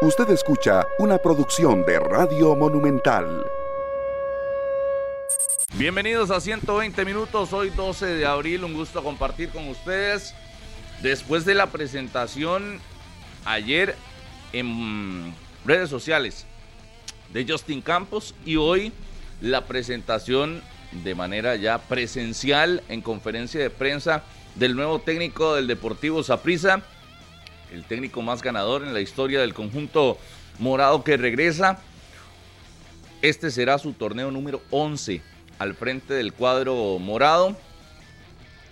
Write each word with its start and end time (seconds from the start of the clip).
Usted 0.00 0.30
escucha 0.30 0.86
una 1.00 1.18
producción 1.18 1.84
de 1.84 1.98
Radio 1.98 2.54
Monumental. 2.54 3.44
Bienvenidos 5.74 6.30
a 6.30 6.40
120 6.40 7.04
minutos, 7.04 7.52
hoy 7.52 7.70
12 7.70 8.06
de 8.06 8.24
abril, 8.24 8.62
un 8.62 8.74
gusto 8.74 9.02
compartir 9.02 9.48
con 9.48 9.66
ustedes. 9.68 10.36
Después 11.02 11.44
de 11.44 11.54
la 11.54 11.66
presentación 11.66 12.78
ayer 13.44 13.96
en 14.52 15.34
redes 15.64 15.90
sociales 15.90 16.46
de 17.32 17.44
Justin 17.48 17.82
Campos 17.82 18.36
y 18.44 18.54
hoy 18.54 18.92
la 19.40 19.66
presentación 19.66 20.62
de 20.92 21.16
manera 21.16 21.56
ya 21.56 21.78
presencial 21.78 22.84
en 22.88 23.00
conferencia 23.00 23.60
de 23.60 23.70
prensa 23.70 24.22
del 24.54 24.76
nuevo 24.76 25.00
técnico 25.00 25.56
del 25.56 25.66
Deportivo 25.66 26.22
Saprissa, 26.22 26.84
el 27.72 27.84
técnico 27.84 28.22
más 28.22 28.42
ganador 28.42 28.82
en 28.82 28.94
la 28.94 29.00
historia 29.00 29.40
del 29.40 29.54
conjunto 29.54 30.18
morado 30.58 31.04
que 31.04 31.16
regresa. 31.16 31.80
Este 33.22 33.50
será 33.50 33.78
su 33.78 33.92
torneo 33.92 34.30
número 34.30 34.62
11 34.70 35.22
al 35.58 35.74
frente 35.74 36.14
del 36.14 36.32
cuadro 36.32 36.98
morado, 36.98 37.56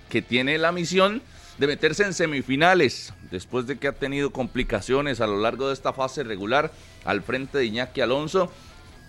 que 0.08 0.22
tiene 0.22 0.56
la 0.58 0.72
misión 0.72 1.22
de 1.58 1.66
meterse 1.66 2.04
en 2.04 2.14
semifinales 2.14 3.12
después 3.30 3.66
de 3.66 3.78
que 3.78 3.88
ha 3.88 3.92
tenido 3.92 4.30
complicaciones 4.30 5.20
a 5.20 5.26
lo 5.26 5.40
largo 5.40 5.68
de 5.68 5.74
esta 5.74 5.92
fase 5.92 6.22
regular 6.22 6.70
al 7.04 7.22
frente 7.22 7.58
de 7.58 7.64
Iñaki 7.64 8.00
Alonso 8.02 8.52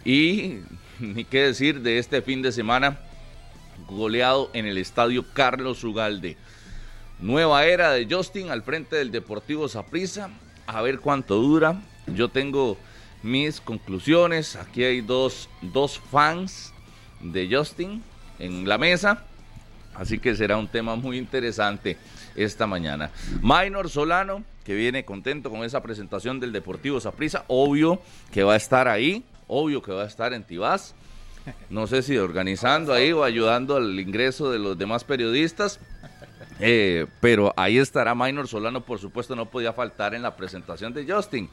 y 0.05 0.59
ni 0.99 1.25
qué 1.25 1.43
decir 1.43 1.81
de 1.81 1.99
este 1.99 2.21
fin 2.21 2.41
de 2.41 2.51
semana 2.51 2.99
goleado 3.89 4.49
en 4.53 4.65
el 4.65 4.77
estadio 4.77 5.25
Carlos 5.33 5.83
Ugalde. 5.83 6.37
Nueva 7.19 7.65
era 7.65 7.91
de 7.93 8.07
Justin 8.09 8.51
al 8.51 8.61
frente 8.61 8.95
del 8.95 9.11
Deportivo 9.11 9.67
Saprissa. 9.67 10.29
A 10.67 10.83
ver 10.83 10.99
cuánto 10.99 11.35
dura. 11.35 11.81
Yo 12.05 12.29
tengo 12.29 12.77
mis 13.23 13.59
conclusiones. 13.59 14.55
Aquí 14.55 14.83
hay 14.83 15.01
dos, 15.01 15.49
dos 15.61 15.99
fans 16.11 16.73
de 17.19 17.49
Justin 17.51 18.03
en 18.37 18.67
la 18.67 18.77
mesa. 18.77 19.23
Así 19.95 20.19
que 20.19 20.35
será 20.35 20.57
un 20.57 20.67
tema 20.67 20.95
muy 20.95 21.17
interesante 21.17 21.97
esta 22.35 22.67
mañana. 22.67 23.09
Minor 23.41 23.89
Solano, 23.89 24.43
que 24.63 24.75
viene 24.75 25.03
contento 25.03 25.49
con 25.49 25.63
esa 25.63 25.81
presentación 25.81 26.39
del 26.39 26.51
Deportivo 26.51 26.99
Saprissa. 26.99 27.45
Obvio 27.47 27.99
que 28.31 28.43
va 28.43 28.53
a 28.53 28.57
estar 28.57 28.87
ahí. 28.87 29.23
Obvio 29.47 29.81
que 29.81 29.91
va 29.91 30.03
a 30.03 30.07
estar 30.07 30.33
en 30.33 30.43
Tibás. 30.43 30.93
No 31.69 31.87
sé 31.87 32.03
si 32.03 32.17
organizando 32.17 32.93
ahí 32.93 33.11
o 33.11 33.23
ayudando 33.23 33.77
al 33.77 33.99
ingreso 33.99 34.51
de 34.51 34.59
los 34.59 34.77
demás 34.77 35.03
periodistas. 35.03 35.79
Eh, 36.59 37.05
pero 37.19 37.53
ahí 37.55 37.77
estará 37.77 38.15
Minor 38.15 38.47
Solano, 38.47 38.81
por 38.81 38.99
supuesto, 38.99 39.35
no 39.35 39.45
podía 39.45 39.73
faltar 39.73 40.15
en 40.15 40.21
la 40.21 40.35
presentación 40.35 40.93
de 40.93 41.11
Justin. 41.11 41.49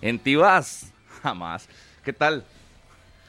En 0.00 0.18
Tibás, 0.18 0.92
jamás. 1.22 1.68
¿Qué 2.04 2.12
tal? 2.12 2.44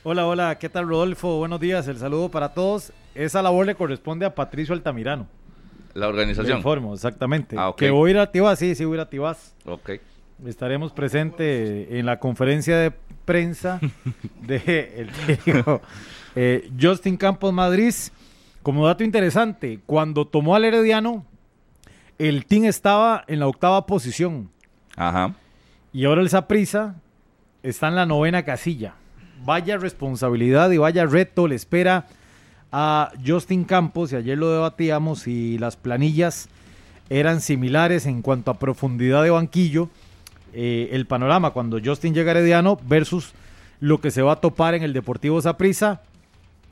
Hola, 0.04 0.26
hola, 0.26 0.58
¿qué 0.58 0.70
tal 0.70 0.88
Rodolfo? 0.88 1.38
Buenos 1.38 1.60
días, 1.60 1.88
el 1.88 1.98
saludo 1.98 2.30
para 2.30 2.54
todos. 2.54 2.94
Esa 3.14 3.42
labor 3.42 3.66
le 3.66 3.76
corresponde 3.76 4.26
a 4.26 4.34
Patricio 4.36 4.74
Altamirano. 4.74 5.28
La 5.94 6.08
organización. 6.08 6.58
informo, 6.58 6.94
exactamente. 6.94 7.56
Ah, 7.58 7.70
ok. 7.70 7.78
Que 7.78 7.90
voy 7.90 8.12
a 8.12 8.14
ir 8.14 8.20
a 8.20 8.32
Tibás, 8.32 8.60
sí, 8.60 8.76
sí 8.76 8.86
voy 8.86 8.96
a 8.96 9.02
ir 9.02 9.02
a 9.02 9.10
Tibás. 9.10 9.56
Ok. 9.66 9.92
Estaremos 10.46 10.94
presentes 10.94 11.88
en 11.90 12.06
la 12.06 12.20
conferencia 12.20 12.78
de 12.78 12.94
prensa 13.26 13.80
de 14.42 14.94
el 14.96 15.10
eh, 16.36 16.70
Justin 16.80 17.18
Campos 17.18 17.52
Madrid. 17.52 17.94
Como 18.68 18.86
dato 18.86 19.06
interesante, 19.06 19.80
cuando 19.86 20.28
tomó 20.28 20.54
al 20.54 20.66
Herediano, 20.66 21.24
el 22.20 22.46
team 22.46 22.66
estaba 22.66 23.24
en 23.26 23.40
la 23.40 23.48
octava 23.48 23.86
posición 23.86 24.50
Ajá. 24.98 25.36
y 25.94 26.04
ahora 26.04 26.20
el 26.20 26.30
Saprissa 26.30 26.96
está 27.64 27.88
en 27.88 27.96
la 27.96 28.06
novena 28.06 28.44
casilla. 28.44 28.96
Vaya 29.46 29.78
responsabilidad 29.78 30.70
y 30.72 30.80
vaya 30.80 31.06
reto 31.06 31.48
le 31.48 31.56
espera 31.56 32.08
a 32.70 33.14
Justin 33.26 33.64
Campos, 33.64 34.12
y 34.12 34.18
ayer 34.18 34.38
lo 34.38 34.52
debatíamos, 34.52 35.28
y 35.28 35.58
las 35.60 35.78
planillas 35.78 36.50
eran 37.10 37.40
similares 37.40 38.06
en 38.06 38.22
cuanto 38.22 38.52
a 38.52 38.60
profundidad 38.60 39.24
de 39.24 39.30
banquillo. 39.30 39.90
eh, 40.52 40.90
el 40.92 41.06
panorama 41.06 41.52
cuando 41.52 41.80
Justin 41.82 42.14
llega 42.14 42.34
a 42.34 42.36
Herediano 42.36 42.78
versus 42.84 43.32
lo 43.80 44.02
que 44.02 44.12
se 44.12 44.22
va 44.22 44.34
a 44.34 44.42
topar 44.42 44.76
en 44.76 44.84
el 44.84 44.92
Deportivo 44.92 45.42
Saprissa, 45.42 46.02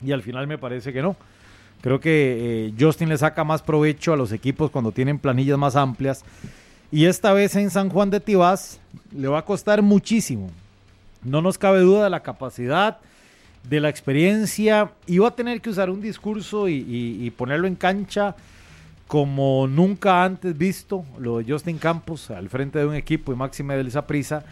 y 0.04 0.12
al 0.12 0.20
final 0.20 0.46
me 0.46 0.58
parece 0.58 0.92
que 0.92 1.00
no. 1.00 1.16
Creo 1.80 2.00
que 2.00 2.66
eh, 2.68 2.74
Justin 2.78 3.08
le 3.08 3.18
saca 3.18 3.44
más 3.44 3.62
provecho 3.62 4.12
a 4.12 4.16
los 4.16 4.32
equipos 4.32 4.70
cuando 4.70 4.92
tienen 4.92 5.18
planillas 5.18 5.58
más 5.58 5.76
amplias. 5.76 6.24
Y 6.90 7.06
esta 7.06 7.32
vez 7.32 7.54
en 7.56 7.70
San 7.70 7.90
Juan 7.90 8.10
de 8.10 8.20
Tibás 8.20 8.80
le 9.12 9.28
va 9.28 9.40
a 9.40 9.44
costar 9.44 9.82
muchísimo. 9.82 10.50
No 11.22 11.42
nos 11.42 11.58
cabe 11.58 11.80
duda 11.80 12.04
de 12.04 12.10
la 12.10 12.22
capacidad, 12.22 12.98
de 13.68 13.80
la 13.80 13.88
experiencia. 13.88 14.92
Y 15.06 15.18
va 15.18 15.28
a 15.28 15.34
tener 15.34 15.60
que 15.60 15.70
usar 15.70 15.90
un 15.90 16.00
discurso 16.00 16.68
y, 16.68 17.32
ponerlo 17.36 17.66
en 17.66 17.74
cancha 17.74 18.36
como 19.08 19.66
nunca 19.66 20.24
antes 20.24 20.56
visto. 20.56 21.04
Lo 21.18 21.38
de 21.38 21.52
Justin 21.52 21.78
Campos 21.78 22.30
al 22.30 22.48
frente 22.48 22.78
de 22.78 22.86
un 22.86 22.94
equipo 22.94 23.32
y 23.32 23.36
máxime 23.36 23.76
del 23.76 23.90
Prisa. 24.04 24.44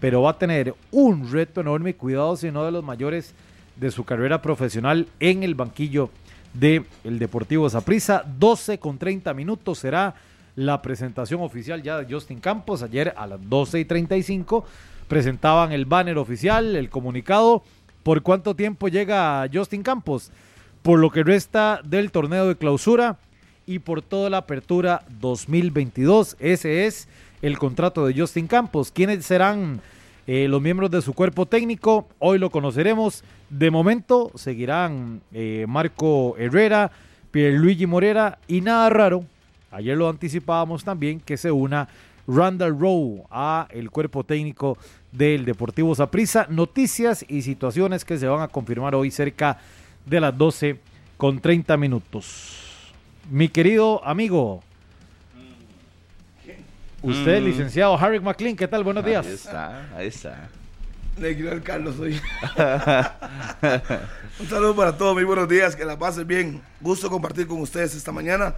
Pero 0.00 0.22
va 0.22 0.30
a 0.30 0.38
tener 0.38 0.74
un 0.92 1.30
reto 1.30 1.60
enorme. 1.60 1.94
Cuidado 1.94 2.36
si 2.36 2.50
no 2.50 2.64
de 2.64 2.70
los 2.70 2.84
mayores 2.84 3.34
de 3.76 3.90
su 3.90 4.04
carrera 4.04 4.42
profesional 4.42 5.08
en 5.18 5.42
el 5.42 5.54
banquillo 5.54 6.10
del 6.52 7.18
Deportivo 7.18 7.68
Saprissa. 7.68 8.24
12 8.38 8.78
con 8.78 8.98
30 8.98 9.32
minutos 9.34 9.78
será 9.78 10.14
la 10.56 10.82
presentación 10.82 11.40
oficial 11.42 11.82
ya 11.82 11.98
de 11.98 12.12
Justin 12.12 12.40
Campos. 12.40 12.82
Ayer 12.82 13.14
a 13.16 13.26
las 13.26 13.40
12 13.48 13.80
y 13.80 13.84
35 13.84 14.64
presentaban 15.08 15.72
el 15.72 15.84
banner 15.84 16.18
oficial, 16.18 16.76
el 16.76 16.90
comunicado. 16.90 17.62
¿Por 18.02 18.22
cuánto 18.22 18.54
tiempo 18.54 18.88
llega 18.88 19.48
Justin 19.52 19.82
Campos? 19.82 20.30
Por 20.82 20.98
lo 20.98 21.10
que 21.10 21.22
resta 21.22 21.80
del 21.84 22.10
torneo 22.10 22.48
de 22.48 22.56
clausura 22.56 23.18
y 23.66 23.78
por 23.80 24.02
toda 24.02 24.30
la 24.30 24.38
apertura 24.38 25.04
2022. 25.20 26.36
Ese 26.40 26.86
es 26.86 27.08
el 27.42 27.58
contrato 27.58 28.06
de 28.06 28.18
Justin 28.18 28.46
Campos. 28.46 28.90
¿Quiénes 28.90 29.24
serán 29.26 29.80
eh, 30.32 30.46
los 30.46 30.62
miembros 30.62 30.92
de 30.92 31.02
su 31.02 31.12
cuerpo 31.12 31.44
técnico? 31.44 32.06
Hoy 32.20 32.38
lo 32.38 32.50
conoceremos. 32.50 33.24
De 33.48 33.68
momento 33.68 34.30
seguirán 34.36 35.22
eh, 35.32 35.64
Marco 35.68 36.36
Herrera, 36.38 36.92
Pierluigi 37.32 37.84
Morera 37.84 38.38
y 38.46 38.60
nada 38.60 38.88
raro. 38.90 39.24
Ayer 39.72 39.96
lo 39.96 40.08
anticipábamos 40.08 40.84
también 40.84 41.18
que 41.18 41.36
se 41.36 41.50
una 41.50 41.88
Randall 42.28 42.78
Rowe 42.78 43.24
a 43.28 43.66
el 43.70 43.90
cuerpo 43.90 44.22
técnico 44.22 44.78
del 45.10 45.44
Deportivo 45.44 45.96
Saprissa. 45.96 46.46
Noticias 46.48 47.24
y 47.26 47.42
situaciones 47.42 48.04
que 48.04 48.16
se 48.16 48.28
van 48.28 48.42
a 48.42 48.46
confirmar 48.46 48.94
hoy 48.94 49.10
cerca 49.10 49.58
de 50.06 50.20
las 50.20 50.38
12 50.38 50.78
con 51.16 51.40
30 51.40 51.76
minutos. 51.76 52.92
Mi 53.32 53.48
querido 53.48 54.00
amigo, 54.06 54.62
usted, 57.02 57.40
Mm. 57.40 57.44
licenciado 57.44 57.96
Harry 57.98 58.20
McLean, 58.20 58.56
¿qué 58.56 58.68
tal? 58.68 58.84
Buenos 58.84 59.04
días. 59.04 59.26
Ahí 59.26 59.32
está, 59.34 59.88
ahí 59.96 60.06
está. 60.08 60.48
Negro 61.18 61.52
el 61.52 61.62
Carlos 61.62 61.98
hoy. 61.98 62.18
Un 64.40 64.48
saludo 64.48 64.74
para 64.74 64.96
todos, 64.96 65.14
muy 65.14 65.24
buenos 65.24 65.48
días, 65.48 65.76
que 65.76 65.84
la 65.84 65.98
pasen 65.98 66.26
bien. 66.26 66.62
Gusto 66.80 67.10
compartir 67.10 67.46
con 67.46 67.60
ustedes 67.60 67.94
esta 67.94 68.12
mañana. 68.12 68.54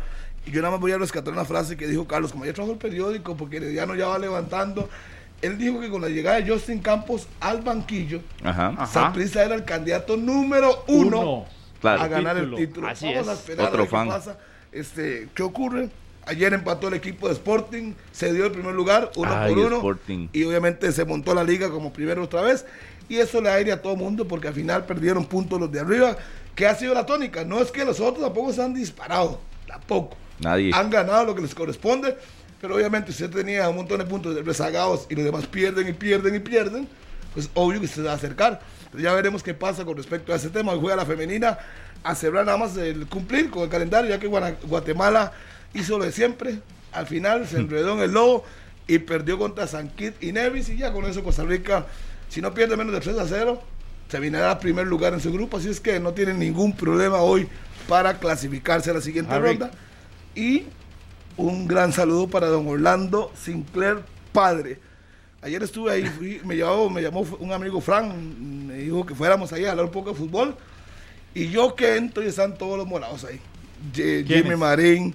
Y 0.47 0.51
yo 0.51 0.61
nada 0.61 0.73
más 0.73 0.81
voy 0.81 0.93
a 0.93 0.99
rescatar 0.99 1.33
una 1.33 1.45
frase 1.45 1.77
que 1.77 1.87
dijo 1.87 2.07
Carlos, 2.07 2.33
como 2.33 2.45
ya 2.45 2.53
trajo 2.53 2.73
el 2.73 2.79
periódico, 2.79 3.37
porque 3.37 3.57
Herediano 3.59 3.95
ya 3.95 4.07
va 4.09 4.19
levantando. 4.19 4.89
Él 5.41 5.59
dijo 5.59 5.81
que 5.81 5.89
con 5.91 6.03
la 6.03 6.09
llegada 6.09 6.41
de 6.41 6.49
Justin 6.49 6.81
Campos 6.81 7.27
al 7.41 7.63
banquillo, 7.63 8.21
Ajá. 8.45 8.87
Saprissa 8.87 9.43
era 9.45 9.55
el 9.57 9.65
candidato 9.65 10.17
número 10.17 10.85
uno, 10.87 11.21
Uno. 11.21 11.47
Claro. 11.81 12.03
a 12.03 12.09
ganar 12.09 12.37
Título. 12.37 12.59
el 12.59 12.67
título. 12.69 12.89
Así 12.89 13.07
Vamos 13.07 13.23
es. 13.23 13.29
a 13.29 13.33
esperar 13.33 13.67
Otro 13.67 13.79
a 13.79 13.83
ver 13.83 13.91
fan. 13.91 14.07
qué 14.07 14.13
pasa. 14.15 14.39
Este, 14.71 15.29
¿Qué 15.35 15.43
ocurre? 15.43 15.89
Ayer 16.27 16.53
empató 16.53 16.89
el 16.89 16.95
equipo 16.95 17.27
de 17.27 17.35
Sporting, 17.35 17.95
se 18.13 18.33
dio 18.33 18.47
el 18.47 18.53
primer 18.53 18.75
lugar, 18.75 19.11
uno 19.17 19.33
Ay, 19.35 19.55
por 19.55 19.65
uno. 19.67 19.77
Sporting. 19.77 20.29
Y 20.33 20.45
obviamente 20.45 20.91
se 20.93 21.05
montó 21.05 21.35
la 21.35 21.43
liga 21.43 21.69
como 21.71 21.93
primero 21.93 22.23
otra 22.23 22.43
vez. 22.43 22.65
Y 23.09 23.17
eso 23.17 23.41
le 23.41 23.51
aire 23.51 23.73
a 23.73 23.83
todo 23.83 23.97
mundo 23.97 24.27
porque 24.29 24.49
al 24.49 24.55
final 24.55 24.85
perdieron 24.87 25.25
puntos 25.25 25.59
los 25.61 25.71
de 25.73 25.81
arriba. 25.81 26.17
que 26.55 26.67
ha 26.67 26.75
sido 26.75 26.95
la 26.95 27.05
tónica? 27.07 27.45
No 27.45 27.61
es 27.61 27.71
que 27.71 27.85
los 27.85 27.99
otros 27.99 28.25
tampoco 28.25 28.53
se 28.53 28.63
han 28.63 28.73
disparado, 28.75 29.41
tampoco. 29.67 30.17
Nadie. 30.39 30.71
Han 30.75 30.91
ganado 30.91 31.27
lo 31.27 31.35
que 31.35 31.43
les 31.43 31.55
corresponde, 31.55 32.17
pero 32.61 32.77
obviamente 32.77 33.11
usted 33.11 33.31
tenía 33.31 33.69
un 33.69 33.77
montón 33.77 33.99
de 33.99 34.05
puntos 34.05 34.45
rezagados 34.45 35.07
y 35.11 35.15
los 35.15 35.25
demás 35.25 35.47
pierden 35.47 35.89
y 35.89 35.93
pierden 35.93 36.35
y 36.35 36.39
pierden, 36.39 36.89
pues 37.35 37.51
obvio 37.55 37.81
que 37.81 37.89
se 37.89 38.03
va 38.03 38.13
a 38.13 38.15
acercar. 38.15 38.61
Pero 38.93 39.03
ya 39.03 39.13
veremos 39.15 39.43
qué 39.43 39.55
pasa 39.55 39.85
con 39.85 39.97
respecto 39.97 40.33
a 40.33 40.37
ese 40.37 40.51
tema. 40.51 40.73
Hoy 40.73 40.79
juega 40.81 40.97
la 40.97 41.07
femenina 41.07 41.59
a 42.05 42.15
celebrar 42.15 42.47
nada 42.47 42.59
más 42.59 42.77
el 42.77 43.07
cumplir 43.09 43.51
con 43.51 43.63
el 43.63 43.69
calendario, 43.69 44.11
ya 44.11 44.19
que 44.21 44.27
Guatemala 44.27 45.33
hizo 45.75 45.99
lo 45.99 46.05
de 46.05 46.13
siempre. 46.13 46.59
Al 46.93 47.07
final 47.07 47.47
se 47.47 47.57
enredó 47.59 47.95
en 47.95 48.01
el 48.01 48.13
lobo 48.13 48.45
y 48.87 48.99
perdió 48.99 49.39
contra 49.39 49.67
San 49.67 49.91
y 50.21 50.33
Nevis 50.33 50.69
y 50.69 50.77
ya 50.77 50.93
con 50.93 51.05
eso 51.07 51.23
Costa 51.25 51.45
Rica, 51.45 51.87
si 52.29 52.41
no 52.43 52.53
pierde 52.53 52.77
menos 52.77 52.93
de 52.93 53.01
3 53.01 53.19
a 53.19 53.27
0, 53.27 53.63
se 54.09 54.21
viene 54.21 54.39
a 54.43 54.59
primer 54.59 54.87
lugar 54.87 55.15
en 55.15 55.21
su 55.21 55.33
grupo, 55.33 55.57
así 55.57 55.69
es 55.71 55.81
que 55.81 55.99
no 56.01 56.13
tienen 56.13 56.39
ningún 56.39 56.75
problema 56.77 57.19
hoy 57.19 57.49
para 57.89 58.19
clasificarse 58.19 58.91
a 58.91 58.95
la 58.95 59.01
siguiente 59.01 59.33
Harry. 59.33 59.49
ronda. 59.51 59.71
Y 60.35 60.65
un 61.37 61.67
gran 61.67 61.93
saludo 61.93 62.29
para 62.29 62.49
don 62.49 62.67
Orlando 62.69 63.33
Sinclair, 63.41 64.01
padre. 64.33 64.79
Ayer 65.41 65.63
estuve 65.63 65.91
ahí, 65.93 66.05
fui- 66.07 66.41
me, 66.45 66.57
llamó, 66.57 66.91
me 66.91 67.01
llamó 67.03 67.21
un 67.41 67.53
amigo 67.53 67.81
Frank, 67.81 68.15
me 68.15 68.75
dijo 68.75 69.05
que 69.07 69.15
fuéramos 69.15 69.53
ahí 69.53 69.65
a 69.65 69.71
hablar 69.71 69.87
un 69.87 69.93
poco 69.93 70.11
de 70.11 70.17
fútbol. 70.17 70.57
Y 71.35 71.49
yo 71.49 71.75
que 71.75 71.97
entro 71.97 72.23
y 72.23 72.27
están 72.27 72.57
todos 72.59 72.77
los 72.77 72.87
morados 72.87 73.25
ahí. 73.25 73.41
Jimmy 73.95 74.55
Marín, 74.57 75.15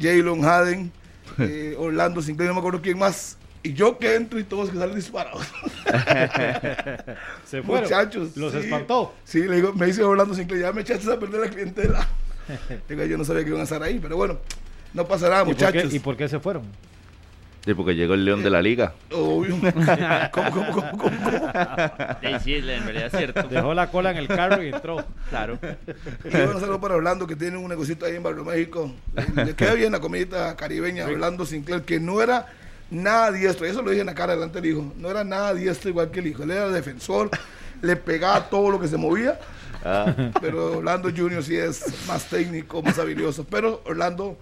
Jalen 0.00 0.44
Haden, 0.44 0.92
eh, 1.38 1.74
Orlando 1.78 2.22
Sinclair, 2.22 2.48
no 2.48 2.54
me 2.54 2.60
acuerdo 2.60 2.82
quién 2.82 2.98
más. 2.98 3.36
Y 3.62 3.72
yo 3.72 3.98
que 3.98 4.14
entro 4.14 4.38
y 4.38 4.44
todos 4.44 4.70
que 4.70 4.78
salen 4.78 4.94
disparados. 4.94 5.44
Se 7.44 7.62
fueron. 7.62 7.82
Muchachos. 7.82 8.36
Los 8.36 8.52
sí. 8.52 8.58
espantó. 8.58 9.12
Sí, 9.24 9.42
le 9.42 9.56
digo, 9.56 9.72
me 9.72 9.86
dice 9.86 10.04
Orlando 10.04 10.34
Sinclair, 10.34 10.62
ya 10.62 10.72
me 10.72 10.82
echaste 10.82 11.12
a 11.12 11.18
perder 11.18 11.40
la 11.40 11.50
clientela. 11.50 12.06
Digo, 12.88 13.04
yo 13.04 13.18
no 13.18 13.24
sabía 13.24 13.42
que 13.42 13.48
iban 13.48 13.60
a 13.60 13.64
estar 13.64 13.82
ahí, 13.82 13.98
pero 13.98 14.16
bueno, 14.16 14.38
no 14.94 15.06
pasa 15.06 15.28
nada, 15.28 15.42
¿Y 15.42 15.46
por, 15.46 15.56
qué, 15.56 15.64
muchachos. 15.64 15.94
¿Y 15.94 15.98
por 15.98 16.16
qué 16.16 16.28
se 16.28 16.38
fueron? 16.38 16.62
Sí, 17.66 17.74
porque 17.74 17.96
llegó 17.96 18.14
el 18.14 18.24
león 18.24 18.44
de 18.44 18.50
la 18.50 18.62
liga. 18.62 18.94
Obvio. 19.12 19.56
¿Cómo, 20.30 20.50
cómo, 20.52 20.70
cómo, 20.70 20.72
cómo, 20.72 20.98
cómo? 20.98 21.30
Sí, 22.22 22.28
sí, 22.44 22.54
en 22.54 22.84
realidad 22.84 23.06
es 23.06 23.12
cierto. 23.12 23.42
Dejó 23.48 23.74
la 23.74 23.90
cola 23.90 24.12
en 24.12 24.18
el 24.18 24.28
carro 24.28 24.62
y 24.62 24.68
entró. 24.68 25.04
Claro. 25.30 25.58
Y 26.24 26.28
bueno, 26.28 26.60
saludo 26.60 26.80
para 26.80 26.94
Orlando, 26.94 27.26
que 27.26 27.34
tiene 27.34 27.56
un 27.56 27.68
negocito 27.68 28.06
ahí 28.06 28.14
en 28.14 28.22
Barrio 28.22 28.44
México. 28.44 28.94
Le 29.34 29.54
queda 29.54 29.74
bien 29.74 29.90
la 29.90 29.98
comidita 29.98 30.54
caribeña, 30.54 31.06
Orlando 31.06 31.44
Sinclair, 31.44 31.82
que 31.82 31.98
no 31.98 32.22
era 32.22 32.46
nada 32.88 33.32
diestro. 33.32 33.66
Eso 33.66 33.82
lo 33.82 33.90
dije 33.90 34.02
en 34.02 34.06
la 34.06 34.14
cara 34.14 34.34
delante 34.34 34.60
del 34.60 34.70
hijo. 34.70 34.94
No 34.96 35.10
era 35.10 35.24
nada 35.24 35.52
diestro 35.52 35.90
igual 35.90 36.12
que 36.12 36.20
el 36.20 36.28
hijo. 36.28 36.44
Él 36.44 36.52
era 36.52 36.68
defensor, 36.68 37.30
le 37.82 37.96
pegaba 37.96 38.48
todo 38.48 38.70
lo 38.70 38.78
que 38.78 38.86
se 38.86 38.96
movía. 38.96 39.40
Pero 40.40 40.78
Orlando 40.78 41.10
Junior 41.10 41.42
sí 41.42 41.56
es 41.56 41.84
más 42.06 42.26
técnico, 42.26 42.80
más 42.80 42.96
habilidoso. 42.96 43.42
Pero 43.42 43.82
Orlando 43.86 44.38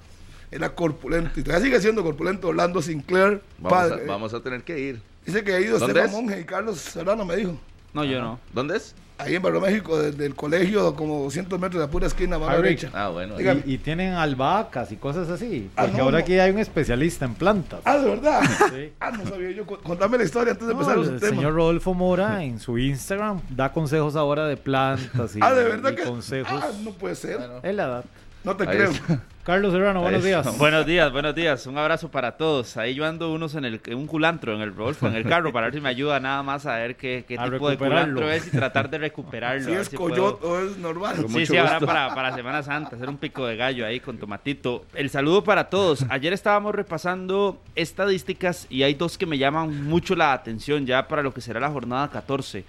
era 0.54 0.74
corpulento. 0.74 1.38
Y 1.38 1.42
todavía 1.42 1.64
sigue 1.66 1.80
siendo 1.80 2.02
corpulento. 2.02 2.48
Orlando 2.48 2.80
Sinclair, 2.80 3.40
Vamos 3.58 3.72
a, 3.78 3.88
padre. 3.88 4.06
vamos 4.06 4.34
a 4.34 4.40
tener 4.40 4.62
que 4.62 4.78
ir. 4.78 5.00
Dice 5.26 5.42
que 5.42 5.52
ha 5.54 5.60
ido 5.60 5.78
¿Dónde 5.78 5.98
Esteban 6.00 6.08
es? 6.08 6.12
Monge 6.14 6.40
y 6.40 6.44
Carlos 6.44 6.78
Serrano, 6.78 7.24
me 7.24 7.36
dijo. 7.36 7.58
No, 7.92 8.04
yo 8.04 8.20
no. 8.20 8.38
¿Dónde 8.52 8.76
es? 8.76 8.94
Ahí 9.16 9.36
en 9.36 9.42
Barrio 9.42 9.60
México, 9.60 9.96
desde 9.96 10.26
el 10.26 10.34
colegio, 10.34 10.96
como 10.96 11.22
200 11.22 11.60
metros 11.60 11.80
de 11.80 11.86
la 11.86 11.90
pura 11.90 12.08
esquina, 12.08 12.36
mano 12.36 12.56
derecha. 12.56 12.90
Ah, 12.92 13.10
bueno. 13.10 13.40
Y, 13.40 13.74
y 13.74 13.78
tienen 13.78 14.12
albahacas 14.14 14.90
y 14.90 14.96
cosas 14.96 15.30
así. 15.30 15.70
Ah, 15.76 15.82
Porque 15.82 15.98
no, 15.98 16.02
ahora 16.04 16.18
no. 16.18 16.24
aquí 16.24 16.36
hay 16.40 16.50
un 16.50 16.58
especialista 16.58 17.24
en 17.24 17.34
plantas. 17.36 17.78
Ah, 17.84 17.96
de 17.98 18.08
verdad. 18.10 18.42
Sí. 18.74 18.92
Ah, 19.00 19.12
no 19.12 19.24
sabía 19.24 19.52
yo. 19.52 19.64
Contame 19.66 20.18
la 20.18 20.24
historia 20.24 20.52
antes 20.54 20.66
de 20.66 20.74
No, 20.74 20.80
empezar 20.80 20.98
el 20.98 21.14
el 21.14 21.20
tema. 21.20 21.36
señor 21.36 21.54
Rodolfo 21.54 21.94
Mora 21.94 22.42
en 22.42 22.58
su 22.58 22.76
Instagram 22.76 23.40
da 23.50 23.72
consejos 23.72 24.16
ahora 24.16 24.48
de 24.48 24.56
plantas 24.56 25.36
y, 25.36 25.38
ah, 25.40 25.54
de 25.54 25.62
verdad 25.62 25.92
y 25.92 25.94
que. 25.94 26.02
consejos. 26.02 26.50
Ah, 26.52 26.70
no 26.82 26.90
puede 26.90 27.14
ser. 27.14 27.38
Es 27.62 27.74
la 27.76 27.84
edad. 27.84 28.04
No 28.44 28.54
te 28.56 28.64
Ahí 28.68 28.76
creo. 28.76 28.90
está. 28.90 29.20
Carlos 29.42 29.72
Serrano, 29.72 30.00
buenos 30.00 30.22
Ahí 30.22 30.28
días. 30.28 30.46
está. 30.46 30.58
Buenos 30.58 30.86
días, 30.86 31.12
buenos 31.12 31.34
días. 31.34 31.66
Un 31.66 31.76
abrazo 31.76 32.10
para 32.10 32.32
todos. 32.32 32.76
Ahí 32.78 32.94
yo 32.94 33.04
ando 33.06 33.32
unos 33.32 33.54
en, 33.54 33.64
el, 33.66 33.80
en 33.86 33.98
un 33.98 34.06
culantro, 34.06 34.54
en 34.54 34.60
el 34.62 34.74
Rodolfo, 34.74 35.06
en 35.06 35.14
el 35.14 35.24
carro, 35.24 35.52
para 35.52 35.66
ver 35.66 35.74
si 35.74 35.80
me 35.82 35.88
ayuda 35.90 36.18
nada 36.20 36.42
más 36.42 36.64
a 36.66 36.76
ver 36.76 36.96
qué, 36.96 37.24
qué 37.28 37.36
A 37.38 37.44
tipo 37.50 37.68
de 37.68 37.76
culantro 37.78 38.30
es 38.30 38.46
y 38.46 38.50
tratar 38.50 38.88
de 38.90 38.98
recuperarlo. 38.98 39.64
Si 39.66 39.72
es 39.72 39.88
si 39.88 39.96
puedo- 39.96 40.38
coyote 40.38 40.46
o 40.46 40.60
es 40.70 40.76
normal. 40.78 41.16
Con 41.16 41.28
Sí, 41.30 41.46
sí, 41.46 41.56
ahora 41.58 41.78
para, 41.80 42.14
para 42.14 42.34
Semana 42.34 42.62
Santa, 42.62 42.96
hacer 42.96 43.08
un 43.08 43.16
pico 43.18 43.46
de 43.46 43.56
gallo 43.56 43.84
ahí 43.86 44.00
con 44.00 44.18
tomatito. 44.18 44.84
El 44.94 45.08
saludo 45.10 45.42
para 45.44 45.68
todos. 45.70 46.04
Ayer 46.10 46.32
estábamos 46.32 46.74
repasando 46.74 47.58
estadísticas 47.76 48.66
y 48.70 48.82
hay 48.82 48.94
dos 48.94 49.16
que 49.18 49.26
me 49.26 49.36
llaman 49.38 49.84
mucho 49.84 50.16
la 50.16 50.32
atención 50.32 50.86
ya 50.86 51.06
para 51.08 51.22
lo 51.22 51.32
que 51.34 51.40
será 51.42 51.60
la 51.60 51.70
jornada 51.70 52.10
14. 52.10 52.64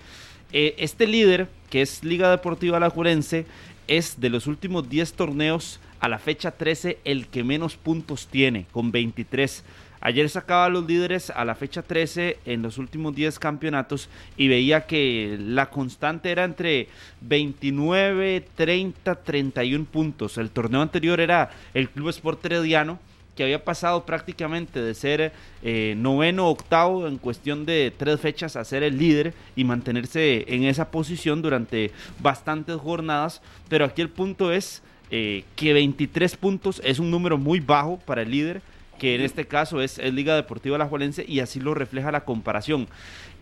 Eh, 0.51 0.75
este 0.77 1.07
líder, 1.07 1.47
que 1.69 1.81
es 1.81 2.03
Liga 2.03 2.30
Deportiva 2.30 2.77
Alajuelense, 2.77 3.45
es 3.88 4.19
de 4.19 4.30
los 4.30 4.47
últimos 4.47 4.89
10 4.89 5.13
torneos 5.13 5.80
a 6.00 6.09
la 6.09 6.19
fecha 6.19 6.51
13 6.51 7.00
el 7.03 7.27
que 7.27 7.44
menos 7.44 7.75
puntos 7.75 8.27
tiene, 8.27 8.65
con 8.71 8.92
23. 8.92 9.63
Ayer 10.01 10.30
sacaba 10.30 10.65
a 10.65 10.69
los 10.69 10.86
líderes 10.86 11.31
a 11.31 11.44
la 11.45 11.56
fecha 11.56 11.81
13 11.81 12.38
en 12.45 12.62
los 12.62 12.77
últimos 12.77 13.15
10 13.15 13.39
campeonatos 13.39 14.07
y 14.38 14.47
veía 14.47 14.86
que 14.86 15.36
la 15.39 15.71
constante 15.71 16.30
era 16.30 16.44
entre 16.44 16.89
29, 17.21 18.45
30, 18.56 19.15
31 19.15 19.86
puntos. 19.86 20.38
El 20.38 20.51
torneo 20.51 20.81
anterior 20.81 21.19
era 21.19 21.50
el 21.74 21.89
Club 21.89 22.09
Sport 22.09 22.45
Herediano, 22.45 23.00
que 23.35 23.43
había 23.43 23.63
pasado 23.63 24.05
prácticamente 24.05 24.81
de 24.81 24.93
ser 24.93 25.33
eh, 25.61 25.93
noveno 25.97 26.49
octavo 26.49 27.07
en 27.07 27.17
cuestión 27.17 27.65
de 27.65 27.93
tres 27.95 28.19
fechas 28.19 28.55
a 28.55 28.63
ser 28.63 28.83
el 28.83 28.97
líder 28.97 29.33
y 29.55 29.63
mantenerse 29.63 30.45
en 30.47 30.63
esa 30.63 30.89
posición 30.91 31.41
durante 31.41 31.91
bastantes 32.21 32.77
jornadas. 32.77 33.41
Pero 33.67 33.85
aquí 33.85 34.01
el 34.01 34.09
punto 34.09 34.51
es 34.51 34.81
eh, 35.11 35.43
que 35.55 35.73
23 35.73 36.35
puntos 36.37 36.81
es 36.83 36.99
un 36.99 37.11
número 37.11 37.37
muy 37.37 37.59
bajo 37.59 37.99
para 37.99 38.21
el 38.21 38.31
líder 38.31 38.61
que 38.97 39.15
en 39.15 39.21
este 39.21 39.45
caso 39.45 39.81
es, 39.81 39.99
es 39.99 40.13
Liga 40.13 40.35
Deportiva 40.35 40.77
Alajuelense 40.77 41.25
y 41.27 41.41
así 41.41 41.59
lo 41.59 41.73
refleja 41.73 42.11
la 42.11 42.23
comparación. 42.23 42.87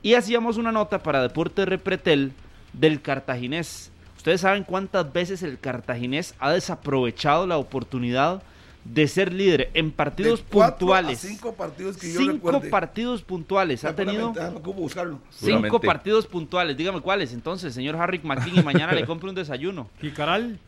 Y 0.02 0.16
hacíamos 0.16 0.58
una 0.58 0.72
nota 0.72 1.04
para 1.04 1.22
Deportes 1.22 1.68
Repretel 1.68 2.34
del 2.74 3.02
cartaginés. 3.02 3.92
¿Ustedes 4.18 4.42
saben 4.42 4.64
cuántas 4.64 5.12
veces 5.14 5.44
el 5.44 5.60
cartaginés 5.60 6.34
ha 6.40 6.52
desaprovechado 6.52 7.46
la 7.46 7.58
oportunidad 7.58 8.42
de 8.86 9.08
ser 9.08 9.32
líder 9.34 9.70
en 9.74 9.92
partidos 9.92 10.40
De 10.40 10.46
puntuales? 10.46 11.24
A 11.24 11.28
cinco 11.28 11.54
partidos 11.54 11.98
que 11.98 12.12
yo 12.12 12.20
Cinco 12.20 12.34
recuerde. 12.52 12.70
partidos 12.70 13.22
puntuales. 13.22 13.84
Ha 13.86 13.96
tenido 13.96 14.34
buscarlo. 14.64 15.20
cinco 15.32 15.80
partidos 15.80 16.28
puntuales. 16.28 16.76
Dígame 16.78 17.02
cuáles 17.02 17.34
entonces, 17.34 17.74
señor 17.74 17.96
Harry 17.96 18.20
McKinney, 18.24 18.60
y 18.60 18.64
mañana 18.64 18.94
le 18.94 19.06
compre 19.06 19.30
un 19.30 19.36
desayuno. 19.36 19.90
Jicaral, 20.02 20.60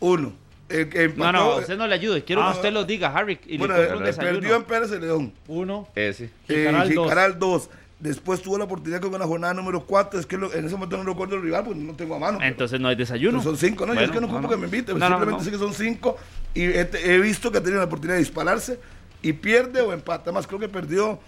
Uno. 0.00 0.32
El 0.68 0.88
que 0.88 0.98
No, 1.00 1.04
empató, 1.04 1.32
no, 1.32 1.56
usted 1.56 1.76
no 1.76 1.86
le 1.86 1.94
ayude. 1.94 2.24
Quiero 2.24 2.42
Ah, 2.42 2.52
que 2.52 2.56
usted 2.58 2.72
lo 2.72 2.84
diga, 2.84 3.08
Harry, 3.14 3.38
y 3.46 3.58
bueno, 3.58 3.76
le 3.76 3.94
un 3.94 4.16
perdió 4.16 4.56
en. 4.56 4.62
Pérez 4.64 4.90
León. 4.92 5.32
uno. 5.46 5.86
Ese. 5.94 6.30
Jicaral, 6.48 6.90
eh, 6.90 6.94
dos. 6.94 7.04
Jicaral 7.04 7.38
2. 7.38 7.70
Después 8.00 8.42
tuvo 8.42 8.58
la 8.58 8.64
oportunidad 8.64 9.00
con 9.00 9.12
la 9.18 9.26
jornada 9.26 9.54
número 9.54 9.84
4. 9.84 10.18
Es 10.18 10.26
que 10.26 10.36
lo- 10.38 10.52
en 10.52 10.64
ese 10.64 10.74
momento 10.74 10.96
no 10.96 11.04
recuerdo 11.04 11.36
el 11.36 11.42
rival, 11.42 11.64
pues 11.64 11.76
no 11.76 11.92
tengo 11.94 12.14
a 12.14 12.18
mano. 12.18 12.38
pero- 12.38 12.50
Entonces 12.50 12.80
no 12.80 12.88
hay 12.88 12.96
desayuno. 12.96 13.40
son 13.42 13.56
cinco, 13.56 13.84
¿no? 13.86 13.94
Yo 13.94 14.00
es 14.00 14.10
que 14.10 14.20
no 14.20 14.26
ocupo 14.26 14.40
no, 14.40 14.48
que 14.48 14.56
me 14.56 14.64
invite. 14.64 14.92
No, 14.94 15.06
simplemente 15.06 15.38
no. 15.38 15.44
sé 15.44 15.50
que 15.50 15.58
son 15.58 15.72
cinco. 15.74 16.16
Y 16.54 16.64
he, 16.64 16.88
he 17.04 17.18
visto 17.18 17.50
que 17.50 17.58
ha 17.58 17.62
tenido 17.62 17.80
la 17.80 17.86
oportunidad 17.86 18.14
de 18.14 18.20
dispararse. 18.20 18.78
Y 19.22 19.34
pierde 19.34 19.80
o 19.80 19.92
empata. 19.92 20.24
Además, 20.24 20.46
creo 20.46 20.58
que 20.58 20.68
perdió 20.68 21.20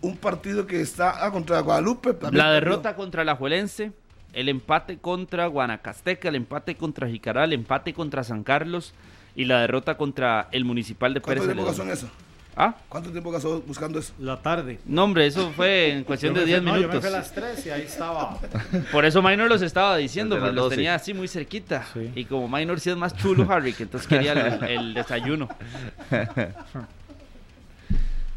un 0.00 0.16
partido 0.16 0.66
que 0.66 0.80
está 0.80 1.24
ah, 1.24 1.30
contra 1.30 1.60
Guadalupe. 1.60 2.12
La 2.32 2.50
perdió. 2.50 2.52
derrota 2.52 2.96
contra 2.96 3.24
la 3.24 3.36
Juelense, 3.36 3.92
el 4.32 4.48
empate 4.48 4.98
contra 4.98 5.46
Guanacasteca, 5.46 6.28
el 6.28 6.34
empate 6.36 6.76
contra 6.76 7.08
Jicaral, 7.08 7.52
el 7.52 7.60
empate 7.60 7.92
contra 7.94 8.24
San 8.24 8.42
Carlos 8.42 8.94
y 9.36 9.44
la 9.44 9.60
derrota 9.60 9.96
contra 9.96 10.48
el 10.52 10.64
Municipal 10.64 11.14
de 11.14 11.20
¿Cuánto 11.20 11.42
Pérez 11.42 11.54
tiempo 11.54 11.70
Celedón. 11.72 11.88
gasó 11.88 12.04
en 12.04 12.08
eso? 12.10 12.29
¿Ah? 12.56 12.74
¿Cuánto 12.88 13.10
tiempo 13.10 13.30
gasó 13.30 13.60
buscando 13.62 13.98
eso? 14.00 14.12
La 14.18 14.36
tarde. 14.42 14.78
No, 14.84 15.04
hombre, 15.04 15.26
eso 15.26 15.50
fue 15.56 15.92
en 15.92 16.04
cuestión 16.04 16.34
de 16.34 16.40
me 16.40 16.46
10 16.46 16.58
fui- 16.58 16.66
no, 16.66 16.72
yo 16.72 16.80
me 16.82 16.86
minutos. 16.88 17.00
fui 17.00 17.08
a 17.14 17.18
las 17.18 17.32
3 17.32 17.66
y 17.66 17.70
ahí 17.70 17.82
estaba. 17.82 18.38
Por 18.92 19.04
eso 19.04 19.22
Minor 19.22 19.48
los 19.48 19.62
estaba 19.62 19.96
diciendo, 19.96 20.36
las 20.38 20.52
los 20.52 20.64
12. 20.64 20.76
tenía 20.76 20.94
así 20.94 21.14
muy 21.14 21.28
cerquita. 21.28 21.86
Sí. 21.94 22.10
Y 22.14 22.24
como 22.26 22.48
Minor 22.48 22.78
sí 22.80 22.90
es 22.90 22.96
más 22.96 23.16
chulo, 23.16 23.46
Harry, 23.50 23.72
que 23.72 23.84
entonces 23.84 24.08
quería 24.08 24.32
el, 24.32 24.64
el 24.64 24.94
desayuno. 24.94 25.48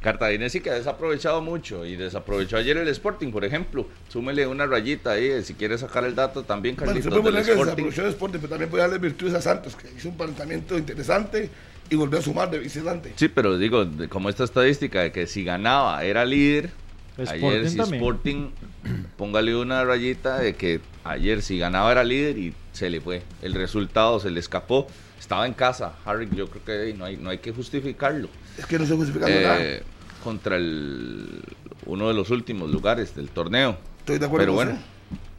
Cartaginés 0.01 0.51
sí 0.51 0.59
que 0.59 0.69
ha 0.69 0.73
desaprovechado 0.73 1.41
mucho 1.41 1.85
y 1.85 1.95
desaprovechó 1.95 2.57
ayer 2.57 2.75
el 2.75 2.87
Sporting, 2.89 3.31
por 3.31 3.45
ejemplo. 3.45 3.87
Súmele 4.09 4.45
una 4.45 4.65
rayita 4.65 5.11
ahí, 5.11 5.27
eh, 5.27 5.43
si 5.43 5.53
quiere 5.53 5.77
sacar 5.77 6.03
el 6.03 6.13
dato 6.13 6.43
también, 6.43 6.75
Bueno, 6.75 6.91
Carlitos, 6.91 7.09
puede 7.09 7.23
del 7.23 7.31
poner 7.31 7.45
que 7.45 7.51
Sporting. 7.51 7.69
desaprovechó 7.71 8.01
el 8.01 8.07
Sporting, 8.09 8.39
pero 8.39 8.49
también 8.49 8.69
puede 8.69 8.83
darle 8.83 8.97
virtudes 8.97 9.33
a 9.33 9.41
Santos, 9.41 9.77
que 9.77 9.87
hizo 9.95 10.09
un 10.09 10.17
planteamiento 10.17 10.77
interesante 10.77 11.49
y 11.89 11.95
volvió 11.95 12.19
a 12.19 12.21
sumar 12.21 12.49
de 12.49 12.59
visitante. 12.59 13.13
Sí, 13.15 13.27
pero 13.27 13.57
digo, 13.57 13.85
como 14.09 14.29
esta 14.29 14.43
estadística 14.43 15.01
de 15.01 15.11
que 15.11 15.27
si 15.27 15.43
ganaba 15.43 16.03
era 16.03 16.25
líder, 16.25 16.71
ayer 17.17 17.35
Sporting 17.35 17.69
si 17.69 17.77
también. 17.77 18.03
Sporting, 18.03 18.49
póngale 19.17 19.55
una 19.55 19.83
rayita 19.83 20.39
de 20.39 20.55
que 20.55 20.81
ayer 21.03 21.41
si 21.41 21.57
ganaba 21.59 21.91
era 21.91 22.03
líder 22.03 22.37
y 22.37 22.53
se 22.71 22.89
le 22.89 23.01
fue. 23.01 23.23
El 23.41 23.53
resultado 23.53 24.19
se 24.19 24.31
le 24.31 24.39
escapó. 24.39 24.87
Estaba 25.19 25.45
en 25.47 25.53
casa, 25.53 25.93
Harry, 26.05 26.27
yo 26.35 26.47
creo 26.49 26.65
que 26.65 26.93
no 26.93 27.05
hay, 27.05 27.17
no 27.17 27.29
hay 27.29 27.37
que 27.37 27.51
justificarlo. 27.51 28.27
Es 28.57 28.65
que 28.65 28.77
no 28.77 28.83
estoy 28.83 28.97
justificando 28.97 29.39
nada. 29.39 29.57
Eh, 29.61 29.83
contra 30.23 30.57
el, 30.57 31.41
uno 31.85 32.07
de 32.07 32.13
los 32.13 32.29
últimos 32.29 32.69
lugares 32.69 33.15
del 33.15 33.29
torneo. 33.29 33.77
Estoy 33.99 34.19
de 34.19 34.25
acuerdo 34.25 34.45
Pero 34.45 34.55
con 34.55 34.65
bueno, 34.65 34.79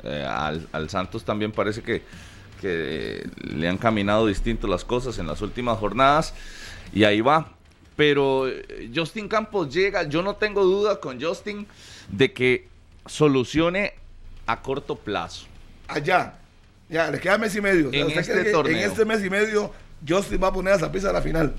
eh, 0.04 0.24
al, 0.26 0.66
al 0.72 0.88
Santos 0.88 1.24
también 1.24 1.52
parece 1.52 1.82
que, 1.82 2.02
que 2.64 3.16
eh, 3.16 3.26
le 3.42 3.68
han 3.68 3.76
caminado 3.76 4.26
distinto 4.26 4.66
las 4.66 4.86
cosas 4.86 5.18
en 5.18 5.26
las 5.26 5.42
últimas 5.42 5.78
jornadas 5.78 6.32
y 6.94 7.04
ahí 7.04 7.20
va. 7.20 7.52
Pero 7.94 8.48
eh, 8.48 8.90
Justin 8.94 9.28
Campos 9.28 9.72
llega, 9.72 10.04
yo 10.04 10.22
no 10.22 10.36
tengo 10.36 10.64
duda 10.64 10.98
con 10.98 11.20
Justin 11.20 11.66
de 12.08 12.32
que 12.32 12.66
solucione 13.04 13.92
a 14.46 14.62
corto 14.62 14.96
plazo. 14.96 15.44
Allá. 15.88 16.38
Ya, 16.88 17.10
le 17.10 17.20
queda 17.20 17.36
mes 17.36 17.54
y 17.54 17.60
medio. 17.60 17.88
O 17.88 17.90
sea, 17.90 18.00
En 18.00 18.06
¿usted 18.06 18.38
este 18.38 18.50
torneo. 18.50 18.78
En 18.78 18.90
este 18.90 19.04
mes 19.04 19.22
y 19.22 19.28
medio, 19.28 19.70
Justin 20.08 20.42
va 20.42 20.48
a 20.48 20.52
poner 20.52 20.72
a 20.72 20.78
Zapisa 20.78 21.10
a 21.10 21.12
la 21.12 21.20
final. 21.20 21.52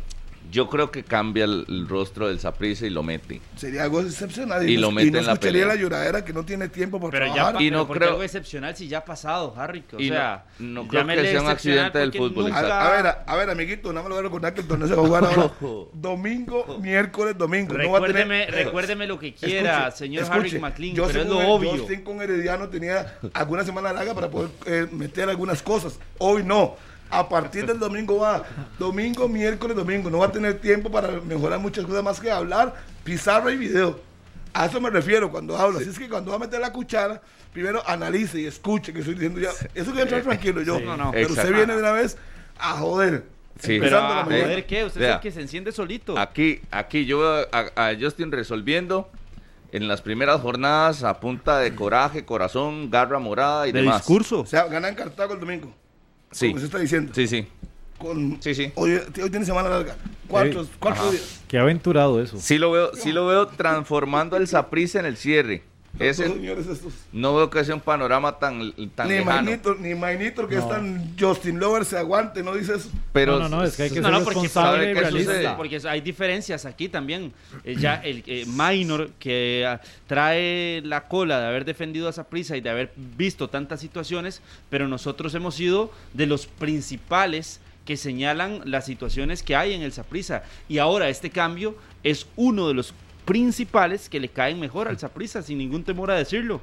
Yo 0.51 0.69
creo 0.69 0.91
que 0.91 1.03
cambia 1.03 1.45
el, 1.45 1.65
el 1.67 1.87
rostro 1.87 2.27
del 2.27 2.39
Saprissa 2.39 2.85
y 2.85 2.89
lo 2.89 3.03
mete. 3.03 3.41
Sería 3.55 3.83
algo 3.83 4.01
excepcional. 4.01 4.67
Y 4.69 4.77
lo 4.77 4.87
no- 4.87 4.91
mete 4.91 5.11
no 5.11 5.19
en 5.19 5.25
la 5.25 5.33
escucharía 5.33 5.61
pelea. 5.63 5.75
la 5.75 5.81
lloradera 5.81 6.25
que 6.25 6.33
no 6.33 6.43
tiene 6.45 6.69
tiempo 6.69 6.99
para 6.99 7.11
Pero 7.11 7.25
ya, 7.27 7.33
trabajar. 7.33 7.53
pa- 7.55 7.63
Y 7.63 7.71
no 7.71 7.85
porque 7.87 7.99
creo- 7.99 8.11
algo 8.11 8.23
excepcional 8.23 8.75
si 8.75 8.87
ya 8.87 8.99
ha 8.99 9.05
pasado, 9.05 9.53
Harry. 9.57 9.83
O 9.93 9.99
Y 9.99 10.09
no- 10.09 10.15
sea, 10.15 10.45
no 10.59 10.87
creo 10.87 11.01
llámele 11.01 11.21
que 11.23 11.31
sea 11.31 11.41
un 11.41 11.47
excepcional 11.47 11.85
accidente 11.85 11.99
del 11.99 12.13
fútbol, 12.13 12.43
nunca-. 12.45 12.79
A, 12.81 12.87
a 12.87 12.91
ver, 12.95 13.07
a, 13.07 13.11
a 13.27 13.35
ver, 13.35 13.49
amiguito, 13.49 13.89
nada 13.93 14.01
más 14.03 14.09
le 14.09 14.13
voy 14.15 14.19
a 14.19 14.23
recordar 14.23 14.53
que 14.53 14.61
el 14.61 14.67
torneo 14.67 14.87
se 14.87 14.95
va 14.95 15.01
a 15.01 15.05
jugar 15.05 15.23
ahora 15.25 15.51
domingo, 15.93 16.77
miércoles, 16.81 17.37
domingo. 17.37 17.73
No 17.77 17.91
va 17.91 17.99
a 17.99 18.01
tener- 18.01 18.27
Recuérdeme, 18.27 18.45
recuérdeme 18.51 19.07
lo 19.07 19.19
que 19.19 19.33
quiera, 19.33 19.87
escuche, 19.87 19.97
señor 20.05 20.23
escuche, 20.23 20.39
Harry 20.49 20.59
McLean, 20.59 20.95
yo 20.95 21.07
pero 21.07 21.21
es 21.21 21.27
lo 21.27 21.41
el 21.41 21.47
obvio. 21.47 21.71
Justin 21.77 22.03
con 22.03 22.21
Herediano 22.21 22.69
tenía 22.69 23.17
alguna 23.33 23.63
semana 23.63 23.93
larga 23.93 24.13
para 24.13 24.29
poder 24.29 24.49
eh, 24.65 24.87
meter 24.91 25.29
algunas 25.29 25.61
cosas. 25.61 25.99
Hoy 26.17 26.43
no. 26.43 26.75
A 27.09 27.29
partir 27.29 27.65
del 27.65 27.79
domingo 27.79 28.19
va. 28.19 28.43
Domingo, 28.79 29.27
miércoles, 29.29 29.75
domingo. 29.75 30.09
No 30.09 30.19
va 30.19 30.25
a 30.27 30.31
tener 30.31 30.59
tiempo 30.59 30.91
para 30.91 31.09
mejorar 31.21 31.59
muchas 31.59 31.85
cosas 31.85 32.03
más 32.03 32.19
que 32.19 32.31
hablar, 32.31 32.73
pizarra 33.03 33.51
y 33.51 33.57
video. 33.57 33.99
A 34.53 34.65
eso 34.65 34.79
me 34.81 34.89
refiero 34.89 35.29
cuando 35.29 35.55
hablo. 35.57 35.79
Así 35.79 35.89
es 35.89 35.99
que 35.99 36.09
cuando 36.09 36.31
va 36.31 36.37
a 36.37 36.39
meter 36.39 36.59
la 36.59 36.71
cuchara, 36.71 37.21
primero 37.53 37.83
analice 37.87 38.39
y 38.39 38.45
escuche 38.45 38.91
que 38.93 38.99
estoy 38.99 39.15
diciendo 39.15 39.39
ya. 39.39 39.49
Eso 39.73 39.93
que 39.93 40.01
entrar 40.01 40.21
tranquilo 40.23 40.61
yo. 40.61 40.79
No, 40.79 40.95
no. 40.97 41.11
Pero 41.11 41.29
usted 41.29 41.53
viene 41.53 41.73
de 41.73 41.79
una 41.79 41.91
vez 41.91 42.17
a 42.57 42.73
joder. 42.73 43.25
Sí. 43.59 43.77
Pero 43.79 43.99
a 43.99 44.23
joder, 44.23 44.65
¿qué? 44.65 44.85
Usted 44.85 45.01
es 45.01 45.07
Vea. 45.07 45.15
el 45.15 45.21
que 45.21 45.31
se 45.31 45.41
enciende 45.41 45.71
solito. 45.71 46.17
Aquí, 46.17 46.61
aquí 46.71 47.05
yo 47.05 47.19
veo 47.19 47.47
a, 47.51 47.89
a 47.89 47.95
Justin 47.99 48.31
resolviendo 48.31 49.09
en 49.71 49.87
las 49.87 50.01
primeras 50.01 50.41
jornadas 50.41 51.03
a 51.03 51.19
punta 51.19 51.59
de 51.59 51.75
coraje, 51.75 52.25
corazón, 52.25 52.89
garra 52.89 53.19
morada 53.19 53.67
y 53.67 53.71
de 53.73 53.79
demás. 53.81 53.97
discurso. 53.97 54.41
O 54.41 54.45
sea, 54.45 54.65
gana 54.65 54.87
en 54.89 54.95
Cartago 54.95 55.33
el 55.33 55.39
domingo. 55.39 55.73
Sí, 56.35 56.47
Como 56.49 56.59
se 56.59 56.65
está 56.65 56.79
diciendo. 56.79 57.13
sí, 57.15 57.27
sí. 57.27 57.47
Con, 57.97 58.37
Sí, 58.41 58.53
sí. 58.53 58.69
Hoy, 58.75 58.91
hoy 59.23 59.29
tiene 59.29 59.45
semana 59.45 59.69
larga. 59.69 59.95
Cuatro, 60.27 60.65
Sí. 60.65 60.69
cuatro 60.79 61.09
días. 61.11 61.41
Qué 61.47 61.57
aventurado 61.57 62.21
eso. 62.21 62.37
Sí 62.37 62.57
lo 62.57 62.71
veo, 62.71 62.93
sí 62.93 63.13
lo 63.13 63.25
veo 63.25 63.47
transformando 63.47 64.35
el 64.35 64.45
Saprissa 64.49 64.99
en 64.99 65.05
el 65.05 65.15
cierre. 65.15 65.63
Ese, 65.99 66.27
señores 66.27 66.67
estos. 66.67 66.93
no 67.13 67.35
veo 67.35 67.49
que 67.49 67.63
sea 67.63 67.73
un 67.75 67.81
panorama 67.81 68.37
tan, 68.37 68.73
tan 68.95 69.07
Ni 69.07 69.15
lejano. 69.15 69.43
Mainito, 69.43 69.75
ni 69.75 69.95
Mainito 69.95 70.47
que 70.47 70.55
No. 70.55 70.61
es 70.61 70.69
tan 70.69 71.15
Justin 71.19 71.59
Lover 71.59 71.85
se 71.85 71.97
aguante, 71.97 72.43
no 72.43 72.53
dice 72.53 72.75
eso. 72.75 72.89
Pero 73.13 73.39
no, 73.39 73.47
no, 73.49 73.57
no, 73.57 73.63
es 73.63 73.75
que 73.77 73.83
hay 73.83 73.89
que 73.89 74.01
No, 74.01 74.07
ser 74.09 74.11
no, 74.11 74.23
porque, 74.23 74.39
responsable 74.41 74.71
¿sabe 74.79 74.91
y 74.91 74.93
qué 74.93 74.99
realista. 75.01 75.31
sucede? 75.33 75.53
porque 75.55 75.81
hay 75.87 76.01
diferencias 76.01 76.65
aquí 76.65 76.89
también. 76.89 77.31
Eh, 77.63 77.75
ya 77.79 77.95
el 77.95 78.23
eh, 78.27 78.45
Minor 78.47 79.11
que 79.19 79.65
ah, 79.67 79.79
trae 80.07 80.81
la 80.83 81.07
cola 81.07 81.39
de 81.39 81.47
haber 81.47 81.65
defendido 81.65 82.07
a 82.07 82.09
esa 82.09 82.25
prisa 82.27 82.57
y 82.57 82.61
de 82.61 82.69
haber 82.69 82.91
visto 82.95 83.49
tantas 83.49 83.79
situaciones, 83.79 84.41
pero 84.69 84.87
nosotros 84.87 85.33
hemos 85.35 85.55
sido 85.55 85.91
de 86.13 86.25
los 86.25 86.45
principales 86.47 87.59
que 87.85 87.97
señalan 87.97 88.61
las 88.65 88.85
situaciones 88.85 89.43
que 89.43 89.55
hay 89.55 89.73
en 89.73 89.81
el 89.83 89.91
Saprisa. 89.91 90.43
Y 90.67 90.79
ahora 90.79 91.07
este 91.07 91.29
cambio 91.29 91.75
es 92.03 92.25
uno 92.35 92.67
de 92.67 92.73
los 92.73 92.93
principales 93.25 94.07
que 94.09 94.19
le 94.19 94.29
caen 94.29 94.59
mejor 94.59 94.87
al 94.87 94.97
Saprisa, 94.99 95.41
sin 95.41 95.57
ningún 95.57 95.83
temor 95.83 96.11
a 96.11 96.15
decirlo. 96.15 96.61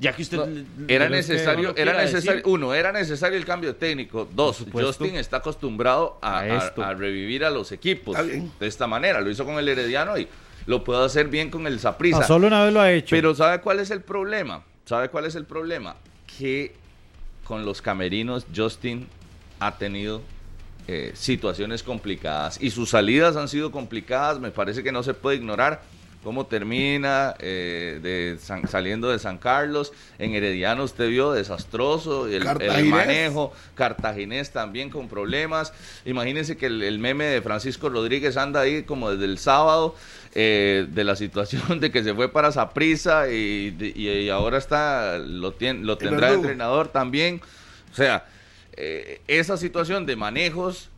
Ya 0.00 0.12
que 0.14 0.22
usted 0.22 0.36
No, 0.38 0.64
era 0.86 1.06
que 1.08 1.10
necesario, 1.16 1.70
no 1.70 1.74
era 1.76 1.94
necesario, 1.94 2.30
decir. 2.36 2.42
uno, 2.46 2.72
era 2.72 2.92
necesario 2.92 3.36
el 3.36 3.44
cambio 3.44 3.74
técnico. 3.74 4.28
Dos. 4.32 4.64
Justin 4.70 5.16
está 5.16 5.38
acostumbrado 5.38 6.18
a, 6.22 6.36
A 6.38 6.40
a- 6.42 6.56
esto. 6.66 6.84
a 6.84 6.94
revivir 6.94 7.44
a 7.44 7.50
los 7.50 7.72
equipos 7.72 8.16
de 8.16 8.48
esta 8.66 8.86
manera. 8.86 9.20
Lo 9.20 9.28
hizo 9.28 9.44
con 9.44 9.58
el 9.58 9.68
Herediano 9.68 10.16
y 10.16 10.28
lo 10.66 10.84
puede 10.84 11.04
hacer 11.04 11.26
bien 11.26 11.50
con 11.50 11.66
el 11.66 11.80
Saprissa. 11.80 12.20
No, 12.20 12.26
solo 12.28 12.46
una 12.46 12.62
vez 12.62 12.72
lo 12.72 12.80
ha 12.80 12.92
hecho. 12.92 13.10
Pero 13.10 13.34
¿sabe 13.34 13.60
cuál 13.60 13.80
es 13.80 13.90
el 13.90 14.02
problema? 14.02 14.62
¿Sabe 14.84 15.08
cuál 15.08 15.24
es 15.24 15.34
el 15.34 15.44
problema? 15.46 15.96
Que 16.38 16.76
con 17.42 17.64
los 17.64 17.82
camerinos 17.82 18.46
Justin 18.54 19.08
ha 19.58 19.78
tenido 19.78 20.22
eh, 20.88 21.12
situaciones 21.14 21.82
complicadas 21.82 22.58
y 22.60 22.70
sus 22.70 22.90
salidas 22.90 23.36
han 23.36 23.48
sido 23.48 23.70
complicadas. 23.70 24.40
Me 24.40 24.50
parece 24.50 24.82
que 24.82 24.90
no 24.90 25.02
se 25.02 25.14
puede 25.14 25.36
ignorar 25.36 25.82
cómo 26.24 26.46
termina 26.46 27.34
eh, 27.38 28.00
de 28.02 28.38
San- 28.40 28.66
saliendo 28.68 29.08
de 29.08 29.18
San 29.20 29.38
Carlos. 29.38 29.92
En 30.18 30.34
Herediano 30.34 30.82
usted 30.84 31.08
vio 31.08 31.30
desastroso 31.32 32.26
el, 32.26 32.44
el 32.60 32.84
manejo. 32.86 33.52
Cartaginés 33.74 34.50
también 34.50 34.90
con 34.90 35.08
problemas. 35.08 35.72
Imagínense 36.04 36.56
que 36.56 36.66
el, 36.66 36.82
el 36.82 36.98
meme 36.98 37.24
de 37.26 37.40
Francisco 37.42 37.88
Rodríguez 37.88 38.36
anda 38.36 38.60
ahí 38.60 38.82
como 38.82 39.10
desde 39.12 39.26
el 39.26 39.38
sábado 39.38 39.94
eh, 40.34 40.86
de 40.90 41.04
la 41.04 41.14
situación 41.16 41.78
de 41.80 41.90
que 41.92 42.02
se 42.02 42.14
fue 42.14 42.30
para 42.32 42.50
Saprisa 42.50 43.28
y, 43.30 43.70
de- 43.70 43.92
y- 43.94 44.08
y 44.08 44.28
ahora 44.30 44.58
está 44.58 45.18
lo, 45.18 45.50
lo 45.50 45.52
tendrá 45.54 46.28
verdugo. 46.28 46.34
entrenador 46.44 46.88
también. 46.88 47.40
O 47.92 47.94
sea, 47.94 48.26
eh, 48.80 49.20
esa 49.26 49.56
situación 49.56 50.06
de 50.06 50.14
manejos 50.16 50.88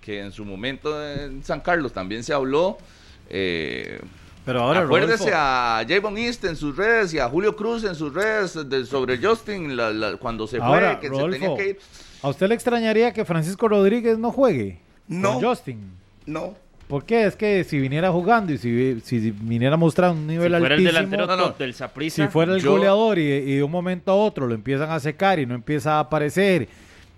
que 0.00 0.20
en 0.20 0.32
su 0.32 0.44
momento 0.44 1.06
en 1.06 1.44
San 1.44 1.60
Carlos 1.60 1.92
también 1.92 2.24
se 2.24 2.32
habló. 2.32 2.78
eh, 3.30 4.00
Pero 4.44 4.62
ahora, 4.62 4.80
Acuérdese 4.80 5.24
Rodolfo, 5.24 5.36
a 5.38 5.82
Javon 5.86 6.16
East 6.16 6.44
en 6.46 6.56
sus 6.56 6.74
redes 6.76 7.12
y 7.12 7.18
a 7.18 7.28
Julio 7.28 7.54
Cruz 7.54 7.84
en 7.84 7.94
sus 7.94 8.14
redes 8.14 8.58
de- 8.68 8.86
sobre 8.86 9.18
Justin 9.18 9.76
la- 9.76 9.90
la- 9.90 10.16
cuando 10.16 10.46
se 10.46 10.56
Ahora, 10.58 10.92
fue, 10.92 11.00
que 11.00 11.08
Rodolfo, 11.10 11.32
se 11.34 11.38
tenía 11.40 11.56
que 11.56 11.68
ir. 11.70 11.78
¿a 12.22 12.28
usted 12.30 12.48
le 12.48 12.54
extrañaría 12.54 13.12
que 13.12 13.24
Francisco 13.26 13.68
Rodríguez 13.68 14.16
no 14.18 14.32
juegue? 14.32 14.78
No. 15.06 15.34
Con 15.34 15.42
Justin. 15.44 15.80
No. 16.24 16.54
¿Por 16.88 17.04
qué? 17.04 17.26
Es 17.26 17.36
que 17.36 17.64
si 17.64 17.78
viniera 17.78 18.10
jugando 18.10 18.50
y 18.50 18.56
si, 18.56 18.98
si 19.04 19.30
viniera 19.32 19.74
a 19.74 19.76
mostrar 19.76 20.12
un 20.12 20.26
nivel 20.26 20.44
Si 20.54 20.58
fuera 20.58 20.74
el 20.74 20.80
altísimo, 20.80 20.88
delantero 20.92 21.26
No, 21.26 21.36
no. 21.36 21.42
top 21.48 21.58
del 21.58 21.74
Saprissa. 21.74 22.24
si 22.24 22.32
fuera 22.32 22.54
el 22.54 22.62
Yo- 22.62 22.70
goleador 22.72 23.18
y, 23.18 23.22
y 23.30 23.56
de 23.56 23.62
un 23.62 23.70
momento 23.70 24.10
a 24.12 24.14
otro 24.14 24.46
lo 24.46 24.54
empiezan 24.54 24.90
a 24.90 24.98
secar 24.98 25.38
y 25.38 25.44
no 25.44 25.54
empieza 25.54 25.96
a 25.96 26.00
aparecer, 26.00 26.66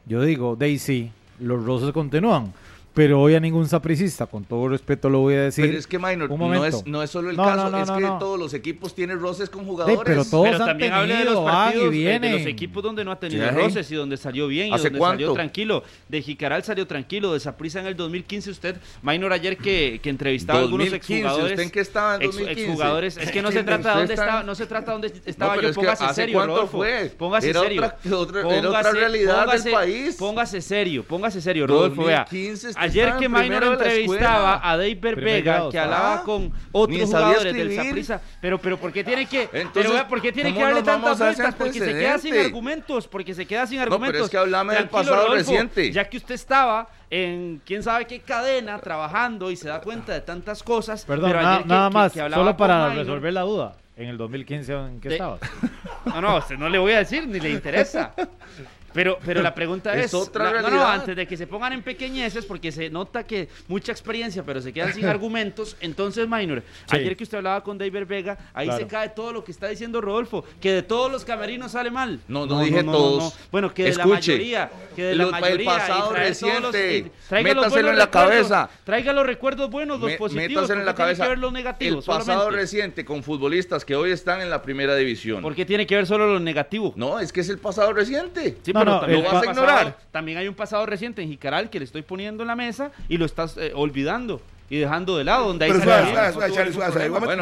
yo 0.06 0.22
digo, 0.22 0.56
Daisy, 0.56 1.10
los 1.38 1.64
roces 1.64 1.92
continúan. 1.92 2.52
Pero 2.92 3.20
hoy 3.20 3.36
a 3.36 3.40
ningún 3.40 3.68
sapricista, 3.68 4.26
con 4.26 4.44
todo 4.44 4.68
respeto 4.68 5.08
lo 5.08 5.20
voy 5.20 5.34
a 5.34 5.42
decir. 5.42 5.64
Pero 5.64 5.78
es 5.78 5.86
que 5.86 5.96
Minor, 5.98 6.28
no 6.28 6.64
es, 6.64 6.84
no 6.86 7.02
es 7.04 7.10
solo 7.10 7.30
el 7.30 7.36
No, 7.36 7.44
caso, 7.44 7.64
no, 7.64 7.70
no, 7.70 7.82
es 7.82 7.88
no, 7.88 7.94
que 7.96 8.00
no. 8.02 8.18
todos 8.18 8.36
los 8.38 8.52
equipos 8.52 8.94
tienen 8.96 9.20
roces 9.20 9.48
con 9.48 9.62
Sí, 9.62 9.68
jugadores. 9.68 10.00
pero 10.04 10.24
todos 10.24 10.44
Pero 10.50 10.56
han 10.60 10.66
también 10.70 10.92
hable 10.92 11.14
de 11.14 11.24
los 11.24 11.34
tenido, 11.34 11.44
van 11.44 11.68
y 11.68 11.72
partidos, 11.72 11.94
eh, 11.94 12.18
de 12.18 12.30
los 12.32 12.46
equipos 12.46 12.82
donde 12.82 13.04
no 13.04 13.12
ha 13.12 13.20
tenido 13.20 13.48
Sí. 13.48 13.54
roces 13.54 13.90
y 13.92 13.94
donde 13.94 14.16
salió 14.16 14.48
bien 14.48 14.68
y 14.68 14.72
¿Hace 14.72 14.90
donde 14.90 14.98
salió 14.98 15.26
cuánto? 15.28 15.34
tranquilo. 15.34 15.84
De 16.08 16.20
Jicaral 16.20 16.64
salió 16.64 16.84
tranquilo, 16.88 17.32
de 17.32 17.38
Saprissa 17.38 17.78
en 17.78 17.86
el 17.86 17.96
2015 17.96 18.50
usted, 18.50 18.76
Minor 19.02 19.32
ayer 19.32 19.56
que, 19.56 20.00
que 20.02 20.10
entrevistaba 20.10 20.58
a 20.58 20.62
algunos 20.62 20.86
2015, 20.90 21.14
exjugadores. 21.22 21.52
¿usted 21.52 21.62
en 21.62 21.70
qué 21.70 21.80
estaba 21.80 22.16
en 22.16 22.22
ex- 22.22 22.32
2015? 22.32 22.62
exjugadores, 22.70 23.16
es 23.18 23.30
que 23.30 23.42
no 23.42 23.52
se 23.52 23.62
trata 23.62 23.88
de 23.92 23.98
dónde 23.98 24.14
está- 24.14 24.24
estaba, 24.24 24.42
no 24.42 24.54
se 24.56 24.66
trata 24.66 24.86
de 24.86 24.92
dónde 24.92 25.22
estaba 25.26 25.52
pero 25.54 25.62
yo, 25.62 25.68
es 25.68 25.76
que 25.76 25.80
póngase 25.80 26.04
¿hace 26.04 26.14
serio, 26.14 26.34
cuánto 26.34 26.54
Rodolfo. 26.56 26.78
fue? 26.78 27.12
Póngase 27.16 27.50
Era 27.50 27.60
serio. 27.60 27.82
otra- 27.84 28.16
otra- 28.18 28.40
era 28.58 28.68
otra 28.68 28.92
realidad 28.92 29.46
del 29.62 29.72
país. 29.72 30.16
Póngase 30.16 30.60
serio, 30.60 31.04
póngase 31.04 31.40
serio, 31.40 31.68
Rodolfo, 31.68 32.04
vea. 32.04 32.24
2015 32.28 32.68
usted 32.70 32.79
Ayer 32.80 33.08
estaba 33.08 33.20
que 33.20 33.28
la 33.28 33.56
entrevistaba 33.72 34.54
escuela. 34.54 34.60
a 34.62 34.76
David 34.76 34.98
Primer 34.98 35.24
Vega, 35.24 35.70
que 35.70 35.78
ah. 35.78 35.84
hablaba 35.84 36.22
con 36.24 36.52
otros 36.72 37.00
jugadores 37.02 37.54
del. 37.54 37.76
Saprissa, 37.76 38.20
pero 38.40 38.58
pero 38.58 38.78
¿por 38.78 38.92
qué 38.92 39.04
tiene 39.04 39.26
que 39.26 39.42
Entonces, 39.42 39.70
pero 39.74 39.92
vea, 39.92 40.08
¿por 40.08 40.20
qué 40.22 40.32
tiene 40.32 40.50
que 40.50 40.54
¿cómo 40.54 40.66
darle 40.66 40.82
tantas 40.82 41.18
vueltas? 41.18 41.54
Porque 41.54 41.78
se 41.78 41.92
queda 41.92 42.18
sin 42.18 42.34
argumentos, 42.38 43.06
porque 43.08 43.34
se 43.34 43.46
queda 43.46 43.66
sin 43.66 43.78
pero 43.78 43.92
argumentos. 43.92 44.22
es 44.22 44.30
que 44.30 44.36
háblame 44.38 44.74
del 44.74 44.88
pasado 44.88 45.16
Rodolfo, 45.16 45.34
reciente. 45.34 45.92
Ya 45.92 46.08
que 46.08 46.16
usted 46.16 46.34
estaba 46.34 46.88
en 47.10 47.60
quién 47.64 47.82
sabe 47.82 48.06
qué 48.06 48.20
cadena 48.20 48.78
trabajando 48.78 49.50
y 49.50 49.56
se 49.56 49.68
da 49.68 49.80
cuenta 49.80 50.12
de 50.12 50.20
tantas 50.20 50.62
cosas, 50.62 51.04
Perdón, 51.04 51.30
pero 51.30 51.38
que- 51.40 51.44
nada 51.68 51.88
que- 51.88 51.94
más, 51.94 52.12
que 52.12 52.30
solo 52.30 52.56
para 52.56 52.88
Minor- 52.88 52.96
resolver 52.98 53.32
la 53.32 53.42
duda. 53.42 53.76
En 53.96 54.08
el 54.08 54.16
2015, 54.16 54.72
¿en 54.72 55.00
qué 55.00 55.10
De- 55.10 55.14
estabas? 55.16 55.40
no, 56.06 56.20
no, 56.20 56.40
no 56.58 56.68
le 56.68 56.78
voy 56.78 56.92
a 56.92 56.98
decir, 56.98 57.26
ni 57.26 57.38
le 57.40 57.50
interesa. 57.50 58.14
Pero, 58.92 59.18
pero 59.24 59.42
la 59.42 59.54
pregunta 59.54 59.94
es, 59.96 60.06
Es 60.06 60.14
otra 60.14 60.44
la- 60.44 60.50
no, 60.50 60.56
no, 60.62 60.68
realidad. 60.68 60.92
antes 60.94 61.16
de 61.16 61.26
que 61.26 61.36
se 61.36 61.46
pongan 61.46 61.72
en 61.72 61.82
pequeñeces, 61.82 62.44
porque 62.44 62.72
se 62.72 62.90
nota 62.90 63.24
que 63.24 63.48
mucha 63.68 63.92
experiencia, 63.92 64.42
pero 64.42 64.60
se 64.60 64.72
quedan 64.72 64.92
sin 64.94 65.04
argumentos, 65.06 65.76
entonces, 65.80 66.28
Minor, 66.28 66.62
Sí. 66.90 66.96
ayer 66.96 67.16
que 67.16 67.24
usted 67.24 67.38
hablaba 67.38 67.62
con 67.62 67.78
David 67.78 68.04
Vega, 68.06 68.38
ahí 68.54 68.66
Claro. 68.66 68.80
se 68.82 68.86
cae 68.88 69.08
todo 69.10 69.32
lo 69.32 69.44
que 69.44 69.52
está 69.52 69.68
diciendo 69.68 70.00
Rodolfo, 70.00 70.44
que 70.60 70.72
de 70.72 70.82
todos 70.82 71.10
los 71.10 71.24
camerinos 71.24 71.72
sale 71.72 71.90
mal. 71.90 72.20
No, 72.28 72.46
no 72.46 72.60
dije 72.62 72.82
todos. 72.84 73.34
Bueno, 73.50 73.72
que 73.72 73.84
de 73.84 73.94
la 73.94 74.02
Escuche, 74.04 74.32
mayoría, 74.32 74.70
que 74.96 75.02
de 75.04 75.14
la 75.14 75.24
los- 75.24 75.34
el 75.34 75.40
mayoría, 75.40 75.62
y 75.62 75.66
pasado 75.66 75.98
todos 76.00 76.12
los- 76.12 76.18
reciente, 76.20 76.98
y 76.98 77.42
métaselo 77.44 77.90
en 77.90 77.98
la 77.98 78.10
cabeza. 78.10 78.70
Traiga 78.84 79.12
los 79.12 79.26
recuerdos 79.26 79.70
buenos, 79.70 80.00
los 80.00 80.10
Me- 80.10 80.16
positivos, 80.16 80.48
métaselo 80.62 80.80
en 80.80 80.86
la 80.86 80.92
¿por 80.92 80.96
qué 80.96 81.02
tiene 81.02 81.06
cabeza. 81.16 81.22
que 81.24 81.28
ver 81.28 81.38
los 81.38 81.52
negativos? 81.52 82.04
El 82.04 82.06
pasado 82.14 82.40
solamente? 82.40 82.60
reciente 82.60 83.04
con 83.04 83.22
futbolistas 83.22 83.84
que 83.84 83.94
hoy 83.96 84.10
están 84.10 84.40
en 84.40 84.50
la 84.50 84.62
primera 84.62 84.94
división. 84.96 85.42
¿Por 85.42 85.54
qué 85.54 85.64
tiene 85.64 85.86
que 85.86 85.96
ver 85.96 86.06
solo 86.06 86.26
lo 86.26 86.40
negativo? 86.40 86.92
No, 86.96 87.18
es 87.20 87.32
que 87.32 87.40
es 87.40 87.48
el 87.48 87.58
pasado 87.58 87.92
reciente. 87.92 88.58
Sí, 88.62 88.72
No, 88.84 89.00
pero 89.00 89.12
no, 89.18 89.20
también, 89.20 89.20
el 89.20 89.26
hay 89.26 89.30
pa- 89.30 89.30
un 89.30 89.32
¿Lo 89.32 89.40
vas 89.40 89.42
a 89.46 89.50
ignorar? 89.82 89.96
también 90.10 90.38
hay 90.38 90.48
un 90.48 90.54
pasado 90.54 90.86
reciente 90.86 91.22
en 91.22 91.28
Jicaral 91.28 91.70
que 91.70 91.78
le 91.78 91.84
estoy 91.84 92.02
poniendo 92.02 92.42
en 92.42 92.48
la 92.48 92.56
mesa 92.56 92.90
y 93.08 93.16
lo 93.18 93.24
estás 93.26 93.56
eh, 93.56 93.72
olvidando 93.74 94.40
y 94.70 94.78
dejando 94.78 95.18
de 95.18 95.24
lado. 95.24 95.48
Donde 95.48 95.64
ahí 95.66 95.72
Pero 95.72 95.82
suave, 95.84 96.12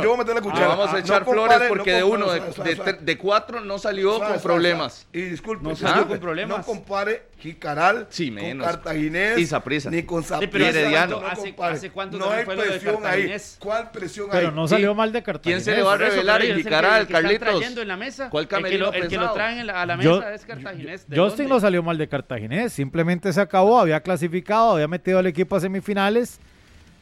yo 0.02 0.08
voy 0.08 0.14
a 0.14 0.16
meter 0.16 0.34
la 0.34 0.40
le 0.40 0.40
cuchara. 0.40 0.66
vamos 0.68 0.88
a 0.88 0.96
Ah, 0.96 0.98
echar 0.98 1.24
flores 1.24 1.60
porque 1.68 1.92
de 1.92 2.02
uno, 2.02 2.26
de, 2.32 3.18
cuatro 3.18 3.60
no 3.60 3.78
salió 3.78 4.18
con 4.18 4.40
problemas. 4.40 5.06
Y 5.12 5.20
disculpe, 5.20 5.62
No 5.68 5.76
salió 5.76 6.08
con 6.08 6.18
problemas. 6.18 6.58
No 6.58 6.64
compare 6.64 7.28
Jicaral 7.38 8.08
con. 8.10 8.58
Cartaginés 8.64 9.38
Y 9.38 9.46
Saprissa. 9.46 9.90
ni 9.90 10.02
con 10.02 10.24
pero 10.50 10.66
hace 10.66 11.88
no 11.88 11.94
cuánto- 11.94 12.18
no 12.18 12.30
hay 12.30 12.44
presión 12.44 12.94
ahí. 12.96 13.02
Cartaginés. 13.02 13.56
¿Cuál 13.60 13.90
presión 13.92 14.28
Pero 14.32 14.48
hay? 14.48 14.54
no 14.54 14.66
salió 14.66 14.94
mal 14.94 15.12
de 15.12 15.22
Cartagena. 15.22 15.56
¿Quién 15.56 15.64
se 15.64 15.76
le 15.76 15.82
va 15.82 15.92
a 15.94 15.96
revelar 15.98 16.40
pero 16.40 16.54
en 16.54 16.58
Jicaral, 16.62 17.06
Carlitos? 17.06 17.38
trayendo 17.48 17.82
en 17.82 17.88
la 17.88 17.96
mesa. 17.96 18.30
¿Cuál 18.30 18.48
camerino 18.48 18.92
El 18.92 19.06
que 19.08 19.16
lo 19.18 19.32
traen 19.34 19.68
a 19.70 19.86
la 19.86 19.96
mesa 19.96 20.34
es 20.34 20.44
Cartaginés. 20.46 21.08
¿De 21.08 21.16
Justin 21.18 21.48
no 21.48 21.60
salió 21.60 21.82
mal 21.82 21.98
de 21.98 22.08
Cartaginés, 22.08 22.72
simplemente 22.72 23.32
se 23.32 23.40
acabó, 23.40 23.78
había 23.78 24.00
clasificado, 24.00 24.72
había 24.72 24.88
metido 24.88 25.18
al 25.18 25.26
equipo 25.26 25.54
a 25.56 25.60
semifinales 25.60 26.40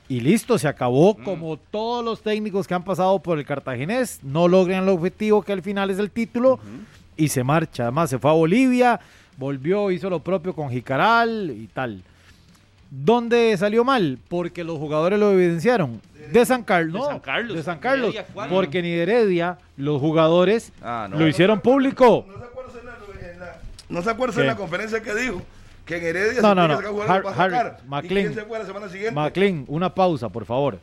y 0.08 0.20
listo, 0.20 0.58
se 0.58 0.68
acabó 0.68 1.16
como 1.16 1.56
todos 1.56 2.04
los 2.04 2.22
técnicos 2.22 2.66
que 2.68 2.74
han 2.74 2.84
pasado 2.84 3.18
por 3.20 3.38
el 3.38 3.44
cartaginés, 3.46 4.20
no 4.22 4.46
logran 4.48 4.84
el 4.84 4.88
objetivo 4.90 5.42
que 5.42 5.52
al 5.52 5.62
final 5.62 5.90
es 5.90 5.98
el 5.98 6.10
título 6.10 6.60
y 7.16 7.28
se 7.28 7.42
marcha. 7.42 7.84
Además 7.84 8.10
se 8.10 8.18
fue 8.18 8.30
a 8.30 8.34
Bolivia, 8.34 9.00
volvió, 9.36 9.90
hizo 9.90 10.08
lo 10.08 10.20
propio 10.20 10.54
con 10.54 10.70
Jicaral 10.70 11.50
y 11.50 11.66
tal. 11.68 12.02
¿Dónde 12.90 13.56
salió 13.58 13.84
mal? 13.84 14.18
Porque 14.28 14.62
los 14.62 14.78
jugadores 14.78 15.18
lo 15.18 15.32
evidenciaron. 15.32 16.00
De 16.32 16.44
San 16.46 16.62
Carlos, 16.62 17.02
De 17.06 17.12
San 17.12 17.20
Carlos. 17.20 17.56
de 17.56 17.62
San 17.62 17.78
Carlos, 17.78 18.14
porque 18.48 18.82
ni 18.82 18.90
de 18.90 19.02
Heredia 19.02 19.58
los 19.76 20.00
jugadores 20.00 20.72
Ah, 20.82 21.06
no. 21.10 21.18
lo 21.18 21.26
hicieron 21.28 21.60
público. 21.60 22.24
¿No 22.28 22.38
se 22.38 22.44
acuerdan 22.44 22.76
en 22.80 22.86
la, 22.86 23.32
en 23.32 23.40
la- 23.40 23.56
no 23.88 24.02
se 24.02 24.10
acuerdan 24.10 24.34
¿Qué? 24.36 24.40
en 24.42 24.46
la 24.48 24.56
conferencia 24.56 25.02
que 25.02 25.14
dijo? 25.14 25.42
Que 25.86 25.96
en 25.96 26.04
Heredia 26.04 26.42
No, 26.42 26.48
se 26.50 26.54
no, 26.54 26.54
tiene 26.54 26.68
no. 26.68 26.68
que 26.68 26.74
sacar 26.76 26.90
jugadores 26.92 27.16
Har- 27.16 27.22
para 27.22 27.44
Harry, 27.44 27.54
sacar. 27.56 27.80
¿Y 27.84 27.88
McLean. 27.88 28.26
quién 28.26 28.34
se 28.34 28.44
fue 28.44 28.58
la 28.58 28.66
semana 28.66 28.88
siguiente? 28.88 29.14
McLean, 29.14 29.64
una 29.68 29.94
pausa, 29.94 30.28
por 30.28 30.44
favor. 30.44 30.78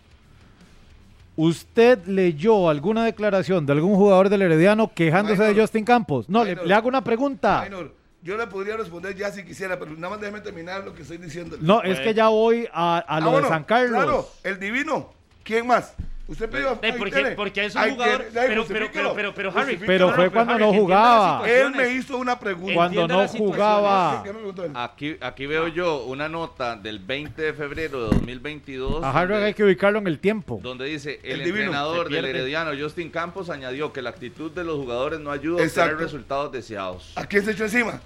¿Usted 1.36 2.06
leyó 2.06 2.70
alguna 2.70 3.06
declaración 3.06 3.66
de 3.66 3.74
algún 3.74 3.96
jugador 3.96 4.30
del 4.30 4.44
Herediano 4.44 4.92
quejándose 4.94 5.44
de. 5.44 5.60
Justin 5.60 5.84
Campos? 5.84 6.30
No, 6.30 6.44
le, 6.44 6.52
Minor. 6.52 6.68
le 6.68 6.74
hago 6.76 6.88
una 6.88 7.04
pregunta. 7.04 7.64
Minor, 7.64 7.92
yo 8.22 8.38
le 8.38 8.46
podría 8.48 8.78
responder 8.78 9.16
ya 9.16 9.32
si 9.32 9.44
quisiera, 9.44 9.80
pero 9.80 9.92
nada 9.92 10.12
más 10.12 10.22
déjeme 10.22 10.42
terminar 10.42 10.84
lo 10.84 10.94
que 10.94 11.02
estoy 11.02 11.18
diciendo. 11.18 11.58
No, 11.60 11.82
es 11.82 12.00
que 12.00 12.14
ya 12.14 12.28
voy 12.28 12.68
a, 12.72 13.00
a 13.00 13.20
lo 13.20 13.28
Ah, 13.28 13.32
bueno, 13.32 13.48
de 13.48 13.54
San 13.54 13.64
Carlos. 13.64 13.92
Claro, 14.04 14.28
el 14.44 14.60
divino. 14.60 15.12
¿Quién 15.44 15.66
más? 15.68 15.94
Usted 16.26 16.50
pidió. 16.50 16.80
Ahí 16.82 16.94
porque, 16.98 17.34
porque 17.36 17.66
es 17.66 17.76
un 17.76 17.90
jugador. 17.92 18.26
Pero, 18.34 18.66
pero, 18.66 18.90
pero, 18.94 19.14
pero, 19.14 19.34
pero, 19.36 19.58
Harry. 19.58 19.78
Pero 19.78 20.14
fue 20.14 20.30
cuando 20.30 20.54
Harry, 20.54 20.64
no 20.64 20.74
jugaba. 20.74 21.50
Él 21.50 21.72
me 21.72 21.90
hizo 21.90 22.18
una 22.18 22.40
pregunta. 22.40 22.74
Cuando 22.74 23.08
no 23.08 23.28
jugaba. 23.28 24.24
Aquí, 24.74 25.18
aquí 25.20 25.46
veo 25.46 25.68
yo 25.68 26.06
una 26.06 26.30
nota 26.30 26.78
del 26.78 27.00
20 27.00 27.42
de 27.42 27.54
febrero 27.54 28.04
de 28.04 28.16
2022. 28.16 29.04
A 29.04 29.12
Harry 29.12 29.34
donde- 29.34 29.48
hay 29.48 29.54
que 29.54 29.64
ubicarlo 29.64 30.00
en 30.00 30.08
el 30.08 30.20
tiempo. 30.20 30.60
donde 30.64 30.86
dice 30.86 31.20
el, 31.24 31.42
entrenador 31.42 32.10
del. 32.10 32.24
Herediano 32.24 32.72
Justin 32.80 33.10
Campos 33.10 33.50
añadió 33.50 33.92
que 33.92 34.02
la 34.02 34.10
actitud 34.10 34.52
de 34.52 34.64
los 34.64 34.78
jugadores 34.78 35.20
no 35.20 35.30
ayuda 35.32 35.62
a 35.62 35.66
obtener 35.66 35.98
resultados 35.98 36.52
deseados. 36.52 37.12
¿A 37.16 37.26
quién 37.26 37.44
se 37.44 37.52
echó 37.52 37.66
encima? 37.66 38.00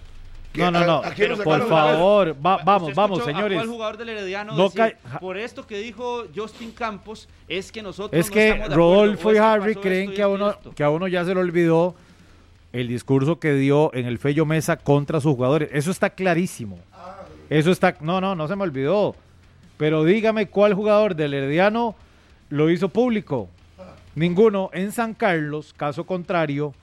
¿Qué- 0.57 0.63
No, 0.63 0.71
no, 0.71 0.79
a- 0.79 0.85
no. 0.85 0.97
a 1.03 1.43
Por 1.43 1.67
favor, 1.69 2.35
va- 2.45 2.53
¿Usted 2.55 2.65
vamos, 2.65 2.95
vamos, 2.95 3.23
señores. 3.23 3.57
cuál 3.57 3.67
jugador 3.69 3.97
del 3.97 4.09
Herediano 4.09 4.53
No 4.55 4.63
decir, 4.69 4.97
ca- 5.09 5.19
por 5.19 5.37
esto 5.37 5.65
que 5.67 5.77
dijo 5.77 6.25
Justin 6.35 6.71
Campos 6.71 7.29
es 7.47 7.71
que 7.71 7.81
nosotros 7.83 8.19
Es 8.19 8.27
no 8.27 8.33
que 8.33 8.47
estamos 8.49 8.67
de 8.69 8.73
acuerdo, 8.73 8.93
Rodolfo 8.95 9.33
y 9.33 9.37
Harry 9.37 9.75
creen 9.75 10.13
que 10.13 10.21
a, 10.21 10.27
uno, 10.27 10.49
esto. 10.51 10.71
que 10.75 10.83
a 10.83 10.89
uno 10.89 11.07
ya 11.07 11.23
se 11.23 11.33
le 11.33 11.39
olvidó 11.39 11.95
el 12.73 12.87
discurso 12.87 13.39
que 13.39 13.53
dio 13.53 13.93
en 13.93 14.05
el 14.05 14.17
Fello 14.17 14.45
Mesa 14.45 14.77
contra 14.77 15.21
sus 15.21 15.35
jugadores. 15.35 15.69
Eso 15.71 15.91
está 15.91 16.09
clarísimo. 16.09 16.79
Eso 17.49 17.71
está... 17.71 17.95
No, 18.01 18.19
no, 18.19 18.35
no 18.35 18.47
se 18.47 18.55
me 18.55 18.63
olvidó. 18.63 19.15
Pero 19.77 20.03
dígame 20.03 20.47
cuál 20.47 20.73
jugador 20.73 21.15
del 21.15 21.33
Herediano 21.33 21.95
lo 22.49 22.69
hizo 22.69 22.89
público. 22.89 23.47
Ninguno. 24.15 24.69
En 24.73 24.91
San 24.91 25.13
Carlos, 25.13 25.73
caso 25.77 26.05
contrario, 26.05 26.73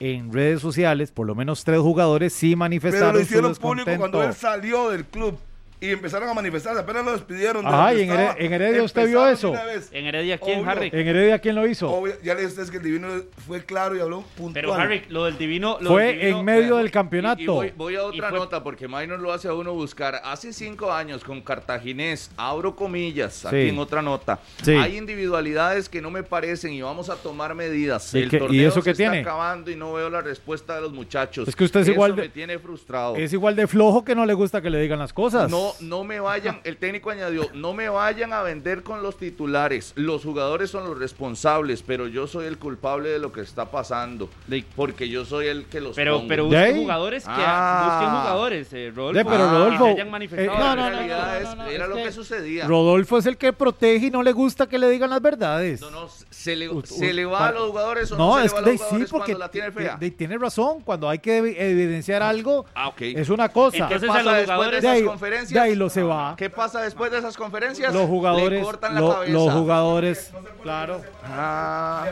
en 0.00 0.32
redes 0.32 0.60
sociales, 0.60 1.12
por 1.12 1.26
lo 1.26 1.34
menos 1.34 1.64
tres 1.64 1.80
jugadores 1.80 2.32
sí 2.32 2.48
Pero 2.50 2.58
manifestaron 2.58 3.24
lo 3.24 3.54
su 3.54 3.60
público 3.60 3.90
cuando 3.96 4.22
él 4.22 4.34
salió 4.34 4.90
del 4.90 5.04
club 5.04 5.38
y 5.84 5.90
empezaron 5.92 6.28
a 6.28 6.34
manifestarse. 6.34 6.80
Apenas 6.80 7.04
lo 7.04 7.12
despidieron. 7.12 7.64
de 7.64 7.68
Ajá, 7.70 7.94
y 7.94 8.02
en 8.02 8.10
estaba. 8.10 8.32
Here- 8.36 8.44
en 8.46 8.52
Heredia 8.52 8.82
usted 8.82 9.06
vio 9.06 9.26
eso. 9.28 9.54
En 9.92 10.06
Heredia, 10.06 10.38
¿quién, 10.38 10.60
Obvio. 10.60 10.70
Harry? 10.70 10.90
¿En 10.92 11.08
Heredia 11.08 11.38
quién 11.38 11.54
lo 11.54 11.66
hizo? 11.66 11.90
Obvio, 11.90 12.14
ya 12.22 12.34
le 12.34 12.40
dije 12.40 12.50
ustedes 12.50 12.70
que 12.70 12.78
el 12.78 12.82
divino 12.82 13.08
fue 13.46 13.64
claro 13.64 13.96
y 13.96 14.00
habló 14.00 14.22
puntual. 14.36 14.52
Pero 14.54 14.74
Harry, 14.74 15.02
lo 15.08 15.24
del 15.24 15.36
divino. 15.38 15.78
Lo 15.80 15.90
Fue 15.90 16.04
del 16.06 16.18
divino- 16.20 16.38
en 16.38 16.44
medio 16.44 16.76
del 16.76 16.90
campeonato. 16.90 17.40
Y, 17.42 17.46
voy, 17.46 17.72
voy 17.76 17.96
a 17.96 18.04
otra 18.04 18.30
fue- 18.30 18.38
nota 18.38 18.62
porque 18.62 18.88
Minor 18.88 19.20
lo 19.20 19.32
hace 19.32 19.48
a 19.48 19.54
uno 19.54 19.72
buscar. 19.74 20.20
Hace 20.24 20.52
cinco 20.52 20.92
años 20.92 21.22
con 21.24 21.40
Cartaginés, 21.42 22.30
abro 22.36 22.74
comillas, 22.76 23.44
aquí 23.46 23.56
Sí. 23.64 23.68
en 23.68 23.78
otra 23.78 24.02
nota. 24.02 24.38
Sí. 24.62 24.72
Hay 24.72 24.96
individualidades 24.96 25.88
que 25.88 26.00
no 26.00 26.10
me 26.10 26.22
parecen 26.22 26.72
y 26.72 26.82
vamos 26.82 27.10
a 27.10 27.16
tomar 27.16 27.54
medidas. 27.54 28.14
¿Y 28.14 28.18
El 28.18 28.34
y 28.34 28.38
torneo 28.38 28.68
eso 28.68 28.80
se 28.80 28.84
qué 28.84 28.90
está 28.90 29.02
tiene? 29.10 29.20
acabando 29.20 29.70
y 29.70 29.76
no 29.76 29.92
veo 29.92 30.08
la 30.10 30.20
respuesta 30.20 30.76
de 30.76 30.82
los 30.82 30.92
muchachos. 30.92 31.48
Es 31.48 31.56
que 31.56 31.64
usted 31.64 31.80
es 31.80 31.86
Eso 31.88 31.92
igual 31.94 32.16
de- 32.16 32.22
me 32.22 32.28
tiene 32.28 32.58
frustrado. 32.58 33.16
Es 33.16 33.32
igual 33.32 33.56
de 33.56 33.66
flojo 33.66 34.04
que 34.04 34.14
no 34.14 34.24
le 34.26 34.34
gusta 34.34 34.60
que 34.62 34.70
le 34.70 34.80
digan 34.80 34.98
las 34.98 35.12
cosas. 35.12 35.50
No, 35.50 35.73
no 35.80 36.04
me 36.04 36.20
vayan, 36.20 36.60
el 36.64 36.76
técnico 36.76 37.10
añadió, 37.10 37.48
no 37.54 37.72
me 37.74 37.88
vayan 37.88 38.32
a 38.32 38.42
vender 38.42 38.82
con 38.82 39.02
los 39.02 39.16
titulares. 39.16 39.92
Los 39.96 40.22
jugadores 40.24 40.70
son 40.70 40.84
los 40.84 40.98
responsables, 40.98 41.82
pero 41.82 42.06
yo 42.08 42.26
soy 42.26 42.46
el 42.46 42.58
culpable 42.58 43.08
de 43.10 43.18
lo 43.18 43.32
que 43.32 43.40
está 43.40 43.70
pasando. 43.70 44.28
De- 44.46 44.64
porque 44.76 45.08
yo 45.08 45.24
soy 45.24 45.46
el 45.48 45.64
que 45.66 45.80
los 45.80 45.96
Pero, 45.96 46.16
pongo. 46.16 46.28
pero 46.28 46.48
¿De 46.48 46.56
busquen 46.58 46.76
jugadores 46.82 47.24
que 47.24 47.30
Ah. 47.34 47.84
busquen 47.98 48.20
jugadores, 48.20 48.72
eh, 48.72 48.92
Rodolfo. 48.94 49.18
De, 49.18 49.24
pero 49.24 49.44
Ah, 49.44 49.50
Rodolfo, 49.52 49.84
que 49.84 49.90
hayan 49.90 50.10
manifestado. 50.10 50.50
eh, 50.52 50.58
no, 50.58 50.64
La 50.64 50.74
no, 50.76 50.82
no, 50.82 50.90
realidad 50.90 51.26
no, 51.26 51.34
es- 51.38 51.56
no, 51.56 51.62
no, 51.64 51.66
era 51.70 51.84
es 51.84 51.90
lo 51.90 51.96
que, 51.96 52.02
que 52.04 52.12
sucedía. 52.12 52.66
Rodolfo 52.66 53.18
es 53.18 53.26
el 53.26 53.36
que 53.36 53.52
protege 53.52 54.06
y 54.06 54.10
no 54.10 54.22
le 54.22 54.32
gusta 54.32 54.66
que 54.66 54.78
le 54.78 54.88
digan 54.90 55.10
las 55.10 55.20
verdades. 55.22 55.80
No, 55.80 55.90
no, 55.90 56.08
se 56.30 56.56
le, 56.56 56.68
U- 56.68 56.82
se 56.84 57.10
u- 57.10 57.12
le 57.12 57.24
va 57.24 57.48
a 57.48 57.52
los 57.52 57.68
jugadores 57.68 58.10
o 58.12 58.16
no, 58.16 58.28
No, 58.28 58.34
se 58.36 58.40
le 58.40 58.46
es 58.46 58.54
va 58.54 58.58
a 58.58 58.64
sí, 58.64 58.76
jugadores 58.78 59.10
porque 59.10 59.32
cuando 59.32 59.38
la 59.38 59.50
tiene 59.50 59.66
de- 59.70 59.72
fea. 59.72 59.96
de- 59.98 60.10
tiene 60.10 60.38
razón. 60.38 60.80
Cuando 60.80 61.08
hay 61.08 61.18
que 61.18 61.42
evi- 61.42 61.54
evidenciar 61.58 62.22
algo, 62.22 62.64
Ah, 62.74 62.92
es 62.98 63.28
una 63.28 63.48
cosa. 63.48 63.76
Entonces, 63.76 64.00
¿Qué 64.00 64.06
a 64.06 64.08
pasa 64.08 64.22
los 64.22 64.32
después 64.34 64.38
de 64.40 64.44
jugadores- 64.54 64.82
de 64.82 64.88
esas 64.88 64.96
ahí, 64.98 65.04
conferencias? 65.04 65.63
De 65.64 65.70
ahí 65.70 65.74
lo 65.76 65.88
se 65.90 66.02
va. 66.02 66.34
¿Qué 66.36 66.50
pasa 66.50 66.80
después 66.82 67.10
de 67.10 67.18
esas 67.18 67.36
conferencias? 67.36 67.92
Los 67.92 68.02
Le 68.02 68.08
jugadores, 68.08 68.62
cortan 68.64 68.94
la 68.94 69.00
lo- 69.00 69.12
cabeza. 69.14 69.32
los 69.32 69.52
jugadores, 69.52 70.32
claro. 70.62 71.02
Ah, 71.24 72.06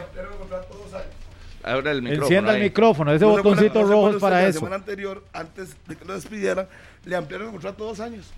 ahora 1.65 1.91
el 1.93 2.03
micrófono. 2.03 2.25
Encienda 2.27 2.51
el 2.53 2.57
ahí. 2.57 2.63
micrófono, 2.65 3.13
ese 3.13 3.25
¿No 3.25 3.31
botoncito 3.33 3.83
no 3.83 3.89
rojo 3.89 4.11
es 4.11 4.17
para 4.17 4.41
eso. 4.43 4.49
La 4.49 4.53
semana 4.55 4.77
anterior, 4.77 5.23
antes 5.33 5.77
de 5.87 5.97
que 5.97 6.05
lo 6.05 6.15
despidieran, 6.15 6.67
le 7.05 7.17
ampliaron 7.17 7.49
el 7.49 7.53
contrato 7.53 7.85
dos 7.85 8.01
años. 8.01 8.31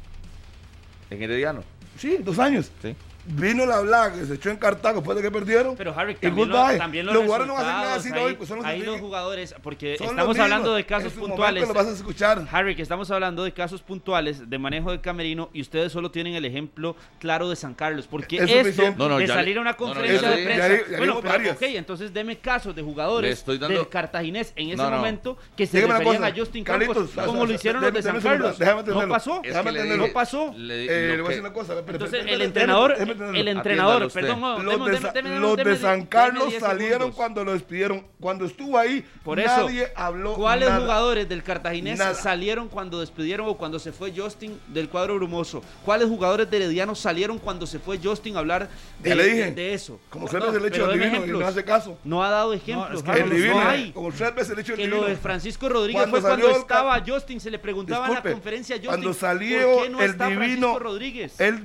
En 1.10 1.22
Herediano. 1.22 1.62
Sí, 1.98 2.18
dos 2.20 2.38
años. 2.38 2.70
Sí. 2.82 2.94
Vino 3.26 3.64
la 3.64 3.80
Black, 3.80 4.14
se 4.26 4.34
echó 4.34 4.50
en 4.50 4.56
Cartago 4.58 4.96
después 4.96 5.16
de 5.16 5.22
que 5.22 5.30
perdieron. 5.30 5.76
Pero 5.76 5.98
Harry, 5.98 6.14
también, 6.16 6.48
lo- 6.48 6.76
también 6.76 7.06
los, 7.06 7.14
Los 7.14 7.24
jugadores 7.24 7.46
no 7.48 7.56
hacen 7.56 7.66
nada 7.68 7.94
así 7.94 8.12
ahí, 8.12 8.22
hoy, 8.22 8.34
pues 8.34 8.48
son 8.48 8.58
los 8.58 8.66
ahí 8.66 8.82
los 8.82 9.00
jugadores, 9.00 9.54
porque 9.62 9.96
Son 9.96 10.08
estamos 10.08 10.28
mismos. 10.36 10.44
hablando 10.44 10.74
de 10.74 10.84
casos 10.84 11.12
puntuales. 11.14 11.66
lo 11.66 11.72
vas 11.72 11.86
a 11.86 11.92
escuchar. 11.92 12.46
Harry, 12.52 12.76
que 12.76 12.82
estamos 12.82 13.10
hablando 13.10 13.42
de 13.44 13.52
casos 13.52 13.80
puntuales 13.82 14.50
de 14.50 14.58
manejo 14.58 14.90
de 14.90 15.00
camerino 15.00 15.48
y 15.54 15.62
ustedes 15.62 15.90
solo 15.90 16.10
tienen 16.10 16.34
el 16.34 16.44
ejemplo 16.44 16.96
claro 17.18 17.48
de 17.48 17.56
San 17.56 17.72
Carlos, 17.74 18.06
porque 18.10 18.36
Es 18.36 18.50
esto 18.50 18.94
No, 18.98 19.08
no, 19.08 19.16
de 19.18 19.26
salir 19.26 19.56
a 19.56 19.60
una 19.62 19.70
no, 19.72 19.78
no, 19.78 19.84
conferencia 19.86 20.20
ya 20.30 20.36
de 20.36 20.44
prensa, 20.44 20.62
ya 20.62 20.68
le- 20.74 20.84
ya 20.90 20.98
bueno, 20.98 21.20
pero 21.22 21.52
ok, 21.52 21.62
entonces 21.62 22.12
deme 22.12 22.36
casos 22.38 22.74
de 22.76 22.82
jugadores 22.82 23.38
estoy 23.38 23.56
dando- 23.58 23.78
del 23.78 23.88
Cartaginés 23.88 24.52
en 24.56 24.68
ese 24.68 24.76
No, 24.76 24.90
no. 24.90 24.96
momento 24.98 25.38
que 25.56 25.66
se 25.66 25.78
Dígame 25.78 25.92
una 25.94 25.98
referían 26.00 26.22
cosa, 26.22 26.34
a 26.34 26.38
Justin 26.38 26.64
Campos 26.64 26.88
Carlitos, 26.88 27.24
como 27.26 27.46
lo 27.46 27.52
hicieron 27.54 27.80
los 27.82 27.92
de 27.94 28.02
San 28.02 28.20
Carlos. 28.20 28.58
déjame 28.58 28.82
No 28.82 29.08
pasó. 29.08 29.40
No 29.42 30.12
pasó. 30.12 30.54
le- 30.56 30.84
Eh, 30.84 31.16
voy 31.16 31.24
a 31.26 31.28
decir 31.28 31.40
una 31.40 31.52
cosa. 31.52 31.74
Entonces 31.86 32.24
el 32.28 32.42
entrenador. 32.42 32.94
El 33.34 33.48
entrenador, 33.48 34.10
perdón, 34.12 34.40
no, 34.40 34.62
Los 34.62 34.74
deme- 34.74 34.84
de, 34.86 34.92
deme- 34.92 35.00
Sa- 35.02 35.12
deme- 35.14 35.38
los 35.40 35.56
deme- 35.56 35.64
de 35.70 35.76
San 35.78 36.06
Carlos 36.06 36.48
10 36.48 36.60
salieron 36.60 37.12
cuando 37.12 37.44
lo 37.44 37.52
despidieron. 37.52 38.06
Cuando 38.20 38.44
estuvo 38.46 38.78
ahí, 38.78 39.04
Por 39.22 39.38
eso, 39.38 39.64
nadie 39.64 39.92
habló 39.94 40.34
¿cuáles 40.34 40.68
nada. 40.68 40.80
jugadores 40.80 41.28
del 41.28 41.42
Cartaginés 41.42 41.98
Nada. 41.98 42.14
salieron 42.14 42.68
cuando 42.68 43.00
despidieron 43.00 43.46
o 43.48 43.54
cuando 43.56 43.78
se 43.78 43.92
fue 43.92 44.12
Justin 44.16 44.58
del 44.68 44.88
cuadro 44.88 45.14
brumoso? 45.16 45.62
¿Cuáles 45.84 46.08
jugadores 46.08 46.50
de 46.50 46.56
Herediano 46.56 46.94
salieron 46.94 47.38
cuando 47.38 47.66
se 47.66 47.78
fue 47.78 47.98
Justin 48.02 48.36
a 48.36 48.38
hablar 48.38 48.68
de, 49.00 49.08
Ya 49.10 49.14
le 49.14 49.24
dije. 49.24 49.44
de- 49.46 49.50
de 49.52 49.74
eso? 49.74 50.00
Como 50.10 50.24
No, 50.24 50.30
tres 50.30 50.42
veces 50.44 50.60
pero 50.62 50.74
hecho 50.74 50.86
deme 50.88 50.92
divino 51.04 51.06
y 51.06 51.18
no 51.18 51.24
ejemplos. 51.24 51.48
hace 51.50 51.64
caso. 51.64 51.98
No 52.04 52.24
ha 52.24 52.30
dado 52.30 52.52
ejemplos, 52.54 52.98
es 52.98 53.02
que 53.02 53.10
El 53.20 53.28
no 53.28 53.34
divino, 53.34 53.60
hay. 53.60 53.92
como 53.92 54.10
tres 54.12 54.34
veces 54.34 54.56
he 54.56 54.60
hecho 54.60 54.72
el 54.72 54.78
Que 54.78 54.84
divino. 54.86 55.02
lo 55.02 55.08
de 55.08 55.16
Francisco 55.16 55.68
Rodríguez 55.68 56.02
Cuando 56.02 56.20
fue 56.20 56.28
cuando 56.30 56.48
el 56.48 56.56
estaba 56.56 57.02
Justin, 57.06 57.40
se 57.40 57.50
le 57.50 57.58
preguntaba 57.58 58.06
en 58.08 58.14
la 58.14 58.22
conferencia 58.22 58.76
a 58.76 58.78
Justin. 58.78 58.90
Cuando 58.90 59.08
¿por 59.10 59.16
salió 59.16 59.88
no 59.90 60.00
el 60.00 60.16
divino, 60.18 60.78
Rodríguez? 60.78 61.38
Él, 61.40 61.64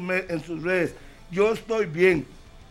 me- 0.00 0.24
en 0.28 0.42
sus 0.44 0.62
redes, 0.62 0.79
yo 1.30 1.52
estoy 1.52 1.86
bien. 1.86 2.26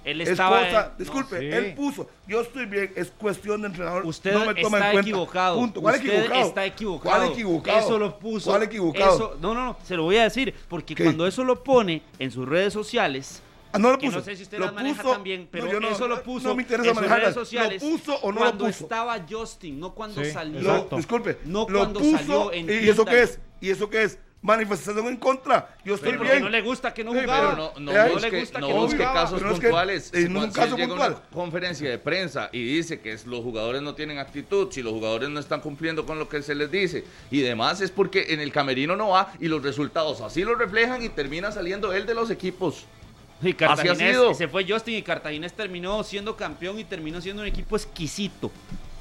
Es 0.05 0.29
estaba. 0.29 0.59
cosa, 0.65 0.91
en- 0.93 0.97
disculpe, 0.97 1.39
sí. 1.39 1.45
él 1.45 1.73
puso, 1.75 2.09
yo 2.25 2.41
estoy 2.41 2.65
bien, 2.65 2.91
es 2.95 3.11
cuestión 3.11 3.61
de 3.61 3.67
entrenador. 3.67 4.05
Usted 4.05 4.33
no 4.33 4.45
me 4.45 4.55
toma 4.55 4.77
está 4.77 4.87
en 4.87 4.93
cuenta. 4.93 4.99
equivocado. 5.01 5.55
Punto. 5.57 5.81
¿Cuál 5.81 5.95
Usted 5.95 6.07
equivocado? 6.09 6.47
está 6.47 6.65
equivocado. 6.65 7.15
¿Cuál 7.17 7.31
equivocado? 7.31 7.79
Eso 7.79 7.99
lo 7.99 8.17
puso. 8.17 8.49
¿Cuál 8.49 8.63
equivocado? 8.63 9.15
eso- 9.15 9.37
no, 9.41 9.53
no, 9.53 9.65
no. 9.65 9.77
Se 9.83 9.95
lo 9.95 10.03
voy 10.03 10.15
a 10.17 10.23
decir. 10.23 10.53
Porque 10.69 10.95
¿Qué? 10.95 11.03
cuando 11.03 11.27
eso 11.27 11.43
lo 11.43 11.61
pone 11.63 12.01
en 12.17 12.31
sus 12.31 12.47
redes 12.47 12.71
sociales. 12.73 13.43
Ah, 13.71 13.77
no 13.77 13.91
lo 13.91 13.99
puso. 13.99 14.17
no 14.17 14.23
sé 14.23 14.35
si 14.35 14.43
usted 14.43 14.57
Lo 14.57 14.65
las 14.65 14.73
maneja 14.73 15.03
puso- 15.03 15.13
también, 15.13 15.47
pero 15.51 15.65
no, 15.65 15.71
yo 15.73 15.79
no- 15.79 15.89
eso 15.89 16.07
lo 16.07 16.23
puso 16.23 16.47
no 16.47 16.55
me 16.55 16.63
interesa 16.63 16.89
en 16.89 16.95
sus 16.95 17.07
redes 17.07 17.33
sociales. 17.35 17.83
¿Lo 17.83 17.89
puso 17.91 18.15
o 18.15 18.27
no 18.31 18.31
lo 18.31 18.39
cuando 18.39 18.65
puso? 18.65 18.83
estaba 18.85 19.25
Justin, 19.29 19.79
no 19.79 19.93
cuando 19.93 20.23
Sí, 20.23 20.31
salió. 20.31 20.59
Lo- 20.61 20.97
disculpe, 20.97 21.37
No 21.45 21.67
lo 21.69 21.77
cuando 21.79 21.99
puso, 21.99 22.17
salió 22.17 22.51
en 22.53 22.67
¿Y 22.67 22.89
eso 22.89 23.05
qué 23.05 23.21
es? 23.21 23.39
¿Y 23.61 23.69
eso 23.69 23.87
qué 23.87 24.03
es? 24.03 24.17
Manifestación 24.41 25.05
en 25.07 25.17
contra. 25.17 25.75
Yo 25.83 25.95
estoy 25.95 26.11
Pero 26.11 26.23
bien. 26.23 26.41
no 26.41 26.49
le 26.49 26.61
gusta 26.61 26.93
que 26.93 27.03
no 27.03 27.11
jugaba. 27.11 27.55
No, 27.55 27.73
no 27.77 27.91
Eh, 27.91 28.09
busque, 28.09 28.31
le 28.31 28.39
gusta 28.39 28.59
no 28.59 28.67
que 28.67 28.73
no 28.73 28.79
busque 28.81 28.97
jugaba. 28.97 29.13
casos 29.21 29.39
Pero 29.41 29.51
es 29.53 29.59
que 29.59 29.67
puntuales. 29.67 30.13
en 30.13 30.27
un 30.27 30.33
Cuando 30.33 30.53
caso 30.55 30.67
él 30.67 30.71
llega 30.75 30.83
a 30.85 30.87
puntual. 30.87 31.11
una 31.11 31.21
conferencia 31.43 31.89
de 31.89 31.97
prensa 31.97 32.49
y 32.53 32.63
dice 32.63 33.01
que 33.01 33.11
es- 33.11 33.25
los 33.25 33.41
jugadores 33.43 33.81
no 33.81 33.95
tienen 33.95 34.17
actitud, 34.17 34.69
si 34.71 34.81
los 34.81 34.93
jugadores 34.93 35.27
no 35.29 35.41
están 35.41 35.59
cumpliendo 35.59 36.05
con 36.05 36.19
lo 36.19 36.29
que 36.29 36.41
se 36.41 36.55
les 36.55 36.71
dice 36.71 37.03
y 37.29 37.41
demás, 37.41 37.81
es 37.81 37.91
porque 37.91 38.27
en 38.29 38.39
el 38.39 38.53
camerino 38.53 38.95
no 38.95 39.09
va 39.09 39.33
y 39.41 39.49
los 39.49 39.61
resultados 39.61 40.21
así 40.21 40.43
lo 40.45 40.55
reflejan 40.55 41.03
y 41.03 41.09
termina 41.09 41.51
saliendo 41.51 41.91
él 41.91 42.05
de 42.05 42.13
los 42.13 42.31
equipos. 42.31 42.85
Y 43.41 43.53
Cartaginés, 43.53 43.97
sido. 44.11 44.33
se 44.33 44.47
fue 44.47 44.65
Justin 44.67 44.95
y 44.95 45.01
Cartaginés 45.01 45.53
terminó 45.53 46.03
siendo 46.03 46.35
campeón 46.35 46.77
y 46.79 46.83
terminó 46.83 47.21
siendo 47.21 47.41
un 47.41 47.47
equipo 47.47 47.75
exquisito. 47.75 48.51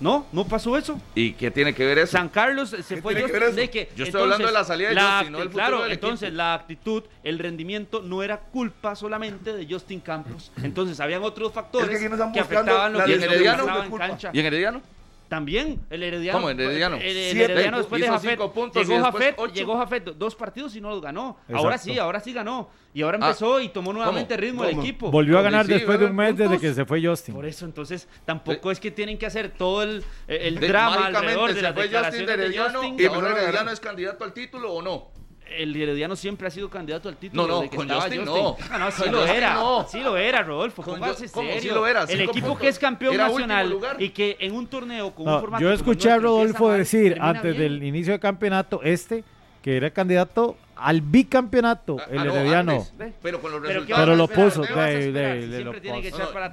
No, 0.01 0.27
no 0.31 0.45
pasó 0.47 0.77
eso. 0.79 1.01
¿Y 1.17 1.33
qué 1.33 1.51
tiene 1.51 1.75
que 1.75 1.85
ver 1.85 1.99
eso? 1.99 2.13
San 2.13 2.29
Carlos 2.29 2.71
se 2.71 3.03
fue 3.03 3.17
que 3.17 3.23
Justin 3.23 3.33
ver 3.41 3.49
eso? 3.49 3.57
de 3.57 3.69
que 3.71 3.91
Yo 3.97 4.05
estoy 4.05 4.23
hablando 4.23 4.47
de 4.47 4.53
la 4.53 4.63
salida 4.63 4.91
de 4.91 4.95
la 4.95 5.11
Justin, 5.17 5.33
no 5.33 5.39
del 5.41 5.51
Claro, 5.51 5.83
del 5.83 5.93
entonces 5.93 6.29
equipo. 6.29 6.37
la 6.37 6.55
actitud, 6.55 7.03
el 7.25 7.39
rendimiento 7.41 8.01
no 8.01 8.23
era 8.23 8.39
culpa 8.39 8.95
solamente 8.95 9.53
de 9.53 9.67
Justin 9.69 9.99
Campos. 9.99 10.53
Entonces 10.63 11.01
habían 11.01 11.25
otros 11.25 11.53
factores 11.53 11.89
Es 11.91 12.01
que 12.01 12.17
que 12.33 12.41
afectaban 12.41 12.93
lo 12.93 13.05
que, 13.05 13.11
¿Y 13.11 13.15
en 13.15 13.21
que 13.21 13.27
en 13.27 13.91
Culpa. 13.91 14.07
cancha. 14.07 14.31
¿Y 14.33 14.39
en 14.39 14.47
Herediano? 14.47 14.83
También 15.29 15.81
el 15.91 16.03
Herediano. 16.03 16.39
¿Cómo, 16.39 16.51
el 16.51 16.59
Herediano? 16.59 16.97
El, 16.97 17.03
el 17.05 17.33
Siete. 17.33 17.53
Herediano 17.53 17.79
después 17.79 18.01
de 18.01 18.09
Jafet. 18.09 18.31
cinco 18.31 18.51
puntos 18.53 18.83
y 18.83 18.87
llegó, 18.89 19.05
Jafet 19.05 19.35
ocho. 19.37 19.53
llegó 19.55 19.77
Jafet 19.77 20.05
dos 20.17 20.35
partidos 20.35 20.75
y 20.75 20.81
no 20.81 20.89
los 20.89 21.03
ganó. 21.03 21.37
Ahora 21.53 21.77
sí, 21.77 21.99
ahora 21.99 22.21
sí 22.21 22.33
ganó. 22.33 22.71
Y 22.95 23.03
ahora 23.03 23.19
Ah, 23.21 23.27
empezó 23.29 23.61
y 23.61 23.69
tomó 23.69 23.93
nuevamente 23.93 24.35
¿cómo? 24.35 24.41
ritmo 24.41 24.65
el 24.65 24.79
equipo. 24.79 25.11
Volvió 25.11 25.39
a 25.39 25.43
ganar 25.43 25.67
Sí, 25.67 25.73
después 25.75 26.01
de 26.01 26.07
un 26.07 26.17
mes 26.17 26.35
desde 26.37 26.59
que 26.59 26.73
se 26.73 26.87
fue 26.87 27.05
Justin. 27.05 27.35
Por 27.35 27.45
eso, 27.45 27.67
entonces, 27.67 28.09
tampoco 28.25 28.71
es 28.71 28.81
que 28.81 28.91
tienen 28.91 29.19
que 29.19 29.27
hacer 29.27 29.51
todo 29.51 29.83
el, 29.83 30.03
el 30.27 30.59
De- 30.59 30.69
drama 30.69 31.07
alrededor 31.09 31.51
de 31.51 31.57
se 31.57 31.63
las 31.63 31.75
fue 31.75 31.83
Justin 31.83 31.93
declaraciones 31.93 32.27
de 32.29 32.37
de 32.37 32.43
Herediano 32.45 32.79
Justin. 32.81 32.97
y 32.99 33.05
ahora 33.07 33.43
Herediano 33.43 33.71
es 33.71 33.81
candidato 33.81 34.25
al 34.25 34.33
título 34.33 34.73
o 34.73 34.81
no. 34.83 35.09
El 35.57 35.75
Herediano 35.75 36.15
siempre 36.17 36.47
ha 36.47 36.51
sido 36.51 36.69
candidato 36.69 37.09
al 37.09 37.17
título. 37.17 37.43
No, 37.43 37.49
no, 37.49 37.55
desde 37.61 37.71
que 37.71 37.77
con 37.77 37.89
Justin 37.89 38.25
Justin. 38.27 38.43
no. 38.45 38.57
Ah, 38.71 38.79
no, 38.79 38.91
sí 38.91 39.03
Con 39.03 39.13
lo 39.13 39.19
Justin 39.21 39.37
era. 39.37 39.55
no. 39.55 39.87
Sí 39.91 40.01
lo 40.01 40.17
era, 40.17 40.43
Rodolfo. 40.43 40.83
Con 40.83 40.99
¿cómo? 41.01 41.15
serio. 41.15 41.61
Sí 41.61 41.69
lo 41.69 41.87
era, 41.87 42.03
el 42.05 42.21
equipo 42.21 42.47
puntos. 42.49 42.61
que 42.61 42.69
es 42.69 42.79
campeón 42.79 43.15
Era 43.15 43.29
nacional 43.29 43.71
lugar. 43.71 43.97
y 44.03 44.11
que 44.11 44.37
en 44.41 44.53
un 44.55 44.67
torneo 44.67 45.15
con 45.15 45.25
No, 45.27 45.35
un 45.37 45.41
formato 45.41 45.63
yo 45.63 45.73
escuché 45.73 46.11
a 46.11 46.19
Rodolfo 46.19 46.69
mal, 46.69 46.79
decir 46.79 47.17
antes 47.21 47.57
bien. 47.57 47.73
del 47.75 47.83
inicio 47.85 48.13
del 48.13 48.21
campeonato 48.21 48.81
este 48.83 49.25
que 49.63 49.77
era 49.77 49.91
candidato 49.91 50.57
al 50.77 51.01
bicampeonato, 51.01 51.97
Ah, 52.01 52.07
el 52.13 52.19
ah, 52.21 52.25
no, 52.25 52.35
Herediano. 52.37 52.73
antes, 52.73 53.15
pero 53.21 53.41
con 53.41 53.51
los 53.51 53.61
Pero, 53.61 53.85
¿qué 53.85 53.93
resultados. 53.95 54.05
Pero 54.05 54.17
lo 54.17 54.29
puso, 54.29 54.63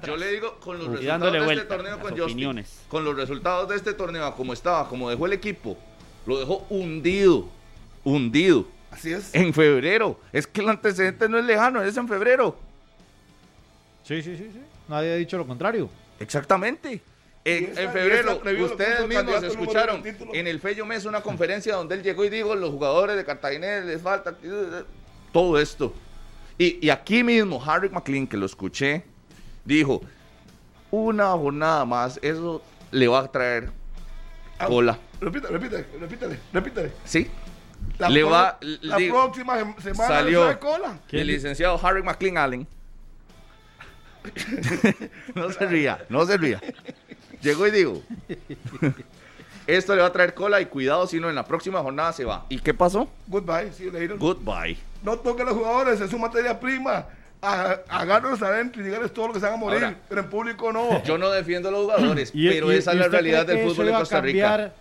yo 0.08 0.18
le 0.18 0.32
digo 0.32 0.58
con 0.60 0.78
los 0.80 0.88
Y 0.88 0.90
resultados 0.90 1.06
dándole 1.22 1.40
de 1.46 1.54
este 1.54 1.66
torneo 1.68 2.00
con 2.00 2.10
Justin, 2.10 2.24
opiniones. 2.24 2.80
con 2.90 3.06
los 3.06 3.16
resultados 3.16 3.70
de 3.70 3.76
este 3.76 3.94
torneo, 3.94 4.34
como 4.36 4.54
estaba, 4.54 4.88
como 4.90 5.10
dejó 5.10 5.26
el 5.28 5.34
equipo, 5.34 5.78
lo 6.26 6.40
dejó 6.40 6.66
hundido, 6.70 7.48
hundido. 8.04 8.66
Así 8.92 9.12
es. 9.14 9.34
En 9.36 9.54
febrero. 9.54 10.20
Es 10.32 10.48
que 10.48 10.62
el 10.62 10.70
antecedente 10.70 11.28
no 11.28 11.38
es 11.38 11.46
lejano, 11.46 11.82
es 11.84 11.96
en 11.98 12.08
febrero. 12.08 12.58
Sí, 14.04 14.22
sí, 14.22 14.38
sí, 14.38 14.50
sí. 14.54 14.62
Nadie 14.88 15.14
ha 15.14 15.16
dicho 15.16 15.38
lo 15.38 15.46
contrario. 15.48 15.90
Exactamente. 16.20 17.02
En, 17.44 17.66
esa- 17.66 17.82
en 17.84 17.90
y 17.90 17.94
febrero, 17.94 18.42
ustedes 18.66 19.08
mismos 19.08 19.44
escucharon 19.44 20.02
en 20.34 20.48
el 20.48 20.60
Fello 20.60 20.86
Mes 20.86 21.06
una 21.06 21.22
conferencia 21.22 21.76
donde 21.76 21.96
él 21.96 22.04
llegó 22.04 22.26
y 22.26 22.30
dijo, 22.30 22.56
los 22.56 22.72
jugadores 22.72 23.16
de 23.16 23.26
Cartagena 23.26 23.82
les 23.82 24.02
falta 24.02 24.36
todo 25.32 25.60
esto. 25.60 25.94
Y, 26.58 26.84
y 26.86 26.90
aquí 26.90 27.24
mismo, 27.24 27.62
Harry 27.64 27.90
McLean, 27.90 28.26
que 28.28 28.38
lo 28.38 28.46
escuché, 28.46 29.04
dijo, 29.66 30.02
una 30.90 31.32
jornada 31.32 31.84
más, 31.86 32.18
eso 32.24 32.62
le 32.92 33.08
va 33.08 33.20
a 33.20 33.32
traer 33.32 33.70
Ah, 34.58 34.68
cola. 34.68 34.98
Repítale, 35.20 35.58
repítale, 35.58 35.86
repítale, 36.00 36.40
repítale. 36.54 36.92
¿Sí? 37.04 37.28
La, 37.98 38.10
Le 38.10 38.22
pro- 38.22 38.30
va- 38.30 38.58
la 38.82 38.98
le- 39.00 39.10
próxima 39.10 39.58
sem- 39.58 39.80
semana 39.82 40.08
salió. 40.10 40.44
trae 40.44 40.60
cola. 40.60 41.00
El 41.12 41.28
licenciado 41.28 41.80
Harry 41.82 42.04
McLean 42.04 42.38
Allen. 42.38 42.68
no 45.36 45.52
se 45.52 45.66
ría, 45.68 46.06
no 46.10 46.26
se 46.26 46.38
ría. 46.38 46.62
Llegó 47.42 47.68
y 47.68 47.72
dijo, 47.72 48.02
esto 49.68 49.96
le 49.96 50.02
va 50.02 50.08
a 50.08 50.12
traer 50.12 50.34
cola 50.34 50.60
y 50.62 50.66
cuidado 50.66 51.06
si 51.08 51.20
no 51.20 51.30
en 51.30 51.36
la 51.36 51.46
próxima 51.46 51.80
jornada 51.82 52.12
se 52.14 52.26
va. 52.26 52.46
¿Y 52.50 52.60
qué 52.60 52.74
pasó? 52.74 53.08
Goodbye, 53.28 53.72
see 53.72 53.86
you 53.86 53.92
later. 53.92 54.18
Goodbye. 54.18 54.78
No 55.04 55.18
toquen 55.20 55.48
a 55.48 55.52
los 55.52 55.58
jugadores, 55.60 56.02
es 56.02 56.10
su 56.10 56.18
materia 56.18 56.60
prima. 56.60 57.06
A- 57.42 57.78
Agárrenlos 57.90 58.42
adentro 58.42 58.82
y 58.82 58.86
díganles 58.86 59.14
todo 59.14 59.28
lo 59.28 59.34
que 59.34 59.40
se 59.40 59.46
van 59.46 59.56
a 59.56 59.58
morir. 59.58 59.84
Ahora, 59.84 59.98
pero 60.10 60.22
en 60.22 60.30
público 60.30 60.72
no. 60.74 61.04
Yo 61.04 61.18
no 61.20 61.30
defiendo 61.30 61.70
a 61.70 61.72
los 61.72 61.82
jugadores, 61.84 62.32
Y- 62.34 62.50
pero 62.50 62.72
y- 62.74 62.78
esa 62.78 62.94
y 62.94 62.96
es 62.98 63.02
la 63.02 63.08
realidad 63.10 63.46
del 63.46 63.68
fútbol 63.70 63.86
de 63.88 63.92
Costa 63.94 64.22
Rica. 64.22 64.74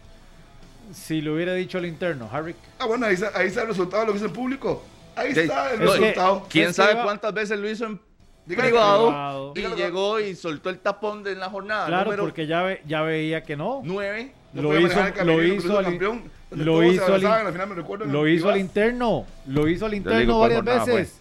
Si 0.92 1.20
lo 1.20 1.34
hubiera 1.34 1.54
dicho 1.54 1.78
el 1.78 1.86
interno, 1.86 2.28
Harry. 2.32 2.54
Ah, 2.78 2.86
bueno, 2.86 3.06
ahí, 3.06 3.14
está- 3.14 3.32
ahí 3.34 3.48
está 3.48 3.62
el 3.62 3.68
resultado 3.68 4.02
de 4.02 4.06
lo 4.06 4.12
que 4.12 4.18
es 4.18 4.24
en 4.24 4.32
público. 4.32 4.84
Ahí 5.16 5.32
Sí. 5.34 5.40
está 5.40 5.72
el 5.72 5.80
No, 5.80 5.84
es 5.86 5.90
que- 5.92 5.98
resultado. 6.00 6.46
¿Quién 6.50 6.74
sabe 6.74 7.02
cuántas 7.02 7.32
veces 7.34 7.58
lo 7.58 7.68
hizo 7.70 7.86
en 7.86 8.00
Dígale 8.46 8.68
privado, 8.70 9.06
privado. 9.08 9.52
y 9.54 9.60
Dígale- 9.60 9.76
llegó 9.76 10.20
y 10.20 10.34
soltó 10.34 10.70
el 10.70 10.78
tapón 10.80 11.22
de 11.22 11.32
en 11.32 11.40
la 11.40 11.48
jornada 11.50 11.86
Claro, 11.86 12.04
número 12.04 12.24
porque 12.24 12.46
ya, 12.46 12.62
ve- 12.62 12.82
ya 12.86 13.02
veía 13.02 13.42
que 13.42 13.56
no. 13.56 13.80
9? 13.84 14.32
No 14.52 14.62
lo 14.62 14.78
hizo, 14.78 14.88
lo 15.24 15.42
hizo 15.42 15.54
hizo 15.66 15.78
al, 15.78 15.84
campeón, 15.84 16.22
lo 16.50 16.82
hizo 16.84 17.06
al, 17.12 17.20
in- 17.22 17.26
al 17.26 17.52
final 17.52 17.68
me 17.68 18.06
lo 18.06 18.28
hizo 18.28 18.48
al 18.50 18.58
interno, 18.60 19.26
lo 19.46 19.66
hizo 19.68 19.86
al 19.86 19.94
interno 19.94 20.38
varias 20.38 20.64
veces. 20.64 21.20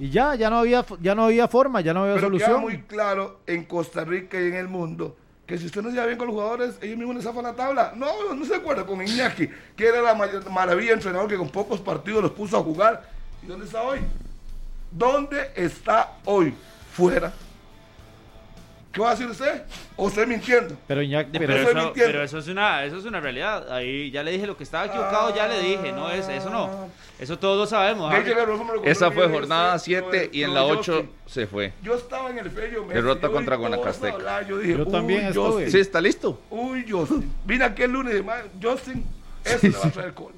Y 0.00 0.08
ya, 0.10 0.34
ya 0.34 0.48
no 0.50 0.58
había, 0.58 0.84
ya 1.00 1.14
no 1.14 1.26
había 1.26 1.46
forma, 1.46 1.80
ya 1.82 1.92
no 1.92 2.02
había 2.04 2.14
Pero 2.14 2.30
queda 2.30 2.46
solución. 2.46 2.60
muy 2.62 2.82
claro 2.84 3.40
en 3.46 3.64
Costa 3.64 4.02
Rica 4.04 4.40
y 4.40 4.46
en 4.48 4.54
el 4.54 4.66
mundo 4.66 5.16
que 5.50 5.58
si 5.58 5.66
usted 5.66 5.82
no 5.82 5.88
se 5.88 5.94
lleva 5.94 6.06
bien 6.06 6.16
con 6.16 6.28
los 6.28 6.34
jugadores, 6.34 6.78
ellos 6.80 6.96
mismos 6.96 7.16
les 7.16 7.24
zafan 7.24 7.42
la 7.42 7.54
tabla. 7.54 7.92
No, 7.96 8.32
no 8.34 8.44
se 8.44 8.54
acuerda 8.54 8.86
con 8.86 9.02
Iñaki, 9.02 9.48
que 9.76 9.84
era 9.84 10.00
la 10.00 10.14
maravilla 10.48 10.92
entrenador 10.92 11.28
que 11.28 11.36
con 11.36 11.48
pocos 11.48 11.80
partidos 11.80 12.22
los 12.22 12.30
puso 12.30 12.56
a 12.56 12.62
jugar. 12.62 13.02
¿Y 13.42 13.46
dónde 13.46 13.66
está 13.66 13.82
hoy? 13.82 13.98
¿Dónde 14.92 15.50
está 15.56 16.12
hoy? 16.24 16.54
Fuera. 16.92 17.32
¿Qué 18.92 19.00
va 19.00 19.08
a 19.08 19.10
decir 19.12 19.28
usted? 19.28 19.62
¿O 19.96 20.06
usted 20.06 20.26
mintiendo? 20.26 20.76
Pero 20.88 21.00
De- 21.00 21.26
pero, 21.38 21.54
eso, 21.54 21.66
mintiendo. 21.74 21.92
pero 21.94 22.24
eso 22.24 22.38
es 22.38 22.48
una 22.48 22.84
eso 22.84 22.96
es 22.98 23.04
una 23.04 23.20
realidad. 23.20 23.72
Ahí 23.72 24.10
ya 24.10 24.24
le 24.24 24.32
dije 24.32 24.48
lo 24.48 24.56
que 24.56 24.64
estaba 24.64 24.86
equivocado, 24.86 25.32
ya 25.34 25.46
le 25.46 25.60
dije, 25.60 25.92
no 25.92 26.10
es 26.10 26.28
eso 26.28 26.50
no. 26.50 26.88
Eso 27.20 27.38
todos 27.38 27.56
lo 27.58 27.66
sabemos. 27.66 28.12
Contó 28.12 28.82
Esa 28.84 29.12
fue 29.12 29.28
jornada 29.28 29.76
usted, 29.76 30.00
lo 30.00 30.10
7 30.10 30.18
de- 30.18 30.36
y 30.36 30.42
en 30.42 30.54
la 30.54 30.60
de 30.64 30.72
8 30.72 30.92
Justin. 30.94 31.10
se 31.26 31.46
fue. 31.46 31.72
Yo 31.82 31.94
estaba 31.94 32.30
en 32.30 32.38
el 32.38 32.50
Fello 32.50 32.82
Messi, 32.82 32.94
Derrota 32.94 33.26
yo 33.28 33.32
contra 33.32 33.56
Guanacasteca. 33.56 34.14
hablar, 34.16 34.46
Yo 34.48 34.58
dije, 34.58 34.76
Yo 34.78 34.86
también 34.86 35.26
estuve. 35.26 35.46
Justin, 35.52 35.70
Sí, 35.70 35.78
está 35.80 36.00
listo. 36.00 36.40
Uy, 36.50 36.84
Justin. 36.90 37.32
Vine 37.44 37.64
aquí 37.66 37.82
el 37.82 37.92
lunes 37.92 38.12
y 38.14 38.16
demás, 38.16 38.42
Justin, 38.60 39.04
eso 39.44 39.66
le 39.68 39.70
va 39.78 39.86
a 39.86 39.90
traer 39.90 40.14
cola. 40.14 40.34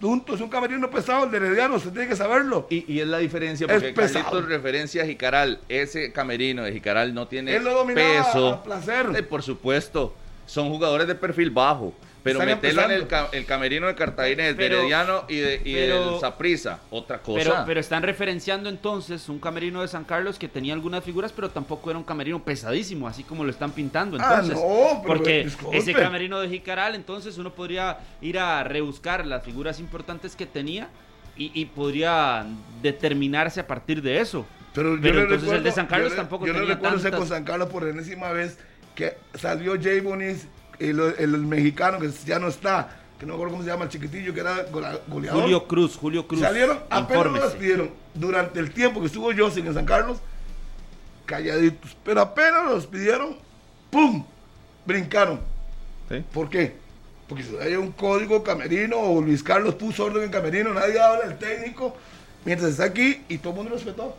Sí. 0.00 0.06
Punto, 0.06 0.34
es 0.34 0.40
un 0.40 0.48
camerino 0.48 0.88
pesado 0.90 1.24
el 1.24 1.30
de 1.30 1.36
Herediano, 1.36 1.74
usted 1.76 1.90
tiene 1.90 2.08
que 2.08 2.16
saberlo. 2.16 2.66
Y, 2.70 2.90
y 2.90 3.00
es 3.00 3.06
la 3.06 3.18
diferencia 3.18 3.66
Es 3.66 3.72
porque 3.72 3.92
pesado. 3.92 4.24
Carlitos 4.24 4.48
referencia 4.48 5.02
a 5.02 5.06
Jicaral. 5.06 5.60
Ese 5.68 6.10
camerino 6.12 6.62
de 6.62 6.72
Jicaral 6.72 7.12
no 7.12 7.28
tiene 7.28 7.54
Él 7.54 7.64
lo 7.64 7.74
dominaba 7.74 8.24
peso. 8.24 8.48
a 8.48 8.62
placer. 8.62 9.06
Eh, 9.14 9.22
por 9.22 9.42
supuesto, 9.42 10.14
son 10.46 10.70
jugadores 10.70 11.06
de 11.06 11.14
perfil 11.14 11.50
bajo. 11.50 11.92
Pero 12.22 12.40
Están 12.40 12.54
meterlo 12.56 12.82
en 12.82 12.90
el, 12.90 13.00
empezando. 13.02 13.30
ca- 13.30 13.36
el 13.36 13.46
camerino 13.46 13.86
de 13.86 13.94
Cartagena, 13.94 14.42
de 14.44 14.54
Pero- 14.54 14.78
Herediano 14.80 15.24
y, 15.28 15.36
de, 15.36 15.54
y 15.64 15.74
pero- 15.74 16.18
del 16.18 16.74
otra 16.90 17.18
cosa. 17.22 17.38
Pero, 17.38 17.54
pero 17.66 17.80
están 17.80 18.02
referenciando 18.02 18.68
entonces 18.68 19.28
un 19.30 19.38
camerino 19.38 19.80
de 19.80 19.88
San 19.88 20.04
Carlos 20.04 20.38
que 20.38 20.46
tenía 20.48 20.74
algunas 20.74 21.02
figuras, 21.02 21.32
pero 21.32 21.48
tampoco 21.50 21.88
era 21.90 21.98
un 21.98 22.04
camerino 22.04 22.44
pesadísimo, 22.44 23.08
así 23.08 23.22
como 23.24 23.42
lo 23.44 23.50
están 23.50 23.72
pintando. 23.72 24.18
Ah, 24.20 24.40
Entonces, 24.40 24.54
no, 24.56 25.00
pero 25.02 25.14
porque 25.14 25.44
disculpe. 25.44 25.78
ese 25.78 25.92
camerino 25.94 26.40
de 26.40 26.48
Jicaral, 26.50 26.94
entonces 26.94 27.38
uno 27.38 27.54
podría 27.54 27.98
ir 28.20 28.38
a 28.38 28.64
rebuscar 28.64 29.26
las 29.26 29.42
figuras 29.42 29.80
importantes 29.80 30.36
que 30.36 30.44
tenía 30.44 30.88
y, 31.36 31.50
y 31.58 31.64
podría 31.64 32.44
determinarse 32.82 33.60
a 33.60 33.66
partir 33.66 34.02
de 34.02 34.20
eso. 34.20 34.44
Pero, 34.74 34.90
yo 34.98 35.08
entonces 35.08 35.20
el 35.20 35.28
de 35.40 35.46
recuerdo- 35.48 35.72
San 35.74 35.86
Carlos 35.86 36.08
yo 36.10 36.14
le- 36.14 36.20
tampoco 36.20 36.46
yo 36.46 36.52
le 36.52 36.58
tenía 36.60 36.74
recuerdo 36.74 36.96
ese 36.96 37.04
tantas- 37.04 37.18
con 37.20 37.28
San 37.28 37.44
Carlos 37.44 37.68
por 37.70 37.88
enésima 37.88 38.30
vez 38.32 38.58
que 38.94 39.14
salió 39.34 39.74
Jay 39.80 40.00
Bonis, 40.00 40.46
el, 40.80 41.00
el 41.18 41.38
mexicano 41.38 41.98
que 41.98 42.10
ya 42.24 42.38
no 42.38 42.48
está, 42.48 42.96
que 43.18 43.26
no 43.26 43.32
me 43.32 43.34
acuerdo 43.34 43.52
cómo 43.52 43.64
se 43.64 43.70
llama, 43.70 43.84
el 43.84 43.90
chiquitillo 43.90 44.32
que 44.32 44.40
era 44.40 44.64
goleador. 45.08 45.42
Julio 45.42 45.66
Cruz, 45.68 45.96
Julio 45.96 46.26
Cruz. 46.26 46.40
Salieron, 46.40 46.78
apenas 46.88 47.10
infórmese. 47.10 47.44
despidieron. 47.46 47.90
Durante 48.14 48.58
el 48.58 48.72
tiempo 48.72 49.00
que 49.00 49.06
estuvo 49.06 49.30
Justin 49.36 49.66
en 49.66 49.74
San 49.74 49.84
Carlos, 49.84 50.18
calladitos. 51.26 51.96
Pero 52.02 52.22
apenas 52.22 52.64
lo 52.64 52.74
despidieron, 52.76 53.36
¡pum! 53.90 54.24
Brincaron. 54.86 55.40
Sí. 56.08 56.24
¿Por 56.32 56.48
qué? 56.48 56.74
Porque 57.28 57.44
si 57.44 57.56
hay 57.58 57.76
un 57.76 57.92
código 57.92 58.42
camerino 58.42 58.98
o 58.98 59.20
Luis 59.20 59.42
Carlos 59.42 59.76
puso 59.76 60.06
orden 60.06 60.24
en 60.24 60.30
camerino, 60.30 60.74
nadie 60.74 60.98
habla 60.98 61.28
del 61.28 61.38
técnico, 61.38 61.94
mientras 62.44 62.72
está 62.72 62.84
aquí 62.84 63.22
y 63.28 63.38
todo 63.38 63.50
el 63.50 63.56
mundo 63.58 63.74
respetó. 63.74 64.16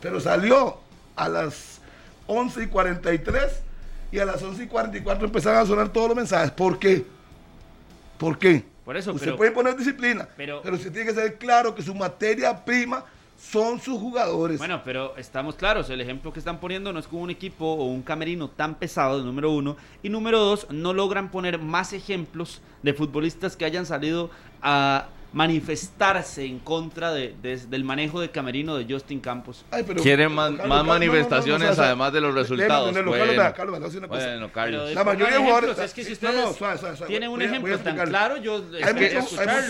Pero 0.00 0.18
salió 0.18 0.78
a 1.14 1.28
las 1.28 1.80
11 2.26 2.64
y 2.64 2.66
43 2.66 3.67
y 4.10 4.18
a 4.18 4.24
las 4.24 4.42
11 4.42 4.64
y 4.64 4.66
44 4.66 5.26
empezaron 5.26 5.60
a 5.60 5.66
sonar 5.66 5.88
todos 5.90 6.08
los 6.08 6.16
mensajes. 6.16 6.50
¿Por 6.50 6.78
qué? 6.78 7.04
¿Por 8.18 8.38
qué? 8.38 8.64
Por 8.84 8.96
eso, 8.96 9.12
Usted 9.12 9.26
pero- 9.26 9.36
puede 9.36 9.50
poner 9.50 9.76
disciplina, 9.76 10.26
pero- 10.36 10.60
pero, 10.62 10.76
usted 10.76 10.90
tiene 10.92 11.08
que 11.08 11.14
ser 11.14 11.36
claro 11.36 11.74
que 11.74 11.82
su 11.82 11.94
materia 11.94 12.64
prima 12.64 13.04
son 13.38 13.78
sus 13.80 14.00
jugadores. 14.00 14.58
Bueno, 14.58 14.80
pero 14.84 15.16
estamos 15.16 15.54
claros, 15.54 15.88
el 15.90 16.00
ejemplo 16.00 16.32
que 16.32 16.38
están 16.40 16.58
poniendo 16.58 16.92
no 16.92 16.98
es 16.98 17.06
con 17.06 17.20
un 17.20 17.30
equipo 17.30 17.66
o 17.66 17.84
un 17.84 18.02
camerino 18.02 18.48
tan 18.48 18.74
pesado, 18.76 19.22
número 19.22 19.50
uno, 19.52 19.76
y 20.02 20.08
número 20.08 20.40
dos, 20.40 20.66
no 20.70 20.92
logran 20.94 21.30
poner 21.30 21.58
más 21.58 21.92
ejemplos 21.92 22.60
de 22.82 22.94
futbolistas 22.94 23.56
que 23.56 23.64
hayan 23.64 23.86
salido 23.86 24.30
a 24.62 25.06
manifestarse 25.32 26.44
en 26.44 26.58
contra 26.58 27.12
de, 27.12 27.34
del 27.68 27.84
manejo 27.84 28.20
de 28.20 28.30
camerino 28.30 28.76
de 28.76 28.86
Justin 28.92 29.20
Campos. 29.20 29.64
Ay, 29.70 29.84
Quieren 29.84 30.32
más, 30.32 30.52
más 30.52 30.84
manifestaciones 30.84 31.78
además 31.78 32.12
de 32.12 32.20
los 32.20 32.34
resultados. 32.34 32.92
Bueno, 32.92 33.10
pues. 33.10 33.52
Carlos, 34.52 34.94
La 34.94 35.04
mayoría 35.04 35.38
de 35.38 35.44
jugadores. 35.44 35.78
Es 35.78 35.94
que 35.94 37.28
un 37.28 37.42
ejemplo 37.42 37.78
tan 37.78 37.96
claro, 37.96 38.36
yo. 38.38 38.62
Este, 38.78 39.22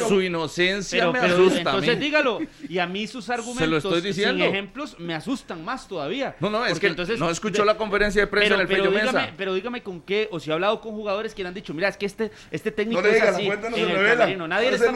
su 0.06 0.22
inocencia 0.22 1.10
me 1.10 1.18
asusta. 1.18 1.58
Entonces 1.58 2.00
dígalo. 2.00 2.38
Y 2.68 2.78
a 2.78 2.86
mí 2.86 3.06
sus 3.06 3.28
argumentos 3.30 3.82
Se 4.02 4.48
ejemplos 4.48 4.98
me 4.98 5.14
asustan 5.14 5.64
más 5.64 5.88
todavía. 5.88 6.36
No, 6.40 6.50
no, 6.50 6.64
es 6.64 6.78
que 6.78 6.86
entonces, 6.86 7.18
no 7.18 7.30
escuchó 7.30 7.64
la 7.64 7.76
conferencia 7.76 8.22
de 8.22 8.26
prensa 8.26 8.54
en 8.54 8.60
el 8.60 8.68
Fello 8.68 8.90
Mesa. 8.90 9.30
Pero 9.36 9.54
dígame 9.54 9.82
con 9.82 10.00
qué, 10.00 10.28
o 10.30 10.40
si 10.40 10.50
he 10.50 10.52
hablado 10.52 10.80
con 10.80 10.92
jugadores 10.92 11.34
que 11.34 11.42
le 11.42 11.48
han 11.48 11.54
dicho, 11.54 11.74
mira, 11.74 11.88
es 11.88 11.96
que 11.96 12.06
este, 12.06 12.30
este 12.50 12.70
técnico 12.70 13.00
es 13.02 13.22
así. 13.22 13.48
Nadie 13.48 14.70
le 14.70 14.76
está 14.76 14.92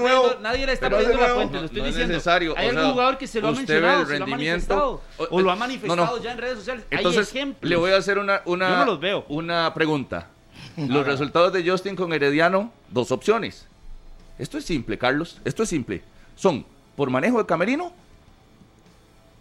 nadie 0.52 0.66
le 0.66 0.72
está 0.72 0.88
pero 0.88 1.18
la 1.18 1.34
fuente, 1.34 1.58
lo 1.58 1.64
estoy 1.66 1.82
diciendo. 1.82 2.54
Hay 2.56 2.68
algún 2.68 2.92
jugador 2.92 3.18
que 3.18 3.26
se 3.26 3.40
lo 3.40 3.48
ha 3.48 3.52
mencionado, 3.52 4.06
se 4.06 4.18
lo 4.18 4.24
ha 4.24 4.26
manifestado, 4.26 5.00
o, 5.30 5.40
lo 5.40 5.50
ha 5.50 5.56
manifestado 5.56 6.22
ya 6.22 6.32
en 6.32 6.38
redes 6.38 6.58
sociales. 6.58 6.84
Entonces, 6.90 7.32
Hay 7.32 7.38
ejemplos. 7.38 7.68
le 7.68 7.76
voy 7.76 7.92
a 7.92 7.96
hacer 7.96 8.18
una, 8.18 8.42
una, 8.44 8.84
los 8.84 9.00
veo. 9.00 9.24
una 9.28 9.72
pregunta. 9.74 10.28
Los 10.76 11.06
resultados 11.06 11.52
de 11.52 11.68
Justin 11.68 11.96
con 11.96 12.12
Herediano, 12.12 12.72
dos 12.88 13.12
opciones. 13.12 13.66
Esto 14.38 14.56
es 14.56 14.64
simple, 14.64 14.96
Carlos, 14.96 15.38
esto 15.44 15.64
es 15.64 15.68
simple. 15.68 16.02
Son 16.34 16.64
por 16.96 17.10
manejo 17.10 17.38
de 17.38 17.46
camerino 17.46 17.92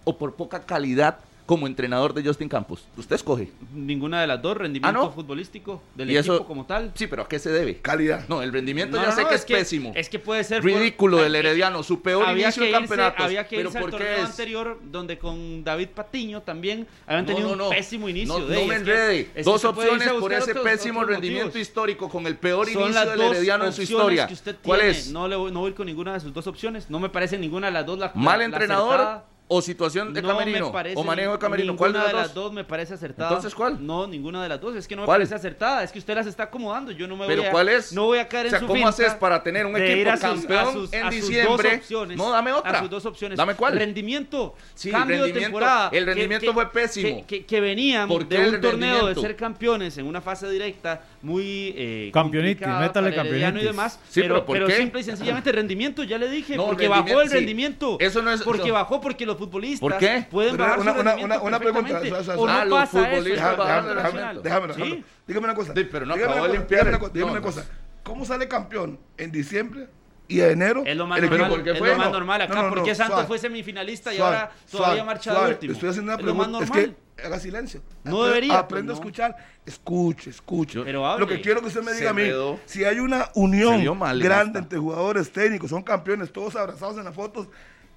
o 0.04 0.18
por 0.18 0.36
poca 0.36 0.66
calidad 0.66 1.20
como 1.52 1.68
entrenador 1.68 2.14
de 2.14 2.24
Justin 2.24 2.48
Campos? 2.48 2.88
¿Usted 2.96 3.18
escoge? 3.18 3.52
Ninguna 3.74 4.22
de 4.22 4.28
las 4.28 4.42
dos, 4.42 4.56
rendimiento 4.56 5.08
ah, 5.08 5.12
futbolístico 5.12 5.84
del 5.96 6.16
equipo 6.16 6.46
como 6.46 6.66
tal. 6.66 6.94
Sí, 6.96 7.08
pero 7.08 7.24
¿a 7.24 7.28
qué 7.28 7.40
se 7.40 7.52
debe? 7.52 7.76
Calidad. 7.82 8.26
No, 8.30 8.42
el 8.42 8.54
rendimiento 8.54 8.96
ya 8.96 9.12
sé 9.12 9.26
que 9.28 9.36
es, 9.36 9.44
pésimo. 9.44 9.92
Es 9.94 10.08
que 10.08 10.18
puede 10.18 10.46
ser 10.46 10.64
ridículo 10.64 11.20
eh, 11.20 11.24
del 11.24 11.36
Herediano, 11.36 11.84
su 11.84 12.02
peor 12.02 12.26
había 12.26 12.46
inicio 12.46 12.64
de 12.64 12.72
campeonato. 12.72 13.22
Había 13.22 13.46
que 13.50 13.58
pero 13.58 13.68
irse 13.68 13.80
al 13.80 13.92
torneo 13.92 14.14
es? 14.14 14.30
anterior 14.30 14.80
donde 14.82 15.18
con 15.18 15.62
David 15.62 15.90
Patiño 15.90 16.42
también 16.42 16.88
habían 17.06 17.26
tenido 17.26 17.52
un 17.52 17.70
pésimo 17.70 18.08
inicio. 18.08 18.40
No, 18.40 18.46
de, 18.46 18.66
me 18.66 18.76
enrede. 18.76 19.44
Dos 19.44 19.66
opciones 19.66 20.10
por 20.10 20.32
ese 20.32 20.56
pésimo 20.56 21.04
rendimiento 21.04 21.60
histórico 21.60 22.08
con 22.08 22.28
el 22.28 22.38
peor 22.38 22.70
inicio 22.70 23.10
del 23.10 23.20
Herediano 23.20 23.66
en 23.66 23.74
su 23.74 23.82
historia. 23.82 24.30
¿Cuál 24.64 24.80
es? 24.84 25.12
No 25.12 25.28
voy 25.60 25.74
con 25.74 25.86
ninguna 25.86 26.14
de 26.14 26.22
sus 26.22 26.34
dos 26.34 26.48
opciones, 26.48 26.90
no 26.90 26.98
me 26.98 27.10
parece 27.10 27.38
ninguna 27.38 27.68
de 27.68 27.74
las 27.74 27.86
dos 27.86 28.00
la 28.00 28.14
Mal 28.16 28.42
entrenador 28.42 29.30
o 29.54 29.62
situación 29.62 30.14
de 30.14 30.22
camerino 30.22 30.72
o 30.96 31.04
manejo 31.04 31.34
de 31.34 31.40
camerino. 31.40 31.76
¿Cuál 31.76 31.92
de 31.92 32.00
las, 32.00 32.34
dos? 32.34 32.54
me 32.54 32.64
parece 32.64 32.94
acertada. 32.94 33.32
Entonces, 33.32 33.54
¿cuál? 33.54 33.86
No, 33.86 34.08
ninguna 34.08 34.42
de 34.42 34.48
las 34.48 34.62
dos. 34.62 34.78
Es 34.78 34.88
que 34.88 34.96
no 34.96 35.02
me 35.02 35.08
parece 35.08 35.36
acertada. 35.36 35.84
Es 35.84 35.92
que 35.92 36.00
usted 36.00 36.16
las 36.16 36.26
está 36.26 36.44
acomodando. 36.44 36.92
Yo 36.94 37.06
no 37.06 37.18
me 37.18 37.26
voy 37.26 37.46
a, 37.46 37.52
cuál 37.52 37.68
es? 37.68 37.92
No 37.92 38.06
voy 38.06 38.20
a 38.20 38.30
caer 38.30 38.46
o 38.46 38.50
sea, 38.50 38.60
en 38.60 38.66
su 38.66 38.68
¿cómo 38.72 38.88
haces 38.88 39.14
para 39.16 39.44
tener 39.44 39.66
un 39.66 39.76
equipo 39.76 40.10
a 40.10 40.16
sus, 40.16 40.46
campeón 40.46 40.90
en 40.94 41.10
diciembre? 41.10 41.82
No, 42.16 42.32
dame 42.32 42.54
otra. 42.54 42.80
Sus 42.80 42.90
dos 42.90 43.06
opciones. 43.06 43.38
Dame 43.38 43.56
cuál. 43.56 43.78
Rendimiento. 43.78 44.56
Sí, 44.74 44.90
cambio 44.90 45.18
rendimiento, 45.18 45.40
de 45.40 45.46
temporada. 45.46 45.90
El 45.92 46.06
rendimiento 46.06 46.54
fue 46.54 46.72
pésimo. 46.72 47.18
Que, 47.18 47.26
que, 47.26 47.46
que 47.46 47.60
veníamos 47.60 48.30
de 48.30 48.50
un 48.50 48.62
torneo 48.62 49.08
de 49.08 49.16
ser 49.16 49.36
campeones 49.36 49.98
en 49.98 50.06
una 50.06 50.22
fase 50.22 50.50
directa 50.50 51.02
muy 51.22 51.74
eh, 51.76 52.12
campeonitis, 52.14 52.68
métale 52.68 53.12
y 53.12 53.64
demás, 53.64 54.00
sí, 54.10 54.22
pero, 54.22 54.46
pero, 54.46 54.66
pero 54.66 54.78
simple 54.78 55.02
y 55.02 55.04
sencillamente 55.04 55.52
rendimiento, 55.52 56.04
ya 56.04 56.18
le 56.18 56.30
dije, 56.30 56.56
porque 56.56 56.88
bajó 56.88 57.22
el 57.22 57.30
rendimiento. 57.30 57.98
Eso 58.00 58.22
no 58.22 58.32
es 58.32 58.42
porque 58.42 58.72
bajó 58.72 59.02
porque 59.02 59.26
los 59.26 59.38
futbolistas 59.46 59.80
¿Por 59.80 59.98
qué? 59.98 60.28
pueden 60.30 60.58
bajar 60.58 60.80
una, 60.80 60.94
su 60.94 61.00
una, 61.26 61.42
una, 61.42 61.60
pregunta. 61.60 62.00
O 62.00 62.24
sea, 62.24 62.36
o 62.38 62.46
no 62.46 62.52
ah, 62.52 62.66
los 62.66 62.92
déjame, 62.92 64.42
déjame, 64.42 64.74
¿Sí? 64.74 65.04
Dígame 65.28 65.46
una 65.46 65.56
cosa. 65.56 65.74
Sí, 65.76 65.84
pero 65.92 66.06
no 66.06 66.16
dígame 66.16 66.42
de 66.42 66.50
limpiar. 66.50 66.86
Dígame, 66.86 67.06
el... 67.06 67.14
dígame 67.14 67.32
no, 67.32 67.38
una 67.38 67.42
cosa. 67.42 67.66
¿Cómo 68.04 68.26
sale 68.26 68.48
campeón 68.48 69.00
en 69.18 69.32
diciembre 69.32 69.88
y 70.32 70.38
de 70.38 70.52
enero. 70.52 70.84
Es 70.86 70.96
lo 70.96 71.08
más, 71.08 71.22
normal, 71.22 71.68
es 71.68 71.80
lo 71.80 71.98
más 71.98 72.12
normal 72.12 72.42
acá. 72.42 72.56
No, 72.56 72.62
no, 72.62 72.70
no, 72.70 72.76
porque 72.76 72.96
Santos 72.96 73.26
fue 73.28 73.38
semifinalista 73.38 74.14
y 74.14 74.20
ahora 74.20 74.52
todavía 74.70 75.04
marcha 75.04 75.34
de 75.34 75.52
último? 75.52 75.74
Estoy 75.74 75.90
haciendo 75.90 76.14
una 76.14 76.22
pregunta. 76.22 76.64
Es, 76.64 76.72
que 76.72 76.96
haga 77.26 77.40
silencio. 77.40 77.82
No 78.04 78.24
debería. 78.24 78.60
Aprende 78.60 78.94
a 78.94 78.96
escuchar. 78.96 79.36
Escuche, 79.66 80.30
escuche. 80.30 80.82
Pero 80.84 81.18
lo 81.18 81.28
que 81.28 81.42
quiero 81.42 81.62
que 81.62 81.68
usted 81.68 81.84
me 81.84 81.94
diga 81.94 82.12
a 82.12 82.14
mí, 82.14 82.30
si 82.66 82.86
hay 82.86 83.00
una 83.00 83.30
unión 83.36 84.00
grande 84.20 84.60
entre 84.60 84.80
jugadores 84.80 85.32
técnicos, 85.32 85.70
son 85.70 85.84
campeones, 85.84 86.32
todos 86.32 86.56
abrazados 86.56 86.98
en 86.98 87.04
las 87.04 87.14
fotos 87.16 87.48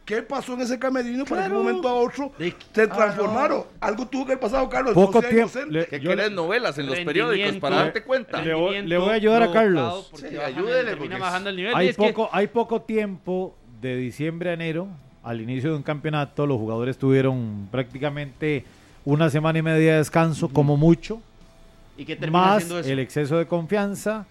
¿Qué 0.04 0.20
pasó 0.22 0.52
en 0.54 0.60
ese 0.60 0.78
camerino? 0.78 1.24
Claro. 1.24 1.42
Para 1.42 1.54
un 1.54 1.64
momento 1.64 1.88
a 1.88 1.94
otro 1.94 2.32
se 2.72 2.86
transformaron. 2.86 3.64
Algo 3.80 4.06
tuvo 4.06 4.26
que 4.26 4.32
haber 4.32 4.40
pasado, 4.40 4.68
Carlos. 4.68 4.92
Poco 4.92 5.22
tiempo. 5.22 5.58
Le, 5.70 5.86
que 5.86 5.98
yo, 5.98 6.14
novelas 6.30 6.76
en 6.78 6.86
los 6.86 6.98
periódicos 7.00 7.56
para 7.56 7.76
darte 7.76 8.02
cuenta. 8.02 8.42
Le, 8.42 8.54
voy, 8.54 8.76
a 8.76 9.12
ayudar 9.12 9.42
a 9.42 9.52
Carlos. 9.52 10.10
Ayúdele. 10.44 10.94
Bajando 11.18 11.50
el 11.50 11.56
nivel 11.56 11.74
hay, 11.74 11.92
poco, 11.92 12.28
hay 12.32 12.48
poco 12.48 12.82
tiempo 12.82 13.56
de 13.80 13.96
diciembre 13.96 14.50
a 14.50 14.52
enero. 14.54 14.88
Al 15.22 15.40
inicio 15.40 15.70
de 15.70 15.76
un 15.76 15.82
campeonato, 15.82 16.46
los 16.46 16.58
jugadores 16.58 16.98
tuvieron 16.98 17.68
prácticamente 17.70 18.64
una 19.06 19.30
semana 19.30 19.58
y 19.58 19.62
media 19.62 19.92
de 19.92 19.98
descanso, 19.98 20.50
como 20.50 20.76
mucho. 20.76 21.22
¿Y 21.96 22.04
qué 22.04 22.14
termina 22.14 22.40
más 22.40 22.64
eso? 22.64 22.78
el 22.80 22.98
exceso 22.98 23.38
de 23.38 23.46
confianza 23.46 24.26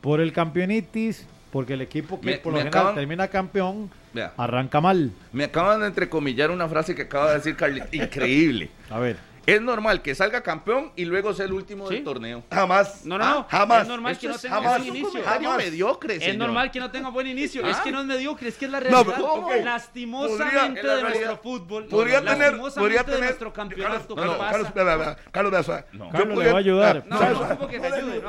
por 0.00 0.20
el 0.20 0.32
campeonitis 0.32 1.26
porque 1.56 1.72
el 1.72 1.80
equipo 1.80 2.20
que 2.20 2.34
por 2.34 2.52
lo 2.52 2.58
general 2.58 2.94
termina 2.94 3.28
campeón 3.28 3.90
arranca 4.36 4.82
mal. 4.82 5.10
Me 5.32 5.44
acaban 5.44 5.80
de 5.80 5.86
entrecomillar 5.86 6.50
una 6.50 6.68
frase 6.68 6.94
que 6.94 7.02
acaba 7.02 7.30
de 7.30 7.36
decir 7.36 7.56
Carly, 7.56 7.82
increíble. 7.92 8.68
A 8.90 8.98
ver. 8.98 9.16
Es 9.46 9.62
normal 9.62 10.02
que 10.02 10.12
salga 10.16 10.42
campeón 10.42 10.90
y 10.96 11.04
luego 11.04 11.32
sea 11.32 11.46
el 11.46 11.52
último 11.52 11.88
del 11.88 12.02
torneo. 12.02 12.42
Jamás. 12.50 13.06
No, 13.06 13.16
no, 13.16 13.24
ah, 13.24 13.46
jamás. 13.48 13.82
Es 13.82 13.88
normal 13.88 14.18
que 14.18 14.26
no 14.26 14.38
tenga 14.38 14.56
jamás, 14.56 14.78
buen 14.78 14.96
inicio. 14.96 15.22
Jamás. 15.22 15.56
mediocre, 15.56 16.14
señor. 16.18 16.30
Es 16.30 16.36
normal 16.36 16.70
que 16.72 16.80
no 16.80 16.90
tenga 16.90 17.10
buen 17.10 17.26
inicio. 17.28 17.64
Es 17.64 17.76
ah. 17.76 17.80
que 17.84 17.92
no 17.92 18.00
es 18.00 18.06
mediocre, 18.06 18.48
es 18.48 18.56
que 18.56 18.64
es 18.64 18.70
la 18.72 18.80
realidad. 18.80 19.18
No. 19.18 19.64
Lastimosamente 19.64 20.84
de 20.84 21.02
nuestro 21.02 21.36
fútbol. 21.36 21.86
Podría 21.86 22.24
tener. 22.24 22.58
Podría 22.58 23.04
tener. 23.04 23.20
Nuestro 23.20 23.52
campeonato. 23.52 24.14
Carlos, 24.16 24.36
Carlos, 24.38 24.72
Carlos, 24.72 24.72
Carlos, 25.30 25.66
Carlos, 25.66 26.12
Carlos 26.12 26.38
le 26.38 26.50
va 26.50 26.56
a 26.56 26.58
ayudar. 26.58 27.04
No, 27.06 27.20
no, 27.20 27.54
no, 27.54 27.68
que 27.68 27.78
te 27.78 27.86
ayude. 27.86 28.22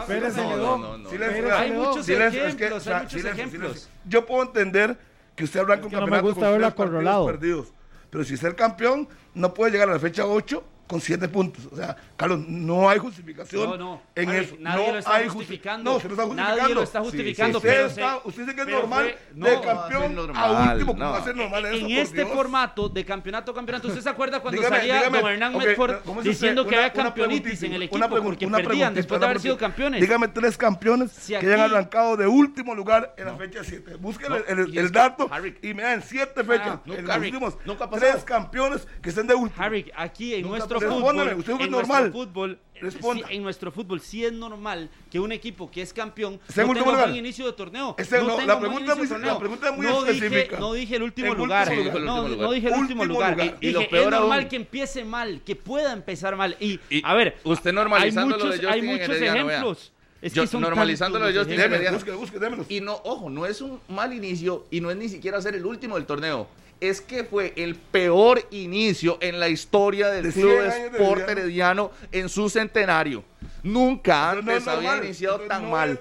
Hay 1.54 1.72
muchos 1.72 2.08
ejemplos. 2.08 2.88
Hay 2.88 3.02
muchos 3.02 3.26
ejemplos. 3.26 3.90
Yo 4.06 4.26
puedo 4.26 4.44
entender 4.44 4.98
que 5.36 5.46
usted 5.46 5.62
arranca 5.62 5.86
un 5.86 5.92
campeonato. 5.92 6.06
No 6.06 6.12
me 6.12 6.72
gusta. 7.02 7.26
Perdidos. 7.26 7.74
Pero 8.12 8.24
si 8.24 8.38
ser 8.38 8.56
campeón, 8.56 9.10
no 9.34 9.54
puede 9.54 9.72
llegar 9.72 9.90
a 9.90 9.94
la 9.94 10.00
fecha 10.00 10.26
8 10.26 10.64
con 10.88 11.02
siete 11.02 11.28
puntos. 11.28 11.68
O 11.72 11.76
sea, 11.76 11.96
Carlos, 12.16 12.40
no 12.48 12.90
hay 12.90 12.98
justificación 12.98 13.70
no, 13.72 13.78
no. 13.78 14.02
en 14.16 14.30
eso. 14.30 14.56
Nadie 14.60 14.88
no 14.88 14.94
lo 14.94 15.00
está 15.00 15.16
hay 15.16 15.28
justificando. 15.28 15.92
No, 15.92 16.00
se 16.00 16.08
está 16.08 16.24
justificando. 16.24 16.58
Nadie 16.58 16.74
lo 16.74 16.84
está 16.84 17.00
justificando. 17.02 17.58
Usted, 17.58 18.46
dice 18.46 18.56
que 18.56 18.62
es 18.62 18.68
normal 18.68 19.16
de 19.34 19.62
campeón 19.62 20.32
a, 20.36 20.72
último. 20.74 20.94
No. 20.94 21.12
Va 21.12 21.18
a 21.18 21.24
ser 21.24 21.36
normal 21.36 21.66
eso, 21.66 21.86
En 21.86 21.92
este 21.92 22.26
formato 22.26 22.90
de 22.90 23.06
campeonato 23.06 23.54
campeonato, 23.54 23.88
¿usted 23.88 24.02
se 24.02 24.10
acuerda 24.10 24.40
cuando 24.40 24.62
salía 24.62 24.98
dígame, 24.98 25.20
don 25.20 25.32
Hernán 25.32 25.56
okay, 25.56 25.68
Medford 25.68 26.24
diciendo 26.24 26.66
que 26.66 26.76
había 26.76 26.94
campeonitis 26.94 27.64
en 27.64 27.74
el 27.74 27.84
equipo 27.84 27.96
una 27.98 28.08
porque 28.08 28.48
perdían 28.48 28.94
después 28.94 29.20
de 29.20 29.26
haber 29.26 29.40
sido 29.40 29.58
campeones? 29.58 30.02
Dígame 30.02 30.28
tres 30.30 30.58
campeones 30.58 31.12
que 31.28 31.36
hayan 31.38 31.60
arrancado 31.60 32.16
de 32.18 32.28
último 32.28 32.74
lugar 32.74 33.14
en 33.18 33.26
la 33.26 33.36
fecha 33.36 33.64
7. 33.64 33.96
Busquen 33.96 34.32
el, 34.48 34.92
dato 34.92 35.30
y 35.62 35.74
me 35.74 35.84
dan 35.84 36.02
siete 36.02 36.44
fechas. 36.44 36.80
Ah, 36.80 36.82
en 36.86 37.06
los 37.06 37.18
últimos 37.18 37.58
tres 38.00 38.24
campeones 38.24 38.88
que 39.02 39.10
estén 39.10 39.28
de 39.28 39.36
último. 39.36 39.64
Harry, 39.64 39.92
aquí 39.96 40.36
en 40.36 40.48
nuestro 40.48 40.77
nuestro 40.84 41.38
usted 41.38 41.54
es 41.54 41.60
en 41.60 41.72
normal. 41.72 42.14
Nuestro 42.82 43.14
eh, 43.16 43.24
en 43.30 43.44
nuestro 43.44 43.72
fútbol 43.72 44.02
sí 44.02 44.24
es 44.24 44.32
normal 44.32 44.90
que 45.10 45.20
un 45.20 45.32
equipo 45.32 45.70
que 45.72 45.82
es 45.82 45.94
campeón 45.94 46.40
tenga 46.54 46.74
lugar. 46.74 47.16
inicio 47.16 47.46
de 47.46 47.54
torneo. 47.54 47.96
No, 47.98 48.38
no, 48.38 48.42
la, 48.46 48.60
pregunta 48.60 48.96
torneo. 48.96 49.34
la 49.34 49.40
pregunta 49.40 49.70
es 49.70 49.78
muy 49.78 49.86
no 49.86 50.06
específica. 50.06 50.38
Dije, 50.38 50.60
no 50.60 50.74
dije 50.74 50.96
el 50.96 51.04
último 51.04 51.34
lugar. 51.34 51.72
No, 52.00 52.52
dije 52.52 52.68
el 52.68 52.74
último 52.74 53.06
lugar. 53.06 53.58
Y- 53.62 53.72
lo 53.72 53.88
peor 53.90 54.14
es 54.14 54.20
normal 54.20 54.48
que 54.48 54.56
empiece 54.56 55.04
mal, 55.04 55.42
que 55.46 55.56
pueda 55.56 55.94
empezar 55.94 56.36
mal. 56.36 56.56
Y, 56.60 56.80
a 57.04 57.14
ver, 57.14 57.38
usted 57.44 57.70
hay 57.70 57.76
normalizando 57.76 58.38
lo 58.38 58.50
de 58.50 58.58
muchos, 58.58 58.72
hay 58.72 58.82
muchos 58.82 59.16
ejemplos. 59.16 59.92
Es 60.22 60.34
Yo- 60.34 60.50
que 60.50 60.58
normalizando 60.58 61.20
de 61.20 61.32
los 61.32 61.46
Justin 61.46 61.94
busque, 61.94 62.12
busque. 62.12 62.76
Y 62.76 62.82
no, 62.82 63.00
ojo, 63.04 63.30
no 63.30 63.46
es 63.46 63.62
un 63.62 63.80
mal 63.88 64.14
inicio 64.14 64.66
y 64.72 64.82
no 64.82 64.90
es 64.90 64.98
ni 64.98 65.10
siquiera 65.10 65.40
ser 65.42 65.56
el 65.56 65.66
último 65.66 65.96
del 65.96 66.06
torneo 66.06 66.48
es 66.80 67.02
que 67.02 67.24
fue 67.24 67.54
el 67.56 67.76
peor 67.76 68.48
inicio 68.52 69.18
en 69.22 69.40
la 69.40 69.50
historia 69.50 70.10
del 70.10 70.26
de 70.26 70.34
Club 70.34 70.60
Sport 70.94 71.30
Herediano 71.30 71.92
en 72.12 72.30
su 72.30 72.50
centenario. 72.50 73.24
Nunca 73.64 74.32
antes 74.32 74.66
no 74.66 74.72
había 74.72 74.98
iniciado 74.98 75.40
tan 75.42 75.70
mal. 75.70 76.00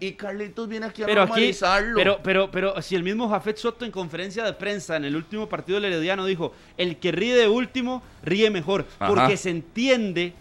Y 0.00 0.12
Carlitos 0.12 0.68
viene 0.68 0.86
aquí 0.86 1.02
a 1.02 1.06
pero 1.06 1.26
normalizarlo. 1.26 1.96
Pero, 1.96 2.20
pero, 2.22 2.50
pero 2.50 2.82
si 2.82 2.96
el 2.96 3.02
mismo 3.02 3.28
Jafet 3.28 3.58
Soto 3.58 3.84
en 3.84 3.90
conferencia 3.90 4.44
de 4.44 4.52
prensa 4.54 4.96
en 4.96 5.04
el 5.04 5.14
último 5.14 5.48
partido 5.48 5.80
del 5.80 5.92
Herediano 5.92 6.24
dijo: 6.26 6.52
el 6.76 6.96
que 6.96 7.12
ríe 7.12 7.36
de 7.36 7.48
último 7.48 8.02
ríe 8.22 8.50
mejor. 8.50 8.86
Porque 9.06 9.36
se 9.36 9.50
entiende 9.50 10.32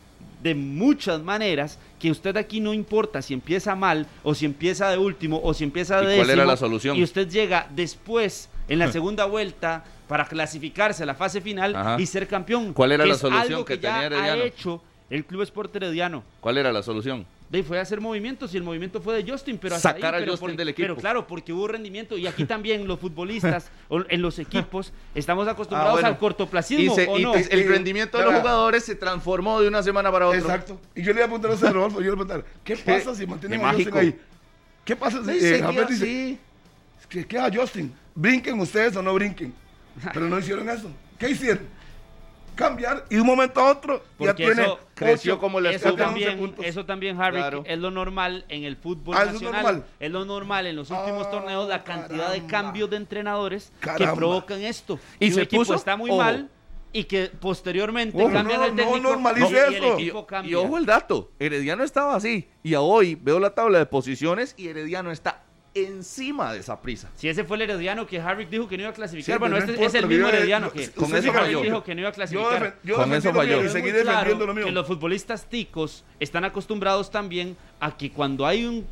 de 0.42 0.56
muchas 0.56 1.22
maneras 1.22 1.80
que 2.00 2.12
usted 2.12 2.38
aquí 2.38 2.60
no 2.60 2.74
importa 2.74 3.22
si 3.22 3.34
empieza 3.34 3.76
mal 3.76 4.08
o 4.24 4.36
si 4.36 4.46
empieza 4.46 4.90
de 4.90 4.98
último 4.98 5.42
o 5.44 5.54
si 5.54 5.64
empieza 5.64 6.02
de 6.02 6.16
¿Y 6.16 6.18
cuál 6.18 6.30
era 6.30 6.46
la 6.46 6.58
solución? 6.58 6.96
Y 6.96 7.04
usted 7.04 7.28
llega 7.28 7.68
después 7.76 8.50
en 8.68 8.80
la 8.80 8.88
hmm. 8.88 8.92
segunda 8.92 9.26
vuelta 9.26 9.84
para 10.08 10.26
clasificarse 10.26 11.04
a 11.04 11.06
la 11.06 11.16
fase 11.16 11.42
final 11.42 12.00
y 12.00 12.06
ser 12.06 12.28
campeón. 12.28 12.74
¿Cuál 12.74 12.92
era 12.92 13.06
la 13.06 13.16
solución 13.16 13.66
que, 13.66 13.74
que 13.74 13.80
tenía 13.80 14.02
ya 14.02 14.06
Herediano? 14.06 14.44
Ha 14.44 14.46
hecho 14.46 14.82
el 15.10 15.26
Club 15.26 15.42
Sport 15.44 15.76
Herediano. 15.76 16.24
¿Cuál 16.40 16.58
era 16.58 16.72
la 16.72 16.82
solución? 16.84 17.26
De, 17.50 17.64
fue 17.64 17.80
hacer 17.80 18.02
movimientos 18.02 18.54
y 18.56 18.58
el 18.58 18.64
movimiento 18.64 19.00
fue 19.00 19.22
de 19.22 19.32
Justin, 19.32 19.60
pero 19.60 19.78
sacar 19.78 20.16
ahí, 20.16 20.24
a 20.24 20.28
Justin 20.28 20.56
del 20.56 20.70
equipo. 20.70 20.88
Pero 20.88 20.96
claro, 20.96 21.28
porque 21.28 21.54
hubo 21.54 21.68
rendimiento 21.68 22.18
y 22.18 22.26
aquí 22.26 22.44
también 22.46 22.88
los 22.88 23.00
futbolistas 23.00 23.70
en 24.10 24.22
los 24.22 24.40
equipos 24.40 24.92
estamos 25.14 25.48
acostumbrados 25.48 26.04
ah, 26.04 26.08
al 26.08 26.18
cortoplacismo. 26.18 26.96
Y, 27.00 27.06
¿o 27.08 27.20
no? 27.20 27.36
el 27.36 27.68
rendimiento 27.68 28.18
de 28.18 28.26
los 28.26 28.36
jugadores 28.36 28.84
se 28.84 28.96
transformó 28.96 29.62
de 29.62 29.68
una 29.68 29.84
semana 29.84 30.12
para 30.12 30.28
otra. 30.28 30.40
Exacto. 30.40 30.80
Y 30.96 31.04
yo 31.04 31.14
le 31.14 31.26
voy 31.26 31.38
a 31.38 31.40
preguntar 31.40 31.70
a 31.70 31.72
Rodolfo, 31.72 32.02
yo 32.02 32.10
le 32.10 32.16
voy 32.16 32.26
a 32.26 32.28
preguntar, 32.28 32.46
¿qué 32.64 32.78
pasa 32.78 33.14
si 33.14 33.28
mantienen 33.28 33.64
a 33.64 33.74
Justin 33.74 33.98
ahí? 33.98 34.20
¿Qué 34.84 34.96
pasa 34.96 35.24
si 35.24 35.30
eh, 35.30 35.34
dice, 35.34 36.40
¿qué 37.10 37.26
queda 37.26 37.50
Justin? 37.54 37.94
¿Brinquen 38.16 38.60
ustedes 38.60 38.96
o 38.96 39.02
no 39.02 39.14
brinquen? 39.14 39.54
Pero 40.14 40.28
no 40.28 40.40
hicieron 40.40 40.70
eso. 40.70 40.90
¿Qué 41.20 41.30
hicieron? 41.30 41.68
Cambiar 42.56 43.04
y 43.10 43.16
de 43.16 43.22
un 43.22 43.28
momento 43.28 43.60
a 43.60 43.70
otro 43.70 43.98
ya 43.98 44.04
Porque 44.18 44.34
tiene 44.46 44.62
eso 44.62 44.80
creció 44.94 45.34
ocho, 45.34 45.42
como 45.42 45.60
la 45.60 45.72
Eso 45.72 45.94
también, 45.94 46.38
puntos. 46.38 46.64
eso 46.66 46.86
también, 46.86 47.22
Harry, 47.22 47.36
Claro. 47.36 47.64
es 47.68 47.78
lo 47.78 47.92
normal 47.92 48.46
en 48.48 48.64
el 48.64 48.78
fútbol 48.78 49.14
Ah, 49.18 49.24
¿eso 49.24 49.28
es 49.28 49.34
nacional. 49.42 49.64
normal? 49.64 49.84
Es 50.00 50.12
lo 50.12 50.24
normal 50.24 50.66
en 50.68 50.76
los 50.78 50.90
últimos 50.90 51.28
Ah, 51.28 51.32
torneos, 51.32 51.68
la 51.68 51.84
cantidad 51.84 52.32
de 52.32 52.40
caramba. 52.46 52.48
cambios 52.50 52.90
de 52.90 52.96
entrenadores 52.96 53.74
que 53.82 53.86
Caramba. 53.88 54.16
provocan 54.16 54.62
esto. 54.62 54.98
Y 55.20 55.28
un 55.28 55.34
se 55.34 55.42
equipo 55.42 55.64
puso- 55.64 55.76
está 55.76 55.98
muy 55.98 56.10
ojo. 56.12 56.20
mal 56.20 56.50
y 56.94 57.04
que 57.04 57.26
posteriormente 57.28 58.18
Ojo, 58.18 58.32
cambian 58.32 58.60
no, 58.62 58.66
el 58.68 58.76
no 58.76 58.84
técnico 58.84 59.00
normalice 59.10 59.50
y, 59.50 59.54
y 59.54 59.58
el 59.58 59.84
eso. 59.84 60.00
Y, 60.22 60.26
cambia. 60.26 60.52
y 60.52 60.56
ojo 60.56 60.78
el 60.78 60.86
dato, 60.86 61.32
Herediano 61.40 61.84
estaba 61.84 62.16
así. 62.16 62.48
Y 62.64 62.74
a 62.74 62.80
hoy 62.80 63.16
veo 63.16 63.38
la 63.42 63.50
tabla 63.54 63.80
de 63.80 63.86
posiciones 63.86 64.54
y 64.58 64.70
Herediano 64.70 65.12
está 65.12 65.44
encima 65.76 66.54
de 66.54 66.60
esa 66.60 66.82
prisa. 66.82 67.10
Si 67.16 67.28
ese 67.28 67.44
fue 67.44 67.58
el 67.58 67.64
herediano 67.64 68.08
que 68.08 68.20
Harry 68.20 68.46
dijo 68.46 68.66
que 68.68 68.78
no 68.78 68.84
iba 68.84 68.92
a 68.92 68.94
clasificar, 68.94 69.36
Sí, 69.36 69.40
bueno, 69.40 69.58
no 69.60 69.62
este 69.72 69.86
es 69.86 69.94
el 69.94 70.08
mismo 70.08 70.30
yo- 70.30 70.34
herediano 70.34 70.72
que, 70.72 70.90
con 70.92 71.06
eso 71.14 71.30
Harry 71.32 71.40
falló. 71.54 71.62
dijo 71.62 71.84
que 71.84 71.94
no 71.94 72.02
iba 72.02 72.10
a 72.10 72.12
Yo, 72.14 72.16
clasificar. 72.16 72.64
defen- 72.64 72.74
yo 72.84 72.96
Con 72.96 73.14
eso 73.14 73.34
falló. 73.34 73.64
y 73.64 73.70
seguí 73.70 73.92
claro 73.92 74.06
defendiendo 74.08 74.46
lo 74.48 74.54
mío. 74.54 74.66
que 74.66 74.72
los 74.72 74.88
futbolistas 74.88 75.46
ticos 75.50 76.06
están 76.20 76.46
acostumbrados 76.46 77.12
también 77.12 77.58
a 77.82 77.96
que 77.96 78.10
cuando 78.10 78.48
hay 78.48 78.66
un 78.66 78.86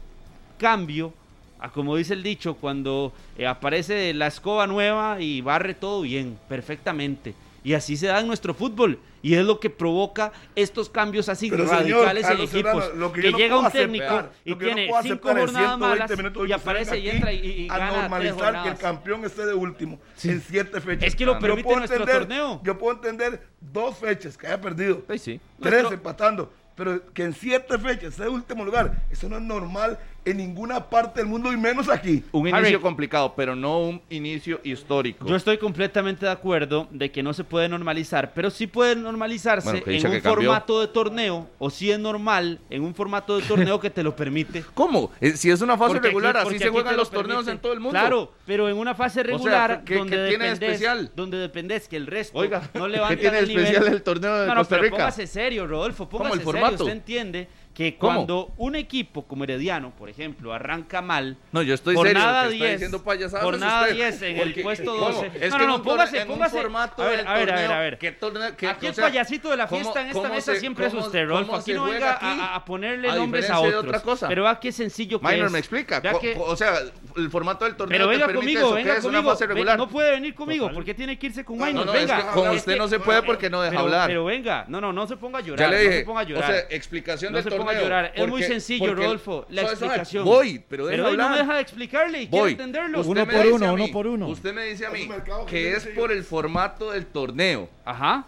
cambio, 0.60 1.14
a 1.60 1.72
como 1.72 1.96
dice 1.96 2.14
el 2.14 2.22
dicho, 2.24 2.56
cuando 2.56 3.14
eh, 3.38 3.48
aparece 3.48 4.14
la 4.14 4.28
escoba 4.28 4.68
nueva 4.68 5.22
y 5.22 5.40
barre 5.40 5.74
todo 5.76 6.02
bien, 6.02 6.38
perfectamente. 6.50 7.34
Y 7.64 7.74
así 7.74 7.96
se 7.98 8.08
da 8.08 8.20
en 8.20 8.28
nuestro 8.28 8.54
fútbol. 8.54 9.00
Y 9.22 9.36
es 9.36 9.46
lo 9.46 9.58
que 9.58 9.70
provoca 9.70 10.34
estos 10.54 10.90
cambios 10.90 11.30
así 11.30 11.50
Pero, 11.50 11.66
señor, 11.66 12.06
radicales 12.06 12.26
en 12.30 12.42
equipos. 12.42 12.84
Serrano, 12.84 13.14
que 13.14 13.22
que 13.22 13.32
no 13.32 13.38
llega 13.38 13.58
un 13.58 13.72
técnico 13.72 14.04
aceptar, 14.06 14.32
y 14.44 14.50
no 14.52 14.58
tiene 14.58 14.88
puedo 14.90 15.02
cinco 15.04 15.28
jornadas 15.30 15.52
120 15.54 15.78
malas 15.78 16.18
minutos 16.18 16.50
y 16.50 16.52
aparece 16.52 17.00
y 17.00 17.10
entra 17.10 17.32
y, 17.32 17.38
y 17.38 17.70
a 17.70 17.78
gana 17.78 18.02
normalizar 18.02 18.64
que 18.64 18.70
el 18.70 18.76
campeón 18.76 19.24
esté 19.24 19.46
de 19.46 19.54
último 19.54 19.98
en 20.26 20.42
siete 20.42 20.82
fechas. 20.82 21.08
Es 21.08 21.16
que 21.16 21.26
lo 21.26 21.40
permite 21.40 21.74
nuestro 21.74 22.00
entender- 22.04 22.20
torneo. 22.20 22.60
Yo 22.66 22.78
puedo 22.78 22.96
entender 22.98 23.48
dos 23.62 23.98
fechas 23.98 24.38
que 24.38 24.48
haya 24.48 24.60
perdido, 24.60 25.02
Sí, 25.12 25.18
sí. 25.18 25.40
tres 25.62 25.74
Nuestro- 25.84 25.94
empatando, 25.94 26.52
pero 26.76 27.14
que 27.14 27.24
en 27.24 27.34
siete 27.34 27.78
fechas 27.80 28.18
de 28.18 28.28
último 28.28 28.66
lugar, 28.66 29.04
eso 29.10 29.30
no 29.30 29.38
es 29.38 29.42
normal 29.44 29.98
en 30.26 30.38
ninguna 30.38 30.90
parte 30.90 31.20
del 31.20 31.28
mundo 31.28 31.52
y 31.52 31.58
menos 31.58 31.90
aquí. 31.90 32.24
Un 32.32 32.48
Harry. 32.48 32.60
inicio 32.68 32.82
complicado, 32.82 33.34
pero 33.36 33.56
no 33.56 33.80
un 33.80 34.02
inicio 34.10 34.60
histórico. 34.64 35.26
Yo 35.28 35.36
estoy 35.36 35.58
completamente 35.58 36.26
de 36.26 36.32
acuerdo 36.32 36.88
de 36.92 37.12
que 37.12 37.22
no 37.24 37.34
se 37.34 37.44
puede 37.44 37.68
normalizar, 37.70 38.34
pero 38.34 38.50
sí 38.50 38.68
puede 38.68 38.96
normalizarse 38.96 39.82
Bueno, 39.82 39.84
en 39.88 40.08
un 40.16 40.22
formato 40.22 40.80
de 40.82 40.88
torneo, 40.88 41.48
o 41.60 41.70
sí 41.70 41.92
es 41.92 42.00
normal 42.00 42.60
en 42.70 42.84
un 42.84 42.96
formato 42.96 43.38
de 43.38 43.44
torneo 43.44 43.80
que 43.80 43.90
te 43.90 44.04
lo 44.04 44.16
permite. 44.16 44.64
¿Cómo? 44.74 45.12
Eh, 45.20 45.32
Si 45.36 45.50
es 45.52 45.62
una 45.62 45.78
fase 45.78 45.94
Porque 45.94 46.08
aquí- 46.08 46.16
regular, 46.16 46.38
así 46.38 46.58
se 46.60 46.70
juegan 46.70 46.94
lo 46.94 47.00
los 47.00 47.12
torneos 47.12 47.48
en 47.48 47.60
todo 47.60 47.74
el 47.74 47.80
mundo. 47.80 48.00
Claro, 48.00 48.32
pero 48.46 48.70
en 48.70 48.78
una 48.78 48.96
fase 48.96 49.24
regular 49.24 49.84
¿qué- 49.84 49.94
qué 49.94 50.00
donde, 50.00 50.28
tiene 50.30 50.46
de 50.46 50.50
dependes, 50.52 50.70
especial? 50.74 51.12
donde 51.16 51.38
dependes 51.38 51.88
que 51.88 51.98
el 51.98 52.08
resto 52.08 52.38
Oiga, 52.38 52.70
no 52.74 52.86
¿qué 52.86 52.90
levanta 52.92 53.20
tiene 53.20 53.40
el 53.40 53.48
nivel. 53.48 53.66
especial 53.66 53.94
el 53.94 54.04
torneo 54.04 54.36
de 54.40 54.48
no, 54.48 54.54
no, 54.56 54.60
Costa 54.62 54.76
pero 54.76 54.84
Rica? 54.84 54.96
póngase 54.98 55.28
serio, 55.28 55.68
Rodolfo, 55.68 56.08
¿Cómo, 56.08 56.20
póngase 56.24 56.34
el 56.36 56.40
serio. 56.46 56.52
formato? 56.62 56.84
Usted 56.86 56.96
entiende 56.96 57.48
que 57.74 57.98
¿Cómo? 57.98 58.14
cuando 58.14 58.54
un 58.58 58.76
equipo 58.76 59.26
como 59.26 59.46
Herediano, 59.46 59.92
por 59.96 60.08
ejemplo, 60.08 60.54
arranca 60.54 61.02
mal, 61.02 61.38
No, 61.52 61.64
yo 61.64 61.74
estoy 61.74 61.96
serio. 61.96 62.12
jornada 62.12 62.44
está 62.44 62.50
10, 62.54 62.72
diciendo 62.74 63.04
payasadas 63.04 63.44
jornada 63.44 63.82
usted. 63.82 63.96
10 63.96 64.22
en 64.22 64.38
el 64.38 64.54
puesto 64.62 64.92
¿cómo? 64.94 65.06
12. 65.12 65.32
Es 65.42 65.50
No, 65.52 65.58
no, 65.58 65.68
no, 65.68 65.76
en 65.78 65.82
póngase, 65.82 66.22
un 66.22 66.28
póngase. 66.28 66.62
formato 66.62 67.02
A 67.02 67.08
ver, 67.08 67.28
a 67.28 67.34
ver, 67.34 67.52
a 67.52 67.56
ver, 67.56 67.72
a 67.72 67.80
ver. 67.80 67.98
¿qué 67.98 68.12
torneo- 68.12 68.56
qué- 68.56 68.68
Aquí 68.68 68.86
o 68.86 68.90
el 68.90 68.96
payasito 68.96 69.50
de 69.50 69.58
la 69.58 69.66
¿cómo- 69.68 69.82
fiesta 69.82 70.02
en 70.02 70.08
esta 70.16 70.30
mesa 70.30 70.54
se- 70.54 70.60
siempre 70.60 70.86
es 70.86 70.94
usted, 70.94 71.28
Rodolfo. 71.28 71.56
Aquí 71.56 71.74
no 71.74 71.86
venga 71.86 72.14
aquí? 72.14 72.26
a, 72.28 72.56
a 72.56 72.64
ponerle 72.66 73.10
A 73.10 73.16
nombres 73.16 73.50
a 73.50 73.60
otros. 73.60 73.84
otra 73.86 74.00
cosa. 74.02 74.28
Pero 74.28 74.44
vea 74.44 74.60
qué 74.60 74.72
sencillo 74.72 75.20
que 75.20 75.28
Minor 75.28 75.48
es. 75.48 75.52
me 75.52 75.60
explica. 75.60 76.00
Que- 76.20 76.36
O 76.38 76.56
sea, 76.56 76.76
el 77.18 77.30
formato 77.32 77.66
del 77.66 77.76
torneo 77.76 77.96
pero 77.98 78.06
te 78.06 78.12
venga 78.12 78.28
permite 78.28 78.46
conmigo, 78.46 78.60
eso, 78.68 78.70
que 78.76 78.84
venga 78.84 78.94
una 78.94 79.02
conmigo. 79.02 79.30
fase 79.32 79.44
Ven- 79.48 79.56
regular. 79.56 79.78
no 79.80 79.90
puede 79.90 80.12
venir 80.12 80.36
conmigo 80.36 80.70
porque 80.72 80.94
tiene 80.94 81.18
que 81.18 81.26
irse 81.28 81.44
con 81.44 81.58
No, 81.58 81.66
Minor. 81.66 81.92
venga. 81.92 82.32
con 82.34 82.50
usted 82.50 82.78
no 82.78 82.88
se 82.88 83.00
puede 83.00 83.24
porque 83.24 83.50
no 83.50 83.62
deja 83.64 83.80
hablar. 83.80 84.08
Pero 84.08 84.26
venga, 84.26 84.66
no, 84.68 84.80
no, 84.80 84.94
no 84.94 85.08
se 85.08 85.18
ponga 85.18 85.40
a 85.40 85.42
llorar. 85.42 85.60
Ya 85.60 85.68
le 85.70 85.76
no 85.78 85.82
dije, 85.90 86.00
se 86.02 86.06
ponga 86.06 86.20
a 86.22 86.24
llorar. 86.24 86.44
o 86.44 86.54
sea, 86.54 86.60
explicación 86.70 87.34
del 87.34 87.44
torneo. 87.44 87.63
A 87.72 87.82
llorar. 87.82 88.12
Es 88.16 88.28
muy 88.28 88.44
sencillo, 88.44 88.86
porque- 88.88 89.02
Rodolfo, 89.04 89.46
la 89.50 89.62
explicación. 89.64 90.26
Voy, 90.26 90.64
pero 90.70 90.88
Pero 90.88 91.08
él 91.10 91.18
no 91.18 91.30
me 91.30 91.38
deja 91.38 91.56
de 91.56 91.62
explicarle 91.62 92.22
y 92.24 92.28
quiere 92.28 92.42
Voy. 92.44 92.52
entenderlo. 92.52 93.00
Usted 93.00 93.12
Uno 93.12 93.26
me 93.26 93.34
por 93.34 93.42
dice 93.44 93.54
uno, 93.56 93.66
a 93.66 93.72
uno 93.74 93.84
mí- 93.86 93.92
por 93.92 94.08
uno. 94.08 94.28
Usted 94.28 94.54
me 94.54 94.64
dice 94.66 94.86
a 94.86 94.90
mí 94.90 95.06
mercado 95.08 95.46
que 95.46 95.74
es 95.74 95.88
por 95.88 96.12
el 96.12 96.24
formato 96.24 96.92
del 96.92 97.06
torneo. 97.06 97.70
Ajá. 97.86 98.26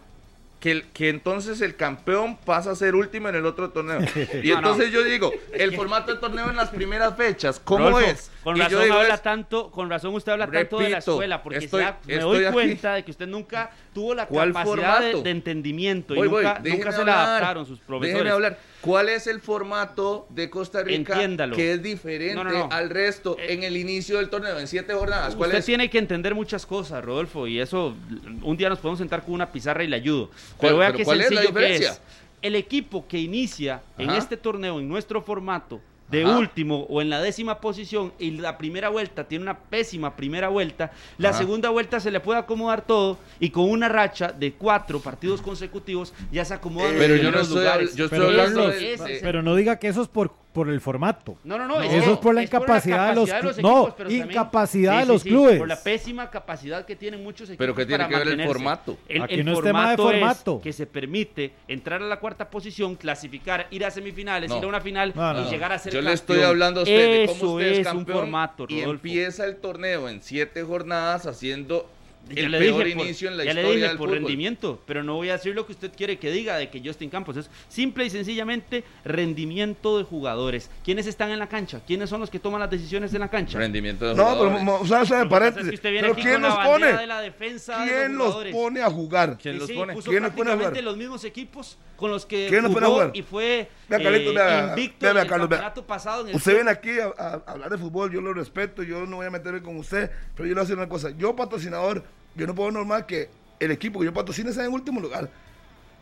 Que, 0.60 0.72
el- 0.72 0.84
que 0.94 1.10
entonces 1.10 1.62
el 1.62 1.76
campeón 1.76 2.38
pasa 2.38 2.72
a 2.72 2.76
ser 2.76 2.96
último 2.96 3.30
en 3.30 3.36
el 3.36 3.46
otro 3.46 3.70
torneo. 3.70 4.00
Y 4.44 4.48
No, 4.50 4.54
no. 4.54 4.58
entonces 4.70 4.92
yo 4.92 5.04
digo, 5.04 5.32
el 5.54 5.76
formato 5.76 6.12
del 6.12 6.20
torneo 6.20 6.50
en 6.50 6.56
las 6.56 6.70
primeras 6.70 7.16
fechas, 7.16 7.62
¿cómo 7.64 7.90
Rodolfo, 7.90 8.10
es? 8.12 8.32
Con 8.46 8.58
razón 8.60 8.92
habla 8.92 9.16
es- 9.16 9.22
tanto, 9.24 9.72
con 9.72 9.90
razón 9.90 10.14
usted 10.14 10.32
habla 10.34 10.46
tanto 10.50 10.78
de 10.78 10.90
la 10.92 11.00
escuela, 11.00 11.42
porque 11.42 11.58
estoy- 11.58 11.82
da- 11.84 11.98
me 12.06 12.18
doy 12.20 12.46
aquí. 12.46 12.54
cuenta 12.54 12.94
de 12.94 13.04
que 13.04 13.10
usted 13.10 13.28
nunca 13.28 13.72
tuvo 13.92 14.14
la 14.14 14.28
¿Cuál 14.28 14.54
capacidad 14.54 15.02
de, 15.02 15.30
entendimiento 15.32 16.14
y 16.14 16.18
Voy, 16.28 16.30
nunca, 16.30 16.62
se 16.92 17.02
adaptaron 17.02 17.66
sus 17.66 17.80
profesores. 17.80 18.14
Déjeme 18.14 18.30
hablar. 18.30 18.60
¿Cuál 18.82 19.10
es 19.10 19.26
el 19.26 19.42
formato 19.42 20.28
de 20.30 20.52
Costa 20.52 20.84
Rica 20.84 21.14
Entiéndalo. 21.14 21.56
que 21.56 21.74
es 21.74 21.82
diferente 21.82 22.36
No, 22.36 22.44
no, 22.44 22.52
no. 22.52 22.70
al 22.72 22.92
resto 22.92 23.36
Eh, 23.40 23.54
en 23.54 23.64
el 23.64 23.78
inicio 23.78 24.18
del 24.18 24.30
torneo, 24.30 24.60
en 24.60 24.68
siete 24.68 24.94
jornadas? 24.94 25.36
¿Cuál 25.36 25.48
Usted 25.50 25.60
es? 25.60 25.66
tiene 25.66 25.90
que 25.90 25.98
entender 25.98 26.36
muchas 26.36 26.68
cosas, 26.68 27.04
Rodolfo, 27.04 27.48
y 27.48 27.60
eso 27.60 27.96
un 28.44 28.56
día 28.58 28.70
nos 28.70 28.78
podemos 28.78 29.00
sentar 29.00 29.24
con 29.24 29.34
una 29.34 29.52
pizarra 29.52 29.84
y 29.84 29.88
le 29.88 29.96
ayudo. 29.96 30.28
¿Cuál- 30.58 30.70
Pero 30.74 30.78
vea 30.78 30.94
qué 30.94 31.02
es 31.02 31.08
la 31.08 31.16
que 31.42 31.48
diferencia? 31.48 31.90
es. 31.94 32.02
El 32.44 32.54
equipo 32.54 33.08
que 33.08 33.18
inicia 33.18 33.82
en 33.98 34.12
este 34.12 34.38
torneo, 34.38 34.80
en 34.80 34.88
nuestro 34.88 35.20
formato, 35.24 35.82
de 36.10 36.24
Ajá. 36.24 36.38
último 36.38 36.86
o 36.90 37.02
en 37.02 37.10
la 37.10 37.20
décima 37.22 37.60
posición 37.60 38.14
y 38.20 38.32
la 38.32 38.58
primera 38.58 38.90
vuelta 38.90 39.24
tiene 39.28 39.44
una 39.44 39.58
pésima 39.58 40.16
primera 40.16 40.50
vuelta, 40.50 40.92
la 41.18 41.30
Ajá. 41.30 41.40
segunda 41.40 41.70
vuelta 41.70 42.00
se 42.00 42.12
le 42.12 42.20
puede 42.20 42.40
acomodar 42.40 42.86
todo 42.86 43.18
y 43.40 43.50
con 43.50 43.70
una 43.70 43.90
racha 43.90 44.32
de 44.32 44.54
cuatro 44.54 45.00
partidos 45.00 45.42
consecutivos 45.42 46.14
ya 46.32 46.46
se 46.46 46.54
acomodan 46.54 46.92
los 46.94 47.00
Pero 47.00 47.16
yo 47.16 47.24
no 47.24 47.30
primeros 47.30 47.48
estoy, 47.48 47.64
lugares. 47.64 47.94
habl- 47.94 47.98
yo 47.98 48.06
estoy 48.06 48.20
Pero 48.20 48.30
hablando 48.32 48.60
Carlos, 48.66 48.80
de- 49.08 49.20
Pero 49.22 49.42
no 49.42 49.56
diga 49.56 49.80
que 49.80 49.88
eso 49.88 50.02
es 50.04 50.08
por, 50.08 50.34
por 50.56 50.70
el 50.70 50.80
formato. 50.80 51.36
No, 51.44 51.58
no, 51.58 51.68
no. 51.68 51.82
Eso 51.82 52.14
es 52.14 52.18
por 52.20 52.34
la 52.34 52.42
incapacidad 52.42 53.10
de 53.10 53.16
los 53.16 53.30
capacidad 53.30 53.58
clu- 53.58 53.62
no, 53.62 53.94
pero 53.98 54.10
también- 54.10 54.32
incapacidad 54.32 55.00
de 55.02 55.06
los 55.06 55.22
clubes. 55.24 55.58
Por 55.60 55.68
la 55.68 55.84
pésima 55.84 56.30
capacidad 56.32 56.86
que 56.86 56.96
tienen 56.96 57.22
muchos 57.22 57.50
equipos. 57.50 57.58
Pero 57.58 57.76
¿qué 57.76 57.86
tiene 57.86 58.06
para 58.06 58.20
que 58.24 58.30
ver 58.30 58.40
el 58.40 58.48
formato? 58.48 58.98
El, 59.10 59.22
Aquí 59.24 59.34
el 59.36 59.46
no 59.46 59.52
es 59.52 59.62
tema 59.62 59.92
de 59.92 59.98
formato 59.98 60.12
es 60.16 60.20
formato. 60.20 60.62
que 60.62 60.72
se 60.72 60.86
permite 60.86 61.52
entrar 61.68 62.02
a 62.02 62.06
la 62.06 62.22
cuarta 62.22 62.50
posición, 62.50 62.96
clasificar, 62.96 63.68
ir 63.70 63.84
a 63.84 63.92
semifinales, 63.92 64.50
No. 64.50 64.58
ir 64.60 64.64
a 64.64 64.68
una 64.68 64.80
final 64.80 65.12
No, 65.14 65.34
no, 65.34 65.42
y 65.42 65.44
no. 65.44 65.50
llegar 65.52 65.74
a 65.74 65.78
ser 65.78 65.92
Yo 65.92 66.02
le 66.02 66.14
estoy 66.14 66.42
hablando 66.42 66.80
a 66.80 66.84
usted 66.84 66.96
de 66.96 67.24
Eso 67.26 67.38
cómo 67.38 67.54
usted 67.56 67.68
es, 67.68 67.88
es 67.88 67.94
un 67.94 68.06
formato, 68.08 68.64
y 68.70 68.76
Rodolfo. 68.82 68.92
empieza 68.92 69.46
el 69.46 69.58
torneo 69.58 70.08
en 70.08 70.22
siete 70.22 70.64
jornadas 70.64 71.26
haciendo 71.28 71.90
el 72.30 72.52
le 72.52 72.58
peor 72.60 72.84
dije 72.84 72.96
por- 72.96 73.06
inicio 73.06 73.30
en 73.30 73.38
la 73.38 73.44
ya 73.44 73.54
le 73.54 73.62
historia 73.62 73.76
dije 73.78 73.88
del 73.90 73.98
por 73.98 74.08
fútbol. 74.10 74.20
rendimiento, 74.20 74.82
pero 74.86 75.04
no 75.04 75.16
voy 75.16 75.30
a 75.30 75.34
decir 75.34 75.54
lo 75.54 75.66
que 75.66 75.74
usted 75.74 75.92
quiere 75.96 76.18
que 76.18 76.32
diga 76.32 76.58
de 76.58 76.70
que 76.70 76.82
Justin 76.84 77.10
Campos 77.10 77.38
es 77.38 77.50
simple 77.68 78.06
y 78.06 78.10
sencillamente 78.10 78.84
rendimiento 79.04 79.98
de 79.98 80.04
jugadores. 80.04 80.70
¿Quiénes 80.84 81.08
están 81.08 81.32
en 81.32 81.40
la 81.40 81.48
cancha? 81.48 81.82
¿Quiénes 81.86 82.10
son 82.10 82.20
los 82.20 82.30
que 82.30 82.40
toman 82.40 82.60
las 82.60 82.70
decisiones 82.70 83.14
en 83.14 83.20
la 83.22 83.30
cancha? 83.30 83.58
Rendimiento 83.60 84.06
de 84.08 84.16
No, 84.16 84.24
pero 84.38 84.58
jugadores. 84.58 84.92
o 84.92 85.06
sea, 85.06 85.18
de 85.20 85.24
que 85.24 85.30
pasa 85.30 85.48
es 85.48 85.54
que 85.72 85.78
Pero 85.78 86.14
aquí 86.14 86.22
¿quién 86.22 86.42
los 86.42 86.56
pone? 86.56 86.94
de 86.98 87.08
la 87.08 87.22
defensa 87.22 87.80
de 87.86 87.92
¿Quién 87.92 88.08
los 88.10 88.18
los 88.18 88.26
jugadores? 88.28 88.54
pone 88.56 88.82
a 88.82 88.90
jugar? 88.90 89.38
¿Quién 89.42 89.60
los 89.60 89.68
sí, 89.68 89.74
pone? 89.74 89.94
puso 89.94 90.10
¿Quién 90.12 90.24
los 90.24 90.32
pone 90.34 90.52
a 90.52 90.56
jugar? 90.58 90.84
los 90.84 90.98
mismos 90.98 91.24
equipos 91.24 91.78
con 91.96 92.12
los 92.12 92.26
que 92.26 92.48
¿Quién 92.50 92.64
los 92.64 92.74
pone 92.74 92.86
a 92.86 92.90
jugó 92.90 93.00
jugar? 93.02 93.16
y 93.16 93.22
fue 93.22 93.70
Vea, 93.88 94.02
Carlitos, 94.02 94.34
eh, 94.34 94.36
vea, 94.36 94.68
invicto 94.70 94.98
vea, 95.02 95.10
en 95.12 95.16
vea, 95.16 95.24
el 95.24 95.30
Carlos, 95.30 95.84
pasado 95.88 96.22
en 96.24 96.30
el 96.30 96.36
Usted 96.36 96.54
viene 96.56 96.72
aquí 96.72 96.90
a, 97.00 97.06
a- 97.18 97.44
a 97.46 97.52
hablar 97.52 97.70
de 97.70 97.78
fútbol, 97.78 98.12
yo 98.12 98.20
lo 98.22 98.34
respeto, 98.34 98.84
yo 98.84 99.06
no 99.06 99.18
voy 99.18 99.26
a 99.28 99.30
meterme 99.32 99.62
con 99.62 99.78
usted, 99.78 100.10
pero 100.36 100.48
yo 100.48 100.50
le 100.50 100.54
voy 100.56 100.60
a 100.60 100.64
decir 100.64 100.78
una 100.78 100.90
cosa. 100.90 101.12
Yo, 101.18 101.36
patrocinador, 101.36 102.04
yo 102.36 102.48
no 102.48 102.56
puedo 102.56 102.72
normal 102.72 103.06
que 103.06 103.30
el 103.60 103.72
equipo 103.72 104.00
que 104.00 104.06
yo 104.06 104.14
patrocine 104.14 104.52
sea 104.52 104.66
en 104.66 104.74
último 104.74 105.00
lugar. 105.00 105.30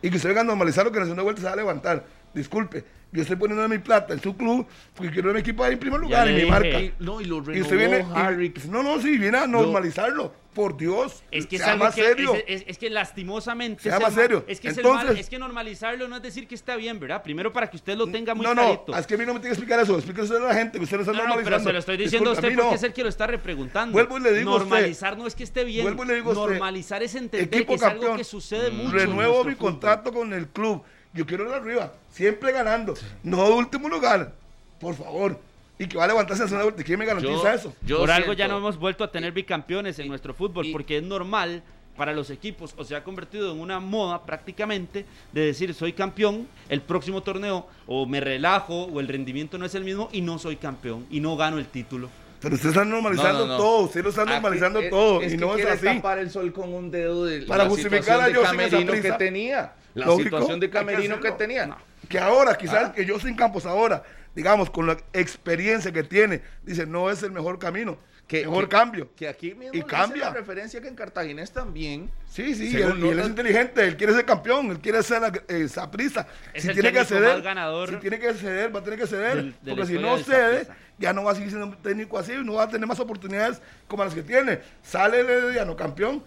Y 0.02 0.10
que 0.10 0.16
usted 0.16 0.28
venga 0.28 0.42
a 0.42 0.44
normalizar 0.44 0.84
lo 0.84 0.92
que 0.92 0.98
en 0.98 1.02
la 1.02 1.06
segunda 1.06 1.22
vuelta 1.22 1.40
se 1.40 1.46
va 1.46 1.52
a 1.52 1.56
levantar. 1.56 2.04
Disculpe, 2.34 2.84
yo 3.12 3.22
estoy 3.22 3.36
poniendo 3.36 3.68
mi 3.68 3.78
plata 3.78 4.12
en 4.12 4.20
su 4.20 4.36
club 4.36 4.66
porque 4.94 5.12
quiero 5.12 5.32
mi 5.32 5.40
equipo 5.40 5.62
ahí 5.62 5.74
en 5.74 5.78
primer 5.78 6.00
lugar, 6.00 6.26
en 6.28 6.34
mi 6.36 6.44
marca. 6.50 6.80
Y- 6.80 6.92
no, 6.98 7.20
y 7.20 7.24
lo 7.26 7.36
Y 7.54 7.60
usted 7.62 7.76
viene. 7.78 7.98
renovó 7.98 8.14
y- 8.18 8.22
Harry. 8.22 8.54
no, 8.68 8.82
no, 8.82 9.00
sí, 9.00 9.16
viene 9.18 9.38
a 9.38 9.46
normalizarlo. 9.46 10.42
Por 10.54 10.76
Dios. 10.76 11.24
Es 11.32 11.48
que 11.48 11.56
es 11.56 11.62
sea 11.62 11.72
algo 11.72 11.84
más 11.86 11.96
que, 11.96 12.02
serio. 12.04 12.32
Es, 12.36 12.44
es- 12.46 12.64
es 12.68 12.78
que 12.78 12.88
lastimosamente 12.88 13.82
Sea 13.82 13.96
es 13.96 14.00
más 14.02 14.14
serio. 14.14 14.44
Es 14.46 14.60
que 14.60 14.68
es, 14.68 14.74
el 14.78 14.84
Entonces- 14.86 15.08
mal- 15.08 15.18
es 15.18 15.28
que 15.28 15.36
normalizarlo 15.40 16.06
no 16.06 16.14
es 16.16 16.22
decir 16.22 16.46
que 16.46 16.54
está 16.54 16.76
bien, 16.76 17.00
¿verdad? 17.00 17.24
Primero 17.24 17.52
para 17.52 17.68
que 17.68 17.76
usted 17.76 17.96
lo 17.96 18.06
tenga 18.08 18.36
muy 18.36 18.46
no, 18.46 18.54
no, 18.54 18.62
clarito. 18.62 18.96
es 18.96 19.04
que 19.04 19.14
a 19.14 19.18
mí 19.18 19.26
no 19.26 19.34
me 19.34 19.40
tiene 19.40 19.50
que 19.56 19.60
explicar 19.60 19.80
eso. 19.80 19.96
Explíquese 19.96 20.36
a 20.36 20.38
la 20.38 20.54
gente 20.54 20.78
que 20.78 20.84
usted 20.84 20.96
lo 20.98 21.02
está 21.02 21.12
No, 21.12 21.22
no, 21.22 21.28
normalizando. 21.28 21.56
pero 21.56 21.66
se 21.66 21.72
lo 21.72 21.78
estoy 21.80 21.96
diciendo 21.96 22.30
Disculpe, 22.30 22.46
a 22.46 22.50
usted 22.50 22.50
mí 22.50 22.56
no. 22.56 22.62
porque 22.62 22.76
es 22.76 22.82
el 22.84 22.92
que 22.92 23.02
lo 23.02 23.08
está 23.08 23.26
repreguntando. 23.26 23.92
Vuelvo 23.94 24.16
y 24.18 24.20
le 24.20 24.32
digo 24.32 24.52
usted- 24.54 24.68
Normalizar 24.68 25.18
no 25.18 25.26
es 25.26 25.34
que 25.34 25.42
esté 25.42 25.64
bien. 25.64 25.82
Vuelvo 25.84 26.04
y 26.04 26.06
le 26.06 26.14
digo 26.14 26.30
a 26.30 26.34
usted, 26.34 26.50
Normalizar 26.52 27.02
es 27.02 27.14
entender 27.16 27.66
que 27.66 27.74
es 27.74 27.82
algo 27.82 28.16
que 28.16 28.22
sucede 28.22 28.70
mucho. 28.70 28.90
en 28.90 28.92
Renuevo 29.08 29.42
mi 29.44 29.54
fútbol. 29.54 29.72
contrato 29.72 30.12
con 30.12 30.32
el 30.32 30.46
club. 30.50 30.84
Yo 31.14 31.24
quiero 31.24 31.48
ir 31.48 31.54
arriba, 31.54 31.92
siempre 32.12 32.50
ganando, 32.50 32.94
no 33.22 33.48
último 33.54 33.88
lugar, 33.88 34.32
por 34.80 34.96
favor. 34.96 35.38
Y 35.78 35.86
que 35.86 35.96
va 35.96 36.04
a 36.04 36.08
levantarse 36.08 36.42
a 36.42 36.46
hacer 36.46 36.56
una 36.56 36.64
vuelta. 36.64 36.82
¿Quién 36.84 36.98
me 36.98 37.04
garantiza 37.06 37.32
Yo- 37.42 37.50
eso? 37.50 37.74
yo 37.86 37.98
Por 37.98 38.10
algo 38.10 38.32
ya 38.32 38.46
no 38.48 38.58
hemos 38.58 38.76
vuelto 38.78 39.02
a 39.04 39.10
tener 39.10 39.32
bicampeones 39.32 39.98
en 39.98 40.06
y- 40.06 40.08
nuestro 40.08 40.34
fútbol, 40.34 40.66
y- 40.66 40.72
porque 40.72 40.98
es 40.98 41.02
normal 41.02 41.62
para 41.96 42.12
los 42.12 42.30
equipos, 42.30 42.74
o 42.76 42.84
se 42.84 42.96
ha 42.96 43.04
convertido 43.04 43.52
en 43.52 43.60
una 43.60 43.78
moda 43.78 44.24
prácticamente 44.24 45.04
de 45.32 45.40
decir 45.46 45.72
soy 45.74 45.92
campeón, 45.92 46.48
el 46.68 46.80
próximo 46.80 47.22
torneo 47.22 47.68
o 47.86 48.06
me 48.06 48.20
relajo 48.20 48.84
o 48.84 48.98
el 48.98 49.06
rendimiento 49.06 49.56
no 49.58 49.66
es 49.66 49.74
el 49.76 49.84
mismo 49.84 50.08
y 50.12 50.20
no 50.20 50.38
soy 50.40 50.56
campeón 50.56 51.06
y 51.10 51.20
no 51.20 51.36
gano 51.36 51.58
el 51.58 51.66
título. 51.66 52.08
Pero 52.40 52.56
usted 52.56 52.70
está 52.70 52.84
normalizando 52.84 53.40
No, 53.40 53.46
no, 53.46 53.52
no. 53.52 53.56
todo, 53.56 53.78
usted 53.84 54.02
lo 54.02 54.10
está 54.10 54.24
normalizando 54.24 54.80
Aquí, 54.80 54.90
todo. 54.90 55.22
es 55.22 55.32
y 55.32 55.36
que 55.36 55.44
no 55.44 55.56
es 55.56 55.66
así. 55.66 55.86
tapar 55.86 56.18
el 56.18 56.30
sol 56.30 56.52
con 56.52 56.74
un 56.74 56.90
dedo 56.90 57.24
de 57.24 57.42
Para 57.42 57.62
la 57.64 57.70
justificar 57.70 58.20
a 58.20 58.26
de 58.28 58.34
camerino 58.40 58.92
que 58.92 59.12
tenía. 59.12 59.72
La 59.94 60.06
Lógico, 60.06 60.24
situación 60.38 60.60
de 60.60 60.66
que 60.68 60.72
camerino 60.72 61.20
que 61.20 61.28
hacerlo. 61.28 61.36
tenía. 61.38 61.76
Que 62.08 62.18
ahora, 62.18 62.54
quizás 62.56 62.90
Ah. 62.90 62.92
que 62.92 63.08
Justin 63.08 63.36
Campos 63.36 63.64
ahora, 63.64 64.02
digamos, 64.34 64.68
con 64.70 64.86
la 64.86 64.96
experiencia 65.12 65.92
que 65.92 66.02
tiene, 66.02 66.42
dice, 66.64 66.84
no 66.86 67.10
es 67.10 67.22
el 67.22 67.30
mejor 67.30 67.58
camino, 67.58 67.96
Que- 68.26 68.40
mejor 68.44 68.64
que- 68.64 68.68
cambio. 68.70 69.10
Que 69.14 69.28
aquí 69.28 69.54
mismo 69.54 69.72
Y 69.72 69.82
cambia. 69.82 70.24
la 70.26 70.30
referencia 70.32 70.80
que 70.80 70.88
en 70.88 70.96
Cartaginés 70.96 71.52
también. 71.52 72.10
Sí, 72.28 72.54
sí, 72.56 72.76
él, 72.76 72.98
y 73.04 73.08
él 73.08 73.20
es 73.20 73.26
inteligente, 73.28 73.84
él 73.86 73.96
quiere 73.96 74.12
ser 74.14 74.24
campeón, 74.24 74.70
él 74.72 74.80
quiere 74.80 75.02
ser 75.04 75.22
eh, 75.48 75.68
Saprissa. 75.68 76.26
Es 76.52 76.64
Si 76.64 76.72
tiene 76.72 76.92
que 76.92 77.04
ceder, 77.04 77.40
ganador 77.42 77.90
si 77.90 77.96
tiene 77.96 78.18
que 78.18 78.34
ceder, 78.34 78.74
va 78.74 78.80
a 78.80 78.82
tener 78.82 78.98
que 78.98 79.06
ceder, 79.06 79.36
del- 79.36 79.54
de 79.62 79.70
porque 79.76 79.86
si 79.86 79.98
no 79.98 80.18
cede, 80.18 80.66
ya 80.98 81.12
no 81.12 81.22
va 81.24 81.32
a 81.32 81.34
seguir 81.34 81.50
siendo 81.50 81.66
un 81.68 81.76
técnico 81.82 82.18
así, 82.18 82.32
no 82.42 82.54
va 82.54 82.64
a 82.64 82.68
tener 82.68 82.86
más 82.88 82.98
oportunidades 82.98 83.62
como 83.86 84.04
las 84.04 84.12
que 84.14 84.22
tiene. 84.22 84.58
Sale 84.82 85.20
el 85.20 85.30
Herediano 85.30 85.76
campeón, 85.76 86.22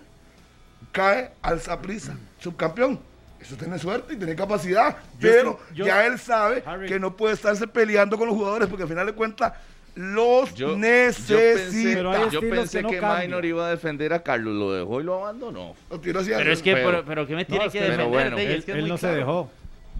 cae 0.91 1.31
al 1.41 1.59
Saprissa, 1.61 2.15
subcampeón. 2.39 2.99
Eso 3.41 3.55
tiene 3.55 3.77
suerte 3.79 4.13
y 4.13 4.17
tiene 4.17 4.35
capacidad, 4.35 4.97
pero 5.19 5.59
yo- 5.73 5.85
ya 5.85 6.05
él 6.05 6.17
sabe 6.19 6.63
Harry. 6.65 6.87
que 6.87 6.99
no 6.99 7.15
puede 7.15 7.33
estarse 7.35 7.67
peleando 7.67 8.17
con 8.17 8.27
los 8.27 8.35
jugadores 8.35 8.67
porque 8.67 8.83
al 8.83 8.89
final 8.89 9.05
de 9.05 9.13
cuentas 9.13 9.53
los 9.95 10.53
Yo, 10.53 10.69
yo 10.71 10.77
necesita. 10.77 11.37
pensé, 11.39 12.29
yo 12.31 12.39
pensé 12.41 12.77
que 12.79 12.83
no 12.83 12.89
que, 12.89 12.99
cambian. 12.99 13.21
Minor 13.27 13.45
iba 13.45 13.65
a 13.67 13.69
defender 13.71 14.13
a 14.13 14.21
Carlos, 14.21 14.53
lo 14.53 14.71
dejó 14.73 15.01
y 15.01 15.03
lo 15.03 15.15
abandonó. 15.23 15.75
Lo 15.89 15.99
tiró 15.99 16.19
hacia 16.19 16.37
Pero 16.37 16.51
es 16.51 16.61
que, 16.61 16.73
Pero- 16.73 16.89
pero, 16.89 17.05
pero 17.05 17.27
¿qué 17.27 17.35
me 17.35 17.45
tiene 17.45 17.65
que 17.69 17.79
defender? 17.81 17.97
pero 17.97 18.09
bueno, 18.09 18.35
Dey? 18.37 18.45
Él, 18.45 18.51
Es 18.59 18.65
que 18.65 18.71
es 18.71 18.75
él 18.75 18.81
muy 18.83 18.89
no 18.91 18.97
se 18.97 19.07
dejó. 19.07 19.49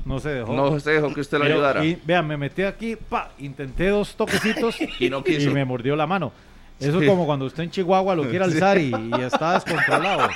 No 0.06 0.20
se 0.20 0.30
dejó. 0.30 0.54
No 0.54 0.80
se 0.80 0.92
dejó 0.92 1.14
que 1.14 1.22
usted 1.22 1.38
lo 1.40 1.46
ayudara. 1.46 1.84
Y 1.84 2.00
vean, 2.06 2.28
me 2.28 2.38
metí 2.38 2.62
aquí, 2.64 2.96
pa, 2.96 3.32
intenté 3.40 3.88
dos 3.90 4.16
toquecitos 4.16 4.78
Y 5.00 5.10
no 5.10 5.24
quiso. 5.24 5.50
y 5.50 5.54
me 5.54 5.66
mordió 5.66 5.96
la 5.96 6.06
mano. 6.08 6.32
Eso 6.80 7.02
es 7.02 7.08
como 7.10 7.26
cuando 7.26 7.46
usted 7.46 7.64
en 7.64 7.72
Chihuahua 7.72 8.16
lo 8.16 8.24
quiere 8.30 8.44
alzar 8.46 8.78
y, 8.78 8.92
y 8.92 9.22
está 9.22 9.54
descontrolado. 9.54 10.30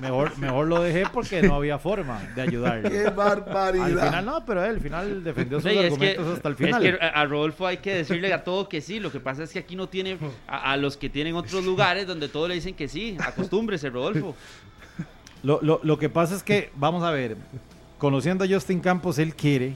Mejor, 0.00 0.36
mejor 0.38 0.66
lo 0.66 0.82
dejé 0.82 1.04
porque 1.12 1.42
no 1.42 1.54
había 1.54 1.78
forma 1.78 2.20
de 2.34 2.42
ayudarle. 2.42 2.90
¡Qué 2.90 3.10
barbaridad! 3.10 3.86
Al 3.86 3.98
final 4.08 4.26
no, 4.26 4.44
pero 4.44 4.64
él 4.64 4.70
al 4.76 4.80
final 4.80 5.24
defendió 5.24 5.60
sus 5.60 5.70
Sí, 5.70 5.76
es 5.78 5.84
que, 5.98 6.10
argumentos 6.10 6.36
hasta 6.36 6.48
el 6.48 6.52
es 6.54 6.58
final. 6.58 6.82
que 6.82 6.98
a 7.00 7.24
Rodolfo 7.24 7.66
hay 7.66 7.78
que 7.78 7.94
decirle 7.94 8.32
a 8.32 8.44
todo 8.44 8.68
que 8.68 8.80
sí. 8.80 9.00
Lo 9.00 9.10
que 9.10 9.20
pasa 9.20 9.42
es 9.42 9.52
que 9.52 9.58
aquí 9.58 9.76
no 9.76 9.88
tiene 9.88 10.18
a, 10.46 10.72
a 10.72 10.76
los 10.76 10.96
que 10.96 11.08
tienen 11.08 11.34
otros 11.36 11.64
lugares 11.64 12.06
donde 12.06 12.28
todos 12.28 12.48
le 12.48 12.54
dicen 12.56 12.74
que 12.74 12.88
sí. 12.88 13.16
Acostúmbrese, 13.24 13.90
Rodolfo. 13.90 14.34
Lo, 15.42 15.60
lo- 15.62 15.80
lo 15.82 15.98
que 15.98 16.08
pasa 16.08 16.34
es 16.34 16.42
que, 16.42 16.70
vamos 16.76 17.02
a 17.04 17.10
ver, 17.10 17.36
conociendo 17.98 18.44
a 18.44 18.48
Justin 18.48 18.80
Campos, 18.80 19.18
él 19.18 19.34
quiere 19.34 19.74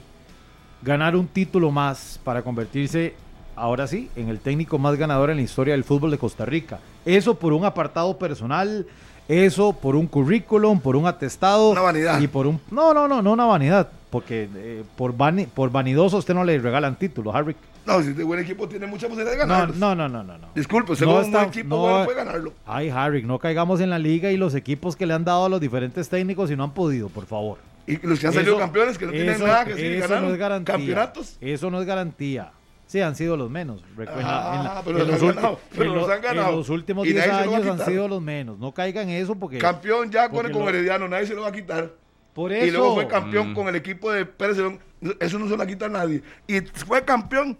ganar 0.81 1.15
un 1.15 1.27
título 1.27 1.71
más 1.71 2.19
para 2.23 2.41
convertirse, 2.41 3.13
ahora 3.55 3.87
sí, 3.87 4.09
en 4.15 4.29
el 4.29 4.39
técnico 4.39 4.77
más 4.79 4.95
ganador 4.97 5.29
en 5.29 5.37
la 5.37 5.43
historia 5.43 5.73
del 5.73 5.83
fútbol 5.83 6.11
de 6.11 6.17
Costa 6.17 6.45
Rica. 6.45 6.79
Eso 7.05 7.35
por 7.37 7.53
un 7.53 7.63
apartado 7.65 8.17
personal, 8.17 8.85
eso 9.31 9.73
por 9.73 9.95
un 9.95 10.07
currículum, 10.07 10.79
por 10.79 10.95
un 10.95 11.07
atestado. 11.07 11.69
Una 11.69 11.81
vanidad. 11.81 12.19
Y 12.19 12.27
por 12.27 12.47
un... 12.47 12.59
No, 12.69 12.93
no, 12.93 13.07
no, 13.07 13.21
no 13.21 13.31
una 13.33 13.45
vanidad, 13.45 13.89
porque 14.09 14.49
eh, 14.55 14.83
por, 14.97 15.15
vani- 15.15 15.47
por 15.47 15.71
vanidoso 15.71 16.17
usted 16.17 16.33
no 16.33 16.43
le 16.43 16.57
regalan 16.59 16.95
títulos, 16.97 17.33
Harry. 17.33 17.55
No, 17.85 18.01
si 18.03 18.09
este 18.09 18.23
buen 18.23 18.39
equipo 18.39 18.67
tiene 18.67 18.85
mucha 18.85 19.07
posibilidad 19.07 19.31
de 19.37 19.45
No, 19.47 19.53
ganarlos. 19.53 19.77
no, 19.77 19.95
no, 19.95 20.07
no, 20.07 20.23
no. 20.23 20.37
no. 20.37 20.47
Disculpe, 20.53 20.91
usted 20.91 21.05
No 21.05 21.19
un 21.21 21.31
buen 21.31 21.45
equipo 21.45 21.67
no- 21.69 21.81
bueno 21.81 22.05
puede 22.05 22.17
ganarlo. 22.17 22.53
Ay, 22.65 22.89
Harry, 22.89 23.23
no 23.23 23.39
caigamos 23.39 23.79
en 23.81 23.89
la 23.89 23.97
liga 23.97 24.31
y 24.31 24.37
los 24.37 24.53
equipos 24.53 24.95
que 24.95 25.05
le 25.07 25.13
han 25.13 25.23
dado 25.25 25.45
a 25.45 25.49
los 25.49 25.59
diferentes 25.61 26.07
técnicos 26.09 26.51
y 26.51 26.55
no 26.55 26.63
han 26.65 26.73
podido, 26.73 27.09
por 27.09 27.25
favor. 27.25 27.57
Y 27.87 27.97
los 28.05 28.19
que 28.19 28.27
han 28.27 28.33
salido 28.33 28.53
Eso- 28.53 28.59
campeones 28.59 28.97
que 28.99 29.05
no 29.07 29.11
tienen 29.11 29.29
eso- 29.33 29.47
nada 29.47 29.65
que 29.65 29.73
decir, 29.73 29.99
ganaron 29.99 30.25
no 30.27 30.33
es 30.33 30.37
garantía. 30.39 30.75
campeonatos. 30.75 31.37
Eso 31.41 31.71
no 31.71 31.79
es 31.81 31.87
garantía. 31.87 32.51
Sí, 32.91 32.99
han 32.99 33.15
sido 33.15 33.37
los 33.37 33.49
menos. 33.49 33.81
Recuerda, 33.95 34.21
Ah, 34.25 34.57
en 34.57 34.63
la- 34.65 34.81
pero 34.83 34.99
en 34.99 35.07
los 35.07 35.21
han 35.23 35.27
ganado, 35.35 35.59
en 35.71 35.77
los 35.87 36.07
lo- 36.07 36.13
han 36.13 36.21
ganado. 36.21 36.49
En 36.49 36.55
los 36.57 36.69
últimos 36.69 37.07
Y 37.07 37.13
10 37.13 37.25
nadie 37.25 37.39
se 37.39 37.45
lo 37.45 37.51
va 37.51 37.57
a 37.57 37.59
años 37.61 37.79
han 37.79 37.85
sido 37.85 38.07
los 38.09 38.21
menos. 38.21 38.59
No 38.59 38.73
caigan 38.73 39.07
en 39.09 39.23
eso 39.23 39.33
porque... 39.35 39.59
Campeón 39.59 40.11
ya 40.11 40.23
con 40.27 40.33
porque 40.33 40.47
el 40.47 40.53
lo- 40.53 40.59
con 40.59 40.67
Herediano, 40.75 41.07
nadie 41.07 41.25
se 41.25 41.33
lo 41.33 41.43
va 41.43 41.47
a 41.47 41.51
quitar. 41.53 41.93
Por 42.33 42.51
eso... 42.51 42.65
Y 42.65 42.71
luego 42.71 42.95
fue 42.95 43.07
campeón 43.07 43.51
Mm. 43.51 43.55
con 43.55 43.67
el 43.69 43.75
equipo 43.77 44.11
de 44.11 44.25
Pérez 44.25 44.57
León. 44.57 44.79
Eso 45.21 45.39
no 45.39 45.45
se 45.45 45.51
lo 45.51 45.57
va 45.57 45.63
a 45.63 45.89
nadie. 45.89 46.21
Y 46.47 46.59
fue 46.59 47.01
campeón. 47.05 47.57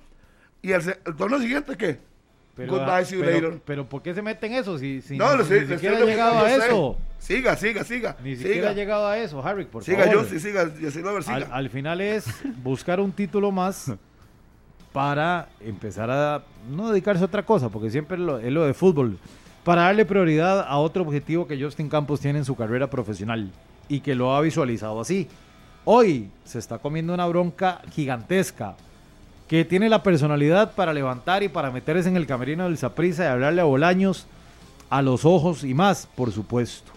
¿Y 0.61 0.73
el, 0.73 0.81
el 1.05 1.15
torneo 1.15 1.39
siguiente 1.39 1.77
qué? 1.77 1.97
pero, 2.53 2.73
Goodbye, 2.73 3.05
see 3.05 3.15
you 3.17 3.23
pero- 3.23 3.47
later. 3.49 3.61
pero 3.65 3.87
¿por 3.87 4.01
qué 4.01 4.13
se 4.13 4.21
meten 4.21 4.51
en 4.51 4.59
eso? 4.59 4.77
Si, 4.77 5.01
si 5.01 5.17
no, 5.17 5.37
ni, 5.37 5.43
siquiera 5.45 5.97
ha 5.97 6.01
llegado 6.01 6.39
a 6.39 6.51
eso. 6.51 6.97
sé. 7.17 7.33
Siga, 7.35 7.55
siga, 7.55 7.83
siga. 7.85 8.17
Ni 8.21 8.35
siga. 8.35 8.47
siquiera 8.49 8.69
ha 8.71 8.73
llegado 8.73 9.07
a 9.07 9.17
eso, 9.17 9.41
Harry, 9.41 9.63
por 9.63 9.81
Siga, 9.85 9.99
favor. 10.05 10.13
yo 10.13 10.29
sí, 10.29 10.39
siga. 10.41 10.69
Yo 10.79 10.91
sí 10.91 10.99
lo 11.01 11.13
ver, 11.13 11.23
siga. 11.23 11.35
Al, 11.37 11.47
al 11.53 11.69
final 11.69 12.01
es 12.01 12.25
buscar 12.61 12.99
un 12.99 13.13
título 13.13 13.49
más 13.51 13.93
para 14.93 15.47
empezar 15.61 16.09
a 16.11 16.43
no 16.69 16.89
dedicarse 16.89 17.23
a 17.23 17.27
otra 17.27 17.43
cosa, 17.43 17.69
porque 17.69 17.89
siempre 17.89 18.17
lo- 18.17 18.39
es 18.39 18.51
lo 18.51 18.65
de 18.65 18.73
fútbol, 18.73 19.17
para 19.63 19.83
darle 19.83 20.05
prioridad 20.05 20.65
a 20.67 20.77
otro 20.77 21.03
objetivo 21.03 21.47
que 21.47 21.61
Justin 21.61 21.87
Campos 21.89 22.19
tiene 22.19 22.39
en 22.39 22.45
su 22.45 22.55
carrera 22.55 22.89
profesional 22.89 23.51
y 23.87 23.99
que 24.01 24.15
lo 24.15 24.35
ha 24.35 24.41
visualizado 24.41 24.99
así. 24.99 25.27
Hoy 25.85 26.29
se 26.43 26.59
está 26.59 26.77
comiendo 26.79 27.13
una 27.13 27.25
bronca 27.27 27.81
gigantesca 27.91 28.75
que 29.47 29.65
tiene 29.65 29.89
la 29.89 30.01
personalidad 30.03 30.73
para 30.75 30.93
levantar 30.93 31.43
y 31.43 31.49
para 31.49 31.71
meterse 31.71 32.07
en 32.09 32.15
el 32.17 32.25
camerino 32.27 32.65
del 32.65 32.77
Saprissa 32.77 33.23
y 33.25 33.27
hablarle 33.27 33.61
a 33.61 33.65
Bolaños 33.65 34.25
a 34.89 35.01
los 35.01 35.25
ojos 35.25 35.63
y 35.63 35.73
más, 35.73 36.07
por 36.15 36.31
supuesto. 36.31 36.91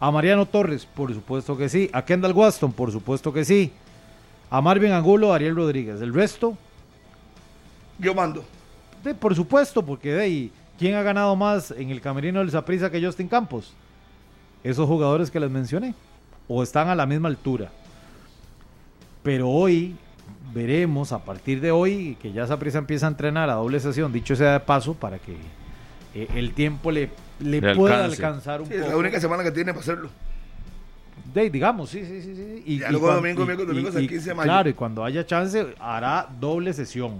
A 0.00 0.10
Mariano 0.10 0.46
Torres, 0.46 0.86
por 0.86 1.12
supuesto 1.12 1.56
que 1.56 1.68
sí. 1.68 1.90
A 1.92 2.04
Kendall 2.04 2.32
Waston, 2.32 2.72
por 2.72 2.92
supuesto 2.92 3.32
que 3.32 3.44
sí. 3.44 3.72
A 4.50 4.60
Marvin 4.60 4.92
Angulo, 4.92 5.32
a 5.32 5.36
Ariel 5.36 5.56
Rodríguez. 5.56 6.00
El 6.00 6.14
resto, 6.14 6.56
Yo 7.98 8.14
mando. 8.14 8.44
de, 9.02 9.14
por 9.14 9.34
supuesto, 9.34 9.84
porque 9.84 10.12
de 10.12 10.20
ahí, 10.22 10.52
¿quién 10.78 10.94
ha 10.94 11.02
ganado 11.02 11.34
más 11.36 11.70
en 11.72 11.90
el 11.90 12.00
camerino 12.00 12.40
del 12.40 12.50
Saprissa 12.50 12.90
que 12.90 13.04
Justin 13.04 13.28
Campos? 13.28 13.72
Esos 14.64 14.86
jugadores 14.86 15.30
que 15.30 15.38
les 15.40 15.50
mencioné. 15.50 15.94
O 16.48 16.62
están 16.62 16.88
a 16.88 16.94
la 16.94 17.06
misma 17.06 17.28
altura. 17.28 17.70
Pero 19.22 19.48
hoy 19.48 19.96
veremos, 20.54 21.12
a 21.12 21.18
partir 21.18 21.60
de 21.60 21.70
hoy, 21.70 22.16
que 22.20 22.32
ya 22.32 22.46
Saprissa 22.46 22.78
empieza 22.78 23.06
a 23.06 23.10
entrenar 23.10 23.50
a 23.50 23.54
doble 23.54 23.78
sesión, 23.80 24.12
dicho 24.12 24.34
sea 24.34 24.52
de 24.54 24.60
paso, 24.60 24.94
para 24.94 25.18
que 25.18 25.36
eh, 26.14 26.26
el 26.34 26.54
tiempo 26.54 26.90
le, 26.90 27.10
le 27.40 27.60
Le 27.60 27.74
pueda 27.74 28.04
alcance. 28.04 28.24
alcanzar 28.24 28.62
un 28.62 28.68
Sí, 28.68 28.74
es 28.74 28.80
poco. 28.80 28.92
la 28.92 28.96
única 28.98 29.20
semana 29.20 29.42
que 29.44 29.50
tiene 29.50 29.72
para 29.72 29.82
hacerlo. 29.82 30.08
De, 31.34 31.50
digamos, 31.50 31.90
sí, 31.90 32.02
sí, 32.06 32.22
sí. 32.22 32.34
sí. 32.34 32.62
Y, 32.64 32.78
Ya 32.78 32.88
y 32.88 32.92
luego 32.92 33.12
domingo, 33.12 33.42
y- 33.42 33.46
miércoles, 33.46 33.68
domingo 33.68 33.88
y- 33.88 33.90
es 33.90 33.96
el 33.96 34.04
y- 34.04 34.08
15 34.08 34.28
de 34.30 34.34
mayo. 34.34 34.46
Claro, 34.46 34.68
y 34.70 34.72
cuando 34.74 35.04
haya 35.04 35.26
chance 35.26 35.74
hará 35.78 36.26
doble 36.40 36.72
sesión. 36.72 37.12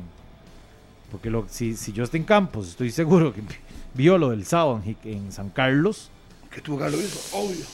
Porque 1.11 1.31
lo, 1.31 1.47
si, 1.49 1.75
si 1.77 1.93
Justin 1.97 2.25
Campos, 2.25 2.69
estoy 2.69 2.91
seguro 2.91 3.33
que 3.33 3.43
vio 3.95 4.19
lo 4.19 4.31
del 4.31 4.45
sábado 4.45 4.83
en, 4.85 4.97
en 5.05 5.33
San 5.33 5.49
Carlos, 5.51 6.11
Que 6.51 6.61
tuvo 6.61 6.79
que 6.79 6.91
lo 6.91 6.99
hizo, 7.01 7.37
obvio. 7.37 7.65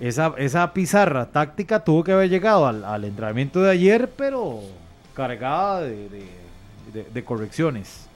esa, 0.00 0.34
esa 0.38 0.72
pizarra 0.74 1.26
táctica 1.30 1.82
tuvo 1.84 2.04
que 2.04 2.12
haber 2.12 2.28
llegado 2.28 2.66
al, 2.66 2.84
al 2.84 3.04
entrenamiento 3.04 3.60
de 3.62 3.70
ayer, 3.70 4.10
pero 4.16 4.60
cargada 5.14 5.80
de, 5.82 6.08
de- 6.08 6.44
de- 6.92 7.04
de 7.12 7.24
correcciones. 7.24 8.06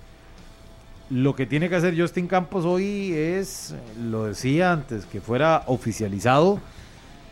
Lo 1.11 1.35
que 1.35 1.47
tiene 1.47 1.71
que 1.71 1.77
hacer 1.77 1.99
Justin 1.99 2.27
Campos 2.27 2.67
hoy 2.67 3.13
es, 3.15 3.75
lo 3.99 4.25
decía 4.25 4.73
antes, 4.73 5.07
que 5.07 5.23
fuera 5.23 5.63
oficializado, 5.67 6.61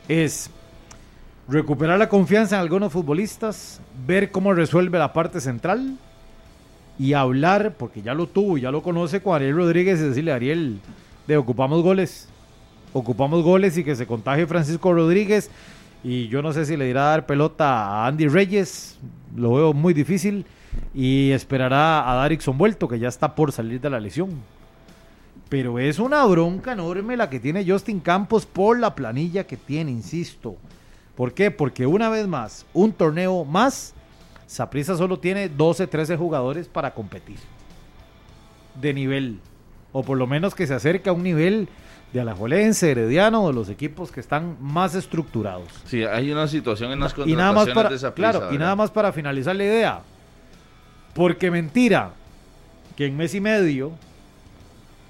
es 0.09 0.49
recuperar 1.47 1.99
la 1.99 2.09
confianza 2.09 2.57
en 2.57 2.62
algunos 2.62 2.91
futbolistas, 2.93 3.80
ver 4.07 4.30
cómo 4.30 4.55
resuelve 4.55 4.99
la 4.99 5.12
parte 5.12 5.41
central 5.43 5.99
y 6.99 7.12
hablar, 7.12 7.74
porque 7.78 8.03
ya 8.03 8.14
lo 8.14 8.26
tuvo 8.26 8.59
ya 8.59 8.70
lo 8.70 8.82
conoce 8.82 9.20
con 9.20 9.34
Ariel 9.34 9.57
Rodríguez 9.57 10.01
y 10.01 10.05
decirle, 10.05 10.32
Ariel, 10.32 10.80
de 11.26 11.36
ocupamos 11.36 11.82
goles, 11.82 12.28
ocupamos 12.92 13.42
goles 13.42 13.76
y 13.76 13.84
que 13.84 13.97
se 13.97 14.07
contagie 14.07 14.47
Francisco 14.47 14.92
Rodríguez 14.92 15.51
y 16.03 16.28
yo 16.28 16.40
no 16.40 16.53
sé 16.53 16.64
si 16.66 16.76
le 16.76 16.88
irá 16.88 17.07
a 17.07 17.11
dar 17.11 17.26
pelota 17.26 17.86
a 17.86 18.07
Andy 18.07 18.28
Reyes, 18.28 18.99
lo 19.34 19.55
veo 19.55 19.72
muy 19.72 19.92
difícil 19.92 20.47
y 20.94 21.30
esperará 21.32 22.11
a 22.11 22.14
Darixon 22.14 22.57
vuelto 22.57 22.86
que 22.86 22.99
ya 22.99 23.09
está 23.09 23.34
por 23.34 23.51
salir 23.51 23.80
de 23.80 23.90
la 23.90 23.99
lesión. 23.99 24.30
Pero 25.49 25.78
es 25.78 25.99
una 25.99 26.24
bronca 26.24 26.72
enorme 26.72 27.16
la 27.16 27.28
que 27.28 27.40
tiene 27.40 27.68
Justin 27.68 28.01
Campos 28.01 28.47
por 28.47 28.78
la 28.78 28.94
planilla 28.94 29.47
que 29.47 29.57
tiene, 29.57 29.90
insisto. 29.90 30.57
¿Por 31.16 31.32
qué? 31.34 31.51
Porque 31.51 31.86
una 31.86 32.09
vez 32.09 32.26
más, 32.28 32.66
un 32.72 32.92
torneo 32.92 33.44
más, 33.44 33.94
Saprissa 34.47 34.97
solo 34.97 35.18
tiene 35.18 35.49
12, 35.49 35.86
13 35.86 36.16
jugadores 36.16 36.68
para 36.68 36.94
competir. 36.94 37.38
De 38.80 38.92
nivel. 38.92 39.40
o 39.92 40.03
por 40.03 40.18
lo 40.18 40.26
menos 40.26 40.55
que 40.55 40.66
se 40.66 40.74
acerque 40.74 41.09
a 41.09 41.12
un 41.12 41.22
nivel 41.22 41.68
de 42.12 42.20
Alajuelense, 42.20 42.90
Herediano, 42.90 43.47
de 43.47 43.55
los 43.55 43.68
equipos 43.68 44.12
que 44.12 44.20
están 44.20 44.57
más 44.61 44.94
estructurados. 44.94 45.68
Sí, 45.84 46.05
hay 46.05 46.30
una 46.30 46.47
situación 46.47 46.92
en 46.92 47.01
las 47.01 47.14
Y 47.24 47.34
nada 47.34 47.53
más 47.53 47.66
contrataciones 47.66 47.74
para, 47.74 47.90
de 47.90 47.99
Saprissa, 47.99 48.32
claro, 48.32 48.55
y 48.55 48.59
nada 48.59 48.76
más 48.76 48.90
para 48.90 49.12
finalizar 49.12 49.57
la 49.57 49.64
idea. 49.64 50.01
Porque 51.14 51.51
mentira 51.51 52.12
que 52.94 53.07
en 53.07 53.16
mes 53.16 53.34
y 53.34 53.40
medio 53.40 53.92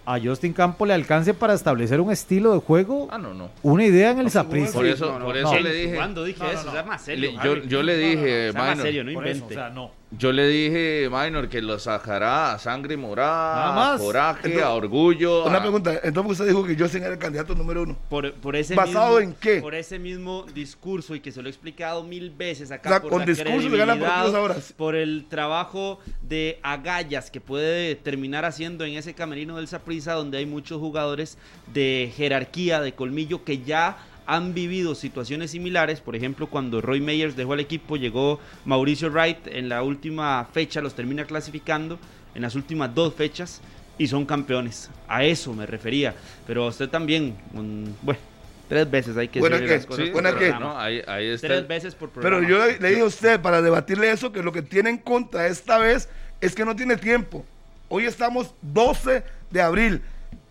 a 0.06 0.18
Justin 0.20 0.52
Campo 0.52 0.86
le 0.86 0.94
alcance 0.94 1.34
para 1.34 1.52
establecer 1.54 2.00
un 2.00 2.12
estilo 2.12 2.52
de 2.54 2.60
juego, 2.60 3.08
Ah, 3.10 3.18
no, 3.18 3.34
no. 3.34 3.50
una 3.62 3.84
idea 3.84 4.12
en 4.12 4.18
el 4.18 4.24
No, 4.24 4.30
Saprissa. 4.30 4.72
Por 4.72 4.86
eso, 4.86 5.06
No, 5.06 5.18
no, 5.18 5.24
por 5.26 5.34
no. 5.40 5.52
eso 5.52 5.60
le 5.60 5.72
dije. 5.74 5.94
¿Cuándo 5.96 6.24
dije 6.24 6.38
No, 6.38 6.46
no, 6.46 6.52
eso? 6.52 6.64
no. 6.66 6.72
Sea 6.72 6.82
más 6.84 7.02
serio. 7.02 7.30
Le- 7.32 7.44
yo, 7.44 7.56
yo 7.64 7.82
le 7.82 7.96
dije, 7.96 8.52
Sea 8.52 8.60
más 8.62 8.78
serio, 8.78 9.04
no 9.04 9.10
invente. 9.10 9.44
o 9.44 9.48
sea, 9.48 9.68
no. 9.70 9.90
Yo 10.12 10.32
le 10.32 10.46
dije, 10.46 11.08
Minor, 11.10 11.48
que 11.48 11.60
lo 11.60 11.78
sacará 11.80 12.52
a 12.52 12.58
sangre 12.60 12.96
morada, 12.96 13.56
Nada 13.56 13.72
más. 13.74 14.00
a 14.00 14.04
coraje, 14.04 14.40
Entonces, 14.44 14.62
a 14.62 14.70
orgullo. 14.72 15.44
Una 15.44 15.58
a- 15.58 15.60
pregunta, 15.60 16.00
entonces 16.04 16.32
usted 16.32 16.46
dijo 16.46 16.64
que 16.64 16.76
Justin 16.78 17.02
era 17.02 17.12
el 17.14 17.18
candidato 17.18 17.54
número 17.56 17.82
uno. 17.82 17.96
Por, 18.08 18.32
por 18.34 18.54
ese 18.54 18.74
¿Basado 18.76 19.18
mismo, 19.18 19.32
en 19.32 19.34
qué? 19.40 19.60
Por 19.60 19.74
ese 19.74 19.98
mismo 19.98 20.46
discurso 20.54 21.14
y 21.16 21.20
que 21.20 21.32
se 21.32 21.42
lo 21.42 21.48
he 21.48 21.50
explicado 21.50 22.04
mil 22.04 22.30
veces 22.30 22.70
acá. 22.70 22.88
O 22.88 22.92
sea, 22.92 23.00
por 23.02 23.10
con 23.10 23.20
la 23.20 23.26
discurso 23.26 23.68
le 23.68 23.76
ganan 23.76 23.98
partidos 24.00 24.34
ahora. 24.36 24.56
Por 24.76 24.94
el 24.94 25.26
trabajo 25.28 25.98
de 26.22 26.60
agallas 26.62 27.30
que 27.30 27.40
puede 27.40 27.96
terminar 27.96 28.44
haciendo 28.44 28.84
en 28.84 28.96
ese 28.96 29.12
camerino 29.14 29.56
del 29.56 29.66
Saprissa, 29.66 30.12
donde 30.12 30.38
hay 30.38 30.46
muchos 30.46 30.78
jugadores 30.78 31.36
de 31.72 32.12
jerarquía, 32.16 32.80
de 32.80 32.92
colmillo, 32.94 33.42
que 33.44 33.58
ya 33.58 33.98
han 34.26 34.54
vivido 34.54 34.94
situaciones 34.94 35.52
similares. 35.52 36.00
Por 36.00 36.16
ejemplo, 36.16 36.48
cuando 36.48 36.80
Roy 36.80 37.00
Meyers 37.00 37.36
dejó 37.36 37.54
el 37.54 37.60
equipo, 37.60 37.96
llegó 37.96 38.40
Mauricio 38.64 39.10
Wright 39.10 39.46
en 39.46 39.68
la 39.68 39.82
última 39.82 40.44
fecha, 40.52 40.80
los 40.80 40.94
termina 40.94 41.24
clasificando 41.24 41.98
en 42.34 42.42
las 42.42 42.54
últimas 42.54 42.94
dos 42.94 43.14
fechas 43.14 43.60
y 43.98 44.08
son 44.08 44.26
campeones. 44.26 44.90
A 45.08 45.24
eso 45.24 45.52
me 45.54 45.64
refería. 45.66 46.14
Pero 46.46 46.64
a 46.64 46.68
usted 46.68 46.88
también, 46.88 47.36
un- 47.54 47.94
bueno, 48.02 48.20
tres 48.68 48.90
veces 48.90 49.16
hay 49.16 49.28
que 49.28 49.38
Buena 49.40 49.58
que- 49.60 49.66
las 49.68 49.86
cosas 49.86 50.04
Sí, 50.06 50.10
buena 50.10 50.30
pero 50.36 50.40
que- 50.40 50.60
no, 50.60 50.78
ahí, 50.78 51.00
ahí 51.06 51.28
está. 51.28 51.46
Tres 51.48 51.66
veces 51.68 51.94
por 51.94 52.10
Pero 52.10 52.22
programa. 52.38 52.48
yo 52.48 52.66
le, 52.66 52.78
le 52.80 52.88
dije 52.90 53.00
a 53.02 53.04
usted, 53.06 53.40
para 53.40 53.62
debatirle 53.62 54.10
eso, 54.10 54.32
que 54.32 54.42
lo 54.42 54.52
que 54.52 54.62
tiene 54.62 54.90
en 54.90 54.98
contra 54.98 55.46
esta 55.46 55.78
vez 55.78 56.08
es 56.40 56.54
que 56.54 56.64
no 56.64 56.74
tiene 56.76 56.96
tiempo. 56.96 57.44
Hoy 57.88 58.04
estamos 58.04 58.52
12 58.60 59.22
de 59.50 59.62
abril. 59.62 60.02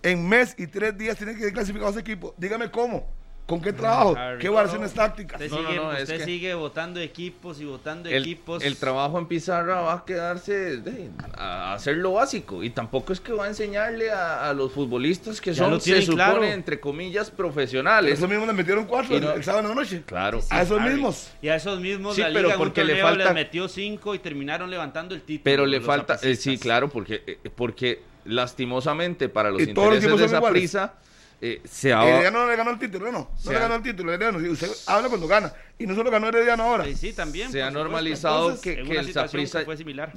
En 0.01 0.27
mes 0.29 0.55
y 0.57 0.67
tres 0.67 0.97
días 0.97 1.17
tienen 1.17 1.37
que 1.37 1.47
ir 1.47 1.53
clasificados 1.53 1.97
equipos. 1.97 2.33
Dígame 2.37 2.71
cómo. 2.71 3.07
¿Con 3.45 3.61
qué 3.61 3.73
trabajo? 3.73 4.15
Harry. 4.17 4.39
¿Qué 4.39 4.49
variaciones 4.49 4.91
tácticas? 4.93 5.39
Usted, 5.39 5.51
No, 5.55 5.61
no, 5.61 5.67
sigue, 5.69 5.79
no, 5.79 5.93
es 5.93 6.01
usted 6.03 6.17
que- 6.17 6.25
sigue 6.25 6.53
votando 6.55 6.99
equipos 6.99 7.61
y 7.61 7.65
votando 7.65 8.09
el, 8.09 8.23
equipos. 8.23 8.63
el 8.63 8.75
trabajo 8.75 9.19
en 9.19 9.27
pizarra 9.27 9.81
va 9.81 9.93
a 9.93 10.03
quedarse 10.05 10.77
de- 10.77 11.11
a 11.37 11.73
hacer 11.75 11.97
lo 11.97 12.13
básico 12.13 12.63
y 12.63 12.71
tampoco 12.71 13.13
es 13.13 13.19
que 13.19 13.33
va 13.33 13.45
a 13.45 13.47
enseñarle 13.47 14.09
a, 14.11 14.49
a 14.49 14.53
los 14.55 14.71
futbolistas 14.71 15.39
que 15.41 15.53
Ya 15.53 15.63
son 15.69 15.79
se 15.79 16.01
supone 16.01 16.15
claro. 16.15 16.43
entre 16.43 16.79
comillas 16.79 17.29
profesionales 17.29 18.13
Eso 18.17 18.27
mismo 18.27 18.47
le 18.47 18.53
metieron 18.53 18.85
cuatro 18.85 19.15
Y 19.15 19.19
no- 19.21 19.29
el, 19.29 19.37
el 19.37 19.43
sábado 19.43 19.61
en 19.63 19.69
la 19.69 19.75
noche. 19.75 20.01
claro 20.07 20.39
a 20.49 20.61
esos 20.63 20.81
Harry. 20.81 20.93
mismos. 20.93 21.29
Y 21.43 21.49
a 21.49 21.55
esos 21.55 21.79
mismos 21.79 22.15
Sí, 22.15 22.21
la 22.21 22.29
pero 22.29 22.47
liga 22.47 22.57
porque 22.57 22.83
le 22.83 22.99
falta- 22.99 23.25
les 23.25 23.33
metió 23.35 23.67
cinco 23.67 24.15
y 24.15 24.19
terminaron 24.19 24.71
levantando 24.71 25.13
el 25.13 25.21
título. 25.21 25.43
pero 25.43 25.65
le 25.67 25.81
falta 25.81 26.17
eh, 26.23 26.35
sí 26.35 26.57
claro 26.57 26.89
porque 26.89 27.21
eh, 27.27 27.37
porque 27.55 28.01
lastimosamente 28.25 29.29
para 29.29 29.51
los 29.51 29.61
Y 29.61 29.73
todos 29.73 29.89
los 29.93 29.95
intereses 30.03 30.31
de 30.31 30.37
equipos 30.37 30.43
esa 30.43 30.51
prisa 30.51 30.93
eh, 31.41 31.61
se 31.65 31.93
ha- 31.93 32.03
Herediano 32.07 32.39
no 32.45 32.49
le 32.49 32.55
ganó 32.55 32.71
el 32.71 32.79
título, 32.79 33.11
no. 33.11 33.19
No 33.19 33.29
Se 33.37 33.49
le 33.51 33.57
ha- 33.57 33.59
ganó 33.61 33.75
el 33.75 33.83
título, 33.83 34.13
Herediano. 34.13 34.37
Usted 34.51 34.69
habla 34.87 35.09
cuando 35.09 35.27
gana. 35.27 35.53
Y 35.77 35.85
no 35.85 35.93
solo 35.95 36.09
ganó 36.09 36.27
Herediano 36.29 36.63
ahora. 36.63 36.85
Sí, 36.85 36.95
sí, 36.95 37.13
también. 37.13 37.51
se 37.51 37.61
ha 37.61 37.67
supuesto. 37.67 37.83
normalizado 37.83 38.49
Entonces, 38.51 38.75
que, 38.77 38.83
que 38.83 38.97
el 38.99 39.13
Saprissa 39.13 39.63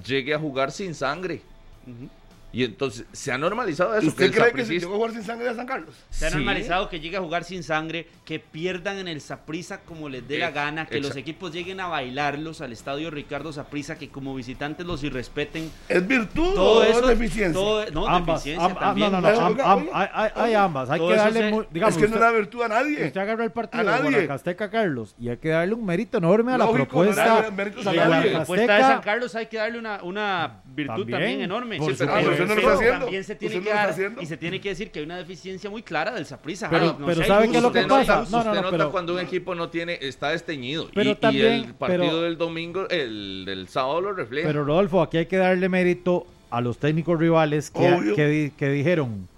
llegue 0.05 0.35
a 0.35 0.39
jugar 0.39 0.71
sin 0.73 0.95
sangre 0.95 1.43
Ujú. 1.87 2.09
Y 2.53 2.65
entonces 2.65 3.05
se 3.13 3.31
ha 3.31 3.37
normalizado 3.39 3.93
eso 3.95 4.01
que 4.03 4.09
¿Usted 4.09 4.25
el 4.25 4.33
cree 4.33 4.53
que 4.53 4.65
se 4.65 4.79
llegó 4.81 4.95
a 4.95 4.97
jugar 4.97 5.13
sin 5.13 5.23
sangre 5.23 5.49
a 5.51 5.55
San 5.55 5.67
Carlos? 5.67 5.95
Se 6.11 6.27
ha 6.27 6.31
Sí. 6.31 6.37
normalizado 6.37 6.89
que 6.89 6.99
llegue 7.01 7.17
a 7.17 7.21
jugar 7.21 7.45
sin 7.45 7.63
sangre, 7.63 8.09
que 8.25 8.39
pierdan 8.39 8.99
en 8.99 9.09
el 9.09 9.21
Saprissa 9.21 9.81
como 9.81 10.09
les 10.09 10.27
dé 10.27 10.39
la 10.39 10.47
Ex- 10.47 10.55
gana, 10.55 10.87
que 10.87 11.01
los 11.01 11.15
equipos 11.17 11.53
lleguen 11.53 11.81
a 11.81 11.89
bailarlos 11.89 12.61
al 12.61 12.73
estadio 12.73 13.11
Ricardo 13.11 13.53
Saprissa, 13.53 13.99
que 13.99 14.09
como 14.09 14.35
visitantes 14.35 14.87
los 14.87 15.05
irrespeten. 15.05 15.71
¿Es 15.89 16.07
virtud 16.07 16.55
Todo 16.55 16.79
o 16.81 16.83
eso. 16.85 17.01
es 17.11 17.19
deficiencia? 17.19 17.53
todo- 17.53 17.85
no, 17.91 18.07
ambas, 18.09 18.43
deficiencia 18.45 18.65
am- 18.67 18.77
ah, 18.77 18.81
también. 18.81 19.13
no, 19.13 19.21
no, 19.21 19.31
no, 19.31 19.41
am- 19.65 19.89
am- 19.93 20.31
hay, 20.35 20.55
ambas. 20.55 20.91
Hay 20.91 20.99
Todo 20.99 21.11
que 21.11 21.17
darle, 21.17 21.41
se- 21.41 21.51
mu- 21.51 21.65
digamos, 21.71 21.95
es 21.97 22.03
que 22.03 22.09
no 22.09 22.15
usted- 22.15 22.21
da 22.27 22.33
virtud 22.33 22.63
a 22.63 22.69
nadie. 22.69 23.07
Usted 23.07 23.21
agarró 23.21 23.45
el 23.45 23.53
partido 23.53 23.81
A 23.83 23.85
de 23.85 23.91
nadie. 23.91 24.11
Guanacasteca, 24.11 24.71
Carlos, 24.71 25.15
y 25.19 25.29
hay 25.29 25.37
que 25.37 25.49
darle 25.51 25.75
un 25.75 25.85
mérito 25.85 26.19
enorme 26.19 26.53
a 26.55 26.59
la 26.59 26.65
Lógico, 26.65 26.85
propuesta 26.87 27.23
a 27.39 27.43
de 27.43 27.97
la 27.97 28.23
propuesta 28.39 28.75
de 28.77 28.83
San 28.83 29.01
Carlos 29.03 29.35
hay 29.35 29.47
que 29.47 29.59
darle 29.59 29.79
una, 29.79 30.03
una 30.03 30.63
virtud 30.79 30.97
También, 31.03 31.19
también, 31.21 31.41
enorme. 31.43 31.77
por 31.79 31.91
Sí, 31.93 31.97
pero, 31.99 32.11
supuesto. 32.11 32.31
Usted 32.31 32.47
no 32.47 32.49
lo 32.49 32.55
pero 32.55 32.61
está 32.69 32.75
haciendo. 32.79 33.05
también 33.05 33.25
se 33.25 33.35
tiene 33.37 33.57
Usted 33.59 33.69
que 33.71 33.75
dar 33.77 34.23
y 34.23 34.27
se 34.27 34.37
tiene 34.37 34.61
que 34.61 34.69
decir 34.71 34.91
que 34.91 34.99
hay 35.01 35.05
una 35.05 35.17
deficiencia 35.19 35.69
muy 35.71 35.83
clara 35.83 36.13
del 36.15 36.25
Saprissa. 36.27 36.71
Pero- 36.71 36.97
no 36.99 37.07
pero 37.07 37.19
sea 37.19 37.27
¿sabe 37.27 37.47
injusto. 37.47 37.53
qué 37.53 37.57
es 37.59 37.63
lo 37.63 37.73
que 37.73 37.79
Usted 37.81 37.89
nota- 38.13 38.21
pasa? 38.21 38.31
No, 38.31 38.45
no, 38.45 38.51
usted 38.51 38.63
no, 38.63 38.71
nota 38.79 38.91
cuando 38.91 39.15
un 39.15 39.21
equipo 39.21 39.55
no 39.55 39.69
tiene, 39.69 39.99
está 40.01 40.31
desteñido. 40.31 40.89
Pero 40.95 41.11
y, 41.11 41.13
y 41.13 41.17
también- 41.17 41.53
el 41.53 41.75
partido 41.75 42.01
pero- 42.09 42.23
del 42.23 42.39
domingo, 42.39 42.89
el 42.89 43.45
del 43.45 43.69
sábado 43.69 44.01
lo 44.01 44.13
refleja. 44.13 44.47
Pero 44.49 44.65
Rodolfo, 44.65 45.03
aquí 45.03 45.19
hay 45.19 45.27
que 45.27 45.37
darle 45.37 45.69
mérito 45.69 46.27
a 46.51 46.61
los 46.61 46.79
técnicos 46.79 47.19
rivales 47.19 47.71
que, 47.71 48.53
que 48.57 48.69
dijeron, 48.71 49.29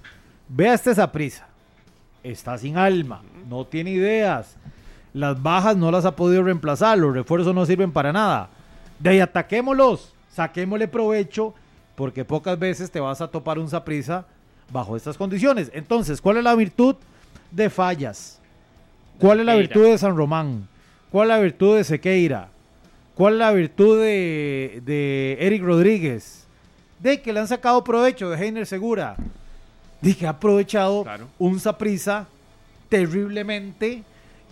vea 0.48 0.74
este 0.74 0.94
Saprissa, 0.94 1.48
está 2.22 2.56
sin 2.58 2.76
alma, 2.76 3.22
no 3.48 3.64
tiene 3.64 3.90
ideas, 3.90 4.56
las 5.12 5.42
bajas 5.42 5.76
no 5.76 5.90
las 5.90 6.04
ha 6.04 6.14
podido 6.14 6.42
reemplazar, 6.44 6.96
los 6.98 7.12
refuerzos 7.14 7.52
no 7.54 7.66
sirven 7.66 7.90
para 7.90 8.12
nada. 8.12 8.48
De 9.00 9.10
ahí 9.10 9.18
ataquémoslos, 9.20 10.12
saquémosle 10.34 10.88
provecho, 10.88 11.54
porque 11.94 12.24
pocas 12.24 12.58
veces 12.58 12.90
te 12.90 13.00
vas 13.00 13.20
a 13.20 13.28
topar 13.28 13.58
un 13.58 13.68
Saprissa 13.68 14.24
bajo 14.72 14.96
estas 14.96 15.16
condiciones. 15.18 15.70
Entonces, 15.74 16.20
¿cuál 16.20 16.36
es 16.38 16.44
la 16.44 16.54
virtud 16.54 16.96
de 17.50 17.68
Fallas? 17.70 18.38
¿Cuál 19.18 19.40
es 19.40 19.46
la 19.46 19.54
virtud 19.56 19.84
de 19.84 19.98
San 19.98 20.16
Román? 20.16 20.66
¿Cuál 21.10 21.30
es 21.30 21.36
la 21.36 21.42
virtud 21.42 21.76
de 21.76 21.84
Sequeira? 21.84 22.48
¿Cuál 23.14 23.34
es 23.34 23.38
la 23.40 23.52
virtud 23.52 24.00
de, 24.00 24.80
de 24.86 25.36
Eric 25.40 25.62
Rodríguez? 25.62 26.46
De 27.00 27.20
que 27.20 27.32
le 27.32 27.40
han 27.40 27.48
sacado 27.48 27.82
provecho 27.84 28.30
de 28.30 28.36
Heiner 28.42 28.66
Segura. 28.66 29.16
De 30.00 30.14
que 30.14 30.26
ha 30.26 30.30
aprovechado 30.30 31.02
Claro. 31.02 31.26
un 31.38 31.60
Saprisa 31.60 32.26
terriblemente 32.88 34.02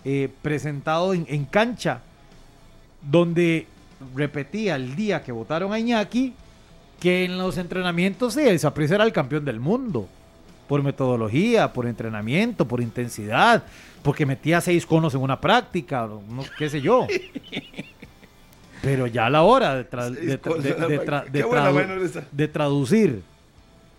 eh, 0.05 0.29
presentado 0.41 1.13
en, 1.13 1.25
en 1.29 1.45
cancha. 1.45 2.01
Donde 3.01 3.65
repetía 4.15 4.75
el 4.75 4.95
día 4.95 5.21
que 5.21 5.31
votaron 5.31 5.73
a 5.73 5.79
Iñaki 5.79 6.33
que 6.99 7.25
en 7.25 7.37
los 7.37 7.57
entrenamientos 7.57 8.33
sí, 8.33 8.41
el 8.41 8.59
Saprissa 8.59 8.95
era 8.95 9.03
el 9.05 9.13
campeón 9.13 9.45
del 9.45 9.59
mundo. 9.59 10.07
Por 10.67 10.83
metodología, 10.83 11.73
por 11.73 11.87
entrenamiento, 11.87 12.67
por 12.67 12.79
intensidad, 12.81 13.63
porque 14.03 14.25
metía 14.25 14.61
seis 14.61 14.85
conos 14.85 15.15
en 15.15 15.21
una 15.21 15.39
práctica, 15.41 16.07
no, 16.07 16.43
qué 16.57 16.69
sé 16.69 16.79
yo. 16.81 17.07
Pero 18.81 19.07
ya 19.07 19.25
a 19.25 19.29
la 19.29 19.41
hora 19.43 19.75
de, 19.75 19.89
tra- 19.89 20.09
tra- 20.41 21.03
tra- 21.05 22.51
traducir 22.51 23.21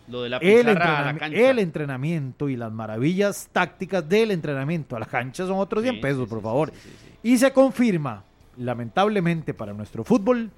Lo 0.09 0.23
de 0.23 0.29
la 0.31 0.39
el, 0.39 0.65
la 0.67 1.63
entrenamiento 1.63 2.49
y 2.49 2.57
las 2.57 2.73
maravillas 2.73 3.49
tácticas 3.53 4.09
del 4.09 4.31
entrenamiento 4.31 4.97
a 4.97 5.01
la 5.01 5.07
cancha 5.07 5.47
son 5.47 5.59
otros 5.59 5.83
100 5.83 5.97
Sí, 5.97 6.01
pesos, 6.01 6.25
sí, 6.25 6.31
por 6.31 6.39
sí, 6.39 6.43
favor. 6.45 6.71
sí, 6.73 6.77
sí, 6.83 6.89
sí. 7.23 7.29
Y 7.33 7.37
se 7.39 7.53
confirma, 7.53 8.23
lamentablemente 8.57 9.55
para 9.55 9.73
nuestro 9.73 10.05
fútbol, 10.05 10.51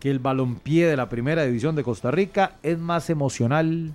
que 0.00 0.10
el 0.10 0.18
balompié 0.18 0.86
de 0.86 0.96
la 0.96 1.08
primera 1.08 1.44
división 1.44 1.74
de 1.74 1.82
Costa 1.82 2.10
Rica 2.10 2.52
es 2.62 2.78
más 2.78 3.10
emocional 3.10 3.92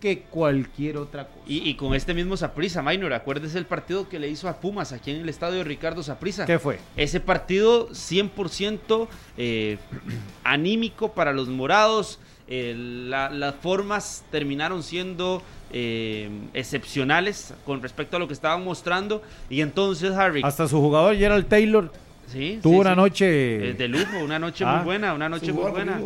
que 0.00 0.22
cualquier 0.22 0.96
otra 0.96 1.28
cosa. 1.28 1.40
Y, 1.46 1.68
y 1.70 1.74
con 1.76 1.94
este 1.94 2.12
mismo 2.12 2.36
Saprissa, 2.36 2.82
Minor, 2.82 3.12
acuérdese 3.12 3.56
el 3.56 3.66
partido 3.66 4.08
que 4.08 4.18
le 4.18 4.28
hizo 4.28 4.48
a 4.48 4.60
Pumas 4.60 4.92
aquí 4.92 5.12
en 5.12 5.20
el 5.20 5.28
estadio 5.28 5.62
Ricardo 5.62 6.02
Saprissa. 6.02 6.44
¿Qué 6.44 6.58
fue? 6.58 6.80
Ese 6.96 7.20
partido 7.20 7.88
100% 7.90 9.06
eh, 9.38 9.78
anímico 10.44 11.12
para 11.12 11.32
los 11.32 11.48
morados. 11.48 12.18
eh, 12.48 12.74
la- 12.76 13.30
las 13.30 13.54
formas 13.54 14.24
terminaron 14.32 14.82
siendo 14.82 15.40
eh, 15.70 16.28
excepcionales 16.52 17.54
con 17.64 17.80
respecto 17.80 18.16
a 18.16 18.18
lo 18.18 18.26
que 18.26 18.34
estaban 18.34 18.64
mostrando. 18.64 19.22
Y 19.48 19.60
entonces 19.60 20.10
Harry... 20.12 20.42
Hasta 20.44 20.66
su 20.68 20.80
jugador 20.80 21.16
Gerald 21.16 21.46
Taylor 21.46 21.92
sí, 22.32 22.58
tuvo 22.62 22.74
sí, 22.74 22.80
una 22.80 22.90
sí. 22.90 22.96
noche... 22.96 23.70
Eh, 23.70 23.74
de 23.74 23.88
lujo, 23.88 24.18
una 24.24 24.38
noche 24.38 24.64
Ah. 24.66 24.76
muy 24.76 24.84
buena, 24.84 25.14
una 25.14 25.28
noche 25.28 25.52
muy 25.52 25.70
buena. 25.70 26.00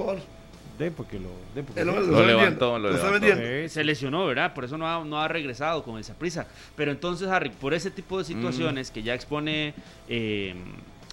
de 0.79 0.91
porque 0.91 1.19
lo, 1.19 1.31
de 1.55 1.63
porque 1.63 1.81
El 1.81 1.87
lo- 1.87 1.95
Lo 1.95 2.01
está 2.03 2.27
levantó, 2.27 2.73
vendiendo, 2.73 2.79
lo 2.79 2.91
está 2.95 3.07
levantó. 3.07 3.27
vendiendo. 3.29 3.63
Sí, 3.69 3.75
Se 3.75 3.85
lesionó, 3.85 4.27
¿verdad? 4.27 4.53
Por 4.53 4.65
eso 4.65 4.77
no 4.77 4.87
ha, 4.87 5.03
no 5.05 5.21
ha 5.21 5.27
regresado 5.29 5.83
con 5.83 5.97
el 5.97 6.05
Saprissa. 6.05 6.47
Pero 6.77 6.91
entonces, 6.91 7.29
Harry, 7.29 7.49
por 7.51 7.73
ese 7.73 7.91
tipo 7.91 8.19
de 8.19 8.25
situaciones 8.25 8.91
que 8.91 9.03
ya 9.03 9.15
expone 9.15 9.73
eh, 10.09 10.55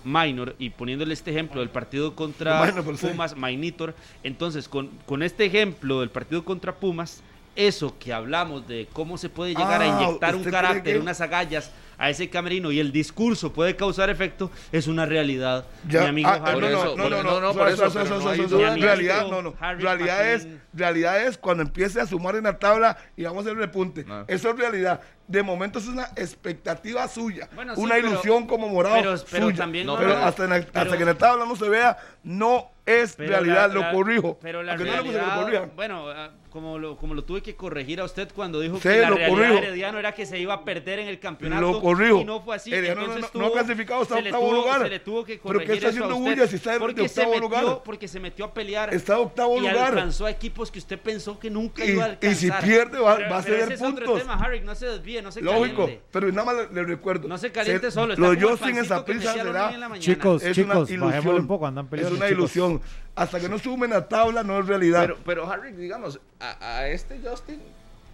Minor 0.03 0.55
y 0.59 0.69
poniéndole 0.69 1.13
este 1.13 1.31
ejemplo 1.31 1.61
del 1.61 1.69
partido 1.69 2.13
contra 2.13 2.61
Minor, 2.65 2.83
por 2.83 2.97
sí. 2.97 3.07
Pumas, 3.07 3.37
Mainitor, 3.37 3.95
entonces 4.23 4.67
con, 4.67 4.89
con 5.05 5.23
este 5.23 5.45
ejemplo 5.45 6.01
del 6.01 6.09
partido 6.09 6.43
contra 6.43 6.75
Pumas, 6.75 7.23
eso 7.55 7.95
que 7.99 8.11
hablamos 8.11 8.67
de 8.67 8.87
cómo 8.91 9.17
se 9.17 9.29
puede 9.29 9.51
llegar 9.51 9.81
Ah, 9.81 9.85
a 9.85 10.03
inyectar 10.03 10.33
un 10.35 10.41
¿usted 10.41 10.51
cree 10.51 10.61
carácter, 10.61 10.93
que- 10.95 10.99
unas 10.99 11.21
agallas 11.21 11.71
a 11.97 12.09
ese 12.09 12.29
camerino 12.29 12.71
y 12.71 12.79
el 12.79 12.91
discurso 12.91 13.53
puede 13.53 13.75
causar 13.75 14.09
efecto, 14.09 14.51
es 14.71 14.87
una 14.87 15.05
realidad. 15.05 15.65
Ya, 15.87 16.01
Mi 16.01 16.07
amigo 16.07 16.29
ah, 16.29 16.41
Harry. 16.45 16.61
no, 16.61 16.69
no, 16.69 16.83
no, 16.95 16.95
no, 16.95 17.09
no, 17.09 17.23
no, 17.23 17.41
no, 17.41 17.53
por 17.53 17.67
eso, 17.69 17.85
eso, 17.85 17.93
pero 17.93 18.05
eso, 18.15 18.19
no 18.23 18.29
hay 18.29 18.39
eso, 18.39 18.49
duda. 18.57 18.67
eso, 18.67 18.75
Mi 18.75 18.81
realidad, 18.81 19.27
no, 19.29 19.41
no, 19.41 19.55
realidad 19.59 20.31
es, 20.33 20.47
realidad 20.73 21.25
es 21.25 21.37
cuando 21.37 21.63
empiece 21.63 22.01
a 22.01 22.05
sumar 22.07 22.35
en 22.35 22.43
la 22.45 22.57
tabla 22.57 22.97
y 23.15 23.23
vamos 23.23 23.45
a 23.45 23.49
hacer 23.49 23.57
repunte. 23.57 24.03
No. 24.03 24.25
Eso 24.27 24.49
es 24.49 24.57
realidad. 24.57 25.01
De 25.27 25.41
momento 25.41 25.79
es 25.79 25.87
una 25.87 26.03
expectativa 26.15 27.07
suya, 27.07 27.47
Bueno, 27.55 27.75
sí, 27.75 27.81
una 27.81 27.95
pero- 27.95 28.09
ilusión 28.09 28.45
como 28.47 28.67
morado 28.67 28.95
pero- 28.95 29.15
pero 29.31 29.45
suya. 29.45 29.57
también 29.57 29.87
no, 29.87 29.95
pero 29.97 30.09
no, 30.09 30.25
hasta, 30.25 30.43
en 30.43 30.49
la- 30.49 30.55
hasta 30.57 30.71
pero- 30.83 30.91
que 30.97 31.03
en 31.03 31.05
la 31.07 31.17
tabla 31.17 31.45
no 31.45 31.55
se 31.55 31.69
vea, 31.69 31.97
no 32.23 32.69
es 32.85 33.15
Pero 33.15 33.29
realidad, 33.29 33.67
la- 33.69 33.73
lo 33.73 33.79
la- 33.81 33.91
corrijo. 33.91 34.37
Pero 34.41 34.61
la 34.63 34.73
Aunque 34.73 34.85
no 34.87 34.91
le 34.95 34.99
guste 35.01 35.13
que 35.13 35.17
lo 35.19 35.25
realidad, 35.25 35.43
corrijan. 35.61 35.71
bueno, 35.75 36.09
ah, 36.09 36.31
como 36.49 36.77
lo, 36.77 36.97
como 36.97 37.15
lo 37.15 37.23
tuve 37.23 37.41
que 37.41 37.55
corregir 37.55 37.99
a 37.99 38.03
usted 38.03 38.29
cuando 38.35 38.59
dijo 38.59 38.75
Sí, 38.75 38.83
que 38.83 38.99
la 38.99 39.09
lo 39.09 39.15
realidad 39.15 39.29
corrijo. 39.37 39.53
de 39.61 39.67
Herediano 39.67 39.97
era 39.99 40.11
que 40.11 40.25
se 40.25 40.37
iba 40.37 40.53
a 40.53 40.63
perder 40.63 40.99
en 40.99 41.07
el 41.07 41.19
campeonato. 41.19 41.61
Lo 41.61 41.81
corrijo. 41.81 42.19
Y 42.19 42.25
no 42.25 42.41
fue 42.41 42.57
así. 42.57 42.71
Herediano 42.71 43.07
no- 43.07 43.17
no- 43.17 43.29
no 43.33 43.47
ha 43.47 43.51
clasificado, 43.53 44.01
le 44.03 44.19
octavo 44.29 44.49
tuvo- 44.49 44.53
lugar. 44.53 44.81
Se 44.83 44.89
le 44.89 44.99
tuvo 44.99 45.23
que 45.25 45.33
¿Pero 45.33 45.41
qué 45.41 45.65
corregir 45.65 45.73
está 45.75 45.87
haciendo 45.89 46.15
bulla 46.15 46.45
si 46.47 46.55
está 46.57 46.69
de- 46.71 46.75
de 46.75 46.79
porque 46.81 47.09
se 47.09 47.21
octavo 47.21 47.29
metió, 47.41 47.41
lugar? 47.61 47.81
Porque 47.83 48.07
se 48.07 48.19
metió 48.19 48.45
a 48.45 48.53
pelear. 48.53 48.93
Está 48.93 49.15
de 49.15 49.19
octavo 49.21 49.57
y 49.57 49.59
lugar. 49.61 49.77
alcanzó 49.93 50.25
a 50.27 50.31
equipos 50.31 50.69
que 50.69 50.77
usted 50.79 50.99
pensó 50.99 51.39
que 51.39 51.49
nunca 51.49 51.83
Y- 51.85 51.91
iba 51.91 52.03
a 52.03 52.07
y 52.07 52.11
alcanzar. 52.11 52.61
si 52.61 52.67
pierde, 52.67 52.99
va- 52.99 53.15
Pero- 53.15 53.29
va 53.31 53.37
a 53.37 53.41
ceder 53.43 53.71
es 53.71 53.81
otro 53.81 53.95
puntos. 54.05 54.19
tema, 54.21 54.33
Harry, 54.35 54.59
no 54.61 54.75
se 54.75 54.85
desvíe, 54.87 55.21
no 55.23 55.31
se 55.31 55.41
Lógico, 55.41 55.83
caliente. 55.83 56.03
pero 56.11 56.27
nada 56.31 56.43
más 56.53 56.55
le, 56.69 56.75
le 56.75 56.83
recuerdo. 56.83 57.27
No 57.27 57.37
se 57.39 57.51
caliente 57.51 57.87
Se- 57.87 57.91
solo. 57.91 58.13
Lo 58.15 58.29
de 58.35 58.41
Justin 58.41 58.77
esa 58.77 59.03
prisa 59.03 59.33
será 59.33 59.43
nueve 59.51 59.73
en 59.73 59.79
la 59.79 59.89
mañana. 59.89 60.03
Chicos, 60.05 60.43
es 60.43 60.53
chicos, 60.55 60.69
una 60.71 60.79
bajémosle 60.81 61.05
ilusión. 61.15 61.35
un 61.41 61.47
poco, 61.47 61.65
andan 61.65 61.85
es 61.85 61.89
peleando, 61.89 62.15
una 62.17 62.27
chicos. 62.27 62.51
Ilusión. 62.75 63.03
Hasta 63.15 63.39
que 63.39 63.47
no 63.49 63.59
sumen 63.59 63.91
la 63.91 64.07
tabla 64.07 64.43
no 64.43 64.59
es 64.59 64.65
realidad. 64.67 65.01
Pero, 65.01 65.17
pero 65.25 65.51
Harry, 65.51 65.71
digamos, 65.73 66.19
a, 66.39 66.77
a 66.77 66.87
este 66.89 67.19
Justin 67.23 67.59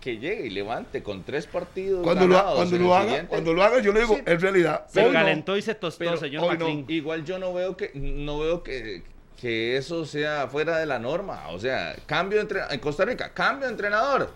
que 0.02 0.18
llegue 0.18 0.46
y 0.48 0.50
levante 0.50 1.04
con 1.04 1.24
tres 1.24 1.46
partidos 1.46 2.04
cuando 2.04 2.26
lo, 2.28 2.42
cuando 2.56 2.96
haga, 2.96 3.04
siguiente, 3.06 3.28
cuando 3.28 3.54
lo 3.54 3.64
haga, 3.64 3.80
yo 3.82 3.92
le 3.92 4.00
digo, 4.02 4.16
Sí. 4.16 4.22
es 4.26 4.42
realidad. 4.42 4.86
Se 4.88 5.02
Hoy 5.02 5.08
no. 5.08 5.14
calentó 5.14 5.58
y 5.58 5.62
se 5.62 5.76
tostó, 5.76 6.00
pero 6.00 6.16
señor 6.18 6.42
no. 6.44 6.48
McLean. 6.50 6.86
igual 6.88 7.26
yo 7.26 7.38
no 7.40 7.54
veo 7.54 7.76
que 7.76 7.92
no 7.96 8.40
veo 8.40 8.64
que, 8.64 9.04
que 9.40 9.76
eso 9.78 10.06
sea 10.06 10.48
fuera 10.48 10.78
de 10.78 10.86
la 10.86 11.00
norma. 11.00 11.48
O 11.50 11.60
sea, 11.60 11.96
cambio 12.06 12.40
entre, 12.40 12.62
en 12.70 12.80
Costa 12.80 13.04
Rica, 13.06 13.34
cambio 13.34 13.68
de 13.68 13.74
entrenador. 13.74 14.32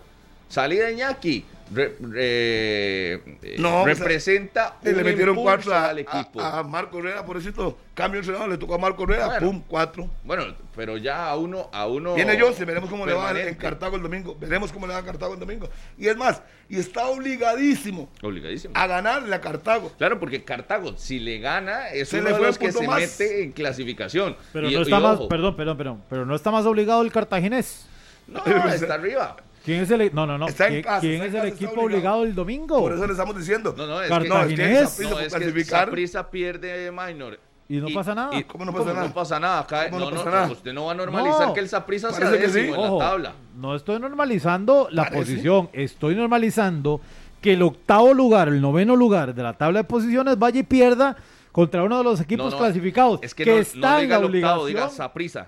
Salida 0.48 0.86
de 0.86 0.92
Iñaki. 0.92 1.44
Re- 1.72 1.96
re- 2.00 3.14
eh, 3.42 3.56
No, 3.58 3.82
o 3.82 3.84
sea, 3.84 3.94
representa 3.94 4.76
Y 4.82 4.86
le 4.86 4.98
un 4.98 5.02
metieron 5.04 5.38
impulso 5.38 5.70
cuatro 5.70 5.74
a, 5.74 5.88
al 5.90 5.98
equipo. 5.98 6.40
a- 6.40 6.58
a 6.58 6.62
Marco 6.62 6.98
Herrera, 6.98 7.24
por 7.24 7.36
eso 7.36 7.78
cambio 7.94 8.20
de 8.20 8.26
entrenador, 8.26 8.48
le 8.50 8.58
tocó 8.58 8.74
a 8.74 8.78
Marco 8.78 9.04
Herrera, 9.04 9.26
Bueno. 9.26 9.46
pum, 9.46 9.62
cuatro. 9.68 10.10
Bueno, 10.24 10.44
pero 10.74 10.96
ya 10.96 11.28
a 11.28 11.36
uno 11.36 11.70
a 11.72 11.86
uno 11.86 12.14
Viene 12.14 12.38
Jose, 12.40 12.64
veremos 12.64 12.90
cómo 12.90 13.06
le 13.06 13.12
va 13.12 13.30
en. 13.30 13.54
Cartago 13.54 13.96
el 13.96 14.02
domingo. 14.02 14.36
Veremos 14.40 14.72
cómo 14.72 14.86
le 14.86 14.92
va 14.94 14.98
a 14.98 15.04
Cartago 15.04 15.34
el 15.34 15.40
domingo. 15.40 15.68
Y 15.96 16.08
es 16.08 16.16
más, 16.16 16.42
y 16.68 16.78
está 16.78 17.06
obligadísimo 17.06 18.10
Obligadísimo. 18.22 18.74
a 18.76 18.86
ganarle 18.86 19.34
a 19.34 19.40
Cartago. 19.40 19.92
Claro, 19.96 20.18
porque 20.18 20.42
Cartago, 20.44 20.96
si 20.96 21.20
le 21.20 21.38
gana, 21.38 21.88
es 21.90 22.08
Se 22.08 22.16
uno 22.18 22.24
le 22.26 22.30
de 22.32 22.38
fue 22.38 22.46
los 22.48 22.58
que 22.58 22.64
punto 22.66 22.80
se 22.80 22.86
más. 22.86 23.00
mete 23.00 23.42
en 23.44 23.52
clasificación. 23.52 24.36
Pero 24.52 24.68
Y- 24.68 24.74
no 24.74 24.80
y 24.80 24.82
está 24.82 24.98
más, 25.00 25.14
ojo, 25.20 25.28
perdón, 25.28 25.56
perdón, 25.56 25.76
perdón, 25.76 26.02
pero 26.10 26.26
no 26.26 26.34
está 26.34 26.50
más 26.50 26.66
obligado 26.66 27.02
el 27.02 27.12
cartaginés. 27.12 27.86
No, 28.26 28.42
está 28.66 28.94
arriba. 28.94 29.36
¿Quién 29.64 29.80
es 29.82 29.90
el 29.90 30.14
no, 30.14 30.26
no, 30.26 30.36
no? 30.36 30.46
Está 30.48 30.66
en 30.66 30.72
¿Quién, 30.72 30.82
casa, 30.84 31.00
quién 31.00 31.12
está 31.22 31.24
en 31.26 31.34
es 31.36 31.42
el 31.42 31.48
equipo 31.48 31.70
obligado. 31.72 31.86
obligado 31.86 32.24
el 32.24 32.34
domingo? 32.34 32.80
Por 32.80 32.92
eso 32.92 33.06
le 33.06 33.12
estamos 33.12 33.36
diciendo. 33.36 33.74
No, 33.76 33.86
no, 33.86 34.02
es 34.02 34.08
Cartaginés. 34.10 34.96
que, 34.96 35.04
No, 35.04 35.10
no, 35.10 35.20
es 35.20 35.34
que 35.34 36.24
pierde 36.30 36.92
minor. 36.92 37.38
¿Y 37.66 37.76
no 37.78 37.86
pasa 37.94 38.14
nada? 38.14 38.30
¿Cómo 38.46 38.66
no 38.66 38.72
pasa 38.74 38.92
nada? 38.92 39.06
No 39.08 39.14
pasa 39.14 39.40
nada. 39.40 39.60
Acá, 39.60 39.88
¿Cómo 39.88 40.00
no, 40.04 40.10
no 40.10 40.22
no, 40.22 40.30
nada? 40.30 40.50
usted 40.52 40.72
no 40.74 40.84
va 40.84 40.92
a 40.92 40.94
normalizar 40.94 41.48
No. 41.48 41.54
que 41.54 41.60
el 41.60 41.68
Saprissa 41.70 42.12
sea 42.12 42.30
que 42.30 42.48
sí. 42.48 42.52
décimo 42.60 42.74
en 42.74 42.80
Ojo, 42.90 42.98
la 42.98 43.04
tabla. 43.10 43.32
no 43.56 43.74
estoy 43.74 43.98
normalizando 43.98 44.88
la 44.90 45.04
Parece. 45.04 45.20
posición, 45.22 45.70
estoy 45.72 46.14
normalizando 46.14 47.00
que 47.40 47.54
el 47.54 47.62
octavo 47.62 48.12
lugar, 48.12 48.48
el 48.48 48.60
noveno 48.60 48.96
lugar 48.96 49.34
de 49.34 49.42
la 49.42 49.54
tabla 49.54 49.78
de 49.80 49.84
posiciones 49.84 50.38
vaya 50.38 50.60
y 50.60 50.62
pierda 50.64 51.16
contra 51.52 51.82
uno 51.84 51.96
de 51.98 52.04
los 52.04 52.20
equipos 52.20 52.46
No, 52.46 52.50
no, 52.50 52.58
clasificados 52.58 53.20
Es 53.22 53.34
que, 53.34 53.44
que 53.44 53.50
no, 53.52 53.56
está 53.58 53.78
no 53.92 53.96
en 53.96 54.02
diga 54.02 54.18
la 54.18 54.26
el 54.26 54.34
octavo, 54.34 54.66
diga 54.66 54.80
obligación. 54.80 54.90
Saprissa. 54.96 55.46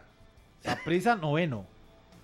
Saprissa 0.62 1.16
noveno. 1.16 1.66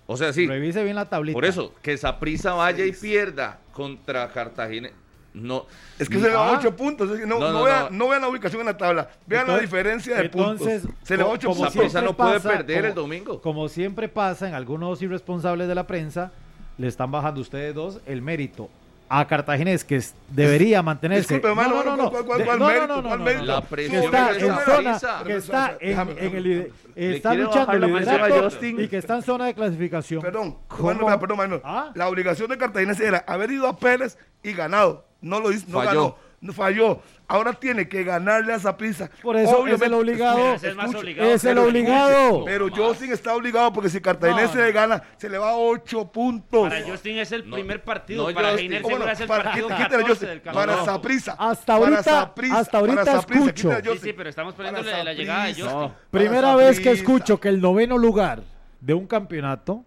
O 0.05 0.17
sea, 0.17 0.33
sí. 0.33 0.47
Revise 0.47 0.83
bien 0.83 0.95
la 0.95 1.05
tablita. 1.05 1.33
Por 1.35 1.45
eso, 1.45 1.73
que 1.81 1.97
Saprissa 1.97 2.53
vaya 2.53 2.85
y 2.85 2.91
pierda 2.91 3.59
contra 3.71 4.29
Cartagena. 4.31 4.89
No. 5.33 5.65
Es 5.97 6.07
que 6.09 6.19
se 6.19 6.27
le 6.27 6.35
va 6.35 6.49
Ah. 6.53 6.57
8 6.59 6.75
puntos. 6.75 7.09
es 7.11 7.21
que 7.21 7.25
no, 7.25 7.39
No, 7.39 7.47
no, 7.51 7.59
no, 7.59 7.63
vean, 7.63 7.83
no. 7.91 8.05
no 8.05 8.09
vean 8.09 8.21
la 8.21 8.27
ubicación 8.27 8.59
en 8.61 8.67
la 8.67 8.77
tabla. 8.77 9.09
Vean 9.25 9.47
la 9.47 9.57
diferencia 9.59 10.15
de 10.15 10.25
entonces, 10.25 10.81
puntos. 10.83 10.99
Se 11.07 11.17
le 11.17 11.23
va 11.23 11.29
co- 11.29 11.35
8 11.35 11.47
como 11.47 11.55
puntos. 11.63 11.73
Siempre 11.73 12.01
no 12.03 12.15
puede 12.15 12.33
pasa, 12.33 12.49
perder 12.49 12.77
como- 12.77 12.87
el 12.89 12.93
domingo. 12.95 13.41
Como 13.41 13.67
siempre 13.69 14.09
pasa 14.09 14.47
en 14.47 14.53
algunos 14.53 15.01
irresponsables 15.01 15.67
de 15.67 15.73
la 15.75 15.87
prensa, 15.87 16.31
le 16.77 16.87
están 16.87 17.09
bajando 17.11 17.41
ustedes 17.41 17.73
dos 17.73 17.99
el 18.05 18.21
mérito 18.21 18.69
a 19.09 19.27
Cartaginés, 19.27 19.83
que 19.83 20.01
debería 20.29 20.81
mantenerse. 20.81 21.35
Disculpe, 21.35 21.49
hermano, 21.49 21.83
no, 21.83 21.95
no, 21.95 22.03
no, 22.03 22.09
¿cuál- 22.11 22.25
cuál- 22.25 22.39
de- 22.39 22.45
cuál 22.45 22.59
no, 22.59 22.65
no, 22.65 22.71
mérito? 22.73 22.87
no, 22.87 22.95
no, 23.01 23.07
¿Cuál 23.09 23.19
no, 23.19 23.25
mérito? 23.25 23.45
no. 23.45 23.53
La 23.53 23.61
que 23.61 23.67
presión 23.67 24.03
está 24.03 24.29
en 24.31 24.35
esa 24.45 24.65
zona, 24.65 24.91
prisa. 24.91 25.23
que 25.25 25.35
está 25.35 25.77
en, 25.79 25.99
en 26.17 26.35
el 26.35 26.73
está 26.95 27.33
luchando 27.33 27.73
liderato 27.87 28.49
y 28.63 28.87
que 28.87 28.97
está 28.97 29.15
en 29.15 29.21
zona 29.23 29.45
de 29.45 29.53
clasificación. 29.53 30.21
Perdón, 30.21 30.57
¿Cómo? 30.67 30.83
Mano, 30.93 31.05
vea, 31.05 31.19
perdón, 31.19 31.37
Manuel. 31.37 31.61
¿Ah? 31.63 31.91
La 31.95 32.07
obligación 32.07 32.49
de 32.49 32.57
Cartagena 32.57 32.93
era 32.99 33.23
haber 33.27 33.51
ido 33.51 33.67
a 33.67 33.77
Pérez 33.77 34.17
y 34.41 34.53
ganado. 34.53 35.05
No 35.21 35.39
lo 35.39 35.51
hizo, 35.51 35.65
no 35.69 35.77
Falló. 35.79 35.89
ganó, 35.89 36.15
falló. 36.51 36.99
Ahora 37.27 37.53
tiene 37.53 37.87
que 37.87 38.03
ganarle 38.03 38.51
a 38.53 38.57
esa 38.57 38.75
prisa. 38.75 39.09
Por 39.21 39.37
eso 39.37 39.65
es 39.65 39.81
el 39.81 39.93
obligado. 39.93 40.55
Es 40.55 40.75
más 40.75 40.93
obligado. 40.93 41.29
Es 41.31 41.43
el 41.45 41.57
obligado. 41.57 42.25
escuche, 42.27 42.45
Pero 42.45 42.69
Justin 42.69 43.13
está 43.13 43.33
obligado 43.35 43.71
porque 43.71 43.89
si 43.89 44.01
Cartagena 44.01 44.41
No, 44.41 44.47
se 44.51 44.57
no. 44.57 44.63
le 44.65 44.71
gana, 44.73 45.03
se 45.17 45.29
le 45.29 45.37
va 45.37 45.51
a 45.51 45.55
8 45.55 46.11
puntos. 46.11 46.69
Para 46.69 46.85
Justin 46.85 47.17
es 47.19 47.31
el 47.31 47.49
No, 47.49 47.55
primer 47.55 47.81
partido. 47.83 48.27
no, 48.27 48.33
para 48.35 48.51
Justin. 48.51 48.73
Oh, 48.83 48.89
bueno, 48.89 49.07
es 49.09 49.19
el 49.21 49.27
para, 49.27 49.43
partido 49.45 49.67
quítale, 49.69 49.89
14 49.89 50.09
Justin, 50.09 50.27
del 50.29 50.41
para. 50.41 50.85
Saprissa. 50.85 51.35
Hasta 51.39 51.65
para 51.65 51.77
ahorita- 51.85 52.03
Saprissa, 52.03 52.59
hasta 52.59 52.77
ahorita 52.77 53.05
para 53.05 53.21
Saprissa, 53.21 53.45
escucho. 53.45 53.93
Sí, 53.93 53.99
sí, 54.01 54.13
pero 54.13 54.29
estamos 54.29 54.53
Para 54.55 54.69
poniéndole 54.71 55.03
la 55.03 55.13
llegada 55.13 55.45
de. 55.45 55.53
Justin. 55.53 55.69
Para 55.71 55.93
Primera 56.11 56.55
vez 56.57 56.79
que 56.79 56.91
escucho 56.91 57.39
que 57.39 57.47
el 57.49 57.61
noveno 57.61 57.97
lugar 57.97 58.41
de 58.81 58.93
un 58.93 59.07
campeonato, 59.07 59.85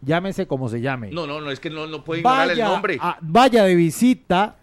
llámese 0.00 0.48
como 0.48 0.68
se 0.68 0.80
llame, 0.80 1.10
No, 1.12 1.28
no, 1.28 1.40
no, 1.40 1.50
es 1.52 1.60
que 1.60 1.70
no, 1.70 1.86
no 1.86 2.02
puede 2.02 2.20
ignorar 2.20 2.50
el 2.50 2.58
nombre. 2.58 2.98
a, 3.00 3.16
vaya 3.20 3.62
de 3.64 3.76
visita 3.76 4.56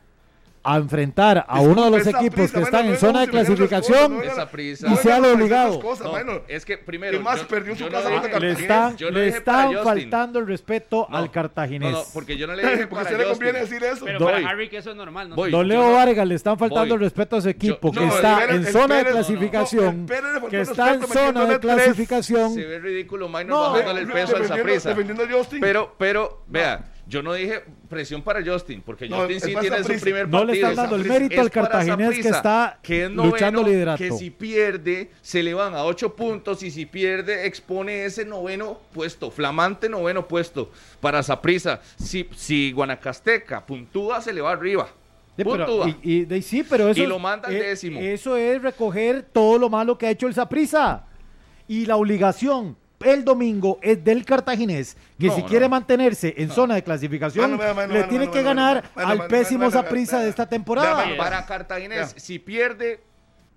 a 0.63 0.77
enfrentar 0.77 1.45
a 1.47 1.61
uno 1.61 1.85
de 1.85 1.91
los 1.91 2.01
esa 2.01 2.19
equipos 2.19 2.35
prisa, 2.51 2.53
que 2.57 2.63
están 2.63 2.71
bueno, 2.81 2.87
en 2.89 2.93
no 2.93 2.99
zona 2.99 3.19
de 3.21 3.27
clasificación 3.29 4.11
cosas, 4.13 4.25
no 4.27 4.31
Esa 4.33 4.51
prisa. 4.51 4.87
no 4.87 4.93
y 4.93 4.97
sea 4.97 5.15
venga 5.15 5.27
lo 5.29 5.33
obligado. 5.35 5.79
cosas, 5.79 6.03
No, 6.05 6.09
bueno. 6.11 6.41
es 6.47 6.65
que 6.65 6.77
primero. 6.77 7.17
Y 7.17 7.19
más 7.21 7.41
yo- 7.41 7.47
perdió 7.47 7.73
su 7.75 7.79
yo 7.83 7.89
no 7.89 7.91
casa 7.97 8.09
dije- 8.09 8.39
le 8.39 8.51
están, 8.51 8.95
no 8.99 9.09
le 9.11 9.27
están 9.29 9.65
Justin. 9.67 9.83
faltando 9.83 10.39
el 10.39 10.47
respeto 10.47 11.07
No, 11.09 11.17
al 11.17 11.31
cartaginés. 11.31 11.91
No, 11.91 11.97
no, 11.99 12.03
porque 12.13 12.35
yo 12.37 12.45
no 12.47 12.55
le 12.55 12.61
dije 12.69 12.87
Porque 12.87 12.89
para 12.89 13.01
usted 13.03 13.17
le 13.17 13.23
conviene 13.31 13.59
decir 13.59 13.83
eso. 13.83 14.05
Pero 14.05 14.19
Voy. 14.19 14.33
para 14.33 14.49
Harry 14.49 14.69
que 14.69 14.77
eso 14.77 14.89
es 14.91 14.95
normal. 14.97 15.29
¿no? 15.29 15.35
Voy. 15.35 15.51
Don 15.51 15.67
Leo 15.67 15.81
no- 15.89 15.93
Vargas 15.93 16.27
le 16.27 16.35
están 16.35 16.57
faltando 16.57 16.85
voy. 16.85 16.93
el 16.95 16.99
respeto 16.99 17.37
a 17.37 17.41
su 17.41 17.49
equipo, 17.49 17.91
Yo- 17.93 18.01
que 18.01 18.05
no, 18.07 18.15
está 18.15 18.43
el 18.43 18.49
en 18.49 18.63
Pérez- 18.63 18.71
zona 18.71 18.99
el 18.99 19.05
de 19.05 19.11
clasificación, 19.11 20.05
no, 20.05 20.13
el 20.13 20.49
que 20.49 20.55
el 20.57 20.61
está 20.63 20.93
en 20.93 21.01
zona 21.07 21.45
de 21.45 21.59
clasificación. 21.59 22.53
Se 22.53 22.65
ve 22.65 22.79
ridículo 22.79 23.27
Minor 23.27 23.45
No, 23.47 23.61
bajándole 23.71 24.01
el 24.01 24.07
peso 24.11 24.35
a 24.35 25.27
Justin. 25.31 25.59
Pero, 25.61 25.95
pero, 25.97 26.43
vea, 26.47 26.83
yo 27.09 27.23
no 27.23 27.33
dije 27.33 27.63
presión 27.89 28.21
para 28.21 28.41
Justin, 28.45 28.81
porque 28.85 29.09
No, 29.09 29.17
Justin 29.21 29.39
sí 29.41 29.55
tiene 29.59 29.83
su 29.83 29.99
primer 29.99 30.29
No 30.29 30.37
partido. 30.39 30.45
le 30.53 30.59
están 30.59 30.75
dando 30.75 30.95
el 30.95 31.05
mérito 31.05 31.41
al 31.41 31.47
Es 31.47 31.51
cartaginés 31.51 32.19
que 32.19 32.29
está 32.29 32.79
que 32.83 33.05
es 33.05 33.11
luchando 33.11 33.63
liderato. 33.63 33.97
Que 33.97 34.11
si 34.11 34.29
pierde, 34.29 35.09
se 35.21 35.41
le 35.43 35.53
van 35.53 35.73
a 35.73 35.83
ocho 35.83 36.15
puntos 36.15 36.61
y 36.63 36.69
si 36.71 36.85
pierde, 36.85 37.47
expone 37.47 38.05
ese 38.05 38.23
noveno 38.25 38.79
puesto, 38.93 39.31
flamante 39.31 39.89
noveno 39.89 40.27
puesto 40.27 40.71
para 41.01 41.23
Saprissa. 41.23 41.81
Si, 41.97 42.29
si 42.35 42.71
Guanacasteca 42.71 43.65
puntúa, 43.65 44.21
se 44.21 44.31
le 44.31 44.41
va 44.41 44.51
arriba. 44.51 44.87
Sí, 45.35 45.43
pero- 45.45 45.65
Puntúa. 45.65 45.89
y, 45.89 45.97
y- 46.03 46.25
de- 46.25 46.41
sí, 46.41 46.63
pero 46.69 46.89
eso 46.89 47.01
Y 47.01 47.07
lo 47.07 47.17
manda 47.17 47.47
al 47.47 47.55
eh, 47.55 47.63
décimo. 47.69 47.99
Eso 47.99 48.35
es 48.37 48.61
recoger 48.61 49.23
todo 49.23 49.57
lo 49.57 49.69
malo 49.69 49.97
que 49.97 50.05
ha 50.07 50.11
hecho 50.11 50.27
el 50.27 50.33
Saprissa. 50.33 51.05
Y 51.67 51.85
la 51.85 51.95
obligación 51.95 52.75
el 53.01 53.23
domingo 53.23 53.79
es 53.81 54.03
del 54.03 54.25
cartaginés, 54.25 54.97
que 55.17 55.27
No, 55.27 55.35
si 55.35 55.41
no. 55.41 55.47
quiere 55.47 55.69
mantenerse 55.69 56.33
en 56.37 56.49
zona 56.49 56.75
de 56.75 56.83
clasificación, 56.83 57.57
le 57.89 58.03
tiene 58.05 58.29
que 58.29 58.43
ganar 58.43 58.83
al 58.95 59.27
pésimo 59.27 59.59
mano, 59.65 59.71
de 60.19 60.29
esta 60.29 60.47
temporada. 60.49 60.95
mano, 61.05 61.17
Para 61.17 61.45
Cartaginés, 61.45 62.13
si 62.17 62.39
pierde, 62.39 62.99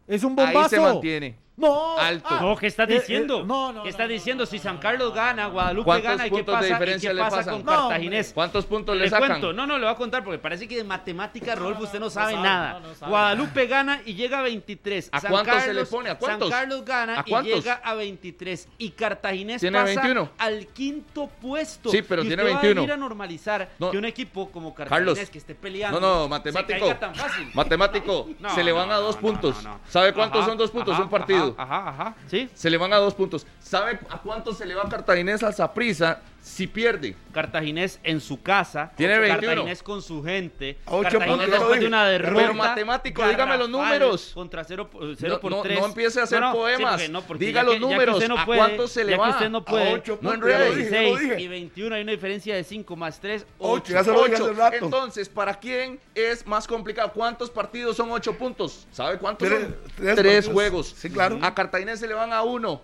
Es 0.07 0.23
un 0.25 0.39
ahí 0.39 0.47
bombazo. 0.47 0.69
se 0.69 0.81
mantiene. 0.81 1.42
No, 1.55 1.99
Alto. 1.99 2.27
ah, 2.31 2.39
No, 2.41 2.57
¿qué 2.57 2.67
estás 2.67 2.89
eh, 2.89 2.95
eh, 2.95 2.99
diciendo? 3.01 3.45
no, 3.45 3.73
no, 3.73 3.83
¿Qué 3.83 3.89
no, 3.89 3.91
estás 3.91 4.07
no, 4.09 4.13
diciendo? 4.13 4.47
si 4.47 4.59
San 4.59 4.79
Carlos 4.79 5.13
gana, 5.15 5.47
Guadalupe 5.49 5.85
¿Cuántos 5.85 6.11
gana, 6.11 6.27
¿y 6.27 6.31
qué 6.31 6.37
puntos 6.37 6.47
de 6.47 6.53
pasa, 6.61 6.67
¿y 6.67 6.73
diferencia 6.73 7.11
qué 7.11 7.15
le 7.15 7.21
pasa 7.23 7.51
con 7.51 7.65
No, 7.65 7.73
Cartaginés? 7.89 8.33
¿Cuántos 8.33 8.65
puntos 8.67 8.97
le 8.97 9.03
Le 9.05 9.11
sacan? 9.11 9.29
cuento, 9.29 9.53
no, 9.53 9.67
no, 9.67 9.77
le 9.77 9.85
voy 9.85 9.93
a 9.93 9.97
contar 9.97 10.25
porque 10.25 10.39
parece 10.39 10.67
que 10.67 10.77
de 10.77 10.85
matemáticas, 10.85 11.59
Rodolfo, 11.59 11.83
usted 11.85 12.01
no 12.01 12.09
sabe 12.09 12.37
nada. 12.39 12.81
no, 12.81 12.89
no 12.89 12.95
sabe. 12.95 13.11
Guadalupe 13.11 13.67
gana 13.67 14.01
y 14.07 14.15
llega 14.15 14.39
a 14.39 14.43
23. 14.43 15.11
¿A 15.13 15.21
San 15.21 15.31
cuántos 15.31 15.63
se 15.63 15.75
le 15.75 15.85
pone? 15.85 16.09
¿A 16.11 16.15
cuántos? 16.19 16.49
San 16.49 16.59
Carlos 16.61 16.85
gana 16.87 17.21
¿A 17.21 17.25
y 17.27 17.43
llega 17.43 17.75
a 17.85 17.95
23. 17.95 18.69
Y 18.79 18.91
Cartaginés 18.91 19.61
Tiene 19.61 19.79
pasa 19.79 20.01
21. 20.01 20.31
al 20.39 20.67
quinto 20.69 21.27
puesto. 21.41 21.91
Sí, 21.91 22.01
pero 22.01 22.23
Y 22.25 22.29
tiene 22.29 22.43
usted 22.45 22.55
va 22.55 22.59
a 22.59 22.63
21. 22.63 22.81
venir 22.81 22.93
a 22.93 22.97
normalizar 22.97 23.69
No. 23.79 23.91
que 23.91 23.99
un 23.99 24.07
equipo 24.07 24.51
como 24.51 24.75
Cartaginés 24.75 25.15
Carlos. 25.17 25.31
que 25.31 25.39
esté 25.39 25.55
peleando 25.55 26.01
No, 26.01 26.15
no, 26.17 26.23
se 26.25 26.29
matemático. 26.31 26.79
caiga 26.81 26.99
tan 26.99 27.15
fácil. 27.15 27.51
Matemático. 27.53 28.29
Se 28.55 28.65
le 28.65 28.73
van 28.73 28.91
a 28.91 28.97
dos 28.97 29.17
puntos. 29.17 29.57
¿Sabe 29.89 30.13
cuántos 30.15 30.47
son 30.47 30.57
dos 30.57 30.71
puntos? 30.71 30.99
un 30.99 31.09
partido. 31.11 31.42
Partido. 31.51 31.55
Ajá, 31.59 31.89
ajá, 31.89 32.05
ajá, 32.05 32.15
sí. 32.29 32.49
Se 32.55 32.71
le 32.71 32.77
van 32.79 32.93
a 32.93 32.97
dos 32.97 33.15
puntos. 33.15 33.47
¿Sabe 33.61 33.99
a 34.09 34.19
cuánto 34.19 34.55
se 34.55 34.67
le 34.67 34.75
va 34.75 34.89
Cartaginés 34.89 35.43
al 35.43 35.55
Saprissa 35.55 36.21
si 36.43 36.67
pierde? 36.67 37.15
Cartaginés 37.33 37.99
en 38.03 38.21
su 38.21 38.43
casa. 38.43 38.93
Tiene 38.97 39.19
21. 39.19 39.47
Cartaginés 39.47 39.83
con 39.83 40.03
su 40.03 40.23
gente. 40.23 40.77
A 40.87 40.97
ocho 40.97 41.19
Cartaginés 41.19 41.51
después 41.51 41.81
de 41.81 41.87
una 41.87 42.05
Pero 42.05 42.35
derrota. 42.35 42.53
matemático, 42.53 43.27
dígame 43.27 43.57
los 43.57 43.71
números. 43.71 44.33
Contra 44.35 44.65
0 44.65 44.91
No, 44.93 45.41
por 45.41 45.51
no, 45.53 45.63
3. 45.63 45.79
no 45.81 45.87
empiece 45.87 46.21
a 46.21 46.25
hacer 46.25 46.43
poemas. 46.53 47.01
Diga 47.39 47.63
los 47.63 47.79
números. 47.81 48.23
¿A 48.37 48.45
cuánto 48.45 48.89
se 48.89 49.05
le 49.05 49.17
va? 49.17 49.27
Que 49.27 49.31
usted 49.33 49.51
no 49.51 49.65
puede. 49.65 49.91
A 49.91 49.95
ocho 49.95 50.19
No 50.21 50.35
enrede. 50.35 50.69
lo 50.69 50.75
16 50.75 51.21
dije. 51.21 51.41
y 51.41 51.49
21 51.49 51.95
hay 51.95 52.03
una 52.03 52.13
diferencia 52.13 52.55
de 52.55 52.65
5 52.65 52.97
más 52.97 53.21
3, 53.21 53.47
Ocho, 53.59 53.83
8. 53.85 53.93
ya 53.93 54.05
se 54.05 54.11
lo 54.13 54.25
dije 54.25 54.35
Ocho. 54.35 54.45
hace 54.45 54.53
rato. 54.55 54.85
Entonces, 54.85 55.29
¿para 55.29 55.55
quién 55.55 56.01
es 56.15 56.47
más 56.47 56.67
complicado? 56.67 57.13
¿Cuántos 57.13 57.51
partidos 57.51 57.97
son 57.97 58.11
ocho 58.11 58.37
puntos? 58.37 58.87
¿Sabe 58.91 59.19
cuántos 59.19 59.49
Tres- 59.49 59.61
son? 59.63 59.75
tres 59.97 60.15
Tres 60.17 60.17
partidos. 60.17 60.47
juegos. 60.53 60.95
Sí, 60.99 61.09
claro. 61.09 61.39
A 61.41 61.55
Cartaginés 61.55 62.01
se 62.01 62.07
le 62.09 62.15
van 62.15 62.33
a 62.33 62.43
uno. 62.43 62.83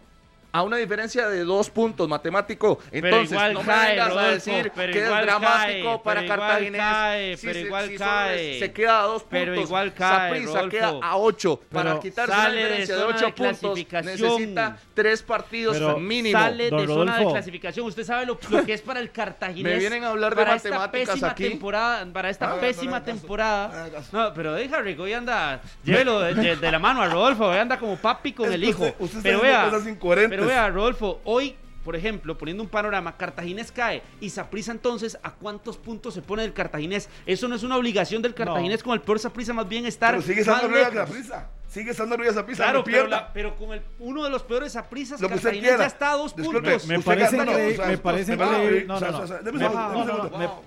A 0.51 0.62
una 0.62 0.78
diferencia 0.78 1.28
de 1.28 1.44
dos 1.44 1.68
puntos, 1.68 2.09
matemático. 2.09 2.78
Entonces, 2.90 3.32
igual 3.32 3.53
no 3.53 3.61
me 3.61 3.66
cae, 3.66 3.90
vengas 3.90 4.07
a 4.07 4.09
Rodolfo, 4.09 4.30
decir 4.32 4.70
que 4.72 4.99
es 4.99 5.09
dramático 5.09 5.88
cae, 5.88 5.99
para 5.99 6.20
pero 6.20 6.24
igual 6.34 6.38
Cartaginés. 6.49 6.80
cae, 6.80 7.36
Si 7.36 7.46
pero 7.46 7.59
se- 7.61 7.66
igual 7.66 7.88
si 7.88 7.96
cae. 7.99 8.59
Se 8.59 8.72
queda 8.72 9.01
a 9.01 9.03
dos 9.03 9.22
puntos. 9.24 9.28
Pero 9.30 9.55
igual 9.61 9.92
cae, 9.94 10.30
Saprissa 10.42 10.68
queda 10.70 10.86
Rodolfo. 10.86 11.07
a 11.07 11.16
ocho. 11.18 11.61
Para 11.70 12.01
quitarse 12.01 12.32
una 12.32 12.49
de 12.51 12.57
diferencia 12.57 12.96
de 12.96 13.03
ocho 13.05 13.26
de 13.26 13.32
puntos, 13.32 13.78
necesita 14.05 14.78
tres 14.94 15.22
partidos 15.22 15.76
Pero 15.76 15.99
mínimo. 15.99 16.38
Sale 16.38 16.64
de 16.64 16.70
zona 16.70 16.80
de 16.80 16.86
Rodolfo. 16.86 17.30
clasificación. 17.32 17.86
Usted 17.86 18.05
sabe 18.05 18.24
lo, 18.26 18.38
lo 18.49 18.64
que 18.64 18.72
es 18.72 18.80
para 18.80 19.01
el 19.01 19.11
Cartaginés. 19.11 19.72
Me 19.74 19.78
vienen 19.78 20.05
a 20.05 20.09
hablar 20.09 20.34
de 20.34 20.42
para 20.44 20.57
esta 20.57 20.70
matemáticas 20.70 21.11
pésima 21.11 21.30
aquí. 21.30 21.49
temporada, 21.51 22.07
para 22.12 22.30
esta 22.30 22.46
no, 22.49 22.57
pésima 22.61 22.99
no 23.01 23.05
temporada. 23.05 23.90
caso. 23.90 24.09
No, 24.16 24.32
pero 24.34 24.55
deja 24.55 24.80
Rico, 24.80 25.03
hoy 25.03 25.12
anda, 25.12 25.61
llévelo 25.84 26.20
de, 26.20 26.34
de- 26.34 26.57
de 26.57 26.72
la 26.72 26.78
mano 26.78 27.03
a 27.03 27.09
Rodolfo, 27.09 27.46
hoy 27.49 27.59
anda 27.59 27.78
como 27.78 27.96
papi 27.96 28.32
con 28.32 28.51
el 28.51 28.64
hijo. 28.64 28.86
usted- 28.99 29.20
pero 29.22 29.40
vea, 29.42 29.64
cosas 29.70 29.86
incoherentes. 29.86 30.38
Pero 30.47 30.49
vea, 30.49 30.68
Rodolfo, 30.68 31.20
hoy 31.24 31.57
por 31.84 31.97
ejemplo, 31.97 32.36
poniendo 32.36 32.62
un 32.62 32.68
panorama, 32.68 33.16
Cartaginés 33.16 33.72
cae 33.72 34.03
y 34.20 34.28
Saprissa 34.28 34.72
entonces, 34.72 35.18
¿a 35.22 35.32
cuántos 35.32 35.78
puntos 35.78 36.12
se 36.12 36.20
pone 36.20 36.45
el 36.45 36.53
Cartaginés? 36.53 37.09
Eso 37.24 37.49
no 37.49 37.55
es 37.55 37.62
una 37.62 37.78
obligación 37.78 38.20
del 38.20 38.34
Cartaginés 38.34 38.82
con 38.82 38.93
el 38.93 39.01
peor 39.01 39.18
Saprissa, 39.18 39.55
más 39.55 39.66
bien 39.66 39.86
estar 39.86 40.11
Pero 40.11 40.22
sigue 40.22 40.41
estando 40.41 40.66
arriba 40.66 40.91
que 40.91 40.97
la 40.97 41.05
lejos. 41.05 41.16
prisa. 41.16 41.49
Sigue 41.78 41.92
estando 41.92 42.14
arriba 42.16 42.30
esa 42.32 42.44
prisa. 42.44 42.64
Claro, 42.64 42.78
no 42.80 42.84
pero, 42.84 43.06
la- 43.06 43.32
pero 43.32 43.56
con 43.56 43.72
el, 43.72 43.82
uno 44.00 44.24
de 44.24 44.30
los 44.30 44.42
peores 44.42 44.72
Saprisas, 44.72 45.20
Lo 45.20 45.28
que 45.28 45.36
usted 45.36 45.52
quiera. 45.52 45.76
ya 45.78 45.86
está 45.86 46.10
a 46.12 46.16
dos 46.16 46.34
Disculpe, 46.34 46.60
puntos. 46.70 46.86
Me 46.88 46.98
parece 47.00 47.36
gasta- 47.36 47.52
increíble- 47.52 47.72
o 47.72 47.76
sea, 47.76 47.86
me 47.86 47.98
parece 47.98 48.36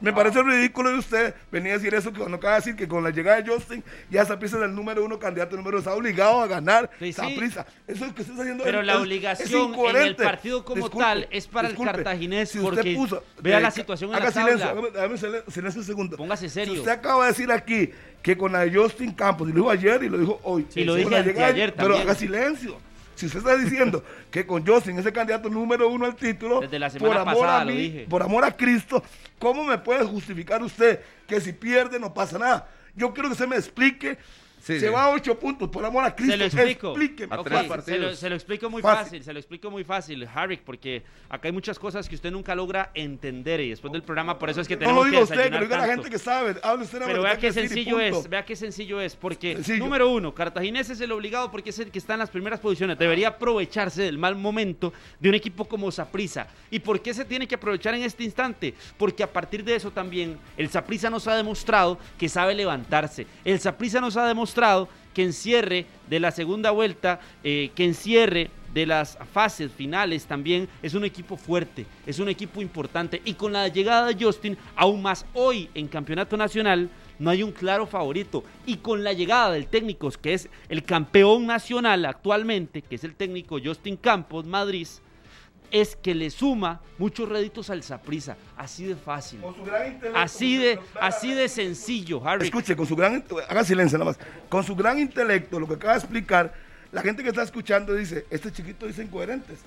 me 0.02 0.14
parece 0.14 0.42
ridículo 0.44 0.90
de 0.92 0.98
usted 0.98 1.36
venir 1.52 1.72
a 1.72 1.76
decir 1.76 1.94
eso 1.94 2.12
que 2.12 2.20
cuando 2.20 2.38
acaba 2.38 2.54
de 2.56 2.60
decir 2.60 2.76
que 2.76 2.88
con 2.88 3.04
la 3.04 3.10
llegada 3.10 3.42
de 3.42 3.50
Justin 3.52 3.84
ya 4.10 4.26
Saprissa 4.26 4.58
es 4.58 4.64
el 4.64 4.76
número 4.76 5.04
uno 5.04 5.20
candidato 5.20 5.56
número 5.56 5.78
uno, 5.78 5.80
está 5.80 5.94
obligado 5.94 6.42
a 6.42 6.48
ganar 6.48 6.90
Sí, 7.00 7.06
sí. 7.08 7.14
Saprissa. 7.14 7.66
Eso 7.88 8.06
es 8.06 8.14
que 8.14 8.22
usted 8.22 8.32
está 8.34 8.42
haciendo 8.44 8.64
Pero 8.64 8.82
la 8.82 9.00
obligación 9.00 9.74
en 9.76 9.96
el 9.98 10.16
partido 10.16 10.64
como 10.64 10.78
Disculpe, 10.78 11.04
tal 11.06 11.28
es 11.32 11.48
para 11.48 11.68
el. 11.68 11.76
Cartaginés, 11.82 12.50
Si 12.50 12.60
usted 12.60 12.76
porque 12.76 12.96
puso- 12.96 13.24
vea 13.42 13.58
eh, 13.58 13.62
la 13.62 13.72
situación 13.72 14.10
en 14.12 14.16
haga 14.16 14.26
la 14.26 14.32
silencio, 14.32 14.68
tabla. 14.68 14.82
hágame- 14.82 14.98
hágame 15.00 15.18
silen- 15.18 15.44
silencio 15.48 15.82
un 15.82 15.86
segundo. 15.88 16.18
Póngase 16.18 16.48
serio. 16.50 16.74
Si 16.74 16.80
usted 16.80 16.92
acaba 16.92 17.24
de 17.26 17.32
decir 17.32 17.52
aquí 17.52 17.90
que 18.22 18.38
con 18.38 18.52
la 18.52 18.60
de 18.60 18.76
Justin 18.76 19.14
Campos, 19.14 19.50
y 19.50 19.52
lo 19.52 19.58
dijo 19.58 19.72
ayer 19.72 20.04
y 20.04 20.10
lo 20.10 20.18
dijo 20.20 20.40
hoy. 20.44 20.68
Sí, 20.70 20.84
lo 20.84 20.94
dije 21.06 21.74
Pero 21.76 21.98
haga 21.98 22.16
silencio. 22.16 22.78
Si 23.16 23.28
usted 23.28 23.40
está 23.40 23.56
diciendo 23.56 24.04
que 24.32 24.46
con 24.46 24.66
Justin 24.66 24.98
es 24.98 25.06
el 25.06 25.14
candidato 25.14 25.50
número 25.50 25.90
uno 25.90 26.06
al 26.06 26.16
título, 26.16 26.62
Desde 26.62 26.80
la 26.80 26.90
semana 26.90 27.14
por 27.14 27.22
amor 27.22 27.36
pasada 27.36 27.62
a 27.62 27.66
mí, 27.66 28.06
por 28.10 28.24
amor 28.24 28.46
a 28.46 28.56
Cristo, 28.56 29.04
¿cómo 29.38 29.64
me 29.64 29.78
puede 29.78 30.06
justificar 30.06 30.64
usted 30.64 31.02
que 31.28 31.40
si 31.40 31.54
pierde 31.54 32.00
no 32.00 32.14
pasa 32.14 32.40
nada? 32.40 32.68
Yo 32.96 33.14
quiero 33.14 33.30
que 33.30 33.34
usted 33.34 33.48
me 33.48 33.58
explique. 33.58 34.18
Sí, 34.62 34.80
se 34.80 34.88
sí. 34.88 34.94
va 34.94 35.06
a 35.06 35.10
ocho 35.10 35.38
puntos, 35.40 35.70
por 35.70 35.84
amor 35.84 36.04
a 36.06 36.16
Cristo. 36.16 36.34
Se 36.34 36.38
lo 36.38 36.46
explico. 36.46 36.88
Explíqueme. 36.90 37.36
A 37.36 37.40
Ok, 37.42 37.48
tres 37.48 37.86
se, 37.86 37.98
lo, 37.98 38.16
se 38.16 38.30
lo 38.30 38.36
explico 38.36 38.70
muy 38.70 38.82
Fácil. 38.82 39.04
fácil. 39.06 39.24
se 39.24 39.34
lo 39.34 39.40
explico 39.40 39.72
muy 39.72 39.84
fácil, 39.84 40.28
Harry, 40.34 40.58
porque 40.58 41.04
acá 41.30 41.48
hay 41.48 41.52
muchas 41.52 41.80
cosas 41.80 42.08
que 42.08 42.14
usted 42.16 42.32
nunca 42.32 42.54
logra 42.54 42.92
entender 42.94 43.60
y 43.62 43.72
después 43.72 43.92
del 43.92 44.04
programa 44.04 44.38
por 44.38 44.52
eso 44.52 44.62
es 44.62 44.68
que 44.68 44.76
No 44.76 44.80
tenemos 44.82 45.06
lo 45.06 45.10
diga 45.10 45.18
que 45.18 45.24
usted, 45.24 45.60
diga 45.62 45.78
la 45.78 45.86
gente 45.88 46.10
que 46.12 46.20
sabe. 46.20 46.56
Hable 46.62 46.84
usted 46.86 47.00
la 47.00 47.06
Pero 47.08 47.24
vea 47.24 47.38
qué 47.40 47.52
sencillo 47.52 48.00
es, 48.00 48.30
vea 48.30 48.46
qué 48.46 48.56
sencillo 48.56 49.02
es, 49.02 49.16
porque 49.16 49.56
Sencillo. 49.56 49.80
número 49.84 50.10
uno, 50.12 50.32
Cartaginés 50.36 50.92
es 50.92 51.02
el 51.02 51.12
obligado 51.12 51.50
porque 51.50 51.72
es 51.72 51.80
el 51.80 51.90
que 51.90 51.98
está 51.98 52.14
en 52.14 52.20
las 52.20 52.30
primeras 52.30 52.60
posiciones, 52.60 53.00
debería 53.00 53.30
aprovecharse 53.30 54.04
del 54.04 54.20
mal 54.20 54.36
momento 54.36 54.94
de 55.20 55.30
un 55.30 55.36
equipo 55.36 55.66
como 55.66 55.92
Saprissa. 55.92 56.46
¿Y 56.70 56.78
por 56.80 57.02
qué 57.02 57.16
se 57.16 57.26
tiene 57.26 57.48
que 57.48 57.56
aprovechar 57.56 57.96
en 57.96 58.04
este 58.04 58.24
instante? 58.24 58.76
Porque 58.98 59.24
a 59.24 59.32
partir 59.34 59.64
de 59.64 59.76
eso 59.76 59.90
también 59.90 60.38
el 60.56 60.70
Saprissa 60.70 61.10
nos 61.10 61.28
ha 61.28 61.36
demostrado 61.36 61.98
que 62.20 62.30
sabe 62.30 62.54
levantarse, 62.54 63.26
el 63.44 63.60
Saprissa 63.60 64.00
nos 64.00 64.16
ha 64.18 64.28
demostrado 64.28 64.51
que 65.14 65.24
en 65.24 65.34
cierre 65.34 65.86
de 66.10 66.20
la 66.20 66.32
segunda 66.32 66.72
vuelta, 66.72 67.20
eh, 67.44 67.72
que 67.76 67.86
en 67.86 67.94
cierre 67.94 68.50
de 68.74 68.86
las 68.86 69.18
fases 69.34 69.72
finales 69.72 70.26
también 70.26 70.70
es 70.82 70.94
un 70.94 71.04
equipo 71.04 71.36
fuerte, 71.36 71.86
es 72.06 72.20
un 72.20 72.30
equipo 72.30 72.62
importante. 72.62 73.22
Y 73.26 73.34
con 73.34 73.54
la 73.54 73.68
llegada 73.68 74.08
de 74.08 74.24
Justin, 74.24 74.58
aún 74.76 75.02
más 75.02 75.26
hoy 75.34 75.70
en 75.74 75.88
Campeonato 75.88 76.38
Nacional, 76.38 76.90
no 77.20 77.30
hay 77.30 77.44
un 77.44 77.52
claro 77.52 77.86
favorito. 77.86 78.44
Y 78.66 78.78
con 78.78 79.04
la 79.04 79.14
llegada 79.14 79.52
del 79.52 79.68
técnico 79.68 80.10
que 80.12 80.34
es 80.34 80.50
el 80.70 80.84
campeón 80.84 81.46
nacional 81.46 82.06
actualmente, 82.06 82.82
que 82.82 82.96
es 82.96 83.04
el 83.04 83.16
técnico 83.16 83.60
Justin 83.64 83.98
Campos 83.98 84.46
Madrid, 84.46 84.88
es 85.72 85.96
que 85.96 86.14
le 86.14 86.30
suma 86.30 86.82
muchos 86.98 87.28
réditos 87.28 87.70
al 87.70 87.82
Saprissa, 87.84 88.38
así 88.58 88.86
de 88.86 88.96
fácil. 88.96 89.40
Con 89.42 89.56
su 89.56 89.64
gran 89.64 89.88
intelecto, 89.94 90.20
Así 90.20 90.58
de, 90.58 90.76
con 90.78 90.86
así 91.02 91.34
de 91.34 91.50
sencillo, 91.50 92.22
Harry. 92.28 92.46
Escuche, 92.46 92.76
con 92.76 92.86
su 92.86 92.96
gran, 92.96 93.24
haga 93.50 93.64
silencio 93.64 93.98
nada 93.98 94.12
más, 94.12 94.20
con 94.50 94.64
su 94.64 94.76
gran 94.76 95.00
intelecto, 95.00 95.60
lo 95.60 95.68
que 95.68 95.76
acaba 95.76 95.94
de 95.94 96.00
explicar, 96.00 96.54
la 96.92 97.02
gente 97.02 97.24
que 97.24 97.30
está 97.30 97.42
escuchando 97.44 97.94
dice, 97.94 98.26
este 98.30 98.52
chiquito 98.52 98.86
dice 98.86 99.02
incoherentes, 99.04 99.60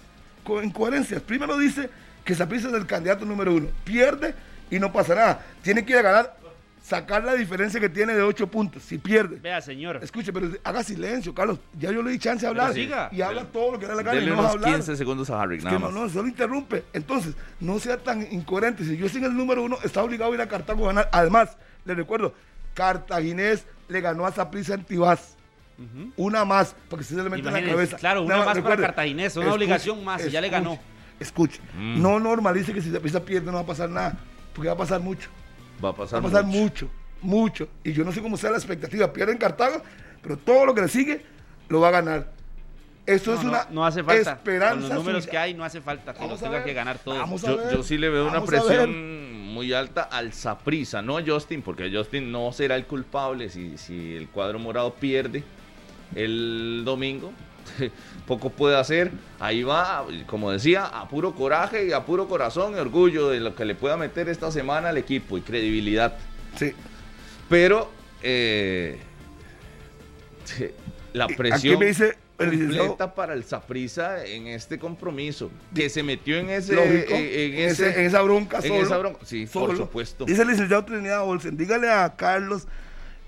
Co- 0.45 0.63
incoherencias. 0.63 1.23
Primero 1.23 1.57
dice 1.57 1.89
que 2.25 2.35
Saprissa 2.35 2.69
es 2.69 2.75
el 2.75 2.87
candidato 2.87 3.25
número 3.25 3.55
uno, 3.55 3.69
pierde 3.83 4.35
y 4.71 4.79
no 4.79 4.93
pasa 4.93 5.15
nada, 5.15 5.45
tiene 5.63 5.85
que 5.85 5.93
ir 5.93 5.99
a 5.99 6.03
ganar, 6.03 6.37
sacar 6.85 7.25
la 7.25 7.33
diferencia 7.33 7.81
que 7.81 7.89
tiene 7.89 8.15
de 8.15 8.21
ocho 8.21 8.47
puntos, 8.47 8.83
si 8.83 8.99
pierde. 8.99 9.39
Vea, 9.41 9.63
señor. 9.63 10.01
Escuche, 10.03 10.35
pero 10.35 10.51
haga 10.63 10.85
silencio, 10.85 11.35
Carlos, 11.35 11.59
ya 11.79 11.91
yo 11.91 12.03
le 12.03 12.11
di 12.11 12.19
chance 12.19 12.45
de 12.45 12.51
hablar 12.51 12.75
siga. 12.75 13.09
y 13.11 13.23
habla 13.23 13.45
todo 13.47 13.73
lo 13.73 13.79
que 13.79 13.87
da 13.87 13.95
la 13.95 14.03
gana 14.03 14.17
y 14.19 14.21
Denle 14.21 14.35
no 14.37 14.41
unos 14.43 14.53
hablar. 14.53 14.75
15 14.75 14.97
segundos 14.97 15.31
a 15.31 15.41
Harry, 15.41 15.57
Es 15.57 15.65
nada 15.65 15.77
que 15.79 15.83
no, 15.83 15.91
más. 15.91 15.99
no, 15.99 16.09
solo 16.11 16.29
interrumpe. 16.29 16.85
Entonces, 16.93 17.35
no 17.59 17.79
sea 17.79 17.97
tan 17.97 18.31
incoherente. 18.31 18.85
Si 18.85 18.99
yo 18.99 19.09
soy 19.09 19.25
el 19.25 19.35
número 19.35 19.63
uno, 19.63 19.79
está 19.83 20.03
obligado 20.03 20.33
a 20.33 20.35
ir 20.35 20.41
a 20.43 20.47
Cartago 20.47 20.85
a 20.85 20.89
ganar. 20.89 21.09
Además, 21.11 21.57
le 21.87 21.95
recuerdo, 21.95 22.35
Cartaginés 22.75 23.65
le 23.89 24.01
ganó 24.03 24.27
a 24.27 24.33
Saprissa 24.33 24.75
en 24.75 24.85
Tibás. 24.85 25.37
Una 26.17 26.45
más, 26.45 26.77
porque 26.91 27.05
se 27.05 27.17
le 27.17 27.23
mete 27.25 27.49
en 27.49 27.53
la 27.55 27.65
cabeza. 27.65 27.97
claro, 27.97 28.23
una 28.23 28.35
Nada 28.37 28.47
más 28.55 28.59
para 28.61 28.77
Cartaginés, 28.77 29.37
una 29.37 29.55
obligación 29.55 30.05
más, 30.05 30.25
y 30.27 30.31
ya 30.31 30.41
le 30.43 30.51
ganó. 30.51 30.79
Escuche, 31.19 31.61
no 31.77 32.21
normalice 32.21 32.75
que 32.75 32.83
si 32.83 32.93
Saprissa 32.93 33.25
pierde 33.25 33.47
no 33.47 33.55
va 33.55 33.61
a 33.61 33.67
pasar 33.67 33.89
nada, 33.89 34.17
porque 34.53 34.69
va 34.69 34.75
a 34.75 34.79
pasar 34.79 35.01
mucho. 35.01 35.31
Va 35.83 35.89
a 35.89 35.93
Va 35.93 35.97
pasar, 35.97 36.19
a 36.21 36.23
pasar 36.23 36.45
mucho. 36.45 36.87
mucho, 36.87 36.91
mucho. 37.23 37.69
Y 37.83 37.93
yo 37.93 38.05
no 38.05 38.13
sé 38.13 38.21
cómo 38.23 38.37
sea 38.37 38.51
la 38.51 38.57
expectativa. 38.59 39.13
Pierde 39.13 39.33
en 39.33 39.39
Cartago, 39.39 39.83
pero 40.23 40.37
todo 40.37 40.67
lo 40.67 40.75
que 40.75 40.83
le 40.83 40.89
sigue 40.89 41.25
lo 41.69 41.81
va 41.81 41.89
a 41.89 41.93
ganar. 41.93 42.33
Eso 43.07 43.33
No, 43.33 43.39
es 43.39 43.45
no, 43.45 43.51
una 43.51 43.67
no 43.71 43.85
hace 43.87 44.03
falta. 44.03 44.33
esperanza. 44.33 44.81
Con 44.81 44.89
los 44.89 44.99
números 44.99 45.25
suya. 45.25 45.31
que 45.31 45.39
hay, 45.39 45.55
no 45.55 45.65
hace 45.65 45.81
falta 45.83 46.15
que 46.15 46.21
Vamos 46.21 46.41
lo 46.41 46.47
a 46.47 46.49
tenga 46.49 46.57
ver, 46.59 46.65
que 46.67 46.73
ganar 46.75 46.99
todo. 46.99 47.19
vamos 47.19 47.45
a 47.45 47.49
Yo, 47.49 47.71
yo 47.71 47.83
sí 47.83 47.99
le 47.99 48.09
veo 48.09 48.25
una 48.25 48.35
vamos 48.35 48.49
presión 48.49 49.53
muy 49.53 49.73
alta 49.73 50.03
al 50.05 50.33
Saprissa, 50.33 51.03
no 51.03 51.19
a 51.19 51.23
Justin, 51.25 51.61
porque 51.63 51.91
Justin 51.95 52.33
no 52.33 52.51
será 52.53 52.77
el 52.77 52.87
culpable 52.87 53.51
si, 53.51 53.77
si 53.79 54.17
el 54.17 54.29
cuadro 54.29 54.59
morado 54.59 54.95
pierde 54.95 55.45
el 56.15 56.83
domingo. 56.85 57.33
Poco 58.27 58.51
puede 58.51 58.77
hacer. 58.77 59.11
Ahí 59.41 59.63
va, 59.63 60.05
como 60.27 60.51
decía, 60.51 60.87
a 60.87 61.09
puro 61.09 61.35
coraje 61.35 61.87
y 61.87 61.93
a 61.93 62.05
puro 62.05 62.29
corazón 62.29 62.75
y 62.75 62.79
orgullo 62.79 63.29
de 63.29 63.41
lo 63.41 63.55
que 63.55 63.65
le 63.65 63.75
pueda 63.75 63.97
meter 63.97 64.29
esta 64.29 64.51
semana 64.51 64.89
al 64.91 64.97
equipo 64.99 65.37
y 65.39 65.43
credibilidad. 65.43 66.17
Sí. 66.57 66.73
Pero 67.49 67.91
eh, 68.23 68.99
la 71.13 71.27
presión 71.29 71.79
me 71.79 71.87
dice 71.87 72.17
completa 72.37 73.15
para 73.15 73.33
el 73.35 73.45
Saprissa 73.45 74.25
en 74.27 74.49
este 74.49 74.79
compromiso 74.79 75.51
que 75.75 75.89
se 75.89 76.03
metió 76.03 76.37
en 76.39 76.51
ese 76.51 76.75
lógico, 76.75 77.15
eh, 77.15 77.47
en 77.47 77.55
en, 77.61 77.71
ese- 77.71 78.01
en 78.01 78.07
esa 78.07 78.23
bronca 78.23 78.57
en 78.59 78.63
solo. 78.65 78.83
esa 78.83 78.99
bronca, 78.99 79.19
sí, 79.25 79.47
por 79.47 79.69
solo. 79.71 79.77
supuesto. 79.79 80.25
Dice 80.25 80.43
el 80.43 80.49
licenciado 80.49 80.85
Trinidad 80.85 81.23
Olsen, 81.25 81.57
dígale 81.57 81.89
a 81.91 82.15
Carlos 82.17 82.67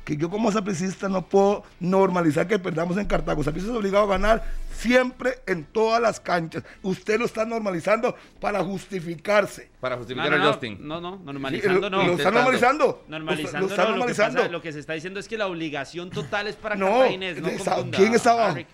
que 0.06 0.16
yo 0.16 0.30
como 0.30 0.52
sapricista 0.52 1.08
no 1.08 1.26
puedo 1.26 1.64
normalizar 1.80 2.46
que 2.46 2.60
perdamos 2.60 2.96
en 2.96 3.06
Cartago. 3.06 3.42
Saprissa 3.42 3.66
es 3.66 3.74
obligado 3.74 4.04
a 4.04 4.06
ganar 4.06 4.44
siempre 4.72 5.40
en 5.46 5.64
todas 5.64 6.00
las 6.00 6.20
canchas. 6.20 6.62
Usted 6.82 7.18
lo 7.18 7.24
está 7.24 7.44
normalizando 7.44 8.14
para 8.40 8.62
justificarse. 8.62 9.68
para 9.80 9.96
justificar 9.96 10.30
no, 10.30 10.44
a 10.44 10.52
Justin. 10.52 10.78
no, 10.80 11.00
no, 11.00 11.16
Sí, 11.18 11.22
normalizando 11.24 11.80
lo, 11.80 11.90
no. 11.90 12.06
lo 12.06 12.12
está 12.12 12.30
normalizando. 12.30 13.04
Normalizando, 13.08 13.58
lo, 13.58 13.66
lo 13.66 13.68
está 13.68 13.82
no, 13.82 13.88
lo, 13.88 13.92
que 13.94 13.98
normalizando. 13.98 14.38
pasa- 14.38 14.52
lo 14.52 14.62
que 14.62 14.72
se 14.72 14.78
está 14.78 14.92
diciendo 14.92 15.18
es 15.18 15.26
que 15.26 15.36
la 15.38 15.48
obligación 15.48 16.10
total 16.10 16.46
es 16.46 16.54
para 16.54 16.76
no, 16.76 16.86
Cartaginés. 16.86 17.40
No 17.42 17.48
¿quién 17.90 18.14
está 18.14 18.30
abajo? 18.30 18.52
Harry. 18.52 18.66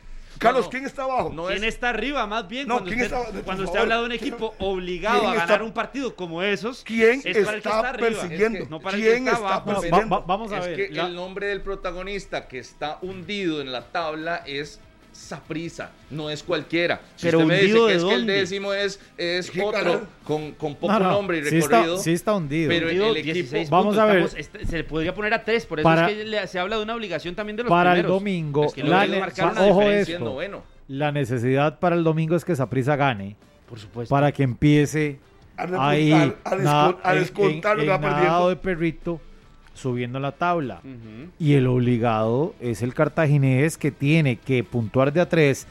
Carlos, 0.43 0.65
No, 0.67 0.71
¿quién 0.71 0.85
está 0.85 1.03
abajo? 1.05 1.31
no 1.35 1.47
¿Quién 1.47 1.65
es- 1.65 1.75
está 1.75 1.89
arriba? 1.91 2.27
Más 2.27 2.49
bien, 2.49 2.67
No, 2.69 2.75
cuando 2.75 2.91
¿quién 2.91 3.03
usted, 3.03 3.17
está- 3.17 3.43
cuando 3.43 3.65
usted 3.65 3.79
habla 3.81 3.97
de 3.97 4.03
un 4.03 4.09
¿quién- 4.11 4.21
equipo 4.21 4.55
obligado 4.59 5.21
quién 5.21 5.31
a 5.31 5.35
está- 5.35 5.47
ganar 5.47 5.63
un 5.63 5.73
partido 5.73 6.15
como 6.17 6.43
esos, 6.43 6.83
¿Quién 6.85 7.21
es 7.25 7.39
para 7.45 7.57
el 7.57 7.63
que 7.63 7.69
está, 7.69 7.71
está 7.77 7.89
arriba. 7.89 8.09
persiguiendo? 8.09 8.59
Es 8.59 8.65
que- 8.65 8.71
no 8.71 8.81
para 8.81 8.97
el 8.97 9.03
que 9.03 9.09
¿Quién 9.11 9.27
está 9.29 9.39
abajo. 9.39 9.55
Va- 9.71 9.75
persiguiendo? 9.81 10.09
va- 10.17 10.25
vamos 10.27 10.53
a 10.53 10.59
es 10.59 10.67
ver. 10.67 10.77
que 10.77 10.89
la- 10.95 11.07
el 11.07 11.15
nombre 11.15 11.47
del 11.47 11.63
protagonista 11.63 12.49
que 12.49 12.59
está 12.59 12.99
hundido 13.03 13.61
en 13.61 13.73
la 13.73 13.87
tabla 13.93 14.43
es 14.47 14.81
Saprisa, 15.13 15.91
no 16.11 16.31
es 16.31 16.43
cualquiera. 16.43 17.01
Si 17.17 17.27
Pero 17.27 17.39
usted 17.41 17.49
me 17.49 17.61
dice 17.63 17.79
que 17.87 17.95
es 17.95 18.05
que 18.05 18.15
el 18.15 18.27
décimo 18.27 18.73
es, 18.73 18.99
es 19.17 19.51
¿Qué 19.51 19.61
otro 19.63 19.73
carajo? 19.73 20.01
con, 20.25 20.53
con 20.53 20.75
poco 20.75 20.93
No, 20.93 20.99
no, 20.99 21.11
nombre 21.13 21.39
y 21.39 21.45
sí 21.45 21.59
está- 21.59 21.77
recorrido. 21.81 21.99
sí 21.99 22.13
está 22.13 22.35
hundido. 22.35 22.69
Pero 22.69 22.87
el, 22.89 22.93
Hundido, 22.97 23.11
el 23.11 23.17
equipo 23.19 23.35
16 23.35 23.71
Vamos 23.71 23.99
a 23.99 24.05
ver. 24.07 24.17
Estamos- 24.23 24.39
este- 24.39 24.67
se 24.67 24.77
le 24.79 24.85
podría 24.85 25.15
poner 25.15 25.35
a 25.35 25.45
tres, 25.45 25.67
por 25.67 25.81
eso 25.81 25.85
Para- 25.85 26.11
es 26.11 26.17
que 26.17 26.25
le- 26.25 26.47
se 26.47 26.59
habla 26.59 26.77
de 26.79 26.83
una 26.83 26.95
obligación 26.95 27.35
también 27.35 27.57
de 27.57 27.63
los 27.65 27.71
Para 27.71 27.91
el 27.93 27.97
primeros. 28.01 28.19
domingo, 28.21 28.65
Es 28.67 28.73
que 28.75 28.83
la 28.85 29.05
ojo 29.69 29.81
diferencia. 29.81 30.17
esto. 30.17 30.65
La 30.89 31.13
necesidad 31.13 31.79
para 31.79 31.95
el 31.97 32.05
domingo 32.05 32.35
es 32.37 32.45
que 32.45 32.57
Saprisa 32.57 32.97
gane 32.97 33.37
Por 33.69 33.79
supuesto. 33.79 34.15
para 34.15 34.33
que 34.33 34.43
empiece 34.43 35.19
A 35.57 35.63
repuntar, 35.67 35.89
ahí 35.91 36.13
a 36.13 36.57
na- 36.57 36.97
a 37.03 37.15
descontar 37.15 37.79
en- 37.79 37.91
en 37.91 38.01
nadado 38.01 38.49
de 38.49 38.57
perrito 38.57 39.21
subiendo 39.75 40.21
la 40.21 40.33
tabla. 40.33 40.81
Y 41.39 41.55
el 41.55 41.67
obligado 41.67 42.55
es 42.61 42.83
el 42.83 42.95
cartaginés 42.95 43.77
que 43.79 43.91
tiene 43.91 44.37
que 44.37 44.65
puntuar 44.65 45.13
de 45.13 45.21
a 45.21 45.29
tres 45.29 45.67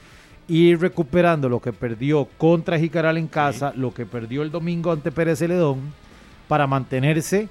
ir 0.47 0.79
recuperando 0.81 1.47
lo 1.47 1.61
que 1.61 1.71
perdió 1.71 2.27
contra 2.37 2.77
Jicaral 2.77 3.17
en 3.17 3.27
casa, 3.27 3.71
lo 3.75 3.93
que 3.93 4.05
perdió 4.05 4.41
el 4.41 4.51
domingo 4.51 4.91
ante 4.91 5.11
Pérez 5.11 5.39
Celedón, 5.39 5.79
para 6.47 6.67
mantenerse 6.67 7.47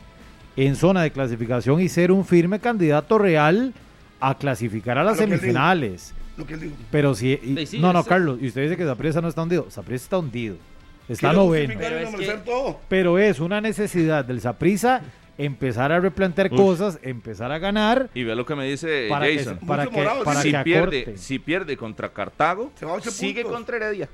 en 0.57 0.77
zona 0.77 1.03
de 1.03 1.11
clasificación 1.11 1.81
y 1.81 1.89
ser 1.89 2.13
un 2.13 2.25
firme 2.27 2.59
candidato 2.59 3.17
real 3.17 3.73
a 4.21 4.35
clasificar 4.37 4.99
a 4.99 5.05
las 5.05 5.17
lo 5.17 5.23
semifinales. 5.23 6.13
Lo 6.37 6.47
que 6.47 6.55
él 6.55 6.61
dijo. 6.61 6.75
Pero 6.91 7.15
si... 7.15 7.29
y- 7.43 7.55
Sí, 7.61 7.67
sí, 7.67 7.79
no, 7.79 7.93
no, 7.95 8.05
Carlos, 8.05 8.39
y 8.43 8.49
usted 8.49 8.63
dice 8.63 8.77
que 8.77 8.85
Saprissa 8.85 9.21
no 9.23 9.29
está 9.29 9.43
hundido. 9.43 9.71
Saprissa 9.71 10.05
está 10.05 10.19
hundido. 10.19 10.57
Está 11.09 11.33
noveno. 11.33 11.73
y 11.73 11.77
Pero 11.77 11.99
es 11.99 12.15
que-. 12.15 12.41
Pero 12.89 13.19
es 13.19 13.41
una 13.41 13.61
necesidad 13.61 14.25
del 14.25 14.41
Saprissa 14.41 15.01
empezar 15.45 15.91
a 15.93 16.01
replantear 16.01 16.51
cosas, 16.51 16.99
empezar 17.03 17.51
a 17.53 17.59
ganar 17.59 18.11
Y 18.15 18.25
vea 18.25 18.35
lo 18.35 18.45
que 18.47 18.55
me 18.55 18.67
dice 18.67 19.07
para 19.09 19.27
que, 19.27 19.39
Jason. 19.39 19.59
para 19.67 19.85
Mucho 19.85 19.95
que, 19.95 20.03
morado, 20.03 20.25
para 20.25 20.43
si, 20.43 20.53
que 20.53 20.59
pierde, 20.59 21.17
si 21.17 21.39
pierde 21.39 21.77
contra 21.77 22.13
Cartago, 22.13 22.73
Se 22.75 22.85
va 22.87 22.93
a 22.93 22.95
ocho 22.97 23.11
sigue 23.11 23.43
puntos. 23.43 23.57
contra 23.59 23.77
Heredia. 23.77 24.09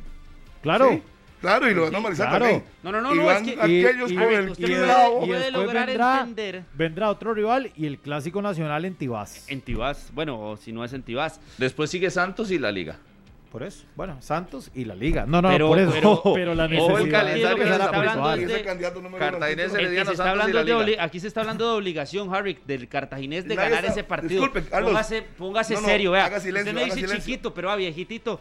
Claro. 0.63 0.91
Sí, 0.91 1.03
claro, 1.41 1.71
y 1.71 1.75
lo 1.75 1.83
van 1.83 1.89
a 1.89 1.93
normalizar 1.93 2.29
claro. 2.29 2.45
también. 2.45 2.65
No, 2.83 2.93
no, 2.93 3.01
no, 3.01 3.15
y 3.15 3.19
no, 3.19 3.25
van 3.27 3.37
es 3.49 3.55
que- 3.57 3.69
Y- 3.73 3.85
aquellos 3.87 4.11
y- 4.11 4.15
con 4.15 4.23
el 4.25 4.49
usted 4.51 4.65
y- 4.65 4.67
puede- 4.71 4.83
cuidado. 4.85 5.13
y 5.23 5.27
puede 5.27 5.41
después 5.45 5.53
lograr 5.67 5.87
vendrá, 5.87 6.21
entender. 6.21 6.63
vendrá 6.75 7.11
otro 7.11 7.35
rival 7.35 7.71
y 7.77 7.87
el 7.87 7.99
clásico 7.99 8.41
nacional 8.43 8.85
en 8.85 8.95
Tibás. 8.95 9.45
En 9.49 9.61
Tibás, 9.61 10.11
bueno, 10.15 10.41
o 10.41 10.57
si 10.57 10.73
no 10.73 10.85
es 10.85 10.93
en 10.93 11.03
Tibás. 11.03 11.41
Después 11.59 11.91
sigue 11.91 12.11
Santos 12.11 12.51
y 12.51 12.59
la 12.59 12.73
Liga. 12.73 12.99
Por 13.57 13.63
eso. 13.63 13.87
Bueno, 13.95 14.19
Santos 14.21 14.71
y 14.75 14.85
la 14.85 14.95
Liga. 14.95 15.25
No, 15.27 15.41
no, 15.41 15.49
Pero- 15.49 15.69
por 15.69 15.79
eso. 15.79 15.91
pero- 15.91 16.21
Pero, 16.35 16.55
la 16.55 16.69
necesidad 16.69 17.01
el 17.01 17.11
calendario 17.11 17.57
que 17.57 17.63
se 17.65 17.71
a 17.71 17.73
está 17.77 17.87
hablando 17.97 18.29
de- 18.37 19.17
Cartaginés. 19.19 19.75
El 19.75 19.95
que 19.97 20.05
se 20.05 20.13
está 20.13 20.31
hablando 20.31 20.65
de 20.85 21.01
aquí 21.01 21.21
se 21.21 21.27
está 21.27 21.41
hablando 21.41 21.71
de 21.71 21.77
obligación, 21.79 22.35
Harry, 22.35 22.59
del 22.67 22.87
cartaginés 22.87 23.49
de 23.49 23.57
ganar 23.57 23.79
está- 23.87 23.93
ese 23.93 24.05
partido. 24.05 24.43
disculpe, 24.43 24.69
Carlos. 24.69 24.91
póngase 24.91 25.23
póngase 25.39 25.73
No, 25.73 25.81
no, 25.81 25.87
serio, 25.89 26.11
vea. 26.11 26.27
haga 26.27 26.39
silencio, 26.39 26.71
Usted 26.71 26.75
me 26.75 26.81
haga 26.85 26.95
dice 26.95 27.07
silencio. 27.07 27.25
chiquito, 27.33 27.55
pero 27.55 27.71
ah, 27.71 27.77
viejitito. 27.77 28.41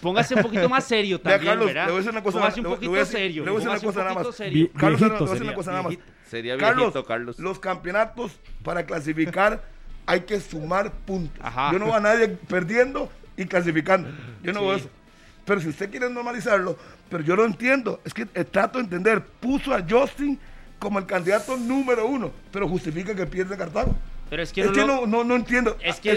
Póngase 0.00 0.34
un 0.34 0.42
poquito 0.42 0.68
más 0.68 0.82
serio 0.82 1.20
Vea, 1.22 1.34
también, 1.34 1.52
Carlos, 1.52 1.66
¿verdad? 1.68 1.84
le 1.86 1.90
voy 1.92 1.96
a 1.96 2.00
decir 2.00 2.10
una 2.10 2.22
cosa, 2.24 2.38
póngase 2.40 2.60
un 2.60 2.66
poquito 2.66 2.90
voy 2.90 2.98
a 2.98 3.02
decir- 3.02 3.16
serio. 3.18 3.44
le 3.44 3.50
voy 3.52 3.62
a 3.62 3.64
decir 3.64 3.70
una 3.70 3.86
cosa 3.86 4.02
nada 4.02 4.14
más. 4.16 4.26
Carlos, 4.26 4.40
le 4.40 5.06
voy 5.06 5.16
a 5.16 5.20
decir 5.20 5.28
sería, 5.28 5.42
una 5.44 5.54
cosa 5.54 5.70
nada 5.70 5.82
más. 5.84 5.98
Sería 6.28 6.56
Carlos, 6.58 6.86
viejito, 6.86 7.04
Carlos. 7.04 7.38
los 7.38 7.60
campeonatos 7.60 8.32
para 8.64 8.84
clasificar 8.84 9.62
hay 10.06 10.22
que 10.22 10.40
sumar 10.40 10.90
puntos. 10.90 11.38
Ajá. 11.40 11.70
Yo 11.72 11.78
no 11.78 11.84
veo 11.84 11.94
a 11.94 12.00
nadie 12.00 12.26
perdiendo 12.28 13.08
y 13.36 13.44
clasificando. 13.46 14.08
Yo 14.42 14.52
no 14.52 14.60
Sí. 14.60 14.66
veo 14.66 14.74
eso. 14.76 14.90
Pero 15.44 15.60
si 15.60 15.68
usted 15.68 15.90
quiere 15.90 16.10
normalizarlo, 16.10 16.76
pero 17.08 17.22
yo 17.22 17.36
lo 17.36 17.44
entiendo. 17.44 18.00
Es 18.04 18.12
que 18.12 18.26
eh, 18.34 18.44
trato 18.44 18.78
de 18.78 18.84
entender. 18.84 19.22
Puso 19.22 19.72
a 19.74 19.84
Justin 19.88 20.38
como 20.78 20.98
el 20.98 21.06
candidato 21.06 21.56
número 21.56 22.06
uno, 22.06 22.32
pero 22.52 22.68
justifica 22.68 23.14
que 23.14 23.26
pierde 23.26 23.56
Cartago. 23.56 23.94
Pero 24.28 24.42
es 24.42 24.52
que 24.52 24.62
es 24.62 24.66
no 24.66 24.72
que 24.72 24.84
no, 24.84 25.06
no, 25.06 25.22
no 25.22 25.36
entiendo. 25.36 25.76
Es 25.80 26.00
que, 26.00 26.10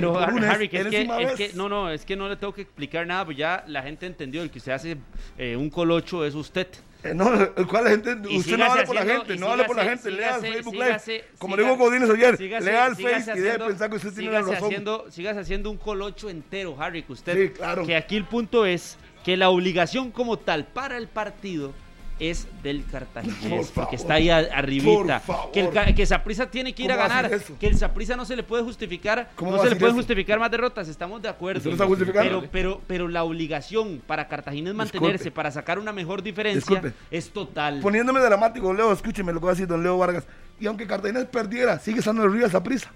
por 0.00 0.22
Har- 0.22 0.32
una 0.32 0.52
Harry, 0.52 0.68
que 0.68 0.78
es, 0.80 0.86
que, 0.86 1.02
es 1.02 1.32
que- 1.34 1.50
no, 1.56 1.68
no, 1.68 1.90
es 1.90 2.04
que 2.04 2.14
no 2.14 2.28
le 2.28 2.36
tengo 2.36 2.54
que 2.54 2.62
explicar 2.62 3.04
nada, 3.04 3.24
pues 3.24 3.36
ya 3.36 3.64
la 3.66 3.82
gente 3.82 4.06
entendió, 4.06 4.42
el 4.42 4.50
que 4.50 4.58
usted 4.58 4.70
hace 4.72 4.96
eh, 5.36 5.56
un 5.56 5.68
colocho 5.68 6.24
es 6.24 6.36
usted. 6.36 6.68
Eh, 7.04 7.14
no, 7.14 7.32
el 7.56 7.66
cual 7.68 7.84
la 7.84 7.90
gente, 7.90 8.16
Y 8.28 8.38
usted 8.38 8.58
no 8.58 8.64
hable 8.64 8.84
por 8.84 8.94
la 8.96 9.04
gente, 9.04 9.36
no 9.36 9.48
hable 9.52 9.64
por 9.64 9.76
la 9.76 9.84
gente, 9.84 10.10
lea 10.10 10.34
el 10.36 10.40
Facebook 10.40 10.74
sígase- 10.74 11.06
Live. 11.12 11.24
Como 11.38 11.56
siga- 11.56 11.62
dijo 11.70 11.76
Godínez 11.76 12.10
ayer, 12.10 12.36
sígase- 12.36 12.64
lea 12.64 12.86
el 12.88 12.96
sígase 12.96 13.14
Face 13.14 13.30
y 13.30 13.34
deje 13.34 13.40
de 13.40 13.48
haciendo- 13.50 13.66
pensar 13.68 13.90
que 13.90 13.96
usted 13.96 14.12
tiene 14.14 14.32
la 14.32 14.40
razón. 14.40 14.54
haciendo, 14.64 15.06
sígase 15.10 15.40
haciendo 15.40 15.70
un 15.70 15.76
colocho 15.76 16.28
entero, 16.28 16.76
Harry, 16.80 17.04
que 17.04 17.12
usted, 17.12 17.36
Sí, 17.40 17.52
claro. 17.54 17.86
que 17.86 17.94
aquí 17.94 18.16
el 18.16 18.24
punto 18.24 18.66
es 18.66 18.98
que 19.24 19.36
la 19.36 19.48
obligación 19.50 20.10
como 20.10 20.38
tal 20.40 20.66
para 20.66 20.96
el 20.96 21.06
partido 21.06 21.72
es 22.20 22.46
del 22.62 22.84
cartaginés, 22.86 23.70
porque 23.74 23.96
está 23.96 24.14
ahí 24.14 24.28
arribita. 24.30 25.22
Que 25.52 25.60
el 25.60 25.94
que 25.94 26.06
Saprissa 26.06 26.50
tiene 26.50 26.74
que 26.74 26.82
ir 26.82 26.92
a 26.92 26.96
¿Cómo 26.96 27.08
va 27.08 27.18
a 27.18 27.22
ganar, 27.22 27.40
que 27.60 27.66
el 27.66 27.76
Saprissa 27.78 28.16
no 28.16 28.24
se 28.24 28.36
le 28.36 28.42
puede 28.42 28.62
justificar, 28.62 29.30
¿Cómo 29.36 29.52
no 29.52 29.62
se 29.62 29.70
le 29.70 29.76
eso? 29.76 29.92
justificar 29.92 30.38
más 30.38 30.50
derrotas, 30.50 30.88
estamos 30.88 31.22
de 31.22 31.28
acuerdo. 31.28 31.70
Pero, 32.12 32.44
pero, 32.50 32.80
pero 32.86 33.08
la 33.08 33.24
obligación 33.24 34.02
para 34.06 34.28
Cartaginés 34.28 34.72
Disculpe. 34.74 34.98
mantenerse, 34.98 35.30
para 35.30 35.50
sacar 35.50 35.78
una 35.78 35.92
mejor 35.92 36.22
diferencia, 36.22 36.60
Disculpe. 36.80 36.92
es 37.10 37.30
total. 37.30 37.80
Poniéndome 37.80 38.20
dramático, 38.20 38.72
Leo, 38.72 38.92
escúcheme 38.92 39.32
lo 39.32 39.40
que 39.40 39.46
va 39.46 39.52
a 39.52 39.54
decir 39.54 39.66
don 39.66 39.82
Leo 39.82 39.96
Vargas. 39.98 40.24
Y 40.60 40.66
aunque 40.66 40.86
Cartaginés 40.86 41.26
perdiera, 41.26 41.78
sigue 41.78 42.00
estando 42.00 42.22
arriba 42.22 42.42
de 42.42 42.48
esa 42.48 42.62
prisa. 42.62 42.90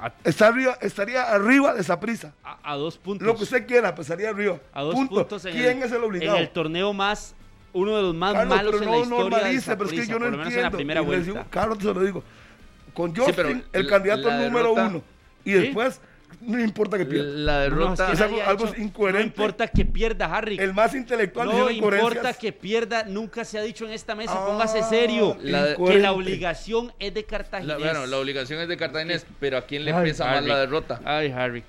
A, 0.00 0.12
Está 0.22 0.46
arriba, 0.46 0.78
estaría 0.80 1.24
arriba 1.24 1.74
de 1.74 1.80
esa 1.80 1.98
prisa. 1.98 2.32
a- 2.44 2.58
a 2.62 2.76
dos 2.76 2.96
puntos. 2.98 3.26
Lo 3.26 3.34
que 3.34 3.42
usted 3.42 3.66
quiera, 3.66 3.92
pues 3.96 4.08
estaría 4.08 4.30
arriba. 4.30 4.58
a 4.72 4.82
dos 4.82 4.94
Punto. 4.94 5.14
puntos 5.16 5.44
en 5.44 5.52
¿Quién 5.54 5.78
el, 5.78 5.82
es 5.82 5.90
el 5.92 6.04
obligado? 6.04 6.36
En 6.36 6.42
el 6.44 6.50
torneo 6.50 6.92
más, 6.92 7.34
uno 7.72 7.96
de 7.96 8.02
los 8.02 8.14
más 8.14 8.32
Carlos, 8.34 8.56
malos 8.56 8.72
pero 8.78 8.82
en 8.84 8.88
no 8.90 8.92
la 8.96 9.02
historia 9.02 9.22
normalice, 9.30 9.70
del 9.70 9.78
pero 9.78 9.90
es 9.90 10.00
que 10.00 10.06
yo 10.06 10.18
no 10.18 10.26
entiendo. 10.26 10.50
en 10.56 10.62
la 10.62 10.70
primera 10.70 11.00
vuelta. 11.00 11.24
digo, 11.32 11.44
Carlos, 11.50 11.78
se 11.78 11.84
lo 11.84 12.00
digo. 12.00 12.24
Con 12.94 13.14
Sí, 13.14 13.20
Justin, 13.20 13.34
pero 13.36 13.48
el 13.72 13.84
la- 13.84 13.90
candidato 13.90 14.28
la 14.28 14.36
número 14.38 14.68
derrota- 14.74 14.86
uno. 14.88 15.02
Y 15.44 15.52
después, 15.52 16.00
no 16.40 16.60
importa 16.60 16.98
que 16.98 17.04
pierda. 17.06 17.30
La 17.32 17.52
No, 17.54 17.60
derrota. 17.60 18.06
que 18.08 18.12
Es 18.12 18.20
algo- 18.20 18.38
hecho- 18.66 18.74
incoherente. 18.80 19.34
No 19.36 19.44
importa 19.44 19.66
que 19.68 19.84
pierda 19.84 20.26
Harry. 20.34 20.56
El 20.58 20.74
más 20.74 20.94
intelectual 20.94 21.48
no 21.48 21.70
importa 21.70 22.32
que 22.34 22.52
pierda, 22.52 23.04
nunca 23.04 23.44
se 23.44 23.58
ha 23.58 23.62
dicho 23.62 23.84
en 23.86 23.92
esta 23.92 24.14
mesa, 24.14 24.32
Ah, 24.34 24.46
póngase 24.46 24.82
serio. 24.82 25.36
La- 25.42 25.76
que 25.76 25.98
la 25.98 26.12
obligación 26.12 26.92
es 26.98 27.14
de 27.14 27.20
la- 27.22 27.26
Cartaginés. 27.26 27.78
bueno, 27.78 28.06
la 28.06 28.18
obligación 28.18 28.60
es 28.60 28.68
de 28.68 28.76
Cartaginés, 28.76 29.24
pero 29.40 29.58
¿a 29.58 29.62
quién 29.62 29.84
le 29.84 29.92
Ay, 29.92 30.08
pesa 30.10 30.24
más 30.26 30.38
Harry. 30.38 30.46
la 30.48 30.58
derrota? 30.58 31.00
Ay, 31.04 31.30
Harry. 31.30 31.62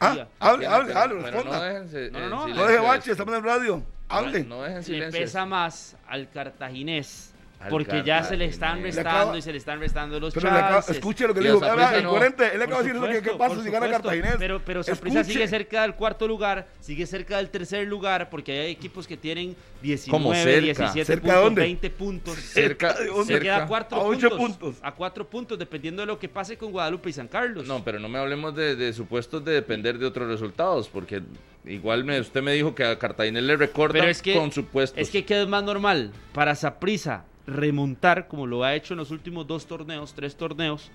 Ah, 0.00 0.10
Diga. 0.12 0.28
¿A 0.40 0.48
hable, 0.50 0.66
hable, 0.66 0.94
hable, 0.94 1.30
responda. 1.30 1.58
no 1.58 1.62
déjense 1.64 2.10
No, 2.10 2.20
no, 2.20 2.28
no. 2.48 2.54
No 2.54 2.66
deje 2.66 2.78
bache, 2.80 3.12
estamos 3.12 3.34
en 3.36 3.44
radio. 3.44 3.82
Hable. 4.12 4.44
No 4.44 4.62
dejen 4.62 4.76
Le 4.78 4.82
silencio. 4.82 5.20
pesa 5.20 5.46
más 5.46 5.96
al 6.08 6.30
cartaginés. 6.30 7.28
Porque 7.70 8.02
ya 8.04 8.24
se 8.24 8.36
le 8.36 8.46
están 8.46 8.82
restando 8.82 9.10
Le 9.12 9.18
acaba- 9.20 9.38
y 9.38 9.42
se 9.42 9.52
le 9.52 9.58
están 9.58 9.78
restando 9.78 10.18
los 10.18 10.34
Pero 10.34 10.50
le 10.50 10.56
acaba- 10.58 10.72
chances. 10.78 10.96
escuche 10.96 11.28
lo 11.28 11.32
que 11.32 11.42
le 11.42 11.50
digo. 11.52 11.60
No. 11.60 11.98
incoherente. 12.00 12.44
Él 12.46 12.50
Por 12.54 12.62
acaba 12.64 12.82
de 12.82 12.88
decir 12.92 13.06
eso 13.14 13.22
qué 13.22 13.38
pasa 13.38 13.62
si 13.62 13.70
gana. 13.70 13.88
Cartaginés. 13.88 14.34
Pero, 14.36 14.60
pero 14.64 14.80
Escuche. 14.80 15.22
sigue 15.22 15.46
cerca 15.46 15.82
del 15.82 15.94
cuarto 15.94 16.26
lugar, 16.26 16.66
sigue 16.80 17.06
cerca 17.06 17.36
del 17.36 17.50
tercer 17.50 17.86
lugar, 17.86 18.30
porque 18.30 18.50
hay 18.62 18.72
equipos 18.72 19.06
que 19.06 19.16
tienen 19.16 19.54
19, 19.80 20.10
Como 20.24 20.34
cerca. 20.34 20.60
17 20.60 21.04
¿Cerca 21.04 21.22
de 21.26 21.32
puntos, 21.34 21.44
dónde? 21.44 21.60
20 21.60 21.90
puntos. 21.90 22.34
Cerca, 22.34 22.94
¿De 22.94 23.06
dónde? 23.06 23.34
Se 23.34 23.40
queda 23.40 23.52
a 23.54 23.58
cerca. 23.58 23.68
cuatro 23.68 23.98
A 23.98 24.02
ocho 24.06 24.30
puntos, 24.30 24.56
puntos. 24.58 24.76
A 24.82 24.92
cuatro 24.96 25.30
puntos, 25.30 25.56
dependiendo 25.56 26.02
de 26.02 26.06
lo 26.06 26.18
que 26.18 26.28
pase 26.28 26.58
con 26.58 26.72
Guadalupe 26.72 27.10
y 27.10 27.12
San 27.12 27.28
Carlos. 27.28 27.64
No, 27.68 27.84
pero 27.84 28.00
no 28.00 28.08
me 28.08 28.18
hablemos 28.18 28.56
de, 28.56 28.74
de 28.74 28.92
supuestos 28.92 29.44
de 29.44 29.52
depender 29.52 29.98
de 29.98 30.06
otros 30.06 30.26
resultados, 30.26 30.88
porque 30.88 31.22
igual 31.64 32.04
me, 32.04 32.20
usted 32.20 32.42
me 32.42 32.52
dijo 32.52 32.74
que 32.74 32.84
a 32.84 32.98
Cartaginés 32.98 33.42
le 33.42 33.56
recorta 33.56 34.08
es 34.08 34.22
que, 34.22 34.34
con 34.34 34.52
supuestos. 34.52 34.98
es 34.98 35.10
que 35.10 35.24
¿qué 35.24 35.42
es 35.42 35.48
más 35.48 35.62
normal? 35.62 36.12
Para 36.32 36.54
Saprissa 36.54 37.24
remontar, 37.46 38.28
como 38.28 38.46
lo 38.46 38.64
ha 38.64 38.74
hecho 38.74 38.94
en 38.94 38.98
los 38.98 39.10
últimos 39.10 39.46
dos 39.46 39.66
torneos, 39.66 40.14
tres 40.14 40.36
torneos, 40.36 40.90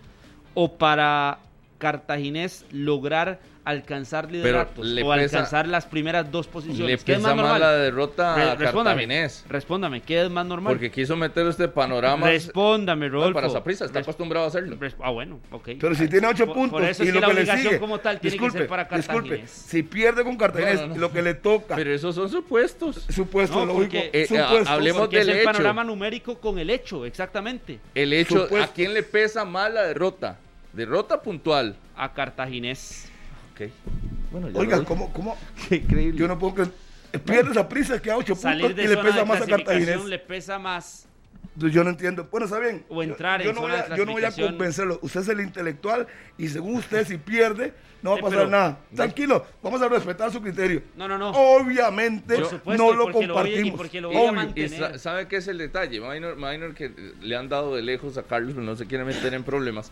o 0.53 0.77
para 0.77 1.39
Cartaginés 1.77 2.65
lograr 2.71 3.39
alcanzar 3.67 4.31
lideratos 4.31 4.85
le 4.85 5.03
o 5.03 5.09
pesa- 5.13 5.37
alcanzar 5.37 5.67
las 5.67 5.85
primeras 5.85 6.31
dos 6.31 6.47
posiciones. 6.47 6.79
le 6.79 6.97
¿Qué 6.97 7.11
es 7.13 7.17
pesa 7.17 7.19
más 7.19 7.35
más 7.35 7.43
normal? 7.45 7.59
la 7.61 7.71
derrota 7.73 8.35
Re- 8.35 8.41
a 8.43 8.55
respóndame, 8.55 9.01
Cartaginés. 9.03 9.45
respóndame, 9.49 10.01
¿qué 10.01 10.21
es 10.23 10.29
más 10.29 10.45
normal? 10.45 10.73
Porque 10.73 10.89
quiso 10.91 11.15
meter 11.15 11.45
este 11.47 11.67
panorama 11.67 12.27
Respóndame, 12.27 13.09
Rodolfo. 13.09 13.33
para 13.33 13.49
Saprissa, 13.49 13.85
está 13.85 13.99
acostumbrado 13.99 14.45
a 14.45 14.49
hacerlo. 14.49 14.77
Ah, 15.01 15.11
bueno, 15.11 15.39
ok. 15.51 15.69
Pero 15.79 15.95
si 15.95 16.07
tiene 16.07 16.27
ocho 16.27 16.45
Por- 16.45 16.55
puntos 16.55 16.79
por 16.79 16.89
eso 16.89 17.03
y 17.03 17.09
es 17.09 17.13
lo 17.13 17.19
que 17.19 17.21
la 17.21 17.27
que 17.27 17.33
le 17.33 17.39
obligación 17.41 17.67
sigue, 17.67 17.79
como 17.79 17.99
tal 17.99 18.19
tiene 18.19 18.31
disculpe, 18.33 18.53
que 18.53 18.59
ser 18.59 18.67
para 18.67 18.83
disculpe, 18.85 19.29
Cartaginés. 19.29 19.51
si 19.51 19.83
pierde 19.83 20.23
con 20.23 20.37
Cartaginés, 20.37 20.75
No, 20.81 20.87
no, 20.87 20.93
no. 20.95 20.99
lo 21.01 21.11
que 21.11 21.21
le 21.21 21.33
toca, 21.33 21.75
Pero 21.75 21.93
esos 21.93 22.15
son 22.15 22.29
supuestos. 22.29 23.05
supuesto, 23.09 23.59
No, 23.59 23.65
lógico, 23.65 23.81
porque- 23.83 23.99
Eh, 24.13 24.21
eh, 24.23 24.27
supuestos. 24.27 24.67
hablemos 24.67 25.01
Porque 25.01 25.19
es 25.19 25.25
del 25.27 25.35
el 25.35 25.41
hecho. 25.41 25.51
panorama 25.51 25.83
numérico 25.83 26.37
con 26.39 26.57
el 26.59 26.69
hecho, 26.69 27.05
exactamente. 27.05 27.79
El 27.93 28.13
hecho, 28.13 28.43
Supuesto. 28.43 28.71
¿a 28.71 28.73
quién 28.73 28.93
le 28.93 29.03
pesa 29.03 29.43
más 29.45 29.73
la 29.73 29.83
derrota? 29.83 30.37
Derrota 30.73 31.21
puntual. 31.21 31.75
A 31.95 32.13
Cartaginés. 32.13 33.11
Ok. 33.59 33.71
Bueno, 34.31 34.49
ya 34.49 34.59
Oiga. 34.59 34.83
¿cómo, 34.83 35.11
cómo? 35.13 35.35
Qué 35.69 35.75
increíble. 35.77 36.19
Yo 36.19 36.27
no 36.27 36.37
puedo 36.37 36.53
creer. 36.55 36.71
Pierde 37.25 37.51
esa 37.51 37.67
prisa, 37.67 37.99
queda 38.01 38.17
ocho 38.17 38.35
Salir 38.35 38.61
puntos 38.67 38.77
de 38.77 38.83
y 38.83 38.87
le 38.95 38.97
pesa 39.01 39.25
más 39.25 39.41
a 39.41 39.45
Cartaginés. 39.47 40.05
le 40.05 40.19
pesa 40.19 40.59
más. 40.59 41.07
Yo 41.55 41.83
no 41.83 41.89
entiendo. 41.89 42.27
Bueno, 42.29 42.45
está 42.45 42.59
bien. 42.59 42.85
O 42.89 43.01
entrar 43.01 43.41
yo, 43.41 43.49
en 43.49 43.55
no 43.55 43.61
zona 43.61 43.73
voy 43.73 43.83
a, 43.83 43.89
de 43.89 43.97
yo 43.97 44.05
no 44.05 44.11
voy 44.11 44.23
a 44.23 44.31
convencerlo. 44.31 44.99
Usted 45.01 45.21
es 45.21 45.29
el 45.29 45.41
intelectual 45.41 46.05
y 46.37 46.49
según 46.49 46.75
usted, 46.75 47.07
si 47.07 47.17
pierde, 47.17 47.73
no 48.03 48.11
va 48.11 48.17
a 48.17 48.21
pasar 48.21 48.37
pero- 48.39 48.49
nada. 48.49 48.79
Tranquilo, 48.95 49.43
vamos 49.63 49.81
a 49.81 49.89
respetar 49.89 50.31
su 50.31 50.39
criterio. 50.41 50.83
No, 50.95 51.07
no, 51.07 51.17
no. 51.17 51.31
Obviamente 51.31 52.35
Por 52.35 52.49
supuesto, 52.49 52.83
no 52.83 52.93
lo 52.93 53.05
porque 53.11 53.25
lo 53.27 53.33
voy 53.33 53.41
a- 53.55 53.59
y 53.59 53.71
compartimos. 53.71 53.77
porque 53.77 54.01
lo 54.01 54.09
a 54.11 54.93
Y 54.93 54.99
¿Sabe 54.99 55.27
qué 55.27 55.37
es 55.37 55.47
el 55.47 55.57
detalle? 55.57 55.99
Minor, 55.99 56.35
Minor 56.35 56.75
que 56.75 56.91
le 57.21 57.35
han 57.35 57.49
dado 57.49 57.75
de 57.75 57.81
lejos 57.81 58.17
a 58.19 58.23
Carlos, 58.23 58.51
pero 58.53 58.65
no 58.65 58.75
se 58.75 58.85
quiere 58.85 59.03
meter 59.03 59.33
en 59.33 59.43
problemas. 59.43 59.91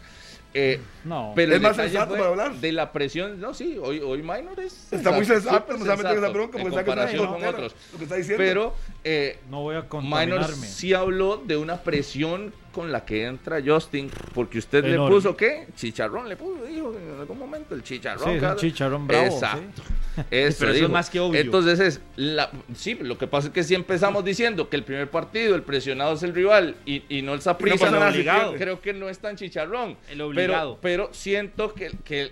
Eh, 0.57 0.79
No. 1.03 1.33
pero 1.35 1.53
Es 1.53 1.61
más 1.61 1.75
sensato 1.75 2.11
fue 2.11 2.17
para 2.19 2.29
hablar. 2.29 2.55
De 2.55 2.71
la 2.71 2.93
presión, 2.93 3.41
no, 3.41 3.53
sí, 3.53 3.77
hoy, 3.81 3.99
hoy 3.99 4.19
Minor 4.21 4.57
es. 4.61 4.87
Está 4.91 5.11
muy 5.11 5.25
sensato, 5.25 5.57
súper 5.57 5.75
no 5.79 5.81
se 5.81 5.87
va 5.89 5.93
a 5.93 5.97
meter 5.97 6.11
en 6.13 6.17
esa 6.19 6.29
bronca 6.29 6.57
porque 6.59 6.75
comparación 6.75 7.27
con 7.27 7.43
otros. 7.45 7.75
lo 7.91 7.97
que 7.97 8.03
está 8.05 8.15
diciendo. 8.15 8.37
Pero 8.43 8.73
eh, 9.03 9.39
No 9.49 9.61
voy 9.63 9.75
a 9.75 9.85
Minor 10.01 10.45
sí 10.53 10.93
habló 10.93 11.37
de 11.45 11.57
una 11.57 11.81
presión 11.83 12.53
con 12.71 12.91
la 12.91 13.03
que 13.05 13.25
entra 13.25 13.61
Justin, 13.65 14.09
porque 14.33 14.57
usted 14.59 14.83
Enorme. 14.85 15.09
le 15.09 15.15
puso, 15.15 15.35
¿qué? 15.37 15.67
Chicharrón 15.75 16.27
le 16.29 16.37
puso, 16.37 16.63
dijo 16.65 16.93
en 16.97 17.19
algún 17.19 17.37
momento, 17.39 17.75
el 17.75 17.83
chicharrón. 17.83 18.23
Sí, 18.23 18.29
es 18.29 18.35
un 18.35 18.39
cada- 18.41 18.55
chicharrón 18.55 19.07
bravo, 19.07 19.25
Exacto. 19.25 19.81
Eso 20.31 20.57
Pero 20.59 20.71
eso 20.71 20.85
es 20.85 20.89
más 20.89 21.09
que 21.09 21.19
obvio. 21.19 21.39
Entonces 21.39 21.79
es, 21.79 22.01
la, 22.15 22.49
sí, 22.75 22.95
lo 23.01 23.17
que 23.17 23.27
pasa 23.27 23.47
es 23.47 23.53
que 23.53 23.63
si 23.63 23.75
empezamos 23.75 24.23
diciendo 24.23 24.69
que 24.69 24.75
el 24.77 24.83
primer 24.83 25.09
partido, 25.09 25.55
el 25.55 25.63
presionado 25.63 26.13
es 26.13 26.23
el 26.23 26.33
rival 26.33 26.75
y, 26.85 27.03
y 27.09 27.21
no 27.21 27.33
el 27.33 27.41
Saprissa, 27.41 27.77
pasa 27.85 27.91
nada, 27.91 28.11
obligado. 28.11 28.51
sí, 28.53 28.57
creo 28.57 28.81
que 28.81 28.93
no 28.93 29.09
es 29.09 29.19
tan 29.19 29.35
chicharrón. 29.35 29.97
El 30.09 30.21
obligado. 30.21 30.77
Pero, 30.81 31.07
pero 31.07 31.13
siento 31.13 31.73
que, 31.73 31.91
que 32.03 32.31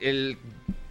el 0.00 0.36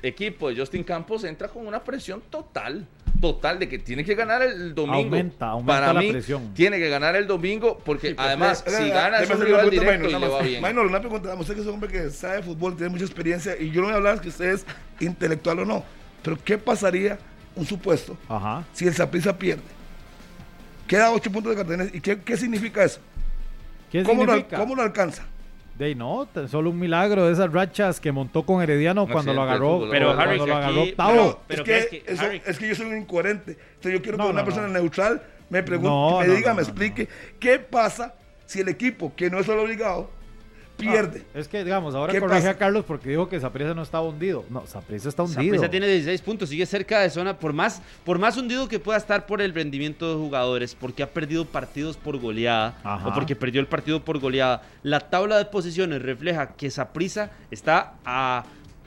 equipo 0.01 0.49
de 0.49 0.55
Justin 0.57 0.83
Campos 0.83 1.23
entra 1.23 1.47
con 1.47 1.67
una 1.67 1.83
presión 1.83 2.21
total. 2.29 2.87
Total, 3.19 3.59
de 3.59 3.69
que 3.69 3.77
tiene 3.77 4.03
que 4.03 4.15
ganar 4.15 4.41
el 4.41 4.73
domingo. 4.73 4.95
Aumenta, 5.03 5.49
aumenta 5.49 5.73
Para 5.73 5.93
la 5.93 5.99
mí, 5.99 6.11
presión. 6.11 6.55
tiene 6.55 6.79
que 6.79 6.89
ganar 6.89 7.15
el 7.15 7.27
domingo 7.27 7.77
porque 7.85 8.15
además, 8.17 8.63
Eh, 8.65 8.71
si 8.71 8.83
eh, 8.85 8.89
gana 8.89 9.19
es 9.19 9.29
un 9.29 9.41
rival 9.41 9.69
directo 9.69 10.05
y 10.05 10.07
Minor, 10.07 10.21
le 10.21 10.27
va 10.27 10.41
bien. 10.41 10.63
Minor, 10.63 10.87
una 10.87 10.99
pregunta. 11.01 11.35
Usted 11.35 11.53
que 11.53 11.61
es 11.61 11.67
un 11.67 11.75
hombre 11.75 11.91
que 11.91 12.09
sabe 12.09 12.37
de 12.37 12.41
fútbol, 12.43 12.75
tiene 12.75 12.89
mucha 12.89 13.03
experiencia 13.05 13.55
y 13.59 13.69
yo 13.69 13.81
no 13.81 13.87
voy 13.87 13.93
a 13.93 13.97
hablar 13.97 14.21
que 14.21 14.29
usted 14.29 14.53
es 14.53 14.65
intelectual 14.99 15.59
o 15.59 15.65
no. 15.65 15.83
Pero 16.23 16.37
¿qué 16.43 16.57
pasaría, 16.57 17.17
un 17.55 17.65
supuesto, 17.65 18.17
Ajá. 18.29 18.63
si 18.73 18.87
el 18.87 18.93
Saprissa 18.93 19.37
pierde? 19.37 19.63
Queda 20.87 21.11
8 21.11 21.31
puntos 21.31 21.51
de 21.51 21.57
Cartagena. 21.57 21.89
¿Y 21.93 22.01
qué, 22.01 22.19
qué 22.21 22.37
significa 22.37 22.83
eso? 22.83 22.99
¿Qué 23.91 24.03
¿Cómo 24.03 24.25
lo? 24.25 24.47
¿Cómo 24.49 24.75
lo 24.75 24.81
alcanza? 24.83 25.23
De 25.77 25.95
no, 25.95 26.27
solo 26.47 26.69
un 26.69 26.77
milagro 26.79 27.25
de 27.25 27.33
esas 27.33 27.51
rachas 27.51 27.99
que 27.99 28.11
montó 28.11 28.43
con 28.43 28.61
Herediano 28.61 29.07
cuando 29.07 29.33
lo 29.33 29.41
agarró, 29.41 29.77
fútbol. 29.77 29.89
Pero, 29.89 30.05
cuando 30.07 30.21
Harry, 30.23 30.37
lo 30.37 30.45
que 30.45 30.51
agarró 30.51 30.81
aquí- 30.81 30.89
octavo. 30.91 31.39
Pero 31.47 31.63
es, 31.65 31.87
que, 31.87 32.03
que, 32.03 32.11
eso- 32.11 32.25
es 32.29 32.59
que 32.59 32.67
yo 32.67 32.75
soy 32.75 32.85
un 32.87 32.97
incoherente. 32.97 33.51
Entonces 33.75 33.93
yo 33.93 34.01
quiero 34.01 34.17
que 34.17 34.23
No, 34.23 34.29
una 34.29 34.41
no, 34.41 34.45
persona 34.45 34.67
no. 34.67 34.73
neutral 34.73 35.23
me 35.49 35.63
pregunte, 35.63 35.89
No, 35.89 36.19
me 36.19 36.27
no, 36.27 36.33
diga, 36.35 36.49
no, 36.49 36.55
me 36.57 36.61
no, 36.61 36.67
explique 36.67 37.07
qué 37.39 37.57
pasa 37.59 38.13
si 38.45 38.59
el 38.59 38.67
equipo, 38.67 39.13
que 39.15 39.29
no 39.29 39.39
es 39.39 39.45
solo 39.45 39.63
obligado, 39.63 40.11
pierde. 40.81 41.23
Ah, 41.33 41.39
es 41.39 41.47
que, 41.47 41.63
digamos, 41.63 41.95
ahora 41.95 42.13
¿Qué 42.13 42.19
corrige 42.19 42.39
pasa? 42.39 42.49
a 42.51 42.57
Carlos 42.57 42.83
porque 42.87 43.09
dijo 43.09 43.29
que 43.29 43.39
Saprissa 43.39 43.73
no 43.73 43.81
estaba 43.83 44.07
hundido. 44.07 44.43
No, 44.49 44.65
Saprissa 44.67 45.09
está 45.09 45.23
hundido. 45.23 45.41
Saprissa 45.41 45.69
tiene 45.69 45.87
16 45.87 46.21
puntos, 46.21 46.49
sigue 46.49 46.65
cerca 46.65 46.99
de 46.99 47.09
zona, 47.09 47.37
por 47.37 47.53
más, 47.53 47.81
por 48.03 48.19
más 48.19 48.35
hundido 48.37 48.67
que 48.67 48.79
pueda 48.79 48.97
estar 48.97 49.25
por 49.25 49.41
el 49.41 49.53
rendimiento 49.53 50.09
de 50.09 50.15
jugadores, 50.15 50.75
porque 50.75 51.03
ha 51.03 51.09
perdido 51.09 51.45
partidos 51.45 51.97
por 51.97 52.17
goleada, 52.19 52.77
Ajá. 52.83 53.07
o 53.07 53.13
porque 53.13 53.35
perdió 53.35 53.61
el 53.61 53.67
partido 53.67 54.03
por 54.03 54.19
goleada. 54.19 54.61
La 54.83 54.99
tabla 54.99 55.37
de 55.37 55.45
posiciones 55.45 56.01
refleja 56.01 56.53
que 56.55 56.69
Saprissa 56.69 57.31
está 57.51 57.93
a 58.05 58.43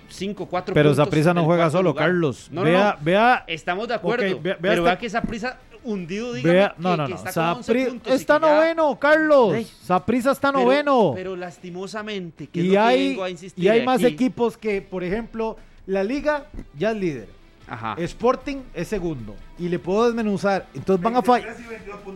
5, 0.08 0.46
4 0.46 0.74
Pero 0.74 0.90
puntos 0.90 1.04
Saprissa 1.04 1.34
no 1.34 1.44
juega 1.44 1.70
solo, 1.70 1.90
lugar. 1.90 2.06
Carlos. 2.06 2.48
No, 2.52 2.60
no, 2.60 2.66
vea, 2.70 2.96
no. 2.98 3.04
vea, 3.04 3.44
Estamos 3.48 3.88
de 3.88 3.94
acuerdo, 3.94 4.36
Ok, 4.36 4.42
vea- 4.42 4.54
vea 4.54 4.58
pero 4.60 4.72
esta- 4.74 4.84
vea 4.84 4.98
que 4.98 5.10
Saprissa 5.10 5.58
hundido, 5.84 6.32
dígame, 6.32 6.54
vea, 6.54 6.74
que- 6.76 6.82
no, 6.82 6.96
no, 6.96 7.04
que 7.06 7.10
no. 7.10 7.16
está 7.16 7.32
con 7.32 7.44
11 7.58 7.72
Sapri- 7.72 7.88
puntos 7.88 8.12
y 8.12 8.16
está 8.16 8.38
noveno, 8.38 8.98
Carlos. 8.98 9.54
Ey. 9.54 9.64
Saprissa 9.82 10.32
está 10.32 10.50
Pero- 10.52 10.64
noveno. 10.64 11.12
Pero, 11.14 11.36
lastimosamente, 11.36 12.46
que 12.48 12.60
es 12.60 12.66
y 12.66 12.70
que 12.70 12.78
hay, 12.78 13.08
vengo 13.10 13.24
a 13.24 13.30
insistir 13.30 13.64
y 13.64 13.68
hay 13.68 13.84
más 13.84 14.02
equipos 14.02 14.56
que, 14.56 14.82
por 14.82 15.04
ejemplo, 15.04 15.56
la 15.86 16.02
liga 16.02 16.46
ya 16.76 16.90
es 16.92 16.96
líder. 16.96 17.28
Ajá. 17.66 17.94
Sporting 17.98 18.58
es 18.74 18.88
segundo. 18.88 19.34
Y 19.58 19.68
le 19.70 19.78
puedo 19.78 20.04
desmenuzar. 20.04 20.66
Entonces 20.74 21.02
van 21.02 21.16
a 21.16 21.22
fallar. 21.22 21.56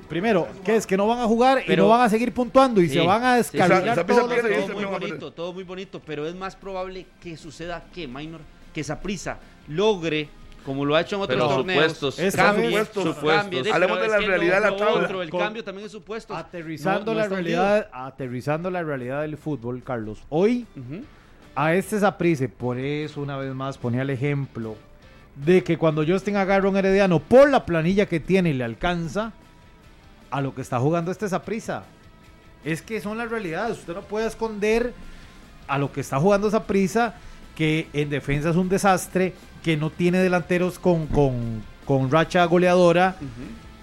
Primero, 0.07 0.47
¿qué 0.63 0.77
es? 0.77 0.87
Que 0.87 0.95
no 0.97 1.07
van 1.07 1.21
a 1.21 1.25
jugar 1.25 1.63
y 1.63 1.67
Pero- 1.67 1.85
no 1.85 1.89
van 1.89 2.03
a 2.03 2.09
seguir 2.11 2.35
puntuando 2.35 2.83
y 2.83 2.89
Sí, 2.89 2.95
se 2.95 3.01
van 3.07 3.25
a 3.25 3.43
sí, 3.43 3.51
sí. 3.53 3.59
todo 3.59 4.29
pierde, 4.29 4.69
muy 4.75 4.83
no 4.83 4.91
bonito, 4.91 5.33
todo 5.33 5.53
muy 5.55 5.65
bonito, 5.65 6.03
pero 6.05 6.27
es 6.27 6.35
más 6.35 6.55
probable 6.55 7.07
que 7.23 7.37
suceda 7.39 7.85
que 7.95 8.07
Minor, 8.07 8.41
que 8.75 8.85
Saprissa 8.85 9.39
logre, 9.69 10.29
como 10.65 10.85
lo 10.85 10.95
ha 10.97 11.01
hecho 11.01 11.17
en 11.17 11.23
otros 11.23 11.37
Pero 11.39 11.49
torneos, 11.57 11.83
supuestos. 11.85 12.19
Esta 12.19 12.43
cambie, 12.45 12.69
vez- 12.77 12.89
supuestos. 12.93 13.17
cambie, 13.25 13.63
de- 13.63 13.73
Hablemos 13.73 13.99
de 14.01 14.05
es 14.07 14.11
la 14.13 14.19
realidad 14.19 14.55
de 14.63 14.71
la 14.71 14.77
tabla. 14.77 14.93
otro, 15.05 15.23
el 15.23 15.31
Con- 15.31 15.41
cambio 15.41 15.65
también 15.65 15.87
es 15.87 15.93
supuesto. 15.93 16.37
Aterrizando 16.37 17.07
No- 17.07 17.13
no 17.15 17.19
la 17.21 17.29
realidad, 17.29 17.89
aterrizando 17.93 18.71
la 18.71 18.83
realidad 18.83 19.23
del 19.23 19.37
fútbol, 19.37 19.83
Carlos. 19.83 20.23
Hoy 20.29 20.67
Ujú. 20.77 21.03
a 21.55 21.75
este 21.75 21.99
Saprissa, 22.01 22.47
por 22.49 22.79
eso 22.79 23.21
una 23.21 23.37
vez 23.37 23.55
más 23.55 23.79
ponía 23.79 24.03
el 24.03 24.11
ejemplo 24.11 24.77
de 25.37 25.63
que 25.65 25.79
cuando 25.79 26.05
Justin 26.07 26.37
agarra 26.37 26.69
un 26.69 26.77
herediano 26.77 27.21
por 27.21 27.49
la 27.51 27.65
planilla 27.65 28.07
que 28.07 28.21
tiene 28.21 28.51
y 28.51 28.55
le 28.55 28.65
alcanza 28.65 29.33
a 30.31 30.41
lo 30.41 30.55
que 30.55 30.61
está 30.61 30.79
jugando 30.81 31.11
este 31.11 31.29
Saprissa. 31.29 31.85
Es 32.65 32.83
que 32.83 33.01
son 33.01 33.17
las 33.17 33.31
realidades. 33.31 33.79
Usted 33.79 33.95
no 33.95 34.03
puede 34.03 34.27
esconder 34.27 34.93
a 35.69 35.79
lo 35.79 35.93
que 35.93 36.01
está 36.01 36.19
jugando 36.19 36.51
Saprissa, 36.51 37.15
que 37.57 37.89
en 37.93 38.11
defensa 38.11 38.51
es 38.51 38.57
un 38.57 38.69
desastre, 38.69 39.33
que 39.63 39.77
no 39.77 39.91
tiene 39.91 40.19
delanteros 40.19 40.79
con, 40.79 41.07
con, 41.07 41.63
con 41.85 42.11
racha 42.11 42.45
goleadora 42.45 43.17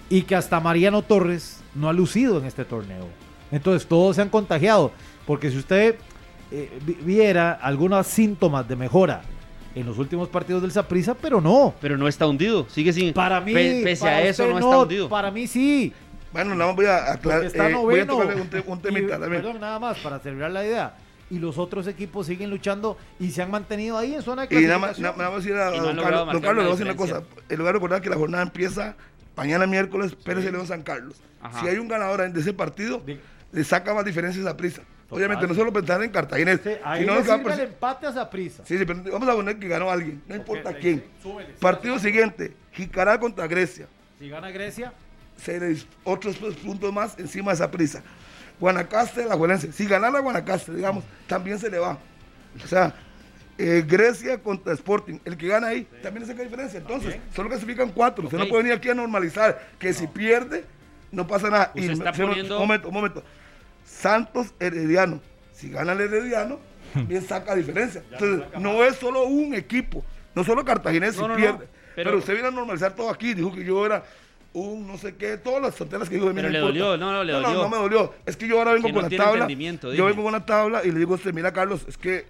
y 0.09 0.21
que 0.23 0.35
hasta 0.35 0.59
Mariano 0.59 1.01
Torres 1.01 1.61
no 1.73 1.89
ha 1.89 1.93
lucido 1.93 2.37
en 2.39 2.45
este 2.45 2.65
torneo. 2.65 3.07
Entonces 3.51 3.87
todos 3.87 4.15
se 4.15 4.21
han 4.21 4.29
contagiado, 4.29 4.91
porque 5.25 5.51
si 5.51 5.57
usted 5.57 5.95
eh, 6.51 6.79
vi- 6.85 6.97
viera 7.01 7.51
algunos 7.53 8.07
síntomas 8.07 8.67
de 8.67 8.75
mejora 8.75 9.21
en 9.75 9.85
los 9.85 9.97
últimos 9.97 10.29
partidos 10.29 10.61
del 10.61 10.71
Saprissa, 10.71 11.13
pero 11.13 11.41
no. 11.41 11.73
Pero 11.81 11.97
no 11.97 12.07
está 12.07 12.25
hundido, 12.27 12.65
sigue 12.69 12.93
sin. 12.93 13.13
Para 13.13 13.41
mí, 13.41 13.53
pe- 13.53 13.81
pese 13.83 14.01
para 14.03 14.15
a 14.17 14.21
eso, 14.21 14.43
usted 14.43 14.53
no 14.53 14.59
está 14.59 14.77
hundido. 14.79 15.09
Para 15.09 15.31
mí 15.31 15.47
sí. 15.47 15.91
Bueno, 16.31 16.53
nada 16.55 16.67
más 16.67 16.75
voy 16.75 16.85
a 16.85 17.13
aclarar. 17.13 17.45
Está 17.45 17.69
eh, 17.69 17.73
voy 17.73 17.99
a 17.99 18.05
noveno. 18.05 18.13
tocarle 18.13 18.41
un, 18.41 18.47
te- 18.49 18.63
un 18.65 18.77
Y, 18.77 18.81
temita 18.81 19.19
también. 19.19 19.41
perdón, 19.41 19.59
nada 19.61 19.79
más 19.79 19.97
para 19.99 20.19
cerrar 20.19 20.51
la 20.51 20.65
idea. 20.65 20.95
Y 21.29 21.39
los 21.39 21.57
otros 21.57 21.87
equipos 21.87 22.27
siguen 22.27 22.49
luchando 22.51 22.97
y 23.19 23.31
se 23.31 23.41
han 23.41 23.49
mantenido 23.49 23.97
ahí 23.97 24.13
en 24.13 24.21
zona 24.21 24.45
de 24.45 24.61
Y 24.61 24.65
nada 24.67 24.93
nada 24.99 25.13
más 25.31 25.35
decir 25.43 25.55
a, 25.55 25.69
a 25.69 25.71
no 25.71 25.83
don 25.83 25.95
Carlos, 25.97 26.33
don 26.33 26.41
Carlos, 26.41 26.43
le 26.43 26.51
una 26.51 26.53
voy 26.61 26.67
a 26.67 26.69
decir 26.71 26.85
una 26.85 26.95
cosa. 26.95 27.23
En 27.49 27.57
lugar 27.57 27.73
de 27.73 27.77
recordar 27.79 28.01
que 28.01 28.09
la 28.09 28.15
jornada 28.15 28.43
empieza 28.43 28.95
mañana 29.35 29.65
miércoles, 29.65 30.15
Pérez 30.15 30.45
y 30.45 30.51
León 30.51 30.67
San 30.67 30.83
Carlos. 30.83 31.21
Ajá. 31.41 31.61
Si 31.61 31.67
hay 31.67 31.77
un 31.77 31.87
ganador 31.87 32.31
de 32.31 32.39
ese 32.39 32.53
partido, 32.53 33.03
le 33.51 33.63
saca 33.63 33.93
más 33.93 34.05
diferencias 34.05 34.45
a 34.45 34.55
prisa. 34.55 34.81
Total. 34.81 35.17
Obviamente, 35.17 35.47
no 35.47 35.53
solo 35.53 35.71
pensar 35.71 36.01
en 36.03 36.09
Cartagena. 36.11 36.57
Sí, 36.63 36.69
ahí 36.83 37.05
le 37.05 37.11
va 37.11 37.23
sirve 37.23 37.39
por- 37.39 37.51
el 37.51 37.59
empate 37.59 38.07
a 38.07 38.13
Saprissa. 38.13 38.63
Sí, 38.65 38.77
sí, 38.77 38.85
pero 38.85 39.03
vamos 39.11 39.29
a 39.29 39.33
poner 39.33 39.59
que 39.59 39.67
ganó 39.67 39.89
alguien, 39.91 40.21
no 40.27 40.35
importa 40.35 40.73
quién. 40.73 40.99
sí, 40.99 41.05
súbele, 41.21 41.49
sí, 41.49 41.57
Partido 41.59 41.99
siguiente, 41.99 42.55
Jicará 42.71 43.19
contra 43.19 43.45
Grecia. 43.47 43.87
Si 44.19 44.29
gana 44.29 44.49
Grecia, 44.51 44.93
Se 45.37 45.59
le 45.59 45.71
dis- 45.73 45.85
otros 46.03 46.37
puntos 46.37 46.91
más 46.93 47.17
encima 47.19 47.51
de 47.51 47.55
esa 47.55 47.69
prisa. 47.69 48.01
Guanacaste, 48.59 49.25
la 49.25 49.35
Juelense. 49.35 49.71
Si 49.71 49.85
ganara 49.85 50.19
Guanacaste, 50.19 50.73
digamos, 50.73 51.03
también 51.27 51.59
se 51.59 51.69
le 51.69 51.77
va. 51.79 51.97
O 52.63 52.67
sea, 52.67 52.93
eh, 53.57 53.83
Grecia 53.87 54.37
contra 54.41 54.73
Sporting. 54.73 55.19
El 55.25 55.37
que 55.37 55.47
gana 55.47 55.67
ahí 55.67 55.87
también 56.01 56.25
saca 56.25 56.41
diferencia. 56.43 56.79
Entonces, 56.79 57.17
solo 57.35 57.49
clasifican 57.49 57.89
cuatro. 57.91 58.25
Usted 58.25 58.37
no 58.37 58.47
puede 58.47 58.63
venir 58.63 58.77
aquí 58.77 58.89
a 58.89 58.93
normalizar 58.95 59.67
que 59.79 59.93
si 59.93 60.07
pierde, 60.07 60.65
no 61.11 61.25
pasa 61.27 61.49
nada. 61.49 61.71
Usted 61.75 61.91
está 61.91 62.13
se- 62.13 62.23
poniendo- 62.23 62.55
Un 62.55 62.61
momento, 62.61 62.87
un 62.89 62.93
momento. 62.93 63.23
Santos 63.85 64.53
Herediano. 64.59 65.21
Si 65.53 65.69
gana 65.69 65.93
el 65.93 66.01
Herediano, 66.01 66.59
también 66.93 67.25
saca 67.25 67.55
diferencia. 67.55 68.03
Entonces, 68.11 68.47
no 68.59 68.83
es 68.83 68.95
solo 68.97 69.23
un 69.25 69.53
equipo. 69.53 70.03
No 70.33 70.43
solo 70.43 70.65
Cartaginés 70.65 71.15
si 71.15 71.21
No, 71.21 71.27
no, 71.29 71.33
no, 71.35 71.39
pierde. 71.39 71.67
pero- 71.95 72.09
pero, 72.09 72.17
usted 72.17 72.33
viene 72.33 72.49
a 72.49 72.51
normalizar 72.51 72.93
todo 72.93 73.09
aquí. 73.09 73.33
Dijo 73.33 73.53
que 73.53 73.63
yo 73.63 73.85
era 73.85 74.03
un 74.55 74.87
no 74.87 74.97
sé 74.97 75.15
qué, 75.15 75.37
todas 75.37 75.61
las 75.61 75.75
tonteras 75.75 76.07
que 76.09 76.15
dijo 76.15 76.27
de 76.27 76.33
mí. 76.33 76.37
Pero 76.41 76.47
no 76.49 76.53
le 76.53 76.59
importa. 76.59 76.79
dolió, 76.79 76.97
no, 76.97 77.11
no, 77.13 77.23
le 77.23 77.33
No, 77.33 77.41
dolió. 77.41 77.61
no, 77.63 77.69
me 77.69 77.77
dolió. 77.77 78.13
Es 78.25 78.35
que 78.37 78.47
yo 78.47 78.57
ahora 78.57 78.71
vengo 78.73 78.87
Que 78.87 78.93
con 78.93 79.03
no 79.03 79.09
la 79.09 79.17
tabla. 79.17 79.45
dime. 79.47 79.77
Yo 79.95 80.05
vengo 80.05 80.15
con 80.23 80.25
una 80.33 80.45
tabla 80.45 80.81
y 80.83 80.91
le 80.91 80.99
digo 80.99 81.13
a 81.13 81.15
usted, 81.15 81.33
mira, 81.33 81.51
Carlos, 81.53 81.85
es 81.87 81.97
que 81.97 82.25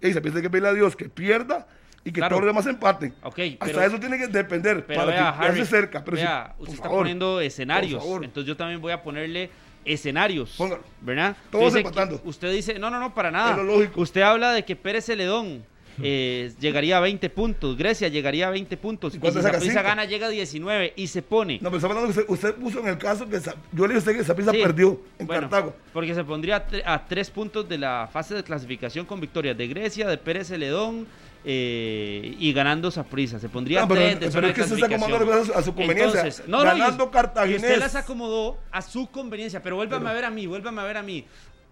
ey, 0.00 0.12
se 0.12 0.20
piensa 0.20 0.40
que 0.42 0.48
pedirle 0.50 0.68
a 0.70 0.72
Dios 0.72 0.96
que 0.96 1.08
pierda 1.08 1.66
y 2.04 2.12
que 2.12 2.20
Claro. 2.20 2.36
todos 2.36 2.44
los 2.46 2.54
demás 2.54 2.66
empaten. 2.66 3.14
Ok, 3.22 3.38
Hasta 3.60 3.66
pero- 3.66 3.82
eso 3.82 4.00
tiene 4.00 4.16
que 4.18 4.28
depender 4.28 4.84
Pero 4.86 5.00
para 5.00 5.10
vea, 5.12 5.36
que 5.38 5.46
Harry, 5.46 5.64
cerca. 5.66 6.02
Pero 6.04 6.16
vea, 6.16 6.54
por 6.56 6.62
usted 6.62 6.74
está 6.74 6.84
favor, 6.88 7.00
poniendo 7.00 7.40
escenarios. 7.40 8.02
Entonces 8.22 8.46
yo 8.46 8.56
también 8.56 8.80
voy 8.80 8.92
a 8.92 9.02
ponerle 9.02 9.50
escenarios. 9.84 10.54
Póngalo. 10.56 10.82
¿Verdad? 11.00 11.36
Todos 11.50 11.74
empatando. 11.74 12.20
Usted 12.24 12.52
dice, 12.52 12.78
no, 12.78 12.90
no, 12.90 12.98
no, 13.00 13.14
para 13.14 13.30
nada. 13.30 13.50
Es 13.52 13.56
lo 13.58 13.64
lógico. 13.64 14.00
Usted 14.00 14.22
habla 14.22 14.52
de 14.52 14.64
que 14.64 14.76
Pérez 14.76 15.04
Celedón 15.06 15.64
eh, 16.02 16.52
llegaría 16.60 16.98
a 16.98 17.00
20 17.00 17.30
puntos, 17.30 17.76
Grecia 17.76 18.08
llegaría 18.08 18.48
a 18.48 18.50
20 18.50 18.76
puntos. 18.76 19.14
¿Y 19.14 19.18
Y, 19.18 19.60
si 19.60 19.74
gana, 19.74 20.04
llega 20.04 20.26
a 20.26 20.30
19 20.30 20.92
y 20.96 21.06
se 21.06 21.22
pone. 21.22 21.54
No, 21.54 21.70
pero 21.70 21.76
estamos 21.76 21.96
hablando 21.96 22.14
que 22.14 22.20
usted, 22.20 22.32
usted 22.32 22.54
puso 22.60 22.80
en 22.80 22.88
el 22.88 22.98
caso 22.98 23.28
que 23.28 23.40
yo 23.72 23.86
le 23.86 23.94
dije 23.94 23.96
a 23.96 23.98
usted 23.98 24.16
que 24.16 24.24
Saprissa 24.24 24.52
Sí, 24.52 24.58
perdió 24.62 25.00
en 25.18 25.26
bueno, 25.26 25.42
Cartago. 25.42 25.74
Porque 25.92 26.14
se 26.14 26.24
pondría 26.24 26.66
a, 26.84 26.94
a 26.94 27.06
tres 27.06 27.30
puntos 27.30 27.68
de 27.68 27.78
la 27.78 28.08
fase 28.12 28.34
de 28.34 28.42
clasificación 28.42 29.06
con 29.06 29.20
victorias 29.20 29.56
de 29.56 29.66
Grecia, 29.66 30.06
de 30.08 30.18
Pérez 30.18 30.48
Celedón 30.48 31.06
eh, 31.48 32.34
y 32.40 32.52
ganando 32.52 32.90
Saprissa. 32.90 33.38
Se 33.38 33.48
pondría 33.48 33.78
No, 33.78 33.84
a 33.84 33.88
pero, 33.88 34.00
tres 34.00 34.20
de 34.20 34.30
pero 34.32 34.48
es 34.48 34.54
que 34.54 34.62
usted 34.62 34.74
está 34.74 34.86
acomodando 34.86 35.54
a 35.54 35.62
su 35.62 35.74
conveniencia. 35.74 36.20
Entonces, 36.20 36.48
no, 36.48 36.64
no, 36.64 36.76
y 36.76 36.78
ganando 36.80 37.08
Cartaginés. 37.08 37.62
Y 37.62 37.66
usted 37.66 37.78
las 37.78 37.94
acomodó 37.94 38.58
a 38.72 38.82
su 38.82 39.08
conveniencia, 39.08 39.62
pero 39.62 39.76
vuélvame 39.76 40.10
a 40.10 40.12
ver 40.12 40.24
a 40.24 40.30
mí, 40.30 40.48
vuélvame 40.48 40.80
a 40.80 40.84
ver 40.84 40.96
a 40.96 41.04
mí. 41.04 41.24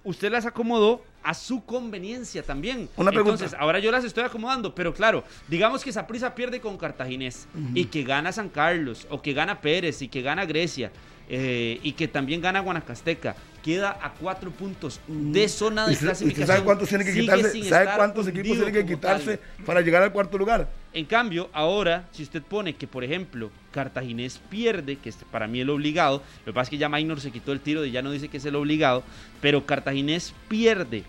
Usted 0.05 0.31
las 0.31 0.47
acomodó 0.47 1.03
a 1.23 1.33
su 1.33 1.65
conveniencia 1.65 2.43
también. 2.43 2.89
Una 2.97 3.11
pregunta. 3.11 3.45
Entonces, 3.45 3.59
ahora 3.59 3.79
yo 3.79 3.91
las 3.91 4.05
estoy 4.05 4.25
acomodando, 4.25 4.75
pero 4.75 4.93
claro, 4.93 5.25
digamos 5.49 5.83
que 5.83 5.91
Saprissa 5.91 6.35
pierde 6.35 6.61
con 6.61 6.77
Cartaginés 6.77 7.49
y 7.75 7.87
que 7.87 8.03
gana 8.05 8.31
San 8.31 8.51
Carlos, 8.51 9.07
o 9.11 9.23
que 9.23 9.33
gana 9.33 9.61
Pérez 9.61 10.03
y 10.03 10.09
que 10.09 10.21
gana 10.21 10.45
Grecia. 10.45 10.93
Eh, 11.29 11.81
y 11.83 11.93
que 11.93 12.09
también 12.09 12.41
gana 12.41 12.61
Guanacasteca, 12.61 13.35
queda 13.63 13.99
a 14.03 14.13
cuatro 14.13 14.51
puntos 14.51 15.01
de 15.09 15.49
zona 15.49 15.87
de 15.87 15.93
¿Y 15.93 15.95
usted- 15.95 16.09
usted 16.13 16.19
clasificación. 16.27 16.47
¿Sabe 16.47 16.65
cuántos 16.65 16.89
tiene 16.89 17.05
que 17.05 17.15
quitarse? 17.15 17.65
¿Sabe 17.65 17.87
cuántos 17.97 18.27
equipos 18.29 18.57
tienen 18.59 18.75
que 18.75 18.81
tal. 18.83 18.89
quitarse 19.21 19.41
para 19.65 19.81
llegar 19.81 20.03
al 20.03 20.13
cuarto 20.13 20.37
lugar? 20.37 20.69
En 20.93 21.07
cambio, 21.07 21.49
ahora, 21.53 22.07
si 22.13 22.23
usted 22.25 22.43
pone 22.43 22.75
que, 22.77 22.87
por 22.87 23.05
ejemplo, 23.05 23.51
Cartaginés 23.73 24.39
pierde, 24.51 24.97
que 24.97 25.09
es 25.09 25.17
para 25.31 25.47
mí 25.47 25.61
el 25.61 25.71
obligado, 25.71 26.23
lo 26.45 26.53
que 26.53 26.55
pasa 26.55 26.65
es 26.65 26.71
que 26.71 26.79
ya 26.79 26.89
Minor 26.91 27.21
se 27.21 27.31
quitó 27.31 27.53
el 27.53 27.61
tiro 27.61 27.85
y 27.87 27.91
ya 27.91 28.03
no 28.03 28.11
dice 28.11 28.29
que 28.29 28.37
es 28.37 28.45
el 28.45 28.55
obligado, 28.55 29.03
pero 29.41 29.65
Cartaginés 29.65 30.35
pierde, 30.49 31.03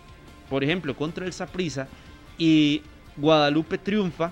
por 0.50 0.64
ejemplo, 0.64 0.96
contra 0.96 1.26
el 1.26 1.34
Saprissa 1.34 1.88
y 2.38 2.82
Guadalupe 3.18 3.78
triunfa, 3.78 4.32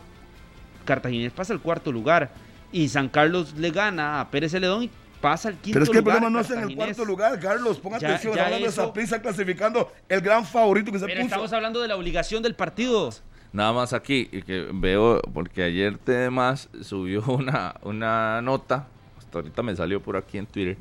Cartaginés 0.86 1.32
pasa 1.34 1.54
al 1.54 1.60
cuarto 1.62 1.92
lugar 1.92 2.32
y 2.72 2.88
San 2.90 3.10
Carlos 3.10 3.54
le 3.58 3.70
gana 3.72 4.20
a 4.22 4.32
Pérez 4.32 4.52
Celedón 4.52 4.84
y 4.86 4.90
pasa 5.24 5.48
al 5.48 5.56
quinto 5.56 5.74
Pero 5.76 5.84
es 5.86 5.90
que 5.90 5.98
el 6.00 6.04
lugar. 6.04 6.18
problema 6.18 6.38
no 6.38 6.42
es 6.46 6.52
en 6.52 6.60
el 6.70 6.76
cuarto 6.76 7.06
lugar, 7.06 7.40
Carlos. 7.40 7.80
Ponga 7.80 7.98
Ya- 7.98 8.10
atención, 8.10 8.36
ya 8.36 8.44
hablando 8.46 8.68
eso- 8.68 8.82
de 8.82 8.86
esa 8.88 8.94
prisa 8.94 9.22
clasificando 9.22 9.90
el 10.10 10.20
gran 10.22 10.46
favorito 10.46 10.92
que 10.92 11.00
se 11.00 11.06
Pero 11.06 11.22
puso. 11.22 11.28
estamos 11.28 11.54
hablando 11.54 11.82
de 11.82 11.88
la 11.88 11.96
obligación 11.96 12.44
del 12.44 12.56
partido. 12.56 13.10
Nada 13.54 13.72
más 13.72 13.94
aquí, 13.94 14.28
y 14.32 14.42
que 14.42 14.68
veo, 14.74 15.22
porque 15.34 15.64
ayer 15.64 15.98
Temas 15.98 16.68
subió 16.82 17.24
una, 17.28 17.76
una 17.84 18.42
nota, 18.42 18.88
hasta 19.18 19.38
ahorita 19.40 19.64
me 19.64 19.74
salió 19.76 20.02
por 20.02 20.18
aquí 20.18 20.38
en 20.40 20.46
Twitter, 20.46 20.76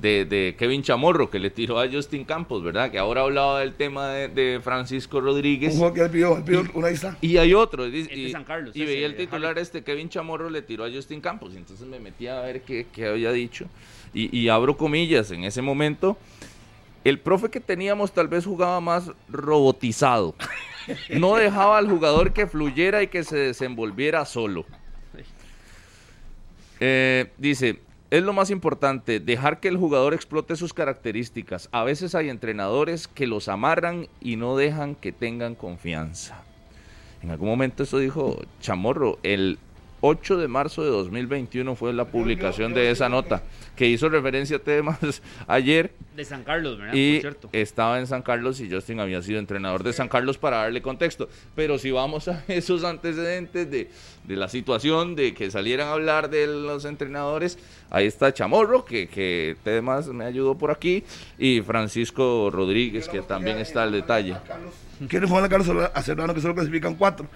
de, 0.00 0.24
de 0.24 0.54
Kevin 0.56 0.82
Chamorro, 0.82 1.28
que 1.28 1.38
le 1.38 1.50
tiró 1.50 1.80
a 1.80 1.88
Justin 1.90 2.24
Campos, 2.24 2.62
¿verdad? 2.62 2.90
Que 2.90 2.98
ahora 2.98 3.22
hablaba 3.22 3.60
del 3.60 3.74
tema 3.74 4.10
de, 4.10 4.28
de 4.28 4.60
Francisco 4.62 5.20
Rodríguez. 5.20 5.72
Un 5.74 5.78
juego 5.80 5.94
que 5.94 6.00
él 6.02 6.10
pidió, 6.10 6.36
él 6.36 6.44
pidió 6.44 6.64
una 6.74 6.90
isla. 6.90 7.16
Y 7.20 7.36
hay 7.36 7.52
otro, 7.54 7.86
y, 7.86 8.00
El 8.00 8.06
de 8.06 8.14
y- 8.14 8.30
San 8.32 8.44
Carlos, 8.44 8.76
y 8.76 8.82
ese, 8.82 8.92
veía 8.92 9.06
el 9.06 9.16
titular 9.16 9.58
este, 9.58 9.82
Kevin 9.82 10.08
Chamorro 10.08 10.50
le 10.50 10.62
tiró 10.62 10.84
a 10.84 10.90
Justin 10.90 11.20
Campos, 11.20 11.52
y 11.54 11.56
entonces 11.56 11.86
me 11.86 11.98
metí 11.98 12.28
a 12.28 12.40
ver 12.40 12.62
qué, 12.62 12.86
qué 12.92 13.06
había 13.06 13.32
dicho, 13.32 13.66
y, 14.14 14.36
y 14.38 14.48
abro 14.48 14.76
comillas, 14.76 15.30
en 15.32 15.42
ese 15.44 15.62
momento, 15.62 16.16
el 17.04 17.18
profe 17.18 17.48
que 17.50 17.60
teníamos 17.60 18.12
tal 18.12 18.28
vez 18.28 18.44
jugaba 18.44 18.80
más 18.80 19.10
robotizado, 19.28 20.34
no 21.10 21.34
dejaba 21.36 21.76
al 21.78 21.88
jugador 21.90 22.32
que 22.32 22.46
fluyera 22.46 23.02
y 23.02 23.08
que 23.08 23.24
se 23.24 23.36
desenvolviera 23.36 24.24
solo. 24.24 24.64
Eh, 26.80 27.26
dice, 27.38 27.80
es 28.10 28.22
lo 28.22 28.32
más 28.32 28.50
importante, 28.50 29.20
dejar 29.20 29.60
que 29.60 29.68
el 29.68 29.76
jugador 29.76 30.14
explote 30.14 30.56
sus 30.56 30.72
características. 30.72 31.68
A 31.72 31.84
veces 31.84 32.14
hay 32.14 32.30
entrenadores 32.30 33.06
que 33.06 33.26
los 33.26 33.48
amarran 33.48 34.08
y 34.20 34.36
no 34.36 34.56
dejan 34.56 34.94
que 34.94 35.12
tengan 35.12 35.54
confianza. 35.54 36.42
En 37.22 37.30
algún 37.30 37.48
momento 37.48 37.82
eso 37.82 37.98
dijo 37.98 38.38
Chamorro, 38.60 39.18
el 39.22 39.58
8 40.00 40.36
de 40.36 40.48
marzo 40.48 40.82
de 40.84 40.90
2021 40.90 41.74
fue 41.74 41.92
la 41.92 42.04
publicación 42.06 42.74
de 42.74 42.90
esa 42.90 43.08
nota, 43.08 43.42
que 43.76 43.86
hizo 43.86 44.08
referencia 44.08 44.56
a 44.56 44.60
temas 44.60 44.98
ayer 45.46 45.92
De 46.16 46.24
San 46.24 46.44
Carlos, 46.44 46.78
¿verdad? 46.78 46.94
y 46.94 47.14
Por 47.14 47.20
cierto. 47.20 47.48
estaba 47.52 47.98
en 47.98 48.06
San 48.06 48.22
Carlos 48.22 48.60
y 48.60 48.70
Justin 48.70 49.00
había 49.00 49.22
sido 49.22 49.38
entrenador 49.38 49.82
de 49.82 49.92
San 49.92 50.08
Carlos 50.08 50.38
para 50.38 50.58
darle 50.58 50.82
contexto. 50.82 51.28
Pero 51.54 51.78
si 51.78 51.90
vamos 51.90 52.28
a 52.28 52.44
esos 52.48 52.84
antecedentes 52.84 53.70
de, 53.70 53.90
de 54.24 54.36
la 54.36 54.48
situación, 54.48 55.16
de 55.16 55.34
que 55.34 55.50
salieran 55.50 55.88
a 55.88 55.92
hablar 55.92 56.30
de 56.30 56.46
los 56.46 56.84
entrenadores, 56.84 57.58
ahí 57.90 58.06
está 58.06 58.32
Chamorro, 58.32 58.84
que, 58.84 59.08
que 59.08 59.56
además 59.64 60.08
me 60.08 60.24
ayudó 60.24 60.56
por 60.56 60.70
aquí, 60.70 61.04
y 61.38 61.60
Francisco 61.62 62.50
Rodríguez, 62.50 63.08
que 63.08 63.20
también 63.22 63.58
está 63.58 63.82
al 63.82 63.92
detalle. 63.92 64.36
Quiere 65.08 65.26
jugar 65.26 65.44
a 65.44 65.48
Carlos 65.48 65.90
a 65.94 66.02
Serrano 66.02 66.34
que 66.34 66.40
solo 66.40 66.54
clasifican 66.54 66.94
cuatro. 66.96 67.26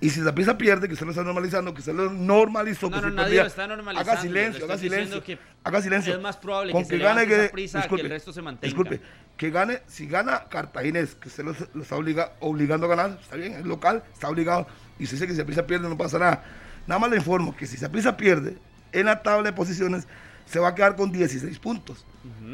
Y 0.00 0.10
si 0.10 0.20
la 0.20 0.34
pierde, 0.34 0.86
que 0.86 0.92
usted 0.94 1.06
lo 1.06 1.12
está 1.12 1.22
normalizando, 1.24 1.72
que 1.72 1.80
usted 1.80 1.94
lo 1.94 2.10
normalizó. 2.12 2.90
No, 2.90 2.96
que 3.00 3.06
no, 3.06 3.10
nadie 3.12 3.24
perdía, 3.24 3.42
lo 3.42 3.48
está 3.48 3.66
normalizando, 3.66 4.10
Haga 4.12 4.20
silencio, 4.20 4.58
le 4.66 4.72
haga 4.72 4.78
silencio. 4.80 5.22
que 5.22 5.38
Haga 5.62 5.80
silencio. 5.82 6.14
es 6.14 6.20
más 6.20 6.36
probable 6.36 6.72
Con 6.72 6.82
que 6.82 6.88
se 6.88 6.96
levante 6.98 7.44
esa 7.44 7.52
prisa 7.52 7.88
que 7.88 7.94
el 8.02 8.08
resto 8.10 8.32
se 8.32 8.42
mantenga. 8.42 8.66
Disculpe, 8.66 9.00
que 9.36 9.50
gane, 9.50 9.80
si 9.86 10.06
gana 10.06 10.44
Cartaginés, 10.50 11.14
que 11.14 11.28
usted 11.28 11.44
lo, 11.44 11.54
lo 11.72 11.82
está 11.82 11.96
obliga- 11.96 12.32
obligando 12.40 12.86
a 12.86 12.90
ganar, 12.90 13.18
está 13.22 13.36
bien, 13.36 13.54
es 13.54 13.64
local, 13.64 14.02
está 14.12 14.28
obligado. 14.28 14.66
Y 14.98 15.06
si 15.06 15.12
dice 15.12 15.26
que 15.26 15.34
si 15.34 15.42
prisa 15.42 15.66
pierde, 15.66 15.88
no 15.88 15.96
pasa 15.96 16.18
nada. 16.18 16.44
Nada 16.86 16.98
más 16.98 17.10
le 17.10 17.16
informo 17.16 17.56
que 17.56 17.66
si 17.66 17.78
prisa 17.88 18.16
pierde, 18.16 18.58
en 18.92 19.06
la 19.06 19.22
tabla 19.22 19.44
de 19.44 19.52
posiciones, 19.54 20.06
se 20.44 20.58
va 20.58 20.68
a 20.68 20.74
quedar 20.74 20.96
con 20.96 21.10
16 21.12 21.58
puntos. 21.60 22.04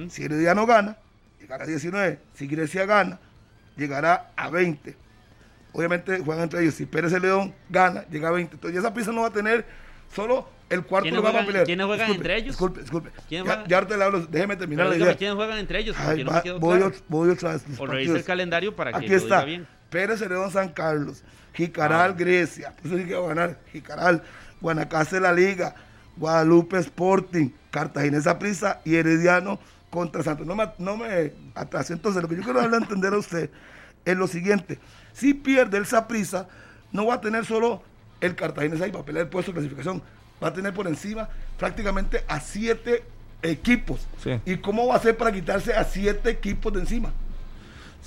Si 0.08 0.22
Herediano 0.22 0.66
gana, 0.66 0.96
llegará 1.40 1.64
a 1.64 1.66
19. 1.66 2.20
Si 2.34 2.46
Grecia 2.46 2.86
gana, 2.86 3.18
llegará 3.76 4.30
a 4.36 4.48
20. 4.50 4.96
Obviamente 5.72 6.18
juegan 6.20 6.44
entre 6.44 6.62
ellos. 6.62 6.74
Si 6.74 6.86
Pérez 6.86 7.12
León 7.20 7.54
gana, 7.68 8.04
llega 8.10 8.28
a 8.28 8.32
20. 8.32 8.54
Entonces 8.56 8.78
esa 8.80 8.92
prisa 8.92 9.12
no 9.12 9.22
va 9.22 9.28
a 9.28 9.32
tener 9.32 9.64
solo 10.14 10.48
el 10.68 10.82
cuarto 10.84 11.04
¿Quiénes 11.04 11.18
lugar 11.18 11.32
para 11.32 11.46
pelear. 11.46 11.64
quiénes 11.64 11.86
juegan 11.86 12.06
Disculpe, 12.06 12.20
entre 12.28 12.36
ellos? 12.36 12.46
Disculpe, 12.48 12.80
disculpe. 12.80 13.10
¿Quién 13.28 13.44
Ya, 13.44 13.64
ya 13.66 13.80
le 13.82 14.04
hablo, 14.04 14.20
déjeme 14.26 14.56
terminar 14.56 14.86
Pero 14.88 14.98
la 14.98 15.04
idea. 15.04 15.16
quiénes 15.16 15.36
juegan 15.36 15.58
entre 15.58 15.78
ellos, 15.80 15.96
Ay, 15.98 16.24
no 16.24 16.30
va- 16.30 16.42
voy, 16.58 16.78
claro. 16.78 16.94
voy 17.08 17.30
otra 17.30 17.52
vez. 17.52 17.62
O 17.78 17.86
revisa 17.86 18.16
el 18.16 18.24
calendario 18.24 18.74
para 18.76 18.92
que 18.92 18.98
Aquí 18.98 19.08
lo 19.08 19.16
está. 19.16 19.36
diga 19.36 19.44
bien. 19.44 19.66
Pérez 19.90 20.20
León 20.20 20.50
San 20.52 20.68
Carlos, 20.68 21.22
Jicaral 21.54 22.14
Grecia, 22.14 22.74
eso 22.84 22.96
sí 22.96 23.04
que 23.04 23.14
va 23.14 23.24
a 23.26 23.28
ganar. 23.34 23.58
Jicaral, 23.72 24.22
Guanacaste 24.60 25.18
la 25.20 25.32
Liga, 25.32 25.74
Guadalupe 26.16 26.78
Sporting, 26.78 27.50
Cartaginesa 27.70 28.38
Prisa 28.38 28.80
y 28.84 28.94
Herediano 28.96 29.58
contra 29.90 30.22
Santos. 30.22 30.46
No 30.46 30.54
me, 30.54 30.68
no 30.78 30.96
me 30.96 31.32
atrase. 31.56 31.92
Entonces, 31.94 32.22
lo 32.22 32.28
que 32.28 32.36
yo 32.36 32.42
quiero 32.42 32.60
darle 32.60 32.76
a 32.76 32.80
entender 32.80 33.12
a 33.12 33.18
usted 33.18 33.50
es 34.04 34.16
lo 34.16 34.28
siguiente: 34.28 34.78
si 35.12 35.34
pierde 35.34 35.78
el 35.78 35.86
Saprisa, 35.86 36.48
no 36.92 37.06
va 37.06 37.14
a 37.14 37.20
tener 37.20 37.44
solo 37.44 37.82
el 38.20 38.34
Cartaginesa 38.34 38.84
ahí 38.84 38.92
para 38.92 39.04
pelear 39.04 39.24
el 39.24 39.30
puesto 39.30 39.52
de 39.52 39.54
clasificación, 39.58 40.02
va 40.42 40.48
a 40.48 40.52
tener 40.52 40.72
por 40.72 40.86
encima 40.86 41.28
prácticamente 41.58 42.24
a 42.28 42.40
siete 42.40 43.04
equipos. 43.42 44.06
Sí. 44.22 44.40
¿Y 44.44 44.56
cómo 44.58 44.86
va 44.86 44.94
a 44.94 44.96
hacer 44.98 45.16
para 45.16 45.32
quitarse 45.32 45.74
a 45.74 45.84
siete 45.84 46.30
equipos 46.30 46.72
de 46.72 46.80
encima? 46.80 47.12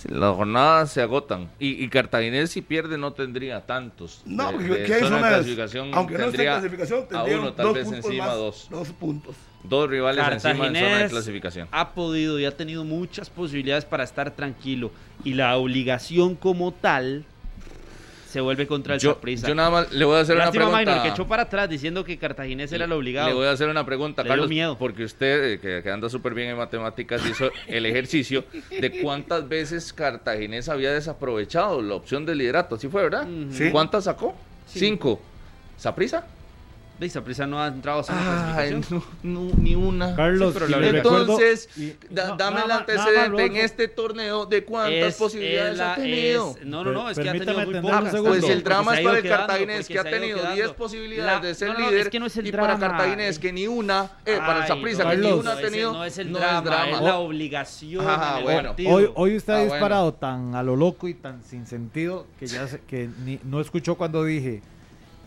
Las 0.10 0.36
jornadas 0.36 0.92
se 0.92 1.02
agotan. 1.02 1.50
Y, 1.60 1.84
y 1.84 1.88
Cartaginés 1.90 2.52
si 2.52 2.62
pierde 2.62 2.98
no 2.98 3.14
tendría 3.14 3.62
tantos. 3.66 4.22
No, 4.26 4.48
De- 4.48 4.54
porque 4.54 4.68
de 4.70 4.84
¿qué 4.86 4.94
hay 4.96 5.02
zona 5.02 5.18
de 5.28 5.34
clasificación 5.36 5.92
Aunque 5.94 6.14
no 6.18 6.20
esté 6.26 6.26
en 6.26 6.32
tendría 6.32 6.54
clasificación, 6.60 7.00
a 7.04 7.08
tendría 7.08 7.40
uno, 7.40 7.54
tal 7.54 7.66
dos 7.66 7.74
vez 7.76 7.84
puntos 7.86 8.06
encima 8.06 8.26
más, 8.28 8.36
dos. 8.38 8.68
Dos 8.70 8.88
puntos. 8.90 9.36
Dos 9.64 9.90
rivales 9.90 10.26
encima 10.26 10.34
en 10.34 10.58
zona 10.58 10.68
de 10.68 10.74
Cartaginés 10.82 11.12
clasificación. 11.12 11.68
ha 11.72 11.92
podido 11.92 12.40
y 12.40 12.46
ha 12.46 12.58
tenido 12.58 12.84
muchas 12.84 13.30
posibilidades 13.30 13.86
para 13.86 14.04
estar 14.04 14.32
tranquilo. 14.32 14.92
Y 15.24 15.36
la 15.36 15.56
obligación 15.58 16.36
como 16.36 16.74
tal 16.74 17.24
se 18.34 18.42
vuelve 18.42 18.68
contra 18.68 18.96
el 18.96 19.00
Yo, 19.00 19.14
Saprissa. 19.14 19.48
yo 19.48 19.56
nada 19.56 19.70
más 19.70 19.92
le 19.94 20.04
voy 20.06 20.18
a 20.18 20.22
hacer 20.22 20.36
Lástima, 20.36 20.68
una 20.68 20.80
Minor, 20.80 20.86
pregunta. 20.94 21.04
que 21.04 21.10
echó 21.14 21.28
para 21.28 21.44
atrás 21.44 21.70
diciendo 21.70 22.04
que 22.04 22.18
Cartaginés 22.18 22.72
era 22.72 22.86
el 22.86 22.92
obligado. 22.92 23.30
Le 23.30 23.36
voy 23.36 23.46
a 23.48 23.52
hacer 23.52 23.70
una 23.70 23.86
pregunta, 23.86 24.24
Le 24.24 24.30
Carlos, 24.30 24.50
miedo. 24.50 24.78
porque 24.78 25.04
usted, 25.04 25.54
eh, 25.54 25.60
que, 25.60 25.82
que 25.84 25.90
anda 25.92 26.10
súper 26.10 26.34
bien 26.34 26.50
en 26.50 26.58
matemáticas, 26.58 27.22
hizo 27.30 27.50
el 27.68 27.86
ejercicio 27.86 28.44
de 28.72 29.02
cuántas 29.02 29.48
veces 29.48 29.94
Cartaginés 29.94 30.68
había 30.68 30.92
desaprovechado 30.92 31.82
la 31.82 31.94
opción 31.96 32.26
de 32.26 32.36
liderato. 32.36 32.76
¿Así 32.76 32.88
fue, 32.90 33.04
verdad? 33.04 33.28
Sí. 33.52 33.70
¿Cuántas 33.72 34.06
sacó? 34.06 34.36
Cinco. 34.66 35.22
¿Saprisa? 35.78 36.26
De 37.00 37.10
Saprissa 37.10 37.48
no 37.48 37.62
ha 37.62 37.68
entrado 37.68 38.00
a 38.02 38.04
clasificación. 38.04 39.04
no, 39.24 39.42
no, 39.48 39.52
ni 39.58 39.74
una. 39.76 40.16
Carlos, 40.16 40.54
Sí, 40.56 40.74
le 40.80 40.90
Entonces, 40.90 41.68
y- 41.76 41.96
da- 42.10 42.30
no, 42.30 42.38
dame 42.38 42.56
nada 42.58 42.66
el 42.66 42.72
antecedente 42.72 43.46
en 43.46 43.56
este 43.58 43.88
torneo 43.88 44.46
de 44.46 44.64
cuántas 44.64 45.10
Es- 45.10 45.16
posibilidades 45.16 45.80
ha 45.80 45.96
tenido. 45.96 46.56
es- 46.58 46.66
no, 46.66 46.84
no, 46.84 46.92
no, 46.92 47.10
es 47.10 47.18
que 47.18 47.28
ha 47.28 47.34
tenido 47.34 47.66
muy 47.66 47.82
pocas. 47.82 48.16
Pues 48.22 48.44
el 48.44 48.64
drama 48.64 48.96
es 48.98 49.04
para 49.04 49.18
el 49.18 49.28
Cartaginés, 49.28 49.88
que 49.88 50.00
ha 50.00 50.04
tenido 50.04 50.38
quedando. 50.38 50.56
10 50.56 50.72
posibilidades 50.74 51.42
La- 51.42 51.48
de 51.48 51.56
ser 51.56 51.68
no, 51.70 51.80
no, 51.80 51.90
líder. 51.90 52.00
es 52.02 52.10
que 52.10 52.20
no 52.20 52.26
es 52.28 52.38
el 52.38 52.48
y 52.48 52.52
para. 52.52 52.78
Cartaginés, 52.78 53.40
que 53.40 53.52
ni 53.52 53.68
una, 53.68 54.12
eh, 54.26 54.38
para 54.38 54.64
el 54.66 54.70
no, 54.70 54.86
que 55.10 55.18
ni 55.18 55.32
una 55.32 55.52
ha 55.54 55.58
tenido. 55.58 55.94
No 55.94 56.06
es 56.06 56.18
el 56.20 56.32
no 56.32 56.38
drama, 56.40 56.58
es, 56.60 56.64
drama. 56.64 57.02
la 57.02 57.18
obligación. 57.18 58.06
Hoy, 58.88 59.10
hoy 59.16 59.36
usted 59.36 59.54
Ah, 59.54 59.58
ha 59.58 59.64
disparado 59.64 60.14
tan 60.14 60.56
a 60.56 60.62
lo 60.64 60.76
loco 60.76 61.08
y 61.08 61.16
tan 61.16 61.44
sin 61.44 61.66
sentido 61.66 62.28
que 62.40 62.48
ya 62.48 62.68
no 63.44 63.60
escuchó 63.60 63.96
cuando 63.96 64.24
dije 64.24 64.62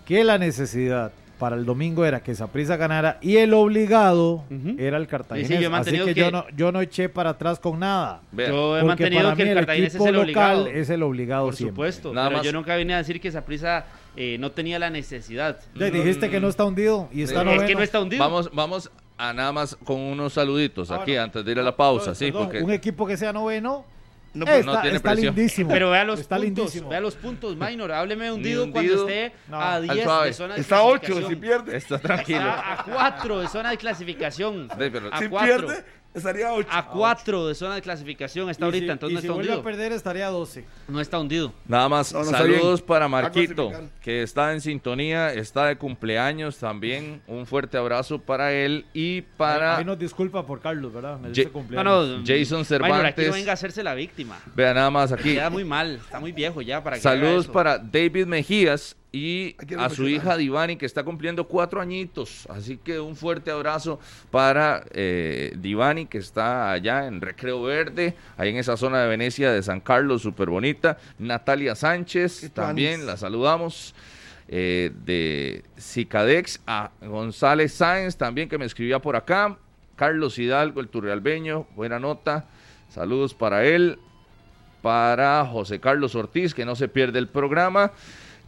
que 0.06 0.22
la 0.24 0.38
necesidad 0.38 1.12
para 1.38 1.56
el 1.56 1.64
domingo 1.66 2.04
era 2.04 2.20
que 2.20 2.34
Saprissa 2.34 2.76
ganara 2.76 3.18
y 3.20 3.36
el 3.36 3.52
obligado 3.54 4.44
era 4.78 4.96
el 4.96 5.06
Cartaginés. 5.06 5.48
Sí, 5.48 5.54
sí, 5.56 5.62
yo 5.62 5.70
he 5.70 5.74
Así 5.74 5.90
que, 5.98 6.14
que- 6.14 6.20
yo 6.20 6.30
no 6.30 6.44
yo 6.56 6.72
no 6.72 6.80
eché 6.80 7.08
para 7.08 7.30
atrás 7.30 7.58
con 7.60 7.78
nada. 7.78 8.20
Vea, 8.32 8.48
Yo 8.48 8.76
he 8.76 8.80
Porque 8.80 8.86
mantenido 9.04 9.34
que 9.36 9.42
el 9.42 9.54
Cartaginés 9.54 9.88
es 9.88 9.94
equipo 9.96 10.08
el 10.08 10.14
local 10.14 10.26
obligado. 10.60 10.66
es 10.68 10.90
el 10.90 11.02
obligado 11.02 11.44
Por 11.46 11.54
siempre. 11.56 11.72
supuesto. 11.74 12.12
Nada 12.14 12.28
pero 12.28 12.38
más- 12.38 12.46
yo 12.46 12.52
nunca 12.52 12.76
vine 12.76 12.94
a 12.94 12.98
decir 12.98 13.20
que 13.20 13.30
Saprissa 13.30 13.84
eh, 14.16 14.38
no 14.38 14.50
tenía 14.52 14.78
la 14.78 14.88
necesidad. 14.90 15.58
Ya 15.74 15.90
dijiste 15.90 16.30
que 16.30 16.40
no 16.40 16.48
está 16.48 16.64
hundido 16.64 17.08
y 17.12 17.22
está 17.22 17.40
Es 17.40 17.44
noveno. 17.44 17.62
Es 17.62 17.68
que 17.68 17.74
no 17.74 17.82
está 17.82 18.00
hundido. 18.00 18.24
Vamos, 18.24 18.50
vamos 18.54 18.90
a 19.18 19.32
nada 19.34 19.52
más 19.52 19.76
con 19.84 20.00
unos 20.00 20.32
saluditos 20.32 20.90
Ah, 20.90 20.96
aquí 21.02 21.10
bueno. 21.12 21.24
antes 21.24 21.44
de 21.44 21.52
ir 21.52 21.58
a 21.58 21.62
la 21.62 21.76
pausa, 21.76 22.12
Perdón, 22.12 22.16
sí, 22.16 22.32
porque 22.32 22.62
Un 22.62 22.70
equipo 22.72 23.06
que 23.06 23.16
sea 23.18 23.32
noveno 23.32 23.84
No, 24.36 24.44
eh, 24.44 24.48
pues, 24.48 24.58
está, 24.60 24.72
no 24.72 24.80
tiene 24.82 24.96
está 24.96 25.10
presión. 25.12 25.34
lindísimo. 25.34 25.70
Pero 25.70 25.90
vea 25.90 26.04
los 26.04 26.20
está 26.20 26.36
puntos, 26.36 26.54
lindísimo. 26.56 26.88
vea 26.90 27.00
los 27.00 27.14
puntos, 27.16 27.56
Minor. 27.56 27.92
Hábleme 27.92 28.30
hundido, 28.30 28.64
hundido. 28.64 28.72
cuando 28.72 29.08
esté 29.08 29.32
No, 29.48 29.56
a 29.60 29.74
al 29.74 29.88
10 29.88 30.04
suave. 30.04 30.26
de 30.26 30.32
zona 30.34 30.54
de 30.54 30.60
está 30.60 30.82
8 30.82 31.00
clasificación. 31.00 31.30
si 31.30 31.36
pierde. 31.36 31.76
está 31.76 31.98
tranquilo. 31.98 32.38
Está 32.48 32.72
a 32.72 32.84
4 32.84 33.38
de 33.40 33.48
zona 33.48 33.70
de 33.70 33.76
clasificación. 33.76 34.68
Ve, 34.76 34.90
pero- 34.90 35.12
a 35.12 35.18
Si 35.18 35.28
4. 35.28 35.66
pierde, 35.66 35.84
estaría 36.14 36.52
8. 36.52 36.68
A 36.70 36.86
4 36.88 37.46
de 37.48 37.54
zona 37.54 37.74
de 37.74 37.82
clasificación 37.82 38.48
está 38.50 38.64
Y 38.64 38.66
ahorita, 38.66 38.84
si- 38.86 38.90
entonces 38.92 39.14
no 39.14 39.20
si 39.20 39.26
está 39.26 39.34
vuelve 39.34 39.50
a 39.52 39.54
hundido. 39.56 39.64
perder 39.64 39.92
estaría 39.92 40.28
12. 40.28 40.64
No 40.88 41.00
está 41.00 41.18
hundido. 41.18 41.52
Nada 41.66 41.88
más, 41.88 42.12
No, 42.12 42.20
no 42.20 42.24
está 42.26 42.38
saludos 42.38 42.82
para 42.82 43.04
a 43.04 43.08
Marquito, 43.08 43.70
que 44.02 44.22
está 44.22 44.52
en 44.52 44.60
sintonía, 44.60 45.32
está 45.32 45.66
de 45.66 45.76
cumpleaños 45.76 46.58
también. 46.58 47.20
Un 47.26 47.46
fuerte 47.46 47.76
abrazo 47.76 48.18
para 48.18 48.52
él 48.52 48.86
y 48.94 49.22
para 49.22 49.76
Ahí 49.78 49.84
nos 49.84 49.98
disculpa 49.98 50.46
por 50.46 50.60
Carlos, 50.60 50.92
¿verdad? 50.92 51.18
Me 51.18 51.28
dice 51.30 51.44
No, 51.46 51.52
cumpleaños. 51.52 52.08
no. 52.08 52.24
Jason 52.26 52.58
Minor, 52.60 52.60
aquí 52.60 52.66
Cervantes. 52.66 53.26
no 53.28 53.32
venga 53.34 53.50
a 53.50 53.54
hacerse 53.54 53.82
la 53.82 53.94
víctima. 53.94 54.38
Vea 54.54 54.72
nada 54.74 54.90
más 54.90 55.12
aquí. 55.12 55.34
Queda 55.34 55.50
muy 55.50 55.64
mal, 55.64 55.96
está 55.96 56.20
muy 56.20 56.32
viejo 56.32 56.62
ya 56.62 56.82
para 56.82 56.98
que 56.98 57.06
haga 57.08 57.18
Saludos 57.20 57.44
eso. 57.44 57.52
para 57.52 57.78
David 57.78 58.26
Mejías 58.26 58.96
y 59.16 59.56
a 59.78 59.88
su 59.88 60.06
hija 60.06 60.36
Divani, 60.36 60.76
que 60.76 60.84
está 60.84 61.02
cumpliendo 61.02 61.48
cuatro 61.48 61.80
añitos. 61.80 62.46
Así 62.50 62.76
que 62.76 63.00
un 63.00 63.16
fuerte 63.16 63.50
abrazo 63.50 63.98
para 64.30 64.84
eh, 64.92 65.54
Divani, 65.56 66.04
que 66.04 66.18
está 66.18 66.70
allá 66.70 67.06
en 67.06 67.22
Recreo 67.22 67.62
Verde, 67.62 68.14
ahí 68.36 68.50
en 68.50 68.58
esa 68.58 68.76
zona 68.76 69.00
de 69.00 69.08
Venecia 69.08 69.50
de 69.50 69.62
San 69.62 69.80
Carlos, 69.80 70.20
súper 70.20 70.50
bonita. 70.50 70.98
Natalia 71.18 71.74
Sánchez, 71.74 72.50
también 72.52 73.06
la 73.06 73.16
saludamos. 73.16 73.94
Eh, 74.48 74.92
de 75.04 75.64
Cicadex 75.76 76.60
a 76.68 76.92
González 77.00 77.72
Sáenz, 77.72 78.16
también 78.16 78.48
que 78.48 78.58
me 78.58 78.64
escribía 78.64 79.00
por 79.00 79.16
acá. 79.16 79.56
Carlos 79.96 80.38
Hidalgo, 80.38 80.80
el 80.80 80.88
turrealbeño, 80.88 81.66
buena 81.74 81.98
nota. 81.98 82.44
Saludos 82.90 83.34
para 83.34 83.64
él 83.64 83.98
para 84.82 85.44
José 85.46 85.80
Carlos 85.80 86.14
Ortiz, 86.14 86.54
que 86.54 86.64
no 86.64 86.76
se 86.76 86.86
pierde 86.86 87.18
el 87.18 87.26
programa. 87.26 87.90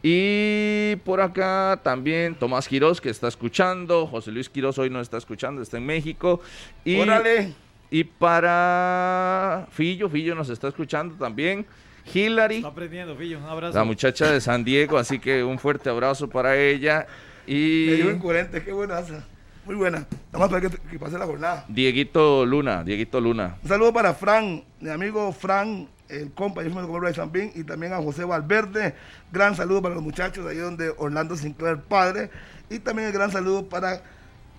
Y 0.03 0.97
por 1.05 1.21
acá 1.21 1.81
también 1.83 2.35
Tomás 2.35 2.69
Quirós, 2.69 3.01
que 3.01 3.11
está 3.11 3.29
escuchando. 3.29 4.07
José 4.07 4.31
Luis 4.31 4.49
Quirós 4.49 4.79
hoy 4.79 4.91
no 4.91 5.01
está 5.01 5.19
escuchando, 5.19 5.61
está 5.61 5.77
en 5.77 5.87
México. 5.87 6.41
Y, 6.85 7.01
Órale. 7.01 7.53
y 7.91 8.05
para 8.05 9.67
Fillo, 9.73 10.09
Fillo 10.09 10.35
nos 10.35 10.49
está 10.51 10.69
escuchando 10.69 11.15
también. 11.17 11.67
Hilary, 12.15 12.57
Está 12.57 12.69
aprendiendo, 12.69 13.15
Fillo. 13.17 13.39
Un 13.39 13.45
abrazo. 13.45 13.77
la 13.77 13.85
muchacha 13.85 14.31
de 14.33 14.41
San 14.41 14.65
Diego, 14.65 14.97
así 14.97 15.19
que 15.19 15.43
un 15.45 15.59
fuerte 15.59 15.91
abrazo 15.91 16.29
para 16.29 16.57
ella. 16.57 17.07
Me 17.47 17.53
Y 17.55 18.01
incoherente, 18.01 18.63
qué 18.63 18.73
buena 18.73 19.01
esa. 19.01 19.27
Muy 19.67 19.75
buena. 19.75 20.07
Nada 20.33 20.39
más 20.39 20.49
para 20.49 20.63
que, 20.63 20.71
que 20.91 20.99
pase 20.99 21.19
la 21.19 21.27
jornada. 21.27 21.67
Dieguito 21.69 22.47
Luna, 22.47 22.83
Dieguito 22.85 23.21
Luna. 23.21 23.59
Un 23.63 23.69
saludo 23.69 23.93
para 23.93 24.15
Fran, 24.15 24.65
mi 24.81 24.89
amigo 24.89 25.31
Fran, 25.33 25.87
el 26.09 26.33
compa, 26.33 26.63
yo 26.63 26.71
me 26.75 26.83
lo 26.83 27.01
de 27.01 27.15
Zambín, 27.15 27.53
y 27.55 27.65
también 27.65 27.93
a 27.93 27.99
José 27.99 28.25
Valverde. 28.25 28.95
Gran 29.33 29.57
saludo 29.57 29.83
para 29.83 29.95
los 29.95 30.05
muchachos 30.05 30.47
ahí 30.47 30.57
donde 30.57 30.93
Orlando 30.97 31.37
Sinclair 31.37 31.79
padre. 31.79 32.31
Y 32.71 32.79
también 32.79 33.09
el 33.09 33.15
gran 33.15 33.31
saludo 33.31 33.69
para 33.69 34.03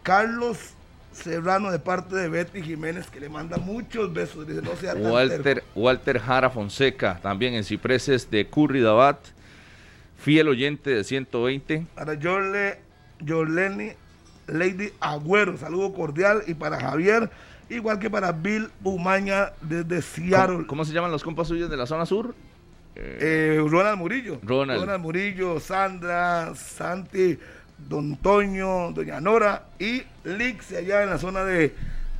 Carlos 0.04 0.58
Serrano 1.12 1.72
de 1.72 1.80
parte 1.80 2.16
de 2.16 2.30
Betty 2.30 2.62
Jiménez, 2.62 3.08
que 3.08 3.20
le 3.20 3.30
manda 3.30 3.58
muchos 3.58 4.14
besos. 4.14 4.48
Dice, 4.48 4.62
no 4.62 4.76
sea 4.76 4.94
Walter. 4.94 5.64
Walter 5.76 6.20
Jara 6.20 6.50
Fonseca, 6.50 7.20
también 7.22 7.56
en 7.56 7.64
Cipreses 7.64 8.30
de 8.30 8.48
Curridabat, 8.48 9.18
fiel 10.18 10.48
oyente 10.48 10.92
de 10.92 11.04
120. 11.04 11.88
Para 11.96 12.14
Yorle, 12.14 12.80
Yorleni 13.20 13.94
Lady 14.48 14.92
Agüero, 15.00 15.58
saludo 15.58 15.94
cordial. 15.94 16.44
Y 16.48 16.54
para 16.54 16.80
Javier, 16.80 17.30
igual 17.70 18.00
que 18.00 18.10
para 18.10 18.32
Bill 18.32 18.70
Umaña 18.84 19.54
desde 19.62 20.02
Seattle. 20.02 20.56
¿Cómo, 20.58 20.68
cómo 20.68 20.86
se 20.86 20.94
llaman 20.94 21.12
los 21.12 21.24
compas 21.24 21.48
suyos 21.48 21.70
de 21.70 21.78
la 21.78 21.86
zona 21.86 22.06
sur? 22.06 22.36
Eh, 22.96 23.64
Ronald 23.66 23.98
Murillo. 23.98 24.40
Ronald. 24.44 25.00
Murillo, 25.00 25.60
Sandra, 25.60 26.54
Santi, 26.56 27.38
Don 27.78 28.18
Toño, 28.18 28.91
Doña 28.91 29.22
Nora 29.22 29.68
y 29.80 30.04
Lix 30.26 30.74
allá 30.74 31.04
en 31.04 31.10
la 31.10 31.18
zona 31.18 31.46
de, 31.46 31.74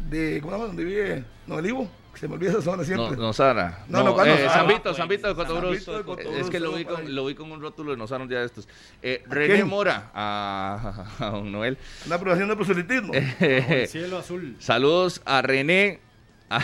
de 0.10 0.40
¿cómo 0.42 0.52
se 0.52 0.58
llama? 0.58 0.68
¿Dónde 0.68 0.84
vive? 0.86 1.24
No, 1.48 1.56
Olivo. 1.56 1.90
Se 2.20 2.28
me 2.28 2.34
olvida 2.34 2.52
esa 2.52 2.62
zona 2.62 2.78
No, 2.78 2.84
siempre. 2.84 3.16
no, 3.18 3.32
Sara. 3.32 3.86
No, 3.88 4.04
no, 4.04 4.14
¿cuál 4.14 4.28
eh, 4.28 4.32
Nosara? 4.32 4.66
Pues, 4.84 4.98
Zambito 4.98 5.28
de 5.30 5.36
Cotobruz. 5.36 5.70
Zambito 5.86 5.98
de 5.98 6.04
Cotobruz, 6.04 6.40
Es 6.42 6.50
que 6.50 6.60
lo 6.60 6.74
vi, 6.74 6.84
con, 6.84 6.96
para 6.96 7.08
lo 7.08 7.26
vi 7.26 7.36
con 7.36 7.52
un 7.52 7.62
rótulo 7.62 7.92
de 7.92 7.98
Nosara 7.98 8.24
un 8.24 8.30
día 8.30 8.40
de 8.40 8.46
estos. 8.48 8.68
Eh, 9.02 9.24
René 9.28 9.56
quién? 9.56 9.68
Mora, 9.68 10.12
a, 10.14 11.06
a 11.20 11.30
don 11.30 11.50
Noel. 11.52 11.78
Una 12.06 12.16
aprobación 12.16 12.50
de 12.50 12.56
proselitismo. 12.58 13.14
El 13.14 13.88
cielo 13.88 14.18
azul. 14.18 14.56
Saludos 14.60 15.22
a 15.26 15.42
René. 15.42 16.02
a- 16.50 16.60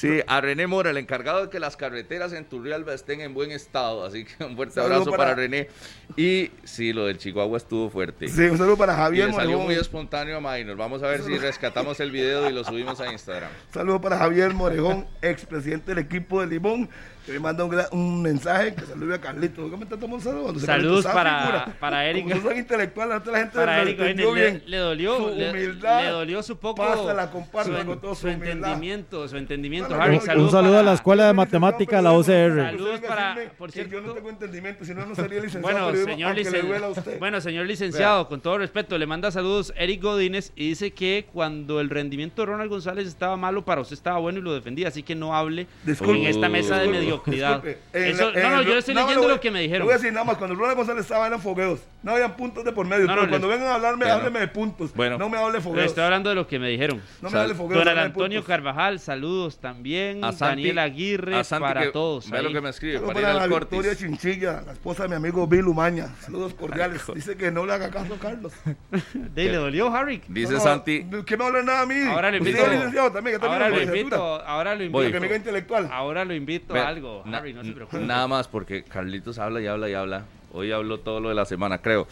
sí, 0.00 0.20
a 0.26 0.40
René 0.40 0.66
Mora, 0.66 0.90
el 0.90 0.96
encargado 0.96 1.42
de 1.44 1.50
que 1.50 1.58
las 1.60 1.76
carreteras 1.76 2.32
en 2.32 2.44
Turrialba 2.44 2.94
estén 2.94 3.20
en 3.20 3.34
buen 3.34 3.50
estado. 3.50 4.04
Así 4.04 4.24
que 4.24 4.44
un 4.44 4.54
fuerte 4.56 4.74
Saludo 4.74 4.92
abrazo 4.94 5.10
para... 5.10 5.24
para- 5.24 5.34
René. 5.34 5.68
Y 6.16 6.50
sí, 6.64 6.92
lo 6.92 7.06
del 7.06 7.18
Chihuahua 7.18 7.56
estuvo 7.58 7.90
fuerte. 7.90 8.28
Sí, 8.28 8.42
un 8.42 8.58
saludo 8.58 8.76
para 8.76 8.92
Y 8.94 8.96
Javier 8.96 9.26
le 9.28 9.32
salió 9.32 9.50
Morejón. 9.58 9.66
muy 9.66 9.74
espontáneo 9.74 10.36
a 10.38 10.40
Minor. 10.56 10.76
Vamos 10.76 11.02
a 11.02 11.08
ver 11.08 11.22
si 11.22 11.36
rescatamos 11.38 12.00
el 12.00 12.10
video 12.10 12.48
y 12.48 12.52
lo 12.52 12.64
subimos 12.64 13.00
a 13.00 13.12
Instagram. 13.12 13.50
Saludo 13.72 14.00
para 14.00 14.18
Javier 14.18 14.54
Morejón, 14.54 15.06
expresidente 15.22 15.94
del 15.94 16.04
equipo 16.04 16.40
de 16.40 16.46
Limón, 16.46 16.88
que 17.28 17.34
me 17.34 17.40
manda 17.40 17.64
un, 17.92 18.22
mensaje 18.22 18.74
que 18.74 18.86
salude 18.86 19.14
a 19.14 19.20
Carlitos. 19.20 19.70
¿Cómo 19.70 19.82
está 19.84 19.96
tomando 19.98 20.22
Saludos 20.24 20.64
Carlitos, 20.64 21.04
para- 21.06 21.76
para 21.78 22.06
Eric. 22.06 22.22
Como 22.24 22.34
no 22.36 22.42
son 22.42 22.56
intelectuales, 22.58 23.26
la 23.26 23.38
gente 23.38 23.54
Para 23.54 23.82
Eric 23.82 23.98
le, 23.98 24.14
bien. 24.32 24.62
le 24.66 24.76
dolió, 24.78 25.16
Su 25.16 25.34
le, 25.34 25.50
humildad. 25.50 26.02
le 26.04 26.08
dolió 26.08 26.42
su 26.42 26.56
poco 26.56 26.76
Pásala, 26.86 27.30
compártela 27.30 27.80
su, 27.80 27.86
con 27.86 28.00
todo 28.00 28.14
su 28.14 28.22
su 28.22 28.26
humildad. 28.28 28.52
entendimiento, 28.52 29.28
su 29.28 29.36
entendimiento, 29.36 29.94
Harry. 29.94 30.16
un- 30.16 30.22
saludos 30.22 30.52
saludo 30.52 30.70
para- 30.72 30.80
a 30.80 30.84
la 30.84 30.92
Escuela 30.94 31.26
de 31.26 31.32
Matemática, 31.34 32.00
la 32.00 32.12
OCR. 32.12 32.62
Saludos 32.70 33.00
para- 33.00 33.36
por 33.58 33.68
Yo 33.70 33.72
cierto- 33.74 34.00
no 34.00 34.12
tengo 34.14 34.30
entendimiento, 34.30 34.84
si 34.86 34.94
no, 34.94 35.04
no 35.04 35.14
sería 35.14 35.40
licenciado. 35.42 35.62
Bueno, 35.62 36.04
señor, 36.04 36.28
aunque 36.30 36.44
le 36.44 36.50
licen- 36.50 36.66
duela 36.66 36.86
a 36.86 36.90
usted. 36.90 37.18
bueno, 37.18 37.40
señor 37.42 37.66
licenciado, 37.66 38.26
con 38.28 38.40
todo 38.40 38.56
respeto, 38.58 38.96
le 38.96 39.06
manda 39.06 39.30
saludos 39.30 39.72
Eric 39.76 40.02
Godínez 40.02 40.52
y 40.56 40.68
dice 40.70 40.92
que 40.92 41.26
cuando 41.30 41.80
el 41.80 41.90
rendimiento 41.90 42.42
de 42.42 42.46
Ronald 42.46 42.70
González 42.70 43.06
estaba 43.06 43.36
malo, 43.36 43.64
para 43.66 43.82
usted 43.82 43.94
estaba 43.94 44.18
bueno 44.18 44.38
y 44.38 44.42
lo 44.42 44.54
defendía, 44.54 44.88
así 44.88 45.02
que 45.02 45.14
no 45.14 45.34
hable 45.36 45.66
Disculpe. 45.84 46.22
en 46.22 46.26
esta 46.28 46.48
mesa 46.48 46.76
de 46.78 46.82
Disculpe. 46.84 47.17
Mediocridad. 47.26 47.64
Eso- 47.92 48.30
la- 48.32 48.42
no, 48.42 48.50
no, 48.56 48.62
yo 48.62 48.78
estoy 48.78 48.94
leyendo 48.94 49.22
voy- 49.22 49.30
lo 49.32 49.40
que 49.40 49.50
me 49.50 49.60
dijeron. 49.60 49.86
Voy 49.86 49.94
a 49.94 49.96
decir 49.98 50.12
nada 50.12 50.24
más, 50.24 50.36
cuando 50.36 50.56
Ronald 50.56 50.76
González 50.76 51.02
estaba 51.04 51.26
eran 51.26 51.40
fogueos. 51.40 51.80
No 52.02 52.12
habían 52.12 52.36
puntos 52.36 52.64
de 52.64 52.72
por 52.72 52.86
medio. 52.86 53.06
No, 53.06 53.12
pero 53.14 53.22
no, 53.24 53.28
cuando 53.30 53.48
les- 53.48 53.56
vengan 53.58 53.72
a 53.72 53.74
hablarme, 53.76 54.04
Bueno. 54.04 54.14
hábleme 54.14 54.40
de 54.40 54.48
puntos. 54.48 54.94
Bueno. 54.94 55.18
No 55.18 55.28
me 55.28 55.36
hable 55.38 55.60
fogueos. 55.60 55.86
estoy 55.86 56.04
hablando 56.04 56.30
de 56.30 56.36
lo 56.36 56.46
que 56.46 56.58
me 56.58 56.68
dijeron. 56.68 57.02
No 57.20 57.30
me 57.30 57.38
hable 57.38 57.48
de 57.52 57.54
fogueos. 57.54 57.84
Don 57.84 57.98
Antonio. 57.98 58.44
Carvajal, 58.44 59.00
saludos 59.00 59.58
también. 59.58 60.24
A 60.24 60.32
Santi- 60.32 60.62
Daniel 60.62 60.78
Aguirre, 60.78 61.36
a 61.36 61.44
Santi 61.44 61.62
para 61.64 61.80
que- 61.82 61.88
todos. 61.88 62.30
Ve 62.30 62.42
lo 62.42 62.52
que 62.52 62.60
me 62.60 62.70
escribe, 62.70 62.94
Saludos 62.94 63.14
para 63.14 63.34
la 63.34 63.46
Victoria. 63.46 63.96
Chinchilla, 63.96 64.62
la 64.64 64.72
esposa 64.72 65.02
de 65.04 65.08
mi 65.10 65.14
amigo 65.16 65.46
Bill 65.46 65.66
Umaña. 65.66 66.08
Saludos 66.20 66.54
cordiales. 66.54 67.02
Dice 67.14 67.36
que 67.36 67.50
no 67.50 67.66
le 67.66 67.72
haga 67.72 67.90
caso 67.90 68.14
a 68.14 68.18
Carlos. 68.18 68.52
De 69.34 69.42
ahí 69.42 69.48
le 69.48 69.56
dolió, 69.56 69.92
Harry. 69.94 70.22
Dice 70.28 70.58
Santi, 70.60 71.04
¿Qué 71.26 71.36
me 71.36 71.44
habla 71.44 71.62
nada 71.62 71.80
a 71.82 71.86
mí? 71.86 72.00
Ahora 72.08 72.30
le 72.30 72.38
invito- 72.38 72.58
Ahora 72.60 73.68
lo 73.68 73.80
invito, 73.82 74.22
ahora 74.46 74.74
lo 74.74 74.84
invito. 74.84 75.92
Ahora 75.92 76.24
lo 76.24 76.34
invito 76.34 76.74
a 76.74 76.86
algo, 76.88 77.07
na- 77.24 77.38
Harry, 77.38 77.52
no 77.52 77.64
se 77.64 77.72
preocupe. 77.72 77.98
Nada 78.02 78.26
más 78.28 78.48
porque 78.48 78.82
Carlitos 78.82 79.38
habla 79.38 79.60
y 79.60 79.66
habla 79.66 79.88
y 79.88 79.94
habla. 79.94 80.24
Hoy 80.52 80.72
habló 80.72 80.98
todo 81.00 81.20
lo 81.20 81.28
de 81.28 81.34
la 81.34 81.44
semana, 81.44 81.78
creo. 81.78 82.08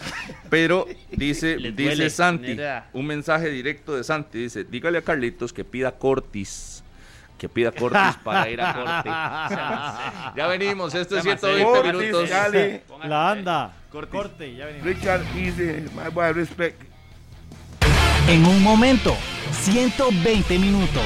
Pero 0.50 0.86
dice, 1.10 1.56
dice 1.56 1.72
duele, 1.72 2.10
Santi, 2.10 2.56
un 2.92 3.06
mensaje 3.06 3.48
directo 3.48 3.94
de 3.96 4.04
Santi. 4.04 4.38
Dice, 4.38 4.64
dígale 4.64 4.98
a 4.98 5.02
Carlitos 5.02 5.52
que 5.52 5.64
pida 5.64 5.92
Cortis. 5.92 6.82
Que 7.38 7.48
pida 7.48 7.70
Cortis 7.72 8.16
para 8.24 8.48
ir 8.48 8.60
a 8.62 8.72
corte. 8.72 9.10
ya 10.40 10.46
venimos, 10.46 10.94
esto 10.94 11.18
es 11.18 11.22
Se 11.22 11.28
llama 11.28 11.38
120 11.38 11.64
Cortis, 11.82 12.02
minutos. 12.02 12.30
La 13.04 13.30
anda. 13.30 13.72
Cortis. 13.90 14.10
Corte, 14.12 14.54
ya 14.54 14.66
venimos. 14.66 14.86
Richard 14.86 15.22
Easy, 15.36 15.84
my 15.94 16.10
boy, 16.12 16.32
respect. 16.32 16.80
En 18.28 18.44
un 18.46 18.62
momento, 18.62 19.14
120 19.52 20.58
minutos. 20.58 21.04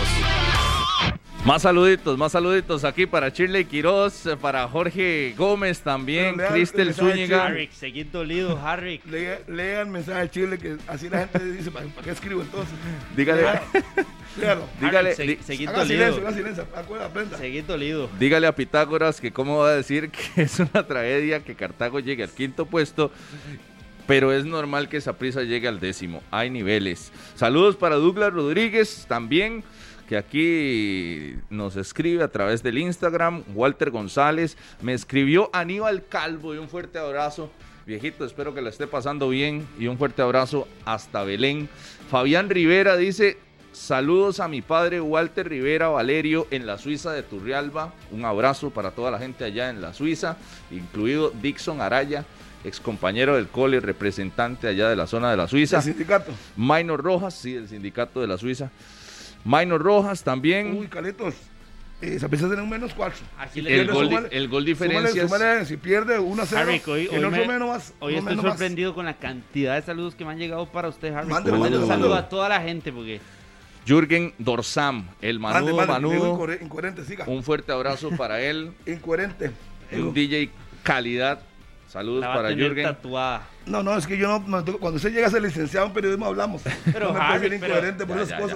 Más 1.44 1.62
saluditos, 1.62 2.18
más 2.18 2.32
saluditos 2.32 2.84
aquí 2.84 3.06
para 3.06 3.30
Shirley 3.30 3.64
Quiroz, 3.64 4.26
eh, 4.26 4.36
para 4.36 4.68
Jorge 4.68 5.34
Gómez 5.38 5.80
también, 5.80 6.36
Cristel 6.36 6.92
Zúñiga. 6.92 7.46
Harry, 7.46 7.68
seguid 7.72 8.06
dolido, 8.12 8.60
Lean 9.48 9.80
el 9.80 9.86
mensaje 9.86 10.20
de 10.20 10.30
Chile 10.30 10.58
que 10.58 10.76
así 10.86 11.08
la 11.08 11.20
gente 11.20 11.38
dice, 11.52 11.70
¿para, 11.70 11.86
para 11.86 12.04
qué 12.04 12.10
escribo 12.10 12.42
entonces? 12.42 12.74
Dígale, 13.16 13.42
Lea- 13.42 13.62
Léalo. 14.38 14.68
dígale, 14.80 15.14
se- 15.14 15.42
seguid 15.42 15.70
silencio, 15.86 16.20
haga 16.20 16.32
silencio. 16.36 16.66
Acuerda, 16.76 17.06
aprenda. 17.06 17.38
Seguid 17.38 17.64
dolido. 17.64 18.10
dígale 18.18 18.46
a 18.46 18.54
Pitágoras 18.54 19.18
que 19.18 19.32
cómo 19.32 19.60
va 19.60 19.70
a 19.70 19.74
decir 19.76 20.10
que 20.10 20.42
es 20.42 20.60
una 20.60 20.86
tragedia 20.86 21.40
que 21.42 21.54
Cartago 21.54 22.00
llegue 22.00 22.22
al 22.22 22.30
quinto 22.30 22.66
puesto, 22.66 23.10
pero 24.06 24.30
es 24.30 24.44
normal 24.44 24.90
que 24.90 25.00
Saprissa 25.00 25.42
llegue 25.42 25.68
al 25.68 25.80
décimo. 25.80 26.22
Hay 26.30 26.50
niveles. 26.50 27.10
Saludos 27.34 27.76
para 27.76 27.96
Douglas 27.96 28.30
Rodríguez 28.32 29.06
también, 29.08 29.64
que 30.10 30.16
aquí 30.16 31.36
nos 31.50 31.76
escribe 31.76 32.24
a 32.24 32.28
través 32.32 32.64
del 32.64 32.78
Instagram. 32.78 33.44
Walter 33.54 33.92
González 33.92 34.56
me 34.82 34.92
escribió 34.92 35.50
Aníbal 35.52 36.04
Calvo 36.08 36.52
y 36.52 36.58
un 36.58 36.68
fuerte 36.68 36.98
abrazo. 36.98 37.48
Viejito, 37.86 38.24
espero 38.24 38.52
que 38.52 38.60
la 38.60 38.70
esté 38.70 38.88
pasando 38.88 39.28
bien 39.28 39.68
y 39.78 39.86
un 39.86 39.98
fuerte 39.98 40.20
abrazo 40.20 40.66
hasta 40.84 41.22
Belén. 41.22 41.68
Fabián 42.10 42.50
Rivera 42.50 42.96
dice, 42.96 43.38
saludos 43.70 44.40
a 44.40 44.48
mi 44.48 44.62
padre 44.62 45.00
Walter 45.00 45.48
Rivera 45.48 45.86
Valerio 45.86 46.48
en 46.50 46.66
la 46.66 46.76
Suiza 46.76 47.12
de 47.12 47.22
Turrialba. 47.22 47.94
Un 48.10 48.24
abrazo 48.24 48.70
para 48.70 48.90
toda 48.90 49.12
la 49.12 49.20
gente 49.20 49.44
allá 49.44 49.70
en 49.70 49.80
la 49.80 49.94
Suiza, 49.94 50.38
incluido 50.72 51.30
Dixon 51.40 51.80
Araya, 51.80 52.24
ex 52.64 52.80
compañero 52.80 53.36
del 53.36 53.46
cole, 53.46 53.78
representante 53.78 54.66
allá 54.66 54.88
de 54.88 54.96
la 54.96 55.06
zona 55.06 55.30
de 55.30 55.36
la 55.36 55.46
Suiza. 55.46 55.76
El 55.76 55.84
sindicato. 55.84 56.32
Minor 56.56 57.00
Rojas, 57.00 57.34
sí, 57.34 57.52
del 57.52 57.68
sindicato 57.68 58.20
de 58.20 58.26
la 58.26 58.38
Suiza. 58.38 58.72
Minor 59.44 59.82
Rojas 59.82 60.22
también. 60.22 60.76
Uy, 60.78 60.86
Caletos. 60.88 61.34
Eh, 62.02 62.18
Saprissa 62.18 62.46
tiene 62.46 62.62
un 62.62 62.70
menos 62.70 62.94
4. 62.94 63.18
Aquí 63.38 63.60
le 63.60 63.74
el, 63.74 63.86
digo, 63.86 63.92
gol, 63.94 64.06
súmale- 64.08 64.28
el 64.30 64.48
gol 64.48 64.66
súmale, 64.74 65.66
si 65.66 65.76
pierde 65.76 66.18
1 66.18 66.42
a 66.42 66.46
0, 66.46 66.60
Harry, 66.62 66.82
hoy, 66.86 67.08
en 67.12 67.18
hoy 67.18 67.24
otro 67.24 67.30
me- 67.42 67.46
menos 67.46 67.68
más. 67.68 67.94
hoy 68.00 68.14
estoy 68.14 68.30
menos 68.30 68.44
más. 68.44 68.52
sorprendido 68.54 68.94
con 68.94 69.04
la 69.04 69.14
cantidad 69.18 69.74
de 69.74 69.82
saludos 69.82 70.14
que 70.14 70.24
me 70.24 70.30
han 70.32 70.38
llegado 70.38 70.64
para 70.72 70.88
usted, 70.88 71.12
Harry. 71.14 71.28
Mándele 71.28 71.58
un 71.78 71.86
saludo 71.86 72.14
a 72.14 72.26
toda 72.30 72.48
la 72.48 72.62
gente, 72.62 72.90
porque 72.90 73.20
Jürgen 73.86 74.32
Dorsam, 74.38 75.08
el 75.20 75.38
manudo, 75.40 75.76
mande, 75.76 75.92
le 76.08 76.14
digo 76.14 76.26
manudo. 76.26 76.38
incohe- 76.38 76.62
incoherente, 76.62 77.04
siga. 77.04 77.24
Un 77.26 77.42
fuerte 77.42 77.70
abrazo 77.70 78.10
para 78.16 78.40
él. 78.40 78.72
Incoherente. 78.86 79.50
Un 79.92 80.14
DJ 80.14 80.48
calidad. 80.82 81.40
Saludos 81.88 82.20
la 82.20 82.28
va 82.28 82.32
a 82.32 82.36
para 82.36 82.48
tener 82.50 82.68
Jürgen. 82.68 82.84
tatuada. 82.84 83.42
No, 83.66 83.82
no, 83.82 83.94
es 83.98 84.06
que 84.06 84.16
yo 84.16 84.26
no, 84.26 84.42
cuando 84.78 84.96
usted 84.96 85.12
llega 85.12 85.26
a 85.26 85.30
ser 85.30 85.42
licenciado 85.42 85.86
en 85.88 85.92
periodismo 85.92 86.24
hablamos. 86.26 86.62
Pero, 86.92 87.08
no 87.08 87.14
me 87.14 87.20
Harry, 87.20 87.38
puede 87.40 87.50
ser 87.50 87.60
pero- 87.60 87.66
incoherente 87.74 88.06
por 88.06 88.16
Ya, 88.16 88.22
esas 88.22 88.38
ya, 88.38 88.46
ya. 88.46 88.54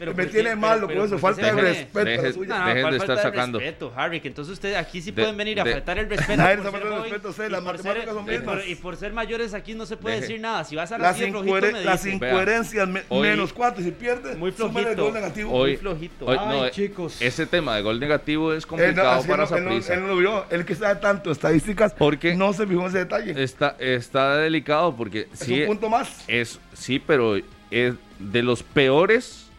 Pero 0.00 0.14
me 0.14 0.22
¿por 0.22 0.32
tiene 0.32 0.56
Pero- 0.56 0.80
por 0.86 0.92
eso 0.96 1.10
¿por 1.10 1.20
falta 1.20 1.54
de 1.54 1.60
respeto 1.60 1.98
a 1.98 2.04
Deje- 2.04 2.32
suya. 2.32 2.48
No, 2.48 2.58
no, 2.60 2.66
Dejen 2.68 2.80
¿cuál 2.82 2.92
de 2.94 2.98
falta 3.00 3.12
estar 3.14 3.32
sacando. 3.32 3.58
respeto, 3.58 3.92
Harry, 3.94 4.20
que 4.20 4.28
entonces 4.28 4.52
usted 4.54 4.74
aquí 4.74 5.02
sí 5.02 5.10
De- 5.10 5.20
pueden 5.20 5.36
venir 5.36 5.60
a 5.60 5.66
faltar 5.66 5.98
el 5.98 6.08
respeto. 6.08 6.36
Nadie 6.38 6.54
está 6.54 6.70
faltando 6.70 6.96
el 6.96 7.02
respeto, 7.02 7.28
usted, 7.28 7.46
y 7.46 7.50
las 7.50 7.60
por 7.60 7.76
ser- 7.76 7.84
matemáticas 7.84 8.14
son 8.14 8.24
mismas. 8.24 8.66
Y 8.66 8.74
por 8.76 8.96
ser 8.96 9.12
mayores 9.12 9.52
aquí 9.52 9.74
no 9.74 9.84
se 9.84 9.98
puede 9.98 10.14
Deje. 10.16 10.26
decir 10.28 10.40
nada. 10.40 10.64
Si 10.64 10.74
vas 10.74 10.90
a 10.90 10.96
la 10.96 11.08
Las, 11.12 11.20
incohere- 11.20 11.72
me 11.72 11.84
las 11.84 12.06
incoherencias 12.06 12.88
me- 12.88 13.02
Hoy- 13.10 13.28
menos 13.28 13.52
4 13.52 13.84
si 13.84 13.90
pierde, 13.90 14.36
Muy 14.36 14.48
el 14.48 14.54
flojito. 14.56 15.04
gol 15.04 15.12
negativo. 15.12 15.52
Hoy, 15.52 15.76
flojito. 15.76 16.24
hoy- 16.24 16.36
Ay, 16.40 16.46
no, 16.48 16.64
eh, 16.66 16.70
chicos. 16.70 17.20
Ese 17.20 17.44
tema 17.44 17.76
de 17.76 17.82
gol 17.82 18.00
negativo 18.00 18.54
es 18.54 18.64
Él 18.64 18.68
no, 18.70 18.76
complicado 18.78 19.10
así 19.20 19.28
para 19.28 19.44
no- 19.44 19.56
él, 19.56 19.64
no, 19.86 19.94
él 19.94 20.00
lo 20.06 20.16
vio, 20.16 20.46
él 20.48 20.64
que 20.64 20.74
sabe 20.76 20.98
tanto 20.98 21.30
estadísticas, 21.30 21.92
Porque- 21.92 22.34
no 22.34 22.54
se 22.54 22.66
fijó 22.66 22.80
en 22.80 22.86
ese 22.86 22.98
detalle. 23.00 23.42
Está, 23.42 23.76
está 23.78 24.38
delicado 24.38 24.96
porque 24.96 25.28
es 25.30 25.40
sí, 25.40 25.60
un 25.60 25.66
punto 25.66 25.90
más. 25.90 26.24
es, 26.26 26.58
sí, 26.72 26.98
pero 26.98 27.36
es 27.70 27.94
de 28.18 28.42
los 28.42 28.62
peores 28.62 29.49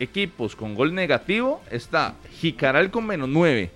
equipos 0.00 0.56
con 0.56 0.74
gol 0.74 0.94
negativo 0.94 1.62
está 1.70 2.14
Jicaral 2.40 2.90
con 2.90 3.06
menos 3.06 3.28
9, 3.28 3.70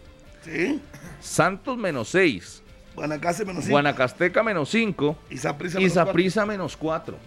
Sí. 0.44 0.80
Santos 1.20 1.78
menos 1.78 2.08
6, 2.08 2.62
Guanacaste 2.94 3.44
menos 3.44 3.64
5. 3.64 3.72
Guanacasteca 3.72 4.42
menos 4.42 4.68
5 4.70 5.18
Y 5.30 5.38
Saprissa 5.38 5.78
y 5.78 5.82
menos 5.82 5.94
cuatro. 5.94 6.06
Saprissa 6.12 6.46
menos 6.46 6.76
4. 6.76 7.18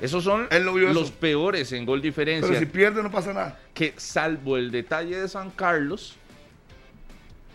Esos 0.00 0.24
son 0.24 0.46
lo 0.50 0.76
los 0.78 1.08
eso. 1.08 1.14
peores 1.18 1.72
en 1.72 1.84
gol 1.84 2.00
diferencia. 2.00 2.48
Pero 2.48 2.60
si 2.60 2.66
pierde 2.66 3.02
no 3.02 3.10
pasa 3.10 3.32
nada. 3.32 3.58
que 3.74 3.94
salvo 3.96 4.56
el 4.56 4.70
detalle 4.70 5.20
de 5.20 5.28
San 5.28 5.50
Carlos, 5.50 6.16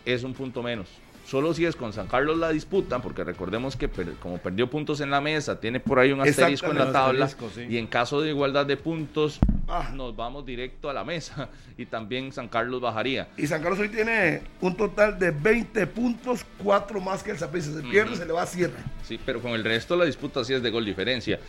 es 0.06 0.24
un 0.24 0.34
punto 0.34 0.62
menos. 0.62 0.88
Solo 1.26 1.54
si 1.54 1.66
es 1.66 1.76
con 1.78 1.94
San 1.94 2.08
Carlos 2.08 2.38
la 2.38 2.50
disputan, 2.50 3.02
porque 3.02 3.24
recordemos 3.24 3.78
que 3.78 3.88
per- 3.88 4.14
como 4.16 4.40
perdió 4.40 4.70
puntos 4.70 5.00
en 5.00 5.10
la 5.10 5.22
mesa, 5.22 5.60
tiene 5.60 5.80
por 5.80 5.98
ahí 6.00 6.12
un 6.12 6.20
asterisco 6.20 6.70
en 6.72 6.78
la 6.78 6.92
tabla, 6.92 7.30
sí. 7.30 7.38
y 7.70 7.78
en 7.78 7.88
caso 7.88 8.20
de 8.22 8.30
igualdad 8.30 8.66
de 8.66 8.76
puntos, 8.76 9.40
Ah. 9.70 9.92
nos 9.96 10.14
vamos 10.18 10.46
directo 10.46 10.90
a 10.90 10.94
la 10.94 11.06
mesa, 11.06 11.48
y 11.78 11.86
también 11.86 12.34
San 12.34 12.50
Carlos 12.50 12.82
bajaría. 12.82 13.30
Y 13.38 13.48
San 13.48 13.62
Carlos 13.62 13.80
hoy 13.80 13.88
tiene 13.88 14.42
un 14.60 14.76
total 14.76 15.18
de 15.18 15.32
20 15.32 15.88
puntos, 15.88 16.46
4 16.62 17.00
más 17.00 17.24
que 17.24 17.32
el 17.32 17.38
Saprissa. 17.38 17.72
Se 17.74 17.82
pierde, 17.84 18.18
se 18.18 18.26
le 18.26 18.34
va 18.34 18.42
a 18.44 18.46
7. 18.46 18.74
Sí, 19.08 19.18
pero 19.26 19.40
con 19.42 19.52
el 19.54 19.64
resto 19.64 19.96
la 19.96 20.04
disputa 20.06 20.44
sí 20.44 20.54
es 20.54 20.62
de 20.62 20.70
gol 20.72 20.84
diferencia. 20.84 21.40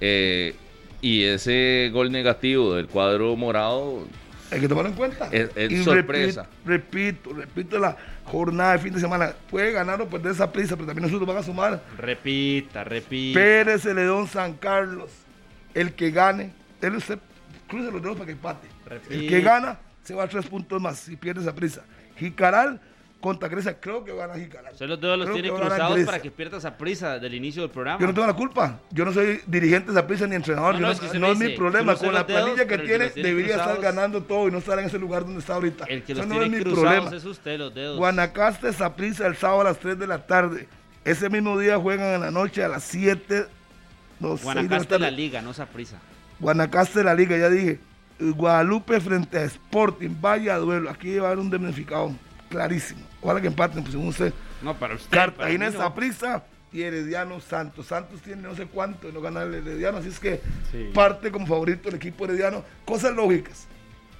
Eh, 0.00 0.54
y 1.00 1.22
ese 1.22 1.90
gol 1.92 2.10
negativo 2.10 2.74
del 2.74 2.88
cuadro 2.88 3.36
morado, 3.36 4.06
Hay 4.50 4.60
que 4.60 4.68
tomarlo 4.68 4.90
en 4.90 4.96
cuenta. 4.96 5.28
Es- 5.32 5.50
es 5.56 5.72
Y 5.72 5.82
sorpresa. 5.84 6.46
Repito, 6.64 7.30
repito, 7.30 7.32
repito 7.34 7.78
la 7.78 7.96
jornada 8.24 8.72
de 8.72 8.78
fin 8.78 8.92
de 8.92 9.00
semana. 9.00 9.32
Puede 9.50 9.72
ganar 9.72 10.00
o 10.00 10.08
perder 10.08 10.32
esa 10.32 10.52
prisa, 10.52 10.76
pero 10.76 10.86
también 10.86 11.06
nosotros 11.06 11.26
van 11.26 11.38
a 11.38 11.42
sumar. 11.42 11.82
Repita, 11.98 12.84
repita. 12.84 13.38
Pérez 13.38 13.82
Celedón 13.82 14.26
San 14.26 14.54
Carlos. 14.54 15.10
El 15.74 15.92
que 15.92 16.10
gane, 16.10 16.52
él 16.80 16.96
usted 16.96 17.18
cruce 17.68 17.90
los 17.90 18.00
dedos 18.00 18.16
para 18.16 18.26
que 18.26 18.32
empate. 18.32 18.68
El 19.10 19.28
que 19.28 19.40
gana 19.40 19.78
se 20.02 20.14
va 20.14 20.24
a 20.24 20.28
tres 20.28 20.46
puntos 20.46 20.80
más 20.80 20.98
si 20.98 21.16
pierde 21.16 21.40
esa 21.40 21.54
prisa. 21.54 21.82
Jicaral 22.16 22.80
contra 23.24 23.48
Grecia, 23.48 23.80
creo 23.80 24.04
que 24.04 24.14
gana 24.14 24.34
Jicaral. 24.34 24.74
Usted 24.74 24.86
los 24.86 25.00
dedos 25.00 25.16
los 25.16 25.26
Creo 25.30 25.40
tiene 25.40 25.48
a 25.48 25.58
cruzados 25.58 26.00
para 26.00 26.20
que 26.20 26.30
pierda 26.30 26.58
esa 26.58 26.76
prisa 26.76 27.18
del 27.18 27.32
inicio 27.32 27.62
del 27.62 27.70
programa. 27.70 27.98
Yo 27.98 28.06
no 28.06 28.12
tengo 28.12 28.26
la 28.26 28.34
culpa. 28.34 28.80
Yo 28.90 29.06
no 29.06 29.14
soy 29.14 29.40
dirigente 29.46 29.90
de 29.90 29.98
esa 29.98 30.06
prisa 30.06 30.26
ni 30.26 30.34
entrenador. 30.34 30.74
No, 30.74 30.80
Yo 30.80 30.82
no, 30.82 30.88
no, 30.88 30.92
es 30.92 31.10
que 31.10 31.18
no 31.18 31.26
es 31.28 31.38
mi 31.38 31.48
problema. 31.56 31.96
Con 31.96 32.12
la 32.12 32.26
planilla 32.26 32.66
que 32.66 32.76
tiene, 32.76 33.08
debería 33.08 33.56
estar 33.56 33.80
ganando 33.80 34.22
todo 34.22 34.48
y 34.48 34.50
no 34.50 34.58
estar 34.58 34.78
en 34.78 34.84
ese 34.84 34.98
lugar 34.98 35.22
donde 35.22 35.40
está 35.40 35.54
ahorita. 35.54 35.86
El 35.86 36.02
que 36.02 36.12
Eso 36.12 36.26
no 36.26 36.42
es 36.42 36.50
mi 36.50 36.60
problema. 36.60 37.16
es 37.16 37.24
usted, 37.24 37.58
los 37.58 37.74
dedos. 37.74 37.96
Guanacaste 37.96 38.70
Saprissa 38.74 39.26
el 39.26 39.36
sábado 39.36 39.62
a 39.62 39.64
las 39.64 39.78
3 39.78 39.98
de 39.98 40.06
la 40.06 40.26
tarde. 40.26 40.68
Ese 41.02 41.30
mismo 41.30 41.58
día 41.58 41.78
juegan 41.78 42.16
en 42.16 42.20
la 42.20 42.30
noche 42.30 42.62
a 42.62 42.68
las 42.68 42.84
7. 42.84 43.46
No, 44.20 44.36
seis 44.36 44.40
de 44.40 44.46
la 44.46 44.52
Guanacaste 44.52 44.98
la 44.98 45.10
liga, 45.10 45.40
no 45.40 45.52
esa 45.52 45.64
prisa. 45.64 45.96
Guanacaste 46.40 47.02
la 47.02 47.14
liga, 47.14 47.38
ya 47.38 47.48
dije. 47.48 47.78
Guadalupe 48.20 49.00
frente 49.00 49.38
a 49.38 49.44
Sporting, 49.44 50.10
vaya 50.20 50.58
duelo. 50.58 50.90
Aquí 50.90 51.16
va 51.16 51.24
a 51.24 51.26
haber 51.28 51.38
un 51.38 51.48
damnificado, 51.48 52.12
clarísimo. 52.58 53.00
Ojalá 53.20 53.40
que 53.40 53.48
empaten, 53.48 53.82
pues 53.82 53.92
según 53.92 54.08
usted. 54.08 54.32
No, 54.62 54.74
para 54.74 54.94
usted. 54.94 55.10
Cartagena 55.10 55.66
para 55.66 55.78
no. 55.78 55.84
Saprissa 55.84 56.44
y 56.72 56.82
Herediano 56.82 57.40
Santos. 57.40 57.86
Santos 57.86 58.20
tiene 58.20 58.42
no 58.42 58.54
sé 58.54 58.66
cuánto 58.66 59.08
y 59.08 59.12
no 59.12 59.20
gana 59.20 59.42
el 59.42 59.54
Herediano, 59.54 59.98
así 59.98 60.08
es 60.08 60.20
que 60.20 60.40
Sí. 60.70 60.90
parte 60.94 61.30
como 61.32 61.46
favorito 61.46 61.88
el 61.88 61.96
equipo 61.96 62.24
Herediano. 62.24 62.62
Cosas 62.84 63.12
lógicas, 63.14 63.66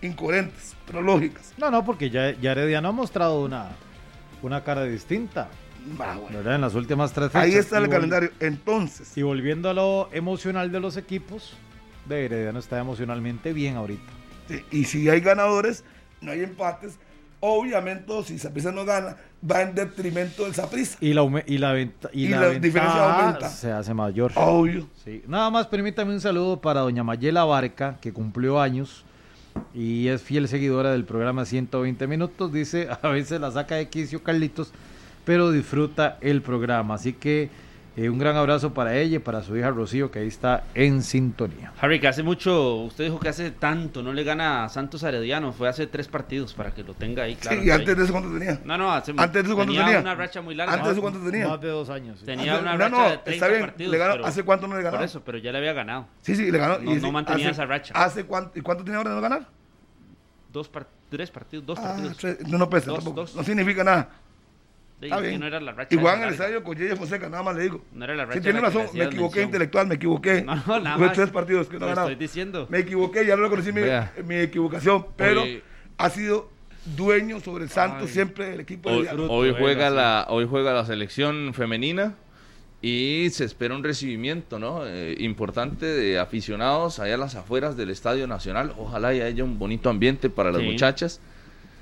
incoherentes, 0.03 0.75
pero 0.87 1.01
lógicas. 1.01 1.53
No, 1.57 1.71
no, 1.71 1.85
porque 1.85 2.11
ya, 2.11 2.33
ya 2.41 2.53
Herediano 2.53 2.89
ha 2.89 2.93
mostrado 2.93 3.45
una, 3.45 3.69
una 4.43 4.63
cara 4.65 4.83
distinta, 4.85 5.49
Va, 6.01 6.17
bueno. 6.17 6.51
En 6.51 6.61
las 6.63 6.75
últimas 6.75 7.13
tres 7.13 7.27
fechas. 7.31 7.43
Ahí 7.43 7.55
está 7.57 7.77
el 7.77 7.91
calendario. 7.91 8.31
Entonces, 8.41 9.15
Y 9.19 9.23
volviendo 9.23 9.69
a 9.69 9.75
lo 9.75 10.09
emocional 10.13 10.73
de 10.73 10.81
los 10.81 10.97
equipos, 10.97 11.59
de 12.07 12.25
Herediano 12.25 12.59
está 12.59 12.79
emocionalmente 12.79 13.53
bien 13.53 13.77
ahorita. 13.77 14.11
Sí, 14.49 14.65
Y 14.71 14.85
si 14.87 15.11
hay 15.11 15.21
ganadores, 15.21 15.85
no 16.23 16.33
hay 16.33 16.41
empates. 16.43 16.99
Obviamente, 17.47 18.11
si 18.25 18.39
Saprissa 18.39 18.73
no 18.73 18.87
gana, 18.87 19.17
va 19.51 19.61
en 19.61 19.75
detrimento 19.75 20.45
del 20.45 20.55
Saprissa. 20.55 20.97
Y 21.01 21.13
la, 21.13 21.23
y 21.47 21.59
la, 21.59 21.73
venta- 21.73 22.09
y 22.13 22.25
Y 22.25 22.29
la 22.29 22.49
diferencia 22.51 23.21
aumenta. 23.21 23.51
se 23.51 23.71
hace 23.71 23.93
mayor. 23.93 24.33
Obvio. 24.35 24.89
Sí. 25.05 25.23
Nada 25.27 25.51
más 25.51 25.67
permítame 25.67 26.15
un 26.15 26.21
saludo 26.23 26.61
para 26.61 26.81
doña 26.81 27.03
Mayela 27.05 27.45
Barca, 27.45 27.99
que 28.01 28.15
cumplió 28.15 28.61
años 28.63 29.05
y 29.75 30.09
es 30.09 30.23
fiel 30.23 30.49
seguidora 30.49 30.91
del 30.93 31.05
programa 31.05 31.45
120 31.45 32.07
Minutos. 32.07 32.51
Dice, 32.51 32.89
a 33.03 33.09
veces 33.09 33.39
la 33.41 33.51
saca 33.51 33.75
de 33.75 33.89
quicio 33.91 34.23
Carlitos, 34.23 34.73
pero 35.27 35.51
disfruta 35.51 36.17
el 36.23 36.41
programa. 36.41 36.95
Así 36.95 37.13
que 37.13 37.51
eh, 37.97 38.09
un 38.09 38.19
gran 38.19 38.35
abrazo 38.37 38.75
para 38.75 38.97
ella 38.97 39.17
y 39.17 39.19
para 39.21 39.41
su 39.43 39.57
hija 39.57 39.71
Rocío, 39.71 40.11
que 40.11 40.19
ahí 40.19 40.27
está 40.27 40.65
en 40.75 41.03
sintonía. 41.03 41.73
Harry, 41.81 42.01
que 42.01 42.09
hace 42.09 42.25
mucho, 42.25 42.77
usted 42.79 43.05
dijo 43.05 43.21
que 43.21 43.29
hace 43.29 43.53
tanto, 43.53 44.03
no 44.03 44.13
le 44.13 44.25
gana 44.25 44.65
a 44.65 44.69
Santos 44.69 45.03
Herediano, 45.05 45.53
fue 45.53 45.69
hace 45.69 45.87
tres 45.87 46.09
partidos 46.09 46.55
para 46.55 46.73
que 46.75 46.83
lo 46.83 46.95
tenga 46.95 47.23
ahí, 47.23 47.37
claro. 47.37 47.61
sí, 47.61 47.69
y 47.69 47.71
antes 47.71 47.97
de 47.97 48.03
eso, 48.03 48.13
¿cuánto 48.13 48.37
tenía? 48.37 48.61
No, 48.65 48.77
no, 48.77 48.91
hace 48.93 49.13
¿Antes 49.17 49.43
de 49.45 49.49
eso 49.49 49.55
cuánto 49.55 49.73
tenía? 49.73 49.85
tenía? 49.87 50.01
una 50.01 50.15
racha 50.17 50.43
muy 50.43 50.55
larga. 50.57 50.73
Antes 50.75 50.87
de 50.89 50.93
eso, 50.95 51.03
¿cuánto 51.03 51.21
tenía? 51.31 51.49
Más 51.49 51.61
de 51.61 51.69
dos 51.69 51.89
años. 51.91 52.19
sí. 52.19 52.27
Tenía 52.27 52.57
Antes- 52.57 52.63
una 52.63 52.73
no, 52.73 52.79
racha 52.79 52.97
no, 52.97 53.03
de 53.03 53.09
está 53.15 53.25
30 53.25 53.49
bien, 53.49 53.61
partidos. 53.61 53.93
le 53.93 53.99
ganó- 53.99 54.13
pero- 54.15 54.27
¿hace 54.27 54.43
cuánto 54.43 54.67
no 54.69 54.77
le 54.77 54.83
ganó? 54.83 54.97
Por 54.97 55.05
eso, 55.05 55.23
pero 55.25 55.39
ya 55.39 55.53
le 55.53 55.59
había 55.59 55.73
ganado. 55.73 56.07
Sí, 56.23 56.35
sí, 56.35 56.51
le 56.51 56.59
ganó. 56.59 56.79
No- 56.79 56.91
Y 56.91 56.95
no 56.97 57.07
sí, 57.07 57.13
mantenía 57.13 57.47
hace- 57.47 57.53
esa 57.53 57.67
racha. 57.67 57.95
¿Hace 57.97 58.25
cuánto, 58.25 58.59
¿Y 58.59 58.63
cuánto 58.63 58.83
tiene 58.83 58.97
ahora 58.97 59.11
de 59.11 59.17
no 59.17 59.23
ganar? 59.23 59.47
Dos 60.53 60.69
par- 60.69 60.87
tres 61.11 61.31
partidos, 61.31 61.65
dos 61.67 61.79
Ah, 61.79 61.83
partidos. 61.95 62.17
tres- 62.17 62.49
no, 62.49 62.59
no 62.59 62.69
pesa 62.69 62.87
Dos, 62.87 62.97
tampoco. 62.97 63.21
dos. 63.23 63.35
No 63.37 63.43
significa 63.45 63.85
nada. 63.85 64.09
De- 65.05 65.09
Está 65.11 65.21
bien. 65.21 65.39
no 65.41 65.47
era 65.47 65.61
la 65.61 65.73
racha 65.73 65.95
Igual 65.95 66.17
en 66.19 66.25
el 66.25 66.31
estadio 66.31 66.65
con 66.65 66.77
Yeye 66.77 66.97
Fonseca, 66.97 67.29
nada 67.29 67.43
más 67.43 67.55
le 67.57 67.63
digo. 67.65 67.85
No 67.93 68.05
era 68.05 68.15
la 68.15 68.25
racha 68.25 68.39
Sí, 68.39 68.43
tiene 68.43 68.61
razón, 68.61 68.87
me 68.95 69.05
equivoqué 69.05 69.21
mención. 69.41 69.45
intelectual, 69.45 69.87
me 69.87 69.95
equivoqué. 69.97 70.43
No, 70.47 70.55
nada 70.81 70.97
Fue 70.97 71.07
más. 71.09 71.13
tres 71.15 71.31
partidos 71.31 71.69
que 71.69 71.79
no 71.79 71.87
ganado. 71.87 72.09
estoy 72.09 72.25
diciendo. 72.27 72.67
Me 72.71 72.79
equivoqué, 72.79 73.27
ya 73.27 73.37
lo 73.37 73.43
reconocí 73.45 73.71
mi, 73.73 73.83
mi 74.27 74.37
equivocación, 74.37 75.07
pero 75.17 75.43
Hoy- 75.43 75.63
ha 75.99 76.09
sido 76.11 76.51
dueño 76.97 77.41
sobre 77.41 77.65
el 77.65 77.71
Santos 77.71 78.09
Ay. 78.09 78.15
siempre 78.15 78.55
el 78.55 78.61
equipo 78.61 78.89
Hoy, 78.89 78.97
herediano. 79.07 79.27
hoy 79.31 79.51
juega 79.59 79.89
venga, 79.89 79.91
la, 79.91 80.27
hoy 80.31 80.47
juega 80.49 80.73
la 80.73 80.85
selección 80.87 81.53
femenina 81.55 82.15
y 82.83 83.29
se 83.31 83.45
espera 83.45 83.75
un 83.75 83.83
recibimiento 83.85 84.59
¿no? 84.59 84.87
Eh, 84.87 85.15
importante 85.19 85.87
de 85.87 86.19
aficionados 86.19 86.99
allá 86.99 87.15
a 87.15 87.19
las 87.19 87.35
afueras 87.35 87.77
del 87.77 87.91
Estadio 87.91 88.27
Nacional. 88.27 88.75
Ojalá 88.79 89.15
y 89.15 89.21
haya 89.23 89.45
un 89.45 89.59
bonito 89.59 89.89
ambiente 89.91 90.29
para 90.31 90.51
las 90.51 90.61
Sí. 90.61 90.67
muchachas. 90.69 91.21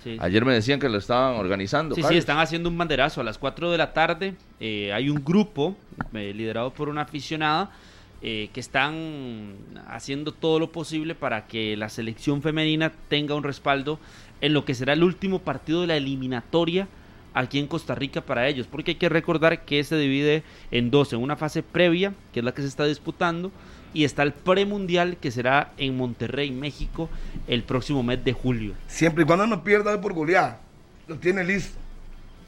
Sí. 0.03 0.17
Ayer 0.21 0.45
me 0.45 0.53
decían 0.53 0.81
que 0.81 0.89
lo 0.89 0.99
estaban 0.99 1.37
organizando. 1.37 1.95
Sí, 1.95 2.03
sí, 2.03 2.17
están 2.17 2.39
haciendo 2.39 2.69
un 2.69 2.77
banderazo 2.77 3.21
a 3.21 3.25
las 3.25 3.39
4 3.39 3.71
de 3.71 3.79
la 3.79 3.93
tarde. 3.93 4.35
eh, 4.61 4.93
hay 4.93 5.09
un 5.09 5.25
grupo 5.25 5.77
eh, 6.15 6.33
liderado 6.35 6.73
por 6.73 6.89
una 6.89 7.03
aficionada 7.03 7.71
eh, 8.25 8.51
que 8.53 8.61
están 8.61 9.55
haciendo 9.89 10.31
todo 10.31 10.61
lo 10.61 10.71
posible 10.71 11.17
para 11.17 11.49
que 11.49 11.77
la 11.77 11.89
selección 11.89 12.41
femenina 12.41 12.93
tenga 13.09 13.35
un 13.35 13.43
respaldo 13.43 13.99
en 14.41 14.53
lo 14.55 14.65
que 14.65 14.75
será 14.75 14.93
el 14.93 15.03
último 15.03 15.41
partido 15.41 15.81
de 15.81 15.89
la 15.89 15.97
eliminatoria 15.97 16.87
aquí 17.35 17.59
en 17.59 17.67
Costa 17.67 17.97
Rica 17.97 18.21
para 18.21 18.47
ellos, 18.47 18.69
porque 18.71 18.93
hay 18.93 18.95
que 18.97 19.09
recordar 19.09 19.65
que 19.65 19.83
se 19.83 19.97
divide 19.97 20.45
en 20.71 20.93
dos, 20.93 21.13
en 21.13 21.21
una 21.21 21.35
fase 21.35 21.65
previa, 21.65 22.15
que 22.33 22.41
es 22.41 22.45
la 22.45 22.53
que 22.53 22.63
se 22.63 22.69
está 22.69 22.85
disputando, 22.85 23.51
y 23.95 24.05
está 24.05 24.23
el 24.23 24.33
premundial 24.33 25.17
que 25.19 25.31
será 25.31 25.73
en 25.77 25.97
Monterrey, 25.97 26.51
México, 26.51 27.09
el 27.47 27.63
próximo 27.63 28.03
mes 28.03 28.25
de 28.25 28.33
julio. 28.33 28.75
Siempre 28.89 29.25
y 29.25 29.27
cuando 29.27 29.47
no 29.47 29.63
pierda 29.65 30.01
por 30.01 30.13
goleada, 30.15 30.59
lo 31.09 31.17
tiene 31.17 31.45
listo. 31.45 31.79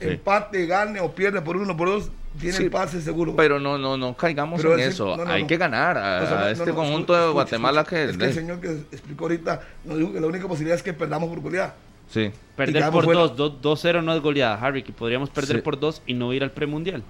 Sí. 0.01 0.09
Empate, 0.09 0.67
gane 0.67 1.01
o 1.01 1.15
pierde 1.15 1.41
por 1.41 1.57
uno, 1.57 1.77
por 1.77 1.89
dos, 1.89 2.11
tiene 2.39 2.57
Sí, 2.57 2.65
el 2.65 2.71
pase 2.71 3.01
seguro. 3.01 3.35
Pero 3.37 3.61
no, 3.61 3.79
no, 3.79 3.97
no 3.97 4.17
caigamos 4.17 4.61
Pero 4.61 4.75
en 4.75 4.81
ese- 4.81 4.89
eso. 4.91 5.17
no, 5.17 5.25
no, 5.25 5.31
Hay 5.31 5.43
no. 5.43 5.49
que 5.49 5.57
ganar 5.57 5.97
a, 5.97 6.23
O 6.23 6.27
sea, 6.27 6.37
no, 6.37 6.43
a 6.45 6.51
este 6.51 6.65
no, 6.67 6.71
no, 6.73 6.77
conjunto 6.77 7.13
escucha, 7.15 7.27
de 7.27 7.33
Guatemala 7.33 7.81
escucha. 7.83 7.97
que... 7.97 8.11
Es 8.11 8.17
que 8.17 8.25
el 8.25 8.33
señor 8.35 8.61
que 8.61 8.69
explicó 8.93 9.25
ahorita 9.27 9.61
nos 9.85 9.99
dijo 9.99 10.13
que 10.13 10.21
la 10.21 10.27
única 10.27 10.49
posibilidad 10.49 10.77
es 10.77 10.83
que 10.83 10.93
perdamos 10.93 11.29
por 11.29 11.41
goleada. 11.41 11.77
Sí. 12.11 12.31
Perder 12.57 12.91
por 12.91 13.05
fuera. 13.05 13.21
dos, 13.21 13.37
dos- 13.37 13.63
2-0 13.63 14.03
no 14.03 14.13
es 14.15 14.21
goleada, 14.21 14.57
Harry, 14.61 14.83
que 14.83 14.93
podríamos 14.93 15.31
perder 15.31 15.57
Sí. 15.59 15.63
por 15.63 15.79
dos 15.79 16.03
y 16.07 16.15
no 16.15 16.33
ir 16.33 16.43
al 16.43 16.51
premundial. 16.51 17.03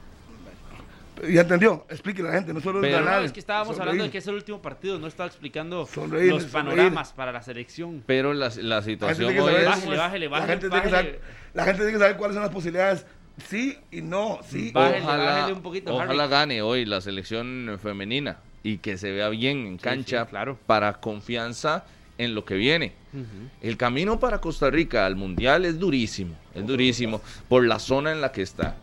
¿Ya 1.31 1.43
entendió? 1.43 1.87
Explique 1.89 2.23
a 2.23 2.25
la 2.27 2.33
gente, 2.33 2.53
no 2.53 2.61
solo 2.61 2.81
Pero- 2.81 2.99
ganar. 2.99 3.21
No, 3.21 3.27
es 3.27 3.33
que 3.33 3.41
estábamos 3.41 3.69
sonreír. 3.77 3.89
hablando 3.91 4.05
de 4.05 4.11
que 4.11 4.19
es 4.19 4.27
el 4.27 4.35
último 4.35 4.61
partido, 4.61 4.99
no 4.99 5.07
estaba 5.07 5.29
explicando 5.29 5.87
Sonreír, 5.87 6.31
los 6.33 6.43
sonreír. 6.45 6.77
panoramas 6.77 7.13
para 7.13 7.31
la 7.33 7.43
selección. 7.43 8.03
Pero 8.07 8.35
la, 8.35 8.49
la 8.57 8.63
La 8.77 8.83
situación 8.83 9.29
tiene 9.29 9.35
que 9.35 9.41
hoy 9.41 9.65
Bájele, 9.65 9.93
es. 9.93 9.99
bájele, 9.99 10.25
La 10.27 10.31
bájele, 10.31 10.53
gente 10.53 10.69
tiene 10.69 10.83
que 10.85 10.91
bájele. 10.91 11.09
saber- 11.13 11.21
La 11.55 11.65
gente 11.65 11.79
tiene 11.79 11.93
que 11.93 11.99
saber 11.99 12.17
cuáles 12.17 12.35
son 12.35 12.43
las 12.43 12.53
posibilidades. 12.53 13.07
Sí 13.49 13.79
y 13.91 14.01
no, 14.03 14.39
sí. 14.49 14.71
Bájele, 14.73 15.03
ojalá, 15.05 15.25
bájele 15.25 15.53
un 15.55 15.63
poquito, 15.63 15.95
ojalá 15.95 16.23
Harry. 16.25 16.31
gane 16.31 16.63
hoy 16.63 16.85
la 16.85 17.01
selección 17.01 17.79
femenina 17.83 18.39
y 18.63 18.79
que 18.79 18.97
se 18.97 19.11
vea 19.13 19.29
bien 19.29 19.67
en 19.67 19.77
cancha 19.79 20.25
sí, 20.25 20.31
claro. 20.31 20.59
para 20.67 20.95
confianza 20.95 21.85
en 22.17 22.35
lo 22.35 22.45
que 22.45 22.55
viene. 22.55 22.93
Ujú. 23.13 23.25
El 23.61 23.77
camino 23.77 24.21
para 24.21 24.41
Costa 24.41 24.71
Rica 24.71 25.05
al 25.07 25.17
Mundial 25.17 25.65
es 25.65 25.79
durísimo, 25.81 26.37
es 26.55 26.65
durísimo 26.67 27.21
por 27.49 27.65
la 27.67 27.79
zona 27.81 28.13
en 28.13 28.21
la 28.21 28.31
que 28.33 28.43
está. 28.43 28.77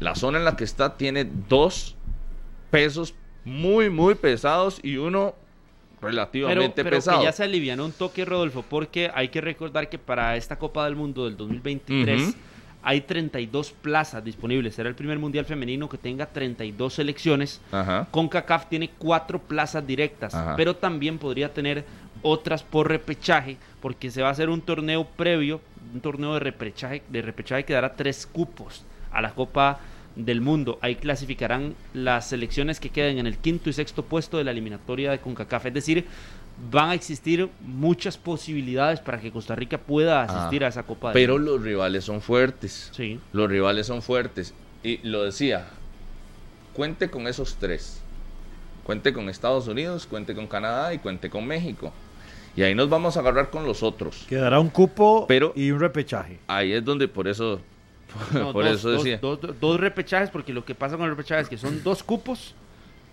La 0.00 0.14
zona 0.14 0.38
en 0.38 0.44
la 0.44 0.56
que 0.56 0.64
está 0.64 0.96
tiene 0.96 1.24
dos 1.48 1.94
pesos 2.70 3.14
muy, 3.44 3.90
muy 3.90 4.14
pesados 4.14 4.80
y 4.82 4.96
uno 4.96 5.34
Pero, 6.00 6.10
relativamente 6.10 6.82
pero 6.84 6.96
pesado. 6.96 7.18
que 7.20 7.24
ya 7.26 7.32
se 7.32 7.44
alivianó 7.44 7.84
un 7.84 7.92
toque, 7.92 8.24
Rodolfo, 8.24 8.64
porque 8.68 9.10
hay 9.14 9.28
que 9.28 9.40
recordar 9.40 9.88
que 9.88 9.98
para 9.98 10.36
esta 10.36 10.58
Copa 10.58 10.84
del 10.84 10.96
Mundo 10.96 11.24
del 11.26 11.36
2023 11.36 12.22
Ujú. 12.22 12.34
hay 12.82 13.02
32 13.02 13.72
plazas 13.72 14.24
disponibles. 14.24 14.74
Será 14.74 14.88
el 14.88 14.94
primer 14.94 15.18
mundial 15.18 15.44
femenino 15.44 15.88
que 15.88 15.98
tenga 15.98 16.26
32 16.26 16.94
selecciones. 16.94 17.60
Ajá. 17.70 18.08
CONCACAF 18.10 18.68
tiene 18.70 18.88
cuatro 18.98 19.38
plazas 19.38 19.86
directas, 19.86 20.34
Ajá. 20.34 20.56
pero 20.56 20.74
también 20.76 21.18
podría 21.18 21.52
tener 21.52 21.84
otras 22.22 22.62
por 22.62 22.88
repechaje, 22.88 23.56
porque 23.80 24.10
se 24.10 24.22
va 24.22 24.28
a 24.28 24.32
hacer 24.32 24.48
un 24.48 24.60
torneo 24.62 25.04
previo, 25.04 25.60
un 25.94 26.00
torneo 26.00 26.34
de 26.34 26.40
repechaje, 26.40 27.02
de 27.08 27.20
repechaje 27.22 27.64
que 27.64 27.72
dará 27.74 27.94
tres 27.94 28.26
cupos 28.26 28.84
a 29.12 29.20
la 29.22 29.34
Copa 29.34 29.80
del 30.16 30.40
Mundo. 30.40 30.78
Ahí 30.82 30.96
clasificarán 30.96 31.74
las 31.94 32.28
selecciones 32.28 32.80
que 32.80 32.90
queden 32.90 33.18
en 33.18 33.26
el 33.26 33.38
quinto 33.38 33.70
y 33.70 33.72
sexto 33.72 34.04
puesto 34.04 34.38
de 34.38 34.44
la 34.44 34.50
eliminatoria 34.50 35.10
de 35.10 35.18
CONCACAF. 35.20 35.66
Es 35.66 35.74
decir, 35.74 36.04
van 36.70 36.90
a 36.90 36.94
existir 36.94 37.48
muchas 37.60 38.18
posibilidades 38.18 39.00
para 39.00 39.20
que 39.20 39.30
Costa 39.30 39.54
Rica 39.54 39.78
pueda 39.78 40.22
asistir 40.24 40.62
Ah, 40.62 40.66
a 40.66 40.68
esa 40.70 40.82
Copa 40.82 41.08
del 41.08 41.14
Pero 41.14 41.34
Mundo. 41.34 41.52
los 41.56 41.62
rivales 41.62 42.04
son 42.04 42.20
fuertes. 42.20 42.90
Sí. 42.92 43.18
Los 43.32 43.48
rivales 43.48 43.86
son 43.86 44.02
fuertes. 44.02 44.52
Y 44.82 44.98
lo 45.08 45.22
decía, 45.24 45.66
cuente 46.74 47.10
con 47.10 47.26
esos 47.26 47.56
tres. 47.56 48.00
Cuente 48.84 49.12
con 49.12 49.28
Estados 49.28 49.68
Unidos, 49.68 50.06
cuente 50.06 50.34
con 50.34 50.46
Canadá 50.46 50.92
y 50.94 50.98
cuente 50.98 51.30
con 51.30 51.46
México. 51.46 51.92
Y 52.56 52.62
ahí 52.62 52.74
nos 52.74 52.88
vamos 52.88 53.16
a 53.16 53.20
agarrar 53.20 53.50
con 53.50 53.64
los 53.64 53.82
otros. 53.82 54.26
Quedará 54.28 54.58
un 54.58 54.68
cupo 54.70 55.26
Pero- 55.28 55.52
y 55.54 55.70
un 55.70 55.78
repechaje. 55.80 56.40
Ahí 56.48 56.72
es 56.72 56.84
donde 56.84 57.06
por 57.06 57.28
eso, 57.28 57.60
No, 58.32 58.52
por 58.52 58.64
dos, 58.64 58.78
eso 58.78 58.90
decía. 58.90 59.18
Dos, 59.18 59.40
dos- 59.40 59.60
dos 59.60 59.80
repechajes, 59.80 60.30
porque 60.30 60.52
lo 60.52 60.64
que 60.64 60.74
pasa 60.74 60.96
con 60.96 61.04
el 61.04 61.10
repechaje 61.10 61.42
es 61.42 61.48
que 61.48 61.58
son 61.58 61.82
dos 61.82 62.02
cupos 62.02 62.54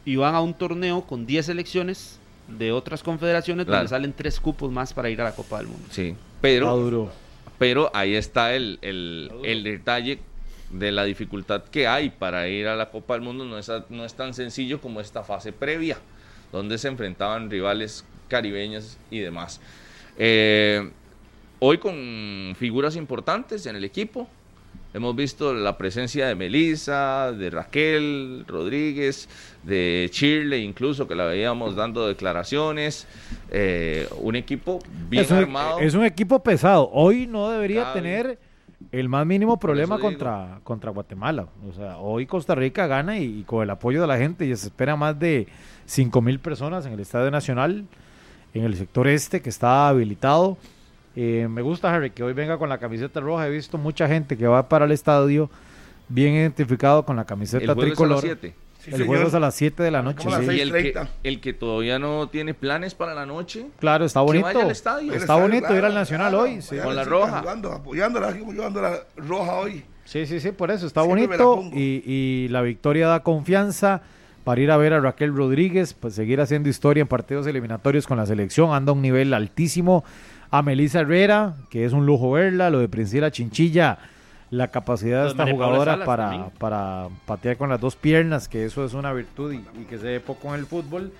y 0.05 0.15
van 0.15 0.35
a 0.35 0.41
un 0.41 0.53
torneo 0.53 1.01
con 1.01 1.25
10 1.25 1.45
selecciones 1.47 2.19
de 2.47 2.71
otras 2.71 3.03
confederaciones 3.03 3.65
Claro. 3.65 3.79
donde 3.79 3.89
salen 3.89 4.13
tres 4.13 4.39
cupos 4.39 4.71
más 4.71 4.93
para 4.93 5.09
ir 5.09 5.19
a 5.21 5.25
la 5.25 5.35
Copa 5.35 5.57
del 5.57 5.67
Mundo. 5.67 5.85
Sí, 5.91 6.15
pero, 6.39 6.75
duro. 6.77 7.11
pero 7.59 7.91
ahí 7.93 8.15
está 8.15 8.55
el, 8.55 8.79
el, 8.81 9.29
el 9.43 9.63
detalle 9.63 10.19
de 10.71 10.91
la 10.91 11.03
dificultad 11.03 11.63
que 11.65 11.87
hay 11.87 12.09
para 12.09 12.47
ir 12.47 12.67
a 12.67 12.75
la 12.77 12.89
Copa 12.89 13.15
del 13.15 13.23
Mundo. 13.23 13.43
No 13.43 13.57
es, 13.57 13.69
no 13.89 14.05
es 14.05 14.13
tan 14.13 14.33
sencillo 14.33 14.79
como 14.79 15.01
esta 15.01 15.23
fase 15.23 15.51
previa, 15.51 15.97
donde 16.53 16.77
se 16.77 16.87
enfrentaban 16.87 17.49
rivales 17.49 18.05
caribeños 18.29 18.97
y 19.11 19.19
demás. 19.19 19.59
Eh, 20.17 20.89
hoy 21.59 21.77
con 21.79 22.55
figuras 22.57 22.95
importantes 22.95 23.65
en 23.65 23.75
el 23.75 23.83
equipo. 23.83 24.29
Hemos 24.93 25.15
visto 25.15 25.53
la 25.53 25.77
presencia 25.77 26.27
de 26.27 26.35
Melissa, 26.35 27.31
de 27.31 27.49
Raquel 27.49 28.45
Rodríguez, 28.47 29.27
de 29.63 30.07
Chirle, 30.11 30.59
incluso 30.59 31.07
que 31.07 31.13
la 31.15 31.25
veíamos 31.25 31.75
dando 31.75 32.07
declaraciones. 32.07 33.05
Eh, 33.51 34.07
un 34.19 34.35
equipo 34.35 34.79
bien 35.09 35.25
es, 35.25 35.31
un, 35.31 35.37
armado. 35.37 35.79
es 35.79 35.93
un 35.93 36.05
equipo 36.05 36.41
pesado. 36.41 36.89
Hoy 36.93 37.27
no 37.27 37.49
debería 37.49 37.83
Cabe. 37.83 38.01
tener 38.01 38.39
el 38.91 39.09
más 39.09 39.25
mínimo 39.25 39.59
problema 39.59 39.99
contra, 39.99 40.61
contra 40.63 40.91
Guatemala. 40.91 41.47
O 41.69 41.73
sea, 41.73 41.97
hoy 41.97 42.25
Costa 42.25 42.55
Rica 42.55 42.87
gana 42.87 43.19
y, 43.19 43.39
y 43.39 43.43
con 43.43 43.61
el 43.63 43.69
apoyo 43.69 43.99
de 44.01 44.07
la 44.07 44.17
gente 44.17 44.45
y 44.45 44.55
se 44.55 44.67
espera 44.67 44.95
más 44.95 45.19
de 45.19 45.47
5 45.85 46.21
mil 46.21 46.39
personas 46.39 46.85
en 46.85 46.93
el 46.93 46.99
Estadio 47.01 47.29
Nacional, 47.29 47.85
en 48.53 48.63
el 48.63 48.75
sector 48.75 49.07
este 49.07 49.41
que 49.41 49.49
está 49.49 49.89
habilitado. 49.89 50.57
Eh, 51.19 51.47
me 51.49 51.63
gusta, 51.63 51.91
Harry, 51.91 52.11
que 52.11 52.21
hoy 52.21 52.33
venga 52.33 52.59
con 52.59 52.69
la 52.69 52.77
camiseta 52.77 53.19
roja. 53.19 53.47
He 53.47 53.49
visto 53.49 53.79
mucha 53.79 54.07
gente 54.07 54.37
que 54.37 54.45
va 54.45 54.69
para 54.69 54.85
el 54.85 54.91
estadio 54.91 55.49
bien 56.09 56.35
identificado 56.35 57.03
con 57.05 57.15
la 57.15 57.25
camiseta 57.25 57.63
el 57.63 57.69
es 57.71 57.75
a 57.75 57.79
tricolor. 57.79 58.15
las 58.17 58.21
7. 58.23 58.53
Sí, 58.79 58.91
el 58.91 58.97
señor. 58.97 59.07
juego 59.07 59.27
es 59.27 59.33
a 59.33 59.39
las 59.39 59.55
7 59.55 59.81
de 59.81 59.89
la 59.91 60.03
noche. 60.03 60.29
Sí. 60.29 60.51
Y 60.55 60.59
el 60.61 60.71
que, 60.71 60.93
6:30. 60.93 61.07
el 61.23 61.41
que 61.41 61.53
todavía 61.53 61.97
no 61.97 62.29
tiene 62.29 62.53
planes 62.53 62.93
para 62.93 63.15
la 63.15 63.25
noche, 63.25 63.65
Claro, 63.79 64.05
está 64.05 64.19
Que 64.19 64.25
bonito. 64.27 64.45
vaya 64.45 64.61
al 64.63 64.69
estadio. 64.71 65.11
Está 65.11 65.25
Claro, 65.25 65.41
bonito 65.41 65.75
ir 65.75 65.85
al 65.85 65.93
Nacional 65.95 66.29
claro. 66.33 66.43
hoy. 66.45 66.61
sí. 66.61 66.77
Con 66.77 66.95
la 66.95 67.03
roja. 67.03 67.39
Jugando, 67.39 67.71
apoyándola, 67.71 68.27
así 68.27 68.39
como 68.39 68.53
yo 68.53 68.67
ando 68.67 68.81
la 68.83 68.99
roja 69.17 69.53
hoy. 69.55 69.83
Sí, 70.05 70.25
sí, 70.27 70.39
sí, 70.39 70.51
por 70.51 70.69
eso 70.69 70.85
está 70.85 71.01
Siempre 71.03 71.27
me 71.27 71.35
la 71.37 71.43
bonito 71.43 71.75
y 71.75 72.47
la 72.51 72.61
victoria 72.61 73.07
da 73.07 73.23
confianza 73.23 74.01
para 74.45 74.61
ir 74.61 74.69
a 74.71 74.77
ver 74.77 74.93
a 74.93 75.01
Raquel 75.01 75.35
Rodríguez, 75.35 75.93
pues 75.93 76.13
seguir 76.13 76.39
haciendo 76.39 76.69
historia 76.69 77.01
en 77.01 77.07
partidos 77.07 77.45
eliminatorios 77.47 78.07
con 78.07 78.15
la 78.17 78.25
selección, 78.25 78.71
anda 78.73 78.91
a 78.91 78.95
un 78.95 79.01
nivel 79.01 79.33
altísimo. 79.33 80.05
A 80.49 80.61
Melissa 80.61 81.01
Herrera, 81.01 81.55
que 81.69 81.85
es 81.85 81.93
un 81.93 82.05
lujo 82.05 82.31
verla, 82.31 82.69
lo 82.69 82.79
de 82.79 82.87
Priscila 82.87 83.31
Chinchilla, 83.31 83.97
la 84.49 84.69
capacidad 84.69 85.23
de 85.23 85.29
esta 85.29 85.49
jugadora 85.49 86.05
para, 86.05 86.49
para 86.57 87.09
patear 87.25 87.57
con 87.57 87.69
las 87.69 87.81
dos 87.81 87.95
piernas, 87.95 88.47
que 88.47 88.65
eso 88.65 88.85
es 88.85 88.93
una 88.93 89.11
virtud 89.11 89.53
y, 89.53 89.57
y 89.81 89.85
que 89.85 89.97
se 89.97 90.05
ve 90.05 90.19
poco 90.19 90.53
en 90.53 90.61
el 90.61 90.65
fútbol. 90.65 91.11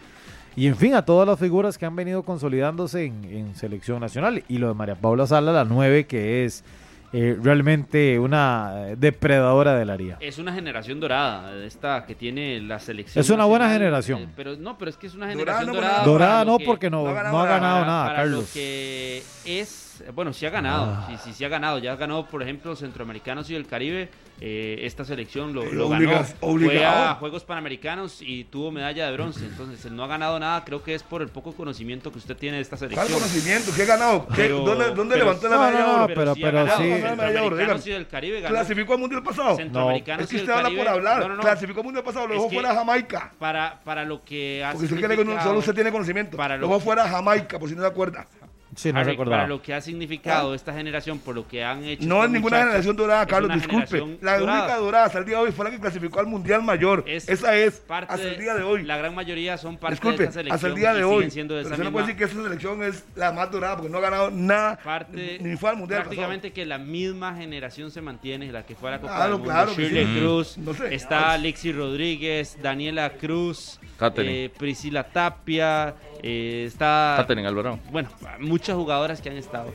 Y 0.56 0.68
en 0.68 0.76
fin, 0.76 0.96
a 0.96 1.04
todas 1.04 1.28
las 1.28 1.38
figuras 1.38 1.78
que 1.78 1.86
han 1.86 1.96
venido 1.96 2.24
consolidándose 2.24 3.06
en, 3.06 3.26
en 3.26 3.56
selección 3.56 4.00
nacional. 4.00 4.44
Y 4.48 4.58
lo 4.58 4.70
de 4.70 4.74
María 4.74 4.96
Paula 4.96 5.28
Sala, 5.28 5.52
la 5.52 5.66
9, 5.66 6.08
que 6.08 6.46
es 6.46 6.64
eh, 7.14 7.38
realmente 7.42 8.20
una 8.20 8.90
eh, 8.90 8.96
depredadora 8.98 9.76
del 9.78 9.90
área. 9.90 10.18
Es 10.20 10.38
una 10.40 10.54
generación 10.54 11.00
dorada, 11.00 11.56
esta 11.66 12.06
que 12.06 12.16
tiene 12.16 12.60
la 12.62 12.80
selección. 12.80 13.22
Es 13.22 13.30
una 13.30 13.46
buena 13.46 13.66
nacional, 13.66 13.88
generación. 14.04 14.22
eh, 14.24 14.34
pero 14.36 14.56
no, 14.58 14.78
pero 14.78 14.90
es 14.90 14.98
que 14.98 15.08
es 15.08 15.16
una 15.16 15.28
Dorada 15.34 15.60
generación 15.62 15.68
no, 15.68 15.74
dorada. 15.76 16.04
Dorada 16.04 16.46
no, 16.46 16.58
que- 16.58 16.66
porque 16.66 16.90
no, 16.90 17.04
no 17.04 17.10
ha 17.10 17.12
no, 17.12 17.16
ganado 17.16 17.38
ha 17.38 17.44
nada, 17.46 17.56
ganado 17.60 17.80
para, 17.80 17.92
nada, 17.92 18.06
para 18.08 18.26
lo 18.26 18.32
Carlos. 18.38 18.52
que 18.54 19.24
es, 19.46 19.87
bueno, 20.14 20.34
sí 20.34 20.46
ha 20.46 20.50
ganado, 20.50 20.86
Ah. 20.98 21.08
sí, 21.10 21.16
sí, 21.24 21.34
sí 21.34 21.44
ha 21.46 21.50
ganado, 21.50 21.80
ya 21.80 21.94
ha 21.94 21.96
ganado, 21.96 22.26
por 22.28 22.42
ejemplo, 22.44 22.76
Centroamericanos 22.76 23.50
y 23.50 23.56
el 23.56 23.66
Caribe, 23.68 24.10
eh, 24.40 24.80
esta 24.84 25.04
selección 25.04 25.54
lo, 25.54 25.64
Eh, 25.64 25.72
lo 25.74 25.88
obliga- 25.88 26.22
ganó, 26.22 26.60
fue 26.60 26.86
a 26.86 27.16
Juegos 27.16 27.44
Panamericanos 27.44 28.22
y 28.22 28.44
tuvo 28.46 28.72
medalla 28.72 29.08
de 29.08 29.14
bronce, 29.14 29.46
entonces 29.46 29.84
él 29.86 29.96
no 29.96 30.04
ha 30.04 30.08
ganado 30.08 30.40
nada, 30.40 30.64
creo 30.64 30.84
que 30.84 30.94
es 30.94 31.02
por 31.04 31.22
el 31.22 31.30
poco 31.30 31.54
conocimiento 31.54 32.12
que 32.12 32.20
usted 32.20 32.38
tiene 32.38 32.58
de 32.58 32.62
esta 32.64 32.78
¿Cuál 32.78 32.90
selección. 32.92 33.20
conocimiento? 33.20 33.72
¿Qué 33.76 33.82
ha 33.84 33.86
ganado? 33.86 34.28
¿Qué- 34.28 34.34
Pero- 34.36 34.60
¿Dónde, 34.60 34.86
dónde 34.92 35.16
pero- 35.16 35.26
levantó 35.26 35.48
la 35.50 35.56
No, 35.56 35.62
medalla 35.62 35.78
de 35.80 35.84
no, 35.84 35.94
oro? 35.94 36.02
no, 36.02 36.08
pero- 36.08 36.32
ha 36.32 36.36
pero 36.36 36.52
ganado, 36.52 36.78
sí. 36.78 36.90
Centroamericanos 36.92 37.88
y 37.88 37.90
del 37.92 38.08
Caribe 38.08 38.42
ganó. 38.42 38.56
¿Clasificó 38.56 38.94
al 38.94 39.00
mundial 39.00 39.24
pasado? 39.24 39.56
Centroamericanos 39.58 40.24
Es 40.24 40.30
que 40.30 40.36
usted 40.38 40.52
habla 40.54 40.70
por 40.70 40.88
hablar. 40.88 41.20
No, 41.22 41.28
no, 41.30 41.36
no. 41.36 41.42
Clasificó 41.42 41.80
al 41.80 41.86
mundial 41.86 42.04
pasado, 42.04 42.28
lo 42.28 42.34
Es 42.36 42.42
dejó 42.42 42.54
fuera 42.54 42.76
Jamaica. 42.76 43.34
Para, 43.40 43.80
para 43.84 44.06
lo 44.06 44.24
que 44.24 44.64
ha 44.64 44.72
Porque 44.74 44.86
usted 44.94 45.08
que 45.18 45.26
no- 45.26 45.42
solo 45.44 45.60
usted 45.60 45.74
tiene 45.74 45.92
conocimiento. 45.92 46.38
Para 46.38 46.58
Lo 46.58 46.68
dejó 46.68 46.80
fuera 46.80 47.08
Jamaica, 47.08 47.58
por 47.60 47.70
si 47.70 47.76
no 47.76 47.82
se 47.82 47.88
acuerda. 47.88 48.28
Sí, 48.78 48.94
no 48.94 49.00
Harry, 49.00 49.12
recordaba. 49.12 49.38
para 49.38 49.48
lo 49.50 49.60
que 49.62 49.74
ha 49.74 49.82
significado 49.82 50.54
esta 50.54 50.72
generación, 50.72 51.18
por 51.18 51.34
lo 51.34 51.48
que 51.48 51.64
han 51.64 51.84
hecho. 51.84 52.08
No 52.08 52.24
es 52.24 52.30
ninguna 52.30 52.60
generación 52.60 52.96
dorada, 52.96 53.26
Carlos, 53.26 53.52
disculpe. 53.54 54.18
La 54.22 54.38
dorada. 54.38 54.60
única 54.62 54.78
dorada 54.78 55.06
hasta 55.06 55.18
el 55.18 55.26
día 55.26 55.38
de 55.38 55.44
hoy 55.46 55.52
fue 55.52 55.66
la 55.66 55.72
que 55.72 55.80
clasificó 55.80 56.20
al 56.20 56.28
mundial 56.28 56.62
mayor. 56.62 57.04
Es 57.08 57.28
Esa 57.28 57.56
es, 57.58 57.78
parte 57.80 58.14
hasta 58.14 58.28
el 58.28 58.36
de- 58.38 58.42
día 58.44 58.54
de 58.54 58.62
hoy. 58.62 58.84
La 58.84 58.96
gran 58.98 59.16
mayoría 59.16 59.58
son 59.58 59.78
parte 59.78 59.96
Disculpe, 59.96 60.18
de 60.20 60.24
esta 60.26 60.34
selección. 60.36 60.56
hasta 60.56 60.68
el 60.68 60.76
día 60.76 60.94
de 60.94 61.04
hoy. 61.04 61.32
siendo 61.32 61.56
de 61.56 61.64
Pero 61.64 61.74
esa 61.74 61.82
usted 61.82 61.84
no 61.86 61.92
puede 61.92 62.06
decir 62.06 62.18
que 62.20 62.24
esa 62.26 62.44
selección 62.44 62.84
es 62.84 63.04
la 63.16 63.32
más 63.32 63.52
dorada 63.52 63.78
porque 63.78 63.90
no 63.92 63.98
ha 63.98 64.02
ganado 64.02 64.30
nada. 64.32 64.78
parte. 64.84 65.40
ni 65.42 65.58
fue 65.58 65.72
al 65.72 65.78
mundial. 65.78 66.02
pasado. 66.02 66.10
prácticamente 66.16 66.52
que 66.54 66.66
la 66.66 66.78
misma 66.78 67.36
generación 67.36 67.90
se 67.90 68.02
mantiene, 68.02 68.52
la 68.52 68.64
que 68.64 68.76
fue 68.76 68.90
a 68.90 68.92
la 68.94 69.02
Copa 69.02 69.16
Claro, 69.16 69.30
del 69.32 69.38
Mundo. 69.40 69.54
claro 69.54 69.76
que 69.76 69.82
Shirley 69.84 70.06
sí. 70.06 70.20
Cruz, 70.20 70.58
No 70.60 70.74
sé. 70.76 70.94
está 70.94 71.32
Alexis 71.32 71.76
Rodríguez, 71.76 72.58
Daniela 72.62 73.10
Cruz, 73.12 73.80
eh, 74.18 74.52
Priscila 74.58 75.04
Tapia, 75.04 75.96
eh, 76.22 76.66
está. 76.68 77.16
Katherine 77.18 77.48
Alvarado. 77.48 77.80
Bueno, 77.92 78.10
muchas 78.40 78.67
jugadoras 78.76 79.22
que 79.22 79.30
han 79.30 79.38
estado. 79.38 79.72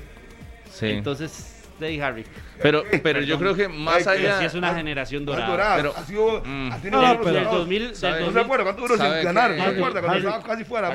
Sí. 0.71 0.87
Entonces, 0.87 1.62
usted 1.83 1.91
y 1.97 2.01
Harry. 2.01 2.25
Pero, 2.63 2.85
pero 3.03 3.21
yo 3.23 3.39
creo 3.39 3.55
que 3.57 3.67
más 3.69 4.07
Ay, 4.07 4.19
Pero 4.19 4.29
allá. 4.29 4.39
sí 4.39 4.45
es 4.45 4.55
una 4.55 4.71
Ah, 4.71 4.75
generación 4.75 5.25
dorada. 5.25 5.49
dorada, 5.51 5.77
pero- 5.77 5.95
ha 5.97 6.05
sido, 6.05 6.43
Mm. 6.45 6.71
ha 6.73 6.77
tenido 6.79 7.03
No, 7.03 7.09
pero- 7.19 7.25
Del 7.25 7.35
dorados. 7.35 7.59
2000, 7.59 7.83
del 7.89 7.97
¿sabe? 7.97 8.13
¿No 8.13 8.19
se 8.19 8.25
2000 8.27 8.45
acuerda 8.45 8.65
cuánto 8.65 8.83
duró 8.83 8.97
¿Sabe 8.97 9.15
sin 9.17 9.25
ganar? 9.25 9.51
¿No 9.51 9.65
se 9.65 9.71
acuerda 9.71 10.01
cuando 10.01 10.19
estaba 10.19 10.43
casi 10.45 10.65
fuera 10.65 10.89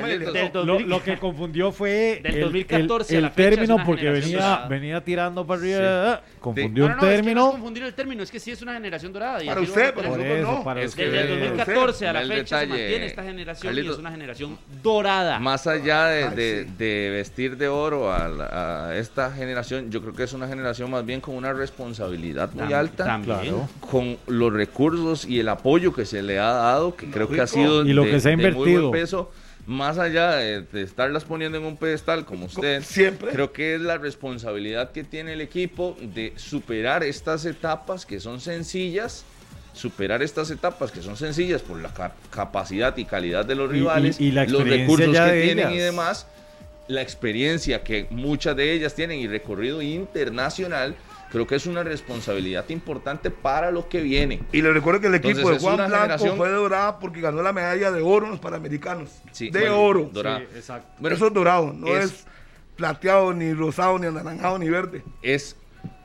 2000 0.64 0.88
lo 0.88 1.02
que 1.02 1.18
confundió 1.18 1.72
fue 1.72 2.20
Del 2.22 2.34
el- 2.36 2.40
2014 2.40 3.12
el, 3.12 3.18
a 3.18 3.20
la 3.22 3.28
el 3.28 3.34
término 3.34 3.76
porque 3.84 4.08
venía, 4.10 4.66
venía 4.68 5.04
tirando 5.04 5.46
para 5.46 5.60
arriba, 5.60 6.22
confundió 6.40 6.84
No, 6.84 6.88
no, 6.88 6.94
un 6.94 7.00
no, 7.00 7.06
es 7.06 7.10
que 7.10 7.16
no 7.16 7.22
término. 7.22 7.50
confundir 7.50 7.82
el 7.82 7.94
término, 7.94 8.22
es 8.22 8.30
que 8.30 8.40
sí 8.40 8.50
es 8.50 8.62
una 8.62 8.72
generación 8.72 9.12
dorada. 9.12 9.40
Para 9.44 9.60
usted, 9.60 9.92
para 9.94 10.08
nosotros 10.08 10.40
no. 10.40 10.64
para 10.64 10.80
Es 10.82 10.94
que- 10.94 11.04
Desde 11.04 11.20
el 11.20 11.32
usted. 11.32 11.48
2014 11.48 12.06
a 12.08 12.12
la 12.14 12.20
fecha 12.22 12.60
se 12.60 12.66
mantiene 12.66 13.06
esta 13.06 13.22
generación 13.24 13.76
y 13.76 13.80
es 13.80 13.98
una 13.98 14.10
generación 14.10 14.58
dorada. 14.82 15.38
Más 15.38 15.66
allá 15.66 16.06
de, 16.06 16.64
sí. 16.64 17.10
vestir 17.10 17.56
de 17.58 17.68
oro 17.68 18.10
a 18.10 18.92
esta 18.96 19.30
generación, 19.32 19.90
yo 19.90 20.00
creo 20.00 20.14
que 20.14 20.22
es 20.22 20.32
una 20.32 20.48
generación 20.48 20.77
más 20.86 21.04
bien 21.04 21.20
con 21.20 21.34
una 21.34 21.52
responsabilidad 21.52 22.52
muy 22.52 22.68
Tam- 22.68 22.74
alta, 22.74 23.04
También. 23.04 23.56
Con 23.80 24.18
los 24.28 24.52
recursos 24.52 25.24
y 25.24 25.40
el 25.40 25.48
apoyo 25.48 25.92
que 25.92 26.04
se 26.04 26.22
le 26.22 26.38
ha 26.38 26.52
dado, 26.52 26.94
que 26.94 27.10
creo 27.10 27.28
que 27.28 27.40
ha 27.40 27.46
sido 27.46 27.84
Y 27.84 27.92
lo 27.94 28.04
de- 28.04 28.10
que 28.12 28.20
se 28.20 28.28
ha 28.28 28.30
de 28.30 28.36
muy 28.36 28.46
invertido. 28.46 28.88
buen 28.90 29.00
peso, 29.00 29.30
más 29.66 29.98
allá 29.98 30.32
de, 30.36 30.62
de 30.62 30.82
estarlas 30.82 31.24
poniendo 31.24 31.58
en 31.58 31.64
un 31.64 31.76
pedestal 31.76 32.24
como 32.24 32.46
usted, 32.46 32.82
Siempre. 32.82 33.32
creo 33.32 33.52
que 33.52 33.74
es 33.74 33.80
la 33.80 33.98
responsabilidad 33.98 34.92
que 34.92 35.04
tiene 35.04 35.32
el 35.32 35.40
equipo 35.40 35.96
de 36.00 36.32
superar 36.36 37.02
estas 37.02 37.44
etapas 37.44 38.06
que 38.06 38.20
son 38.20 38.40
sencillas 38.40 39.24
superar 39.74 40.24
estas 40.24 40.50
etapas 40.50 40.90
que 40.90 41.02
son 41.02 41.16
sencillas 41.16 41.62
por 41.62 41.80
la 41.80 41.90
ca- 41.94 42.12
capacidad 42.30 42.96
y 42.96 43.04
calidad 43.04 43.44
de 43.46 43.54
los 43.54 43.70
Y- 43.70 43.76
y- 43.76 43.78
rivales, 43.78 44.20
y 44.20 44.32
la 44.32 44.44
los 44.46 44.66
recursos 44.66 45.14
que 45.16 45.42
tienen 45.42 45.70
y 45.72 45.76
demás, 45.76 46.26
la 46.88 47.02
experiencia 47.02 47.82
que 47.84 48.06
muchas 48.10 48.56
de 48.56 48.72
ellas 48.72 48.94
tienen 48.94 49.18
y 49.20 49.26
recorrido 49.28 49.80
internacional, 49.82 50.94
creo 51.30 51.46
que 51.46 51.54
es 51.56 51.66
una 51.66 51.82
responsabilidad 51.82 52.64
importante 52.70 53.30
para 53.30 53.70
lo 53.70 53.88
que 53.88 54.00
viene. 54.00 54.40
Y 54.52 54.62
le 54.62 54.72
recuerdo 54.72 55.00
que 55.02 55.06
el 55.08 55.14
equipo 55.16 55.38
Entonces, 55.38 55.62
de 55.62 55.66
Juan 55.68 55.76
Blanco 55.76 55.94
generación- 55.96 56.36
fue 56.38 56.48
dorada 56.50 56.98
porque 56.98 57.20
ganó 57.20 57.42
la 57.42 57.52
medalla 57.52 57.90
de 57.92 58.00
oro 58.00 58.24
en 58.26 58.32
los 58.32 58.40
Panamericanos. 58.40 59.10
Sí, 59.32 59.50
de 59.50 59.60
bueno, 59.60 59.80
oro. 59.80 60.10
dorada. 60.12 60.38
Sí, 60.40 60.44
exacto. 60.56 60.88
Bueno, 60.98 61.16
Eso 61.16 61.26
es 61.26 61.34
dorado, 61.34 61.72
no 61.74 61.88
es- 61.96 62.04
es, 62.06 62.26
plateado, 62.76 63.34
ni 63.34 63.52
rosado, 63.52 63.98
ni 63.98 64.06
anaranjado, 64.06 64.58
ni 64.58 64.68
verde. 64.70 65.02
es 65.22 65.56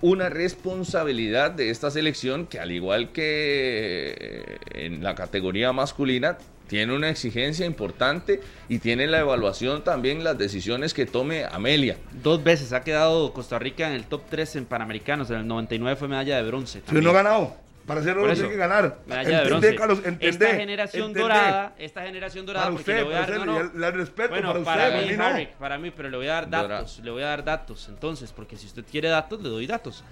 una 0.01 0.27
responsabilidad 0.29 1.51
de 1.51 1.69
esta 1.69 1.89
selección 1.91 2.45
que 2.45 2.59
al 2.59 2.71
igual 2.71 3.11
que 3.13 4.15
eh, 4.19 4.57
en 4.85 5.03
la 5.03 5.15
categoría 5.15 5.71
masculina 5.71 6.37
tiene 6.67 6.95
una 6.95 7.09
exigencia 7.09 7.65
importante 7.65 8.41
y 8.69 8.79
tiene 8.79 9.05
la 9.07 9.19
evaluación 9.19 9.83
también 9.83 10.23
las 10.23 10.37
decisiones 10.37 10.93
que 10.93 11.05
tome 11.05 11.45
Amelia. 11.45 11.97
Dos 12.23 12.43
veces 12.43 12.73
ha 12.73 12.83
quedado 12.83 13.33
Costa 13.33 13.59
Rica 13.59 13.87
en 13.87 13.93
el 13.93 14.05
top 14.05 14.21
3 14.29 14.55
en 14.55 14.65
Panamericanos. 14.65 15.29
En 15.29 15.37
el 15.37 15.47
99 15.47 15.95
fue 15.97 16.07
medalla 16.07 16.37
de 16.37 16.43
bronce. 16.43 16.79
Si 16.79 16.85
también. 16.85 17.03
no 17.03 17.09
ha 17.11 17.13
ganado, 17.13 17.55
para 17.85 18.01
ser 18.01 18.17
oro 18.17 18.33
tiene 18.33 18.49
que 18.49 18.55
ganar. 18.55 18.97
Medalla 19.05 19.27
de 19.29 19.35
Entendé, 19.35 19.49
bronce. 19.49 19.75
Carlos, 19.75 19.97
entendé. 20.05 20.27
esta 20.29 20.47
generación 20.55 21.01
entendé. 21.07 21.19
dorada, 21.21 21.75
esta 21.77 22.01
generación 22.03 22.45
dorada, 22.45 22.65
Para 22.65 22.75
porque 22.77 22.91
usted, 22.91 22.97
le 22.97 23.03
voy 23.03 23.13
a 23.13 23.19
para 23.25 23.37
dar, 23.37 23.45
no, 23.45 23.63
no. 23.73 23.91
respeto 23.91 24.29
Bueno, 24.29 24.53
para 24.53 24.63
para, 24.63 24.87
usted, 24.87 24.93
mí, 24.93 25.01
para 25.01 25.11
mí 25.11 25.17
no. 25.17 25.23
Harry, 25.25 25.49
para 25.59 25.77
mí, 25.77 25.91
pero 25.91 26.09
le 26.09 26.17
voy 26.17 26.27
a 26.27 26.33
dar 26.33 26.49
Dora- 26.49 26.67
datos, 26.77 27.01
le 27.03 27.11
voy 27.11 27.23
a 27.23 27.27
dar 27.27 27.43
datos, 27.43 27.87
entonces, 27.89 28.31
porque 28.31 28.55
si 28.57 28.65
usted 28.67 28.83
quiere 28.89 29.09
datos, 29.09 29.41
le 29.43 29.49
doy 29.49 29.67
datos. 29.67 30.03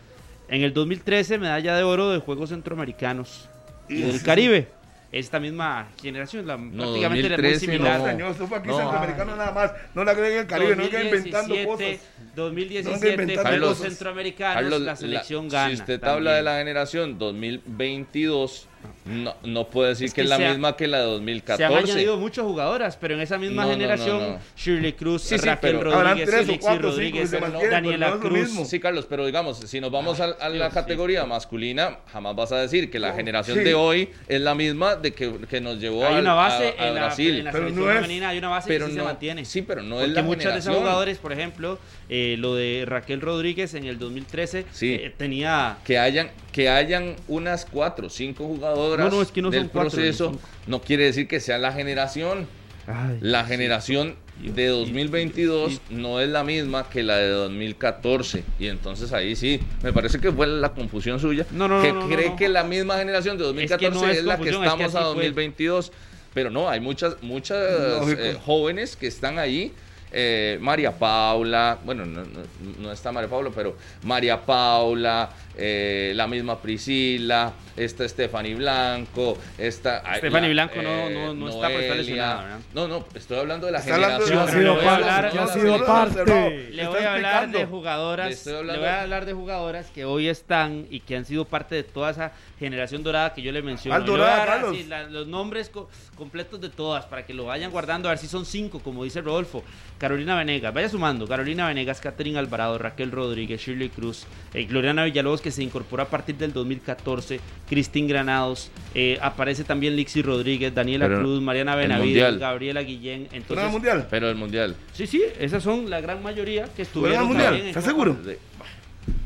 En 0.49 0.61
el 0.63 0.73
2013, 0.73 1.37
medalla 1.37 1.77
de 1.77 1.83
oro 1.83 2.11
de 2.11 2.19
Juegos 2.19 2.49
Centroamericanos 2.49 3.47
y 3.87 3.95
Y 3.95 4.01
del 4.01 4.19
sí. 4.19 4.25
Caribe. 4.25 4.67
Esta 5.11 5.41
misma 5.41 5.89
generación, 6.01 6.47
la, 6.47 6.55
prácticamente 6.55 6.99
era 7.01 7.09
muy 7.09 7.21
2013 7.21 7.59
similar. 7.59 7.99
no. 7.99 8.05
Señor, 8.05 8.31
esto 8.31 8.47
fue 8.47 8.57
aquí 8.59 8.67
No. 8.69 8.77
centroamericano 8.77 9.35
nada 9.35 9.51
más. 9.51 9.71
No 9.93 10.03
le 10.05 10.11
agreguen 10.11 10.39
el 10.39 10.47
Caribe, 10.47 10.75
no 10.77 10.85
sigan 10.85 11.05
inventando 11.05 11.53
2017, 11.55 11.97
cosas. 11.97 12.35
2017, 12.35 12.89
No 12.89 12.95
anda 12.95 13.09
inventando 13.23 13.49
Juegos 13.49 13.77
cosas. 13.77 13.87
Centroamericanos, 13.91 14.55
Carlos, 14.55 14.79
la 14.79 14.85
la- 14.85 14.95
selección 14.95 15.49
gana. 15.49 15.67
Si 15.67 15.81
usted 15.81 15.99
también. 15.99 16.15
habla 16.15 16.33
de 16.35 16.43
la 16.43 16.57
generación 16.59 17.17
2022, 17.19 18.67
no, 19.05 19.35
no 19.43 19.67
puede 19.67 19.89
decir 19.89 20.05
Es 20.05 20.13
que, 20.13 20.21
que 20.21 20.25
es 20.25 20.29
la 20.29 20.35
ha- 20.35 20.49
misma 20.51 20.75
que 20.77 20.87
la 20.87 20.99
de 20.99 21.03
Se 21.03 21.07
han 21.09 21.11
2014. 21.15 21.75
añadido 21.91 22.17
muchas 22.17 22.45
jugadoras, 22.45 22.97
pero 22.97 23.15
en 23.15 23.21
esa 23.21 23.37
misma 23.37 23.63
No, 23.65 23.71
generación, 23.71 24.19
no, 24.19 24.27
no. 24.33 24.39
Shirley 24.55 24.93
Cruz, 24.93 25.23
Sí, 25.23 25.37
sí, 25.39 25.45
Raquel 25.45 25.77
pero- 25.77 25.91
Rodríguez, 25.91 26.29
tres 26.29 26.41
o 26.49 26.51
cinco, 26.51 26.77
Rodríguez, 26.77 27.31
mantienen, 27.41 27.69
Daniela 27.71 28.17
Cruz. 28.19 28.49
Sí, 28.67 28.79
Carlos, 28.79 29.05
pero 29.09 29.25
digamos, 29.25 29.57
si 29.57 29.81
nos 29.81 29.91
vamos 29.91 30.19
al- 30.19 30.35
a, 30.39 30.49
la 30.49 30.55
Dios, 30.55 30.73
categoría 30.73 31.25
masculina, 31.25 31.97
jamás 32.11 32.35
vas 32.35 32.51
a 32.51 32.57
decir 32.57 32.91
que 32.91 32.99
la 32.99 33.13
generación 33.13 33.57
sí. 33.57 33.63
de 33.63 33.73
hoy 33.73 34.09
es 34.27 34.39
la 34.41 34.53
misma 34.55 34.95
de 34.95 35.13
que, 35.13 35.31
que 35.49 35.59
nos 35.61 35.79
llevó 35.79 36.05
Hay 36.05 36.15
al- 36.15 36.21
una 36.21 36.33
base 36.33 36.75
a, 36.77 36.83
a 36.83 36.87
en, 36.87 36.93
la, 36.95 37.01
Brasil. 37.05 37.37
en 37.39 37.45
la 37.45 37.51
Pero 37.51 37.63
selección 37.65 37.85
no 37.85 37.91
es- 37.91 38.01
femenina, 38.01 38.29
hay 38.29 38.37
una 38.37 38.49
base 38.49 38.67
pero 38.67 38.85
que 38.85 38.91
sí 38.91 38.97
no, 38.97 39.03
se 39.03 39.07
mantiene. 39.07 39.45
Sí, 39.45 39.61
pero 39.63 39.81
no 39.81 39.95
Porque 39.95 40.09
es 40.09 40.13
la 40.15 40.21
muchos 40.23 40.43
de 40.43 40.49
esos 40.51 40.63
generación. 40.63 40.83
jugadores, 40.83 41.17
por 41.17 41.33
ejemplo, 41.33 41.79
eh, 42.13 42.35
lo 42.37 42.55
de 42.55 42.83
Raquel 42.85 43.21
Rodríguez 43.21 43.73
en 43.73 43.85
el 43.85 43.97
2013, 43.97 44.65
Sí. 44.73 44.95
eh, 44.95 45.13
tenía... 45.15 45.77
que 45.85 45.97
hayan 45.97 46.29
que 46.51 46.67
hayan 46.67 47.15
unas 47.29 47.63
cuatro 47.65 48.07
o 48.07 48.09
cinco 48.09 48.45
jugadoras 48.47 49.09
No, 49.09 49.15
no, 49.15 49.21
es 49.21 49.31
que 49.31 49.41
no 49.41 49.49
del 49.49 49.61
son 49.61 49.69
cuatro, 49.69 49.91
proceso 49.91 50.37
no 50.67 50.81
quiere 50.81 51.05
decir 51.05 51.29
que 51.29 51.39
sea 51.39 51.57
la 51.57 51.71
generación. 51.71 52.47
Ay, 52.85 53.17
la 53.21 53.45
generación 53.45 54.15
de 54.43 54.67
2022 54.67 55.79
no 55.89 56.19
es 56.19 56.27
la 56.27 56.43
misma 56.43 56.89
que 56.89 57.01
la 57.03 57.15
de 57.15 57.29
2014 57.29 58.43
y 58.59 58.67
entonces 58.67 59.13
ahí 59.13 59.37
sí 59.37 59.61
me 59.81 59.93
parece 59.93 60.19
que 60.19 60.33
fue 60.33 60.47
la 60.47 60.73
confusión 60.73 61.17
suya. 61.17 61.45
No, 61.51 61.69
no, 61.69 61.81
que 61.81 61.93
no, 61.93 62.09
cree 62.09 62.35
que 62.35 62.49
la 62.49 62.65
misma 62.65 62.97
generación 62.97 63.37
de 63.37 63.45
2014 63.45 63.93
no 63.93 64.11
es, 64.11 64.17
es 64.17 64.25
la 64.25 64.33
que 64.37 64.51
confusión, 64.51 64.63
es 64.65 64.73
que 64.73 64.83
estamos 64.83 64.95
a 64.95 64.99
así 64.99 65.13
fue. 65.13 65.23
2022 65.27 65.91
pero 66.33 66.49
no 66.49 66.69
hay 66.69 66.81
muchas 66.81 67.21
muchas 67.21 67.57
eh, 67.59 68.37
jóvenes 68.43 68.97
que 68.97 69.07
están 69.07 69.39
ahí 69.39 69.71
eh, 70.11 70.57
María 70.61 70.91
Paula, 70.97 71.77
bueno, 71.83 72.05
no, 72.05 72.21
no- 72.21 72.41
no 72.79 72.91
está 72.91 73.11
María 73.11 73.29
Paula, 73.29 73.49
pero 73.55 73.75
María 74.03 74.41
Paula, 74.45 75.29
eh, 75.57 76.13
la 76.15 76.27
misma 76.27 76.61
Priscila, 76.61 77.53
esta 77.75 78.07
Stephanie 78.07 78.55
Blanco, 78.55 79.37
esta... 79.57 80.01
Stephanie 80.17 80.53
la- 80.53 80.65
Blanco 80.65 80.81
no- 80.81 81.09
no- 81.09 81.33
no 81.33 81.49
está, 81.49 81.67
pero 81.67 81.79
está 81.79 81.93
Noelia. 81.95 81.95
lesionada. 81.97 82.59
No, 82.73 82.87
no, 82.87 83.05
estoy 83.13 83.37
hablando 83.39 83.65
de 83.65 83.71
la 83.73 83.79
Está 83.79 83.93
generación. 83.95 84.37
Ha 84.39 84.47
sido 84.47 84.61
le 84.61 84.69
voy 84.69 84.79
a 84.79 84.83
parte, 84.89 85.03
hablar- 85.09 85.33
ya 85.33 85.43
ha 85.43 85.47
sido 85.47 85.85
parte. 85.85 86.25
Le 86.71 86.81
Está 86.83 86.89
voy 86.89 87.03
a 87.03 87.13
hablar 87.13 87.51
de 87.51 87.65
jugadoras, 87.65 88.45
le 88.45 88.51
hablando 88.57 88.79
voy 88.81 88.89
a 88.89 89.01
hablar 89.01 89.25
de 89.25 89.33
jugadoras 89.33 89.87
que 89.91 90.05
hoy 90.05 90.27
están 90.27 90.85
y 90.89 90.99
que 91.01 91.15
han 91.15 91.25
sido 91.25 91.45
parte 91.45 91.75
de 91.75 91.83
toda 91.83 92.11
esa 92.11 92.31
generación 92.59 93.03
dorada 93.03 93.33
que 93.33 93.41
yo 93.41 93.51
le 93.51 93.61
menciono. 93.61 93.95
¿Cuál 93.97 94.03
Y 94.03 94.05
le 94.05 94.11
voy 94.11 94.21
a 94.21 94.23
dorada, 94.23 94.37
dar 94.45 94.47
Carlos? 94.61 94.77
así 94.77 94.87
la- 94.87 95.03
los 95.03 95.27
nombres 95.27 95.69
co- 95.69 95.89
completos 96.15 96.61
de 96.61 96.69
todas 96.69 97.05
para 97.05 97.25
que 97.25 97.33
lo 97.33 97.45
vayan 97.45 97.71
guardando, 97.71 98.07
a 98.09 98.11
ver 98.11 98.19
si 98.19 98.27
son 98.27 98.45
cinco, 98.45 98.79
como 98.79 99.03
dice 99.03 99.21
Rodolfo. 99.21 99.63
Carolina 99.97 100.35
Venegas, 100.35 100.73
vaya 100.73 100.89
sumando. 100.89 101.27
Carolina 101.27 101.67
Venegas, 101.67 101.99
Catherine 102.01 102.37
Alvarado, 102.39 102.77
Raquel 102.77 103.11
Rodríguez, 103.11 103.61
Shirley 103.61 103.89
Cruz, 103.89 104.25
eh, 104.53 104.65
Gloriana 104.65 105.03
Villalobos 105.03 105.40
que 105.41 105.51
se 105.51 105.63
incorpora 105.63 106.03
a 106.03 106.07
partir 106.07 106.35
del 106.37 106.53
2014, 106.53 107.39
Cristín 107.67 108.07
Granados, 108.07 108.71
eh, 108.95 109.17
aparece 109.21 109.63
también 109.63 109.95
Lixi 109.95 110.21
Rodríguez, 110.21 110.73
Daniela 110.73 111.07
Pero 111.07 111.19
Cruz, 111.19 111.41
Mariana 111.41 111.73
el 111.73 111.79
Benavides, 111.79 112.05
Mundial. 112.23 112.39
Gabriela 112.39 112.81
Guillén. 112.83 113.27
¿Fueron 113.27 113.33
al 113.33 113.41
Entonces, 113.41 113.71
mundial? 113.71 114.07
Pero 114.09 114.29
el 114.29 114.35
mundial. 114.35 114.75
sí, 114.93 115.07
sí, 115.07 115.21
esas 115.39 115.63
son 115.63 115.89
la 115.89 115.99
gran 116.01 116.21
mayoría 116.23 116.65
que 116.65 116.85
¿Fueron 116.85 117.17
al 117.19 117.23
estuvieron 117.23 117.27
mundial? 117.27 117.45
también 117.45 117.63
en 117.63 117.69
¿Estás 117.69 117.83
seguro? 117.85 118.13
De- 118.13 118.39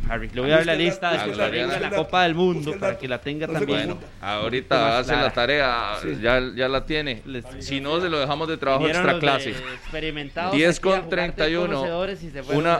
Harry, 0.09 0.29
le 0.33 0.41
voy 0.41 0.51
a 0.51 0.57
dar 0.57 0.65
la 0.65 0.75
lista 0.75 1.11
de 1.13 1.27
Costa 1.29 1.47
Rica 1.49 1.79
la 1.79 1.89
Copa 1.89 2.23
del 2.23 2.35
Mundo 2.35 2.73
para 2.79 2.97
que 2.97 3.07
la 3.07 3.19
tenga 3.19 3.47
también. 3.47 3.91
Un 3.91 3.97
poquito 3.97 4.11
Ahorita 4.21 4.99
hace 4.99 5.13
la 5.15 5.31
tarea, 5.33 5.93
ya, 6.21 6.39
ya 6.55 6.67
la 6.67 6.85
tiene. 6.85 7.21
Les- 7.25 7.45
Si 7.59 7.81
no, 7.81 7.99
se 7.99 8.09
lo 8.09 8.19
dejamos 8.19 8.47
de 8.47 8.57
trabajo 8.57 8.87
extra 8.87 9.17
clase. 9.19 9.51
experimentados 9.51 10.53
10 10.53 10.77
aquí 10.77 10.77
a 10.77 10.81
con 10.81 10.91
jugar 11.05 11.09
31. 11.09 11.61
desconocedores 11.67 12.23
y 12.23 12.29
se 12.29 12.43
fueron 12.43 12.61
Una- 12.61 12.79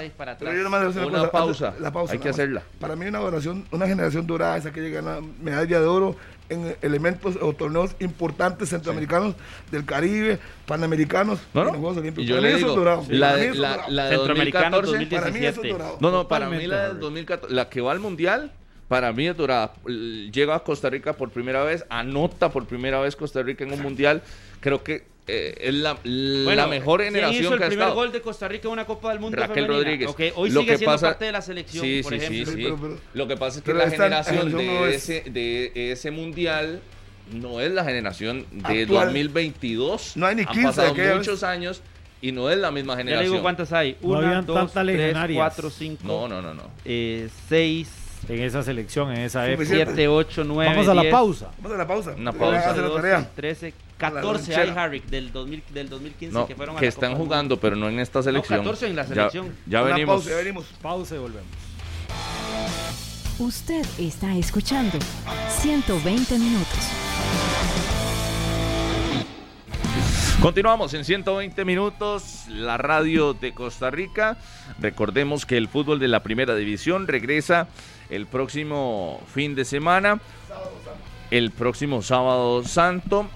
Una 1.05 1.31
pausa. 1.31 1.73
la 1.79 1.91
pausa 1.91 2.13
Hay 2.13 2.19
que 2.19 2.29
hacerla. 2.29 2.61
Para 2.79 2.95
mí 2.95 3.05
una 3.07 3.19
generación, 3.19 3.65
una 3.71 3.87
generación 3.87 4.27
dorada 4.27 4.57
esa 4.57 4.71
que 4.71 4.81
llega 4.81 4.99
a 4.99 5.03
la 5.03 5.21
medalla 5.41 5.79
de 5.79 5.85
oro 5.85 6.15
en 6.49 6.75
elementos 6.81 7.37
o 7.41 7.53
torneos 7.53 7.95
importantes 7.99 8.69
centroamericanos 8.69 9.35
del 9.71 9.85
Caribe, 9.85 10.39
panamericanos, 10.65 11.39
No, 11.53 11.61
en 11.61 11.67
no. 11.67 11.71
los 11.73 11.79
Juegos 11.81 11.97
Olímpicos. 11.97 12.23
Y 12.23 12.27
yo 12.27 12.35
Para 12.37 12.47
le 12.49 12.55
digo, 12.57 12.75
dorado. 12.75 13.05
la 13.09 13.27
Para 13.31 13.37
de, 13.41 13.55
la, 13.55 13.69
dorado. 13.69 13.91
la 13.91 14.05
de 14.05 14.15
Centroamericano 14.17 14.81
2014. 14.81 15.15
Para 15.21 15.31
mí 15.31 15.39
eso 15.45 15.47
es 15.49 15.55
2017. 15.55 15.67
dorado. 15.73 15.97
No, 16.01 16.11
no, 16.11 16.27
para 16.27 16.49
mí 16.49 16.67
la 16.67 16.77
del 16.81 16.91
Harry. 16.91 16.99
2014, 16.99 17.53
la 17.53 17.69
que 17.69 17.81
va 17.81 17.91
al 17.91 17.99
mundial, 17.99 18.51
para 18.87 19.11
mí 19.11 19.27
es 19.27 19.35
dorada. 19.35 19.73
Llega 19.85 20.55
a 20.55 20.59
Costa 20.63 20.89
Rica 20.89 21.13
por 21.13 21.31
primera 21.31 21.63
vez, 21.63 21.85
anota 21.89 22.49
por 22.51 22.65
primera 22.65 22.99
vez 22.99 23.15
Costa 23.15 23.41
Rica 23.41 23.63
en 23.63 23.73
un 23.73 23.81
mundial. 23.81 24.21
Creo 24.59 24.83
que 24.83 25.05
eh, 25.27 25.55
es 25.59 25.73
la, 25.73 25.97
la 26.03 26.43
Bueno, 26.43 26.67
mejor 26.67 26.99
¿quién 27.01 27.13
generación 27.13 27.43
hizo 27.43 27.53
el 27.53 27.59
que 27.59 27.65
ha 27.65 27.67
primer 27.67 27.83
estado. 27.87 27.95
gol 27.95 28.11
de 28.11 28.21
Costa 28.21 28.47
Rica 28.47 28.67
en 28.67 28.73
una 28.73 28.85
Copa 28.85 29.09
del 29.09 29.19
Mundo 29.19 29.37
Raquel 29.37 29.65
femenina? 29.65 29.75
Rodríguez. 29.77 30.09
Ok, 30.09 30.21
hoy 30.35 30.49
Lo 30.51 30.59
sigue 30.61 30.71
que 30.73 30.77
siendo 30.77 30.93
pasa- 30.95 31.07
parte 31.07 31.25
de 31.25 31.31
la 31.31 31.41
selección, 31.41 31.83
Sí, 31.85 32.01
por 32.03 32.11
sí, 32.11 32.17
ejemplo. 32.17 32.45
sí, 32.45 32.51
sí. 32.57 32.63
Pero- 32.63 32.77
pero- 32.79 32.97
Lo 33.13 33.27
que 33.27 33.37
pasa 33.37 33.57
es 33.59 33.63
que 33.63 33.73
la 33.73 33.83
esta 33.85 34.03
generación 34.03 34.37
generación 34.51 34.59
de, 34.59 34.79
no 34.79 34.85
es- 34.87 35.09
ese, 35.09 35.29
de 35.29 35.91
ese 35.91 36.11
mundial 36.11 36.79
no 37.33 37.59
es 37.59 37.71
la 37.71 37.83
generación 37.83 38.45
de 38.51 38.83
Actual. 38.83 39.05
2022. 39.07 40.15
No 40.17 40.27
hay 40.27 40.35
ni 40.35 40.41
Han 40.43 40.47
15 40.47 40.67
pasado 40.67 40.91
aquella 40.91 41.07
vez. 41.09 41.17
muchos 41.17 41.41
años 41.43 41.81
y 42.21 42.31
no 42.31 42.49
es 42.51 42.57
la 42.59 42.69
misma 42.69 42.93
Ya 42.93 42.97
le 42.97 43.03
generación. 43.05 43.31
digo 43.33 43.41
cuántas 43.41 43.73
hay. 43.73 43.97
No 44.01 44.07
Una, 44.09 44.27
habían 44.27 44.45
dos, 44.45 44.55
tantas 44.73 44.85
tres, 44.85 45.17
cuatro, 45.35 45.69
cinco, 45.71 46.03
No, 46.05 46.27
no, 46.27 46.41
no, 46.41 46.53
no. 46.53 46.63
eh, 46.85 47.29
seis, 47.49 47.89
En 48.27 48.41
esa 48.41 48.63
selección, 48.63 49.11
en 49.11 49.19
esa 49.21 49.47
época. 49.47 49.67
Siete, 49.67 50.07
ocho, 50.07 50.43
nueve, 50.43 50.71
Vamos 50.71 50.87
a 50.87 50.95
la 50.95 51.01
diez, 51.01 51.11
pausa. 51.11 51.51
Vamos 51.59 51.71
a 51.73 51.77
la 51.77 51.87
pausa. 51.87 52.15
Una 52.17 52.31
pausa. 52.31 52.57
hacer 52.71 52.81
la 52.81 52.87
12, 52.89 53.01
tarea. 53.01 53.29
13, 53.35 53.67
la 53.67 53.84
14 53.97 54.55
hay. 54.55 54.69
Harry 54.69 54.99
del, 54.99 55.31
2000, 55.31 55.63
del 55.73 55.89
2015 55.89 56.33
No, 56.33 56.47
que 56.47 56.55
fueron 56.55 56.75
a 56.75 56.79
que 56.79 56.85
la 56.85 56.89
están 56.89 57.13
Copa 57.13 57.23
jugando, 57.23 57.59
pero 57.59 57.75
no 57.75 57.87
en 57.89 57.99
esta 57.99 58.21
selección. 58.21 58.59
14 58.59 58.87
en 58.87 58.95
la 58.95 59.05
selección. 59.05 59.55
Ya, 59.65 59.81
venimos. 59.81 60.15
pausa, 60.15 60.29
ya 60.29 60.35
venimos. 60.37 60.65
Pausa 60.81 61.15
y 61.15 61.19
volvemos. 61.19 61.47
Usted 63.37 63.85
está 63.97 64.35
escuchando 64.35 64.97
120 65.49 66.39
minutos. 66.39 66.79
Continuamos 70.41 70.93
en 70.93 71.03
120 71.03 71.65
minutos, 71.65 72.45
la 72.49 72.77
radio 72.77 73.33
de 73.33 73.53
Costa 73.53 73.89
Rica. 73.89 74.37
Recordemos 74.79 75.45
que 75.45 75.57
el 75.57 75.67
fútbol 75.67 75.99
de 75.99 76.07
la 76.07 76.21
primera 76.21 76.55
división 76.55 77.07
regresa 77.07 77.67
el 78.09 78.27
próximo 78.27 79.21
fin 79.33 79.55
de 79.55 79.65
semana, 79.65 80.19
el 81.31 81.51
próximo 81.51 82.01
sábado 82.03 82.63
santo, 82.63 83.27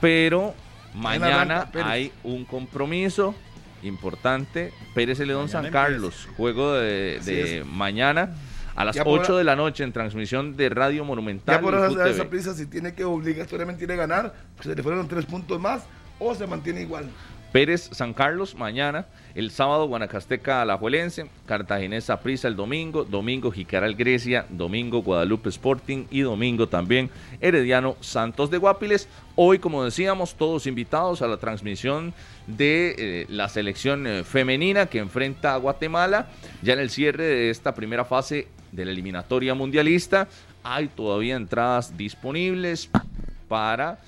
pero 0.00 0.54
mañana 0.94 1.70
hay 1.84 2.12
un 2.24 2.44
compromiso 2.44 3.34
importante. 3.82 4.72
Pérez 4.94 5.18
Celedón 5.18 5.48
San 5.48 5.70
Carlos, 5.70 6.28
juego 6.36 6.74
de, 6.74 7.20
de 7.24 7.64
mañana 7.64 8.30
a 8.74 8.84
las 8.84 8.96
Ya 8.96 9.04
por- 9.04 9.20
8 9.20 9.36
de 9.36 9.44
la 9.44 9.56
noche 9.56 9.84
en 9.84 9.92
transmisión 9.92 10.56
de 10.56 10.68
Radio 10.68 11.04
Monumental. 11.04 11.60
Ya 11.60 11.60
esa, 11.78 11.88
FUTV. 11.88 12.06
esa 12.10 12.24
prisa, 12.30 12.54
si 12.54 12.66
tiene 12.66 12.94
que 12.94 13.04
obligatoriamente 13.04 13.84
ir 13.84 13.92
a 13.92 13.96
ganar, 13.96 14.34
pues 14.56 14.68
se 14.68 14.74
le 14.76 14.82
fueron 14.82 15.06
tres 15.08 15.26
puntos 15.26 15.60
más 15.60 15.82
o 16.20 16.34
se 16.34 16.46
mantiene 16.46 16.82
igual. 16.82 17.08
Pérez 17.52 17.88
San 17.92 18.12
Carlos 18.12 18.54
mañana, 18.54 19.06
el 19.34 19.50
sábado 19.50 19.86
Guanacasteca 19.86 20.62
Alajuelense, 20.62 21.30
Cartaginés 21.46 22.10
Prisa 22.22 22.48
el 22.48 22.56
domingo, 22.56 23.04
domingo 23.04 23.50
Jicaral 23.50 23.94
Grecia, 23.94 24.46
domingo 24.50 25.02
Guadalupe 25.02 25.48
Sporting 25.48 26.06
y 26.10 26.20
domingo 26.20 26.68
también 26.68 27.10
Herediano 27.40 27.96
Santos 28.00 28.50
de 28.50 28.58
Guapiles. 28.58 29.08
Hoy, 29.36 29.58
como 29.58 29.84
decíamos, 29.84 30.34
todos 30.34 30.66
invitados 30.66 31.22
a 31.22 31.28
la 31.28 31.38
transmisión 31.38 32.12
de 32.46 32.94
eh, 32.98 33.26
la 33.28 33.48
selección 33.48 34.06
eh, 34.06 34.24
femenina 34.24 34.86
que 34.86 34.98
enfrenta 34.98 35.54
a 35.54 35.58
Guatemala. 35.58 36.28
Ya 36.62 36.74
en 36.74 36.80
el 36.80 36.90
cierre 36.90 37.24
de 37.24 37.50
esta 37.50 37.74
primera 37.74 38.04
fase 38.04 38.48
de 38.72 38.84
la 38.84 38.90
eliminatoria 38.90 39.54
mundialista, 39.54 40.28
hay 40.62 40.88
todavía 40.88 41.36
entradas 41.36 41.96
disponibles 41.96 42.90
para 43.48 43.98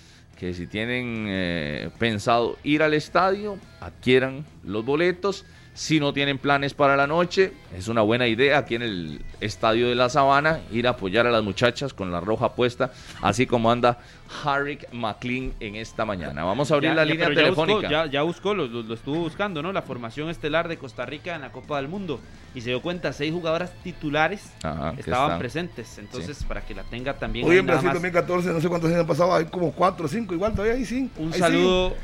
que 0.41 0.55
si 0.55 0.67
tienen 0.67 1.27
eh, 1.29 1.91
pensado 1.99 2.57
ir 2.65 2.83
al 2.83 2.95
estadio, 2.95 3.59
adquieran 3.79 4.47
los 4.65 4.83
boletos. 4.87 5.45
Si 5.81 5.99
no 5.99 6.13
tienen 6.13 6.37
planes 6.37 6.75
para 6.75 6.95
la 6.95 7.07
noche, 7.07 7.55
es 7.75 7.89
una 7.89 8.03
buena 8.03 8.27
idea 8.29 8.59
aquí 8.59 8.75
en 8.75 8.83
el 8.83 9.23
Estadio 9.41 9.89
de 9.89 9.95
la 9.95 10.11
Sabana 10.11 10.61
ir 10.71 10.87
a 10.87 10.91
apoyar 10.91 11.27
a 11.27 11.31
las 11.31 11.43
muchachas 11.43 11.95
con 11.95 12.13
la 12.13 12.21
roja 12.21 12.53
puesta, 12.55 12.93
así 13.23 13.47
como 13.47 13.71
anda 13.73 13.99
Harrick 14.45 14.93
McLean 14.93 15.55
en 15.59 15.77
esta 15.77 16.05
mañana. 16.05 16.45
Vamos 16.45 16.71
a 16.71 16.75
abrir 16.75 16.91
Ya- 16.91 16.97
la 16.97 17.05
ya- 17.07 17.11
línea 17.13 17.29
pero 17.29 17.41
ya 17.41 17.47
buscó- 17.49 17.65
telefónica. 17.65 17.89
ya, 18.05 18.11
ya 18.11 18.21
buscó, 18.21 18.53
lo, 18.53 18.67
lo- 18.67 18.83
lo 18.83 18.93
estuvo 18.93 19.21
buscando, 19.21 19.63
¿no? 19.63 19.73
La 19.73 19.81
formación 19.81 20.29
estelar 20.29 20.69
de 20.69 20.77
Costa 20.77 21.07
Rica 21.07 21.35
en 21.35 21.41
la 21.41 21.51
Copa 21.51 21.79
del 21.79 21.89
Mundo. 21.89 22.21
Y 22.55 22.61
se 22.61 22.69
dio 22.69 22.83
cuenta, 22.83 23.15
seis 23.15 23.33
jugadoras 23.33 23.73
titulares 23.83 24.53
Ajá, 24.63 24.93
estaban 24.99 25.39
presentes. 25.39 25.97
Entonces, 25.97 26.45
para 26.45 26.61
que 26.61 26.75
la 26.75 26.83
tenga 26.83 27.15
también. 27.15 27.49
Hoy 27.49 27.57
en 27.57 27.65
Brasil 27.65 27.87
más. 27.87 27.95
2014, 27.95 28.51
no 28.53 28.61
sé 28.61 28.69
cuántos 28.69 28.91
años 28.91 29.01
han 29.01 29.07
pasado, 29.07 29.35
hay 29.35 29.47
como 29.47 29.73
cuatro 29.73 30.05
o 30.05 30.09
cinco, 30.11 30.35
igual 30.35 30.53
todavía 30.53 30.75
hay 30.75 30.85
cinco. 30.85 31.23
Un 31.23 31.33
saludo. 31.33 31.95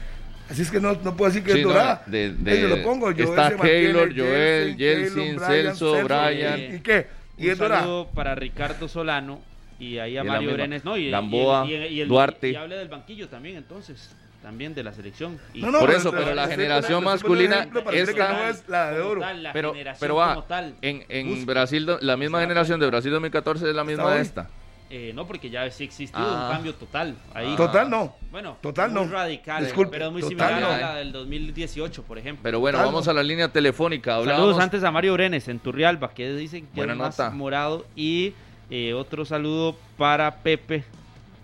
Así 0.49 0.63
es 0.63 0.71
que 0.71 0.81
no, 0.81 0.93
no 1.03 1.17
puedo 1.17 1.31
decir 1.31 1.45
que 1.45 1.53
Sí, 1.53 1.59
es 1.61 1.65
no, 1.67 1.73
dorada. 1.73 2.03
de- 2.07 2.33
de- 2.33 2.51
Ahí 2.53 2.61
yo 2.63 2.69
lo 2.69 2.83
pongo. 2.83 3.07
Joel 3.07 3.21
está 3.21 3.57
Keylor, 3.57 4.17
Joel, 4.17 4.77
Keylor, 4.77 5.41
Celso, 5.41 6.05
Brian. 6.05 6.77
¿Y 6.77 6.81
qué? 6.81 7.07
Y 7.39 7.47
un 7.47 7.53
es 7.53 7.59
dorada. 7.59 7.81
saludo 7.83 8.09
para 8.15 8.35
Ricardo 8.35 8.89
Solano 8.89 9.41
y 9.79 9.99
ahí 9.99 10.17
a 10.17 10.23
Y 10.23 10.27
Mario. 10.27 10.53
Brenes, 10.53 10.85
¿no? 10.85 10.97
Y, 10.97 11.11
Gamboa, 11.11 11.67
y- 11.67 11.75
y- 11.75 11.87
y 11.87 12.01
el- 12.01 12.09
Duarte. 12.09 12.51
Y, 12.51 12.55
hable 12.57 12.77
del 12.77 12.89
banquillo 12.89 13.29
también, 13.29 13.57
entonces. 13.57 14.15
También 14.43 14.75
de 14.77 14.85
la 14.85 14.93
selección. 14.93 15.41
Y 15.55 15.61
No, 15.61 15.73
no, 15.73 15.81
Por 15.81 15.91
eso, 15.91 16.13
pero 16.13 16.33
la 16.33 16.47
generación 16.47 17.03
masculina, 17.03 17.67
esta- 17.93 18.33
no 18.33 18.49
es 18.49 18.69
la 18.69 18.93
de 18.93 19.01
oro. 19.01 19.21
La 19.21 19.53
pero, 19.53 19.73
generación 19.73 19.99
pero 20.01 20.15
va, 20.15 20.35
como 20.35 20.47
tal. 20.47 20.75
en, 20.83 21.03
en. 21.09 21.45
Brasil, 21.47 21.85
la 22.01 22.17
misma 22.17 22.41
generación 22.41 22.79
de. 22.79 22.87
Brasil 22.87 23.11
2014 23.11 23.69
es 23.69 23.75
la 23.75 23.83
misma 23.83 24.11
de 24.13 24.17
hoy. 24.17 24.23
esta. 24.23 24.49
Eh, 24.89 25.11
no, 25.15 25.27
porque 25.27 25.51
ya 25.51 25.69
sí 25.71 25.83
existió 25.83 26.19
Ah. 26.21 26.47
un 26.47 26.53
cambio 26.55 26.75
total. 26.75 27.17
Ahí. 27.35 27.57
Total 27.57 27.91
no. 27.91 28.15
Bueno, 28.31 28.57
Total 28.61 28.91
muy 28.93 29.05
no. 29.07 29.11
radical, 29.11 29.65
Disculpe, 29.65 29.91
pero 29.91 30.07
es 30.07 30.13
muy 30.13 30.23
total 30.23 30.49
similar 30.49 30.61
no. 30.61 30.69
a 30.71 30.79
la 30.79 30.95
del 30.97 31.11
2018, 31.13 32.03
por 32.05 32.19
ejemplo. 32.19 32.43
Pero 32.45 32.61
bueno, 32.61 32.79
Total, 32.79 32.87
vamos 32.93 33.05
no. 33.07 33.11
a 33.11 33.15
la 33.15 33.23
línea 33.25 33.49
telefónica. 33.49 34.23
Saludos 34.25 34.59
antes 34.61 34.85
a 34.85 34.91
Mario 34.93 35.15
Brenes 35.15 35.49
en 35.49 35.59
Turrialba, 35.59 36.11
que 36.15 36.33
dicen 36.35 36.67
que 36.67 36.77
Buena 36.85 36.93
es 36.93 37.19
más 37.19 37.35
morado. 37.35 37.85
Y 37.97 38.33
eh, 38.71 38.95
otro 38.95 39.25
saludo 39.25 39.77
para 39.99 40.37
Pepe. 40.37 40.85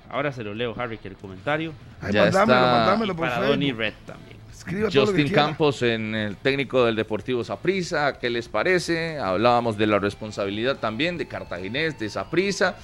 Ahora 0.09 0.31
se 0.31 0.45
lo 0.45 0.55
leo, 0.55 0.75
Harry, 0.79 0.99
que 0.99 1.09
el 1.09 1.17
comentario. 1.17 1.73
Ay, 2.01 2.13
Ya 2.13 2.25
mandámelo, 2.25 2.59
está. 2.61 2.73
mandámelo 2.77 3.13
Y 3.13 3.17
por 3.17 3.25
para 3.27 3.37
Facebook. 3.39 3.51
Donny 3.57 3.73
Red 3.73 3.95
también. 4.07 4.37
Escriba 4.53 4.89
Justin. 4.93 5.29
Campos 5.31 5.83
en 5.83 6.15
el 6.15 6.37
técnico 6.37 6.85
del 6.85 6.95
Deportivo 6.95 7.43
Saprissa, 7.43 8.19
¿qué 8.21 8.31
les 8.31 8.49
parece? 8.49 9.19
Hablábamos 9.19 9.77
de 9.77 9.89
la 9.89 9.99
responsabilidad 9.99 10.77
también 10.77 11.19
de 11.19 11.27
Cartaginés, 11.27 11.99
de 11.99 12.09
Saprissa. 12.09 12.77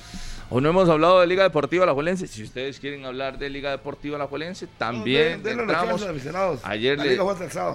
Hoy 0.50 0.62
no 0.62 0.70
hemos 0.70 0.88
hablado 0.88 1.20
de 1.20 1.26
Liga 1.26 1.42
Deportiva 1.42 1.84
Alajuelense. 1.84 2.26
Si 2.26 2.42
ustedes 2.42 2.80
quieren 2.80 3.04
hablar 3.04 3.38
de 3.38 3.50
Liga 3.50 3.70
Deportiva 3.70 4.16
Alajuelense, 4.16 4.66
también 4.78 5.42
No, 5.42 5.48
la 5.50 5.62
entramos. 5.62 5.88
a 5.88 5.92
los 5.92 6.02
aficionados. 6.10 6.60
Ayer 6.64 6.96
La 6.96 7.04
le, 7.04 7.18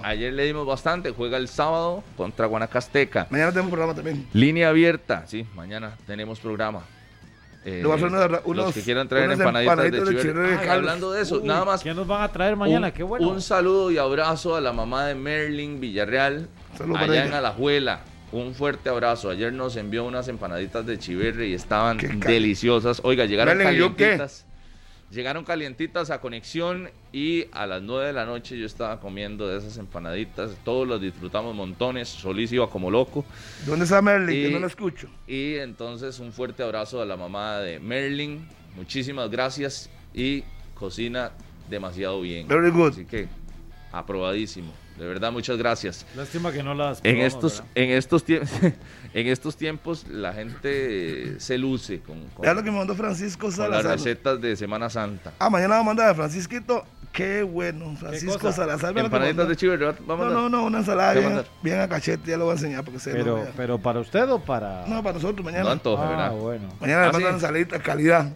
ayer 0.02 0.32
le 0.32 0.44
dimos 0.44 0.66
bastante. 0.66 1.10
Juega 1.12 1.36
el 1.36 1.46
sábado 1.46 2.02
contra 2.16 2.46
Guanacasteca. 2.46 3.28
Mañana 3.30 3.50
tenemos 3.52 3.70
programa 3.70 3.94
también. 3.94 4.26
Línea 4.32 4.70
abierta, 4.70 5.24
sí, 5.28 5.46
mañana 5.54 5.96
tenemos 6.04 6.40
programa. 6.40 6.82
Eh, 7.64 7.82
a 7.88 7.94
hacer 7.94 8.08
unos- 8.08 8.56
los 8.56 8.74
que 8.74 8.82
quieran 8.82 9.08
traer 9.08 9.30
empanaditas, 9.30 9.72
empanaditas 9.78 10.24
de 10.24 10.32
de 10.34 10.48
Ay, 10.48 10.56
Carlos. 10.56 10.70
hablando 10.70 11.12
de 11.12 11.22
eso, 11.22 11.36
Uy, 11.36 11.44
nada 11.48 11.64
más. 11.64 11.82
¿Qué 11.82 11.94
nos 11.94 12.06
van 12.06 12.22
a 12.22 12.28
traer 12.32 12.56
mañana? 12.56 12.88
un, 12.88 12.92
Qué 12.92 13.02
bueno. 13.04 13.26
un 13.28 13.40
saludo 13.40 13.90
y 13.90 13.96
abrazo 13.98 14.56
a 14.56 14.60
la 14.60 14.72
mamá 14.72 15.06
de 15.06 15.14
Merlin 15.14 15.80
Villarreal, 15.80 16.48
Saludos 16.76 17.00
para 17.00 17.12
allá 17.12 17.24
en 17.26 17.32
Alajuela. 17.34 18.00
Un 18.34 18.52
fuerte 18.52 18.88
abrazo. 18.88 19.30
Ayer 19.30 19.52
nos 19.52 19.76
envió 19.76 20.04
unas 20.04 20.26
empanaditas 20.26 20.84
de 20.84 20.98
chiverre 20.98 21.46
y 21.46 21.54
estaban 21.54 21.98
deliciosas. 22.26 23.00
Oiga, 23.04 23.26
llegaron 23.26 23.56
calientitas. 23.58 24.44
Llegaron 25.12 25.44
calientitas 25.44 26.10
a 26.10 26.20
conexión 26.20 26.90
y 27.12 27.44
a 27.52 27.68
las 27.68 27.80
9 27.82 28.06
de 28.08 28.12
la 28.12 28.26
noche 28.26 28.58
yo 28.58 28.66
estaba 28.66 28.98
comiendo 28.98 29.46
de 29.46 29.58
esas 29.58 29.78
empanaditas. 29.78 30.50
Todos 30.64 30.88
los 30.88 31.00
disfrutamos 31.00 31.54
montones. 31.54 32.08
Solís 32.08 32.50
iba 32.50 32.68
como 32.68 32.90
loco. 32.90 33.24
¿Dónde 33.66 33.84
está 33.84 34.02
Merlin? 34.02 34.36
Y- 34.36 34.42
Que 34.46 34.50
no 34.50 34.58
lo 34.58 34.66
escucho. 34.66 35.08
Y 35.28 35.54
entonces 35.58 36.18
un 36.18 36.32
fuerte 36.32 36.64
abrazo 36.64 37.00
a 37.00 37.06
la 37.06 37.16
mamá 37.16 37.58
de 37.58 37.78
Merlin. 37.78 38.48
Muchísimas 38.74 39.30
gracias 39.30 39.88
y 40.12 40.42
cocina 40.74 41.30
demasiado 41.70 42.20
bien. 42.20 42.48
Very 42.48 42.70
good. 42.70 42.94
Así 42.94 43.04
que 43.04 43.28
aprobadísimo. 43.92 44.72
De 44.98 45.06
verdad, 45.06 45.32
muchas 45.32 45.56
gracias. 45.58 46.06
Lástima 46.16 46.52
que 46.52 46.62
no 46.62 46.72
las 46.74 47.00
En 47.02 47.18
estos, 47.20 47.54
¿verdad? 47.58 47.70
en 47.74 47.90
estos 47.90 48.24
tiempos, 48.24 48.50
en 49.14 49.26
estos 49.26 49.56
tiempos 49.56 50.06
la 50.08 50.32
gente 50.32 51.40
se 51.40 51.58
luce 51.58 52.00
con, 52.00 52.20
con- 52.28 52.46
lo 52.54 52.62
que 52.62 52.70
me 52.70 52.78
mandó 52.78 52.94
Francisco 52.94 53.48
con 53.48 53.50
las 53.50 53.56
Salazar. 53.56 53.90
recetas 53.92 54.40
de 54.40 54.54
Semana 54.56 54.88
Santa. 54.88 55.32
Ah, 55.38 55.50
mañana 55.50 55.74
va 55.74 55.80
a 55.80 55.84
mandar 55.84 56.10
a 56.10 56.14
Francisquito. 56.14 56.84
Qué 57.12 57.42
bueno, 57.44 57.94
Francisco 57.96 58.38
cosa? 58.40 58.52
Salazar. 58.52 58.96
Empanaditas 58.98 59.48
de 59.48 59.56
chiverre, 59.56 59.86
¿va- 59.86 60.14
va 60.16 60.26
a 60.26 60.30
No, 60.30 60.30
no, 60.30 60.48
no, 60.48 60.64
una 60.64 60.78
ensalada 60.78 61.12
¿Qué 61.12 61.20
bien, 61.20 61.32
mandar? 61.34 61.50
bien 61.62 61.80
a 61.80 61.88
cachete, 61.88 62.30
ya 62.30 62.36
lo 62.36 62.44
voy 62.44 62.52
a 62.52 62.54
enseñar 62.56 62.84
porque 62.84 62.98
se 63.00 63.12
Pero, 63.12 63.46
pero 63.56 63.78
para 63.78 64.00
usted 64.00 64.28
o 64.30 64.40
para. 64.40 64.84
no, 64.86 65.00
para 65.02 65.14
nosotros 65.14 65.44
mañana. 65.44 65.64
No 65.64 65.70
antoje, 65.70 66.02
ah, 66.04 66.08
¿verdad? 66.08 66.32
bueno. 66.32 66.68
Mañana 66.80 67.02
le 67.02 67.08
Ah, 67.08 67.12
mandan 67.12 67.30
sí. 67.30 67.34
ensaladita 67.36 67.78
calidad. 67.80 68.26
Es 68.28 68.34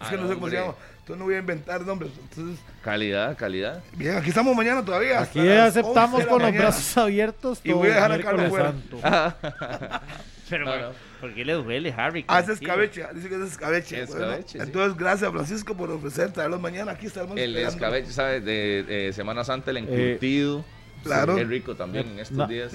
Ah, 0.00 0.10
que 0.10 0.16
no 0.16 0.28
sé 0.28 0.34
cómo 0.34 0.48
se 0.48 0.54
llama. 0.56 0.74
Entonces 1.02 1.18
no 1.18 1.24
voy 1.24 1.34
a 1.34 1.38
inventar 1.38 1.80
nombres. 1.82 2.12
Entonces, 2.30 2.64
Calidad, 2.82 3.36
calidad. 3.36 3.82
bien, 3.96 4.16
aquí 4.16 4.28
estamos 4.28 4.54
mañana 4.56 4.84
todavía. 4.84 5.20
Aquí 5.20 5.40
aceptamos 5.48 6.14
11 6.14 6.16
de 6.18 6.24
la 6.24 6.30
con 6.30 6.42
los 6.42 6.52
brazos 6.54 6.96
abiertos. 6.96 7.60
Y 7.64 7.72
voy 7.72 7.88
a 7.90 7.94
dejar 7.94 8.12
a 8.12 8.20
Carlos 8.20 8.48
fuera. 8.48 8.70
santo. 8.72 8.98
Pero, 10.48 10.66
No, 10.66 10.76
no. 10.78 10.88
¿por 11.20 11.34
qué 11.34 11.44
le 11.44 11.54
duele, 11.54 11.92
Harry? 11.96 12.24
Ah, 12.28 12.40
ese 12.40 12.52
es 12.52 12.60
Tranquilo. 12.60 12.84
escabeche, 12.84 13.14
dice 13.14 13.28
que 13.28 13.34
es 13.36 13.50
escabeche. 13.52 14.02
Escabeche, 14.02 14.26
bueno. 14.28 14.44
sí. 14.46 14.58
Entonces, 14.60 14.96
gracias 14.98 15.30
Francisco 15.32 15.74
por 15.76 15.90
ofrecer 15.90 16.30
traerlos 16.32 16.60
mañana. 16.60 16.92
Aquí 16.92 17.06
estamos. 17.06 17.36
El 17.36 17.56
esperando. 17.56 17.70
escabeche, 17.74 18.12
¿sabes? 18.12 18.44
De, 18.44 18.82
de 18.84 19.12
Semana 19.12 19.44
Santa, 19.44 19.70
el 19.70 19.78
encurtido. 19.78 20.64
claro. 21.02 21.34
Qué 21.36 21.44
rico 21.44 21.74
también 21.74 22.06
en 22.10 22.18
estos 22.20 22.48
días. 22.48 22.72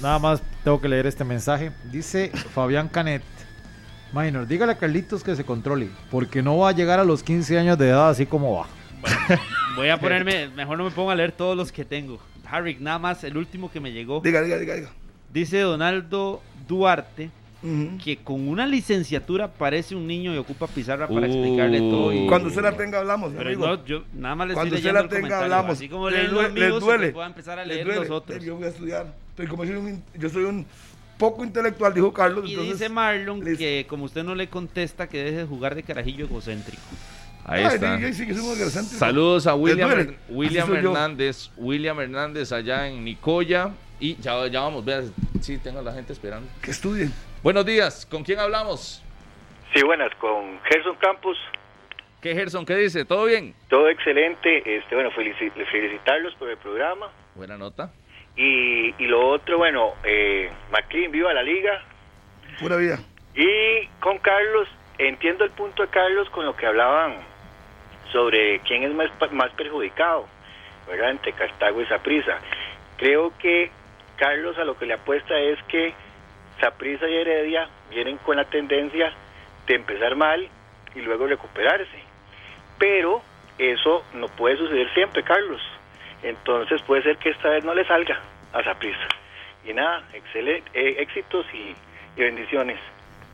Nada 0.00 0.18
más 0.18 0.42
tengo 0.64 0.80
que 0.80 0.88
leer 0.88 1.06
este 1.06 1.24
mensaje. 1.24 1.72
Dice 1.90 2.30
Fabián 2.52 2.88
Canet. 2.88 3.22
Minor, 4.14 4.46
dígale 4.46 4.72
a 4.72 4.78
Carlitos 4.78 5.24
que 5.24 5.34
se 5.34 5.44
controle, 5.44 5.88
porque 6.10 6.42
no 6.42 6.58
va 6.58 6.68
a 6.68 6.72
llegar 6.72 7.00
a 7.00 7.04
los 7.04 7.22
15 7.22 7.58
años 7.58 7.76
de 7.78 7.88
edad 7.88 8.10
así 8.10 8.26
como 8.26 8.54
va. 8.56 8.66
Voy 9.76 9.88
a 9.88 9.96
ponerme, 10.00 10.48
mejor 10.48 10.78
no 10.78 10.84
me 10.84 10.90
pongo 10.90 11.10
a 11.10 11.14
leer 11.16 11.32
todos 11.32 11.56
los 11.56 11.72
que 11.72 11.84
tengo. 11.84 12.18
Harry, 12.48 12.76
nada 12.78 12.98
más 12.98 13.24
el 13.24 13.36
último 13.36 13.70
que 13.72 13.80
me 13.80 13.90
llegó. 13.92 14.20
Diga, 14.20 14.40
diga, 14.42 14.56
diga, 14.58 14.74
diga. 14.74 14.90
Dice 15.32 15.58
Donaldo 15.60 16.42
Duarte 16.68 17.30
que 18.04 18.18
con 18.18 18.46
una 18.46 18.66
licenciatura 18.66 19.48
parece 19.48 19.96
un 19.96 20.06
niño 20.06 20.34
y 20.34 20.36
ocupa 20.36 20.66
pizarra 20.66 21.08
para 21.08 21.22
Uh. 21.22 21.24
explicarle 21.30 21.78
todo. 21.78 22.12
y- 22.12 22.26
Cuando 22.26 22.48
usted 22.48 22.60
la 22.62 22.76
tenga, 22.76 22.98
hablamos, 22.98 23.32
Pero 23.34 23.48
amigo. 23.48 23.66
no, 23.66 23.84
yo 23.86 24.04
nada 24.12 24.34
más 24.34 24.48
le 24.48 24.52
Cuando 24.54 24.76
estoy 24.76 24.90
usted 24.90 25.02
la 25.02 25.08
tenga, 25.08 25.40
hablamos. 25.40 25.70
Así 25.72 25.88
como 25.88 26.10
Les 26.10 26.18
leen 26.24 26.30
due- 26.34 26.42
los 26.42 26.52
les 26.52 26.68
míos, 26.68 26.80
duele. 26.82 27.08
pueda 27.12 27.26
empezar 27.26 27.58
a 27.58 27.64
leer 27.64 27.86
duele. 27.86 28.00
los 28.02 28.10
otros. 28.10 28.44
Yo 28.44 28.56
voy 28.56 28.64
a 28.66 28.68
estudiar. 28.68 29.14
Pero 29.34 29.48
como 29.48 29.64
soy 29.64 29.76
un, 29.76 30.02
yo 30.14 30.28
soy 30.28 30.44
un 30.44 30.66
poco 31.18 31.44
intelectual, 31.44 31.94
dijo 31.94 32.12
Carlos. 32.12 32.44
Y 32.48 32.52
entonces, 32.52 32.78
dice 32.78 32.88
Marlon 32.88 33.40
que 33.56 33.86
como 33.88 34.04
usted 34.04 34.24
no 34.24 34.34
le 34.34 34.48
contesta 34.48 35.08
que 35.08 35.22
deje 35.22 35.36
de 35.38 35.44
jugar 35.46 35.74
de 35.74 35.82
carajillo 35.82 36.26
egocéntrico. 36.26 36.82
Ahí 37.46 37.62
Ay, 37.62 37.74
está. 37.74 37.98
Sí, 38.12 38.26
que 38.26 38.34
somos 38.34 38.58
egocéntricos. 38.58 38.98
Saludos 38.98 39.46
a 39.46 39.54
William, 39.54 40.14
William 40.28 40.68
yo. 40.68 40.74
Hernández, 40.76 41.50
William 41.56 42.00
Hernández 42.00 42.52
allá 42.52 42.88
en 42.88 43.04
Nicoya. 43.04 43.70
Y 44.00 44.16
ya, 44.16 44.46
ya 44.48 44.60
vamos, 44.60 44.84
vean, 44.84 45.12
sí, 45.40 45.56
tengo 45.58 45.78
a 45.78 45.82
la 45.82 45.92
gente 45.92 46.12
esperando. 46.12 46.48
Que 46.60 46.72
estudien. 46.72 47.12
Buenos 47.42 47.64
días, 47.64 48.04
¿con 48.06 48.24
quién 48.24 48.38
hablamos? 48.40 49.02
Sí, 49.74 49.82
buenas, 49.82 50.10
con 50.16 50.58
Gerson 50.64 50.96
Campos. 51.00 51.36
¿Qué 52.20 52.34
Gerson? 52.34 52.64
¿Qué 52.64 52.74
dice? 52.76 53.04
¿Todo 53.04 53.26
bien? 53.26 53.54
Todo 53.68 53.88
excelente. 53.88 54.78
Este, 54.78 54.94
bueno, 54.94 55.10
felici- 55.12 55.52
felicitarlos 55.70 56.34
por 56.36 56.48
el 56.50 56.56
programa. 56.56 57.08
Buena 57.34 57.56
nota. 57.58 57.92
Y, 58.36 58.94
y 59.02 59.06
lo 59.06 59.28
otro, 59.28 59.58
bueno, 59.58 59.94
eh, 60.02 60.50
McLean, 60.72 61.12
viva 61.12 61.32
la 61.32 61.42
liga. 61.42 61.82
Pura 62.60 62.76
vida. 62.76 62.98
Y 63.34 63.86
con 64.00 64.18
Carlos, 64.18 64.68
entiendo 64.98 65.44
el 65.44 65.50
punto 65.50 65.82
de 65.82 65.88
Carlos 65.88 66.28
con 66.30 66.44
lo 66.44 66.56
que 66.56 66.66
hablaban 66.66 67.16
sobre 68.12 68.60
quién 68.60 68.84
es 68.84 68.94
más, 68.94 69.10
más 69.32 69.50
perjudicado, 69.52 70.26
¿verdad? 70.88 71.10
Entre 71.10 71.32
Cartago 71.32 71.80
y 71.80 71.86
Saprisa. 71.86 72.38
Creo 72.96 73.36
que 73.38 73.70
Carlos 74.16 74.56
a 74.58 74.64
lo 74.64 74.78
que 74.78 74.86
le 74.86 74.94
apuesta 74.94 75.38
es 75.38 75.60
que 75.64 75.94
Saprisa 76.60 77.08
y 77.08 77.16
Heredia 77.16 77.68
vienen 77.90 78.18
con 78.18 78.36
la 78.36 78.44
tendencia 78.44 79.12
de 79.66 79.74
empezar 79.74 80.14
mal 80.14 80.48
y 80.94 81.00
luego 81.00 81.26
recuperarse. 81.26 81.98
Pero 82.78 83.22
eso 83.58 84.04
no 84.14 84.28
puede 84.28 84.56
suceder 84.56 84.92
siempre, 84.94 85.22
Carlos. 85.22 85.60
Entonces 86.24 86.80
puede 86.86 87.02
ser 87.02 87.16
que 87.18 87.30
esta 87.30 87.50
vez 87.50 87.64
no 87.64 87.74
le 87.74 87.86
salga 87.86 88.18
a 88.52 88.64
Saprisa. 88.64 88.98
Y 89.68 89.72
nada, 89.72 90.02
excelente, 90.12 90.68
eh, 90.74 90.96
éxitos 91.00 91.46
y- 91.54 91.74
y 92.20 92.24
bendiciones. 92.24 92.78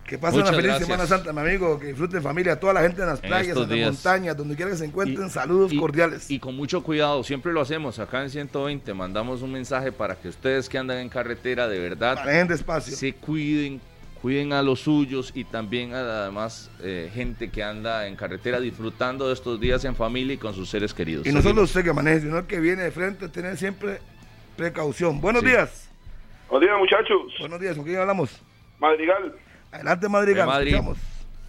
Que 0.07 0.19
pasen 0.19 0.41
una 0.41 0.51
feliz 0.51 0.65
gracias. 0.65 0.87
Semana 0.89 1.07
Santa, 1.07 1.33
mi 1.33 1.39
amigo. 1.41 1.79
Que 1.79 1.87
disfruten 1.87 2.21
familia, 2.21 2.59
toda 2.59 2.73
la 2.73 2.81
gente 2.83 3.01
en 3.01 3.07
las 3.09 3.23
En 3.23 3.29
playas, 3.29 3.57
en 3.57 3.69
las 3.81 3.87
montañas, 3.95 4.37
donde 4.37 4.57
quiera 4.57 4.73
que 4.73 4.77
se 4.77 4.85
encuentren. 4.87 5.29
Y- 5.29 5.31
saludos 5.31 5.73
y- 5.73 5.79
cordiales. 5.79 6.29
Y 6.31 6.41
con 6.41 6.57
mucho 6.57 6.83
cuidado, 6.83 7.23
siempre 7.23 7.53
lo 7.53 7.61
hacemos 7.61 8.01
acá 8.01 8.21
en 8.23 8.31
120, 8.31 8.93
mandamos 8.93 9.41
un 9.43 9.53
mensaje 9.53 9.93
para 9.93 10.17
que 10.17 10.29
ustedes 10.29 10.69
que 10.69 10.79
andan 10.79 10.99
en 10.99 11.09
carretera 11.09 11.69
de 11.69 11.79
verdad 11.79 12.17
Manejen 12.17 12.49
despacio. 12.49 12.97
se 12.97 13.13
cuiden, 13.15 13.81
cuiden 14.23 14.53
a 14.53 14.63
los 14.63 14.81
suyos 14.81 15.33
y 15.35 15.45
también 15.45 15.95
a 15.95 16.03
la 16.03 16.25
demás 16.27 16.71
eh, 16.83 17.11
gente 17.13 17.51
que 17.51 17.63
anda 17.63 18.07
en 18.07 18.17
carretera 18.17 18.61
disfrutando 18.61 19.27
de 19.29 19.35
estos 19.35 19.59
días 19.61 19.85
en 19.85 19.97
familia 19.97 20.35
y 20.35 20.39
con 20.39 20.55
sus 20.55 20.69
seres 20.69 20.93
queridos. 20.93 21.27
Y 21.27 21.33
no 21.33 21.41
solo 21.43 21.63
usted 21.63 21.83
que 21.85 21.93
maneje, 21.93 22.21
sino 22.21 22.39
el 22.39 22.47
que 22.47 22.61
viene 22.61 22.83
de 22.83 22.91
frente, 22.91 23.29
tener 23.29 23.57
siempre 23.57 23.99
precaución. 24.57 25.21
Buenos 25.21 25.43
Sí. 25.43 25.49
días. 25.49 25.91
Buenos 26.49 26.69
días, 26.69 26.79
muchachos. 26.79 27.35
Buenos 27.39 27.61
días, 27.61 27.77
¿con 27.77 27.85
quién 27.85 27.99
hablamos? 27.99 28.43
Madrigal, 28.79 29.35
Adelante, 29.73 30.09
Madrigal. 30.09 30.47
De 30.47 30.53
Madrid. 30.53 30.69
escuchamos. 30.75 30.99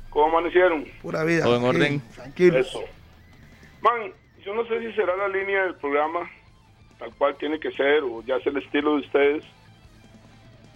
¿cómo 0.10 0.38
amanecieron? 0.38 0.86
Pura 1.02 1.24
vida. 1.24 1.44
Todo 1.44 1.58
en 1.58 1.64
orden. 1.64 2.02
Tranquilos. 2.14 2.68
Eso. 2.68 2.82
Man, 3.82 4.12
yo 4.46 4.54
no 4.54 4.66
sé 4.68 4.80
si 4.80 4.94
será 4.96 5.16
la 5.18 5.28
línea 5.28 5.64
del 5.64 5.76
programa 5.76 6.30
tal 7.00 7.12
cual 7.16 7.36
tiene 7.38 7.60
que 7.60 7.72
ser 7.72 8.04
o 8.04 8.22
ya 8.24 8.36
es 8.36 8.46
el 8.46 8.58
estilo 8.58 8.96
de 8.96 9.02
ustedes, 9.02 9.44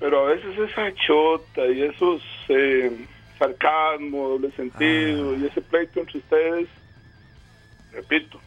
pero 0.06 0.20
a 0.20 0.36
veces 0.36 0.56
esa 0.60 0.94
chota 0.94 1.66
y 1.66 1.82
esos 1.82 2.22
eh, 2.50 2.96
sarcasmo, 3.40 4.30
doble 4.30 4.52
sentido 4.52 5.36
y 5.36 5.48
ese 5.48 5.62
pleito 5.62 6.00
entre 6.00 6.20
ustedes, 6.20 6.70
repito, 7.92 8.40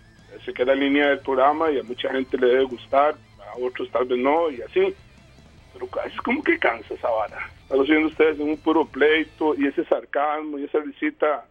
sé 0.45 0.53
que 0.53 0.63
es 0.63 0.69
la 0.69 0.77
línea 0.77 1.09
del 1.09 1.19
programa 1.19 1.69
y 1.73 1.81
a 1.81 1.83
mucha 1.83 2.13
gente 2.13 2.39
le 2.39 2.47
debe 2.47 2.63
gustar, 2.63 3.17
a 3.41 3.59
otros 3.59 3.91
tal 3.91 4.05
vez 4.05 4.21
no 4.21 4.49
y 4.53 4.63
así, 4.63 4.95
pero 5.73 5.89
a 6.01 6.05
veces 6.05 6.21
como 6.21 6.45
que 6.45 6.61
cansa 6.61 6.95
esa 6.95 7.11
vara. 7.11 7.51
Están 7.63 7.81
haciendo 7.81 8.07
ustedes 8.07 8.39
en 8.39 8.51
un 8.51 8.59
puro 8.59 8.85
pleito 8.85 9.57
y 9.57 9.67
ese 9.67 9.85
sarcasmo 9.87 10.61
y 10.61 10.65
esa 10.65 10.79
risita 10.79 11.45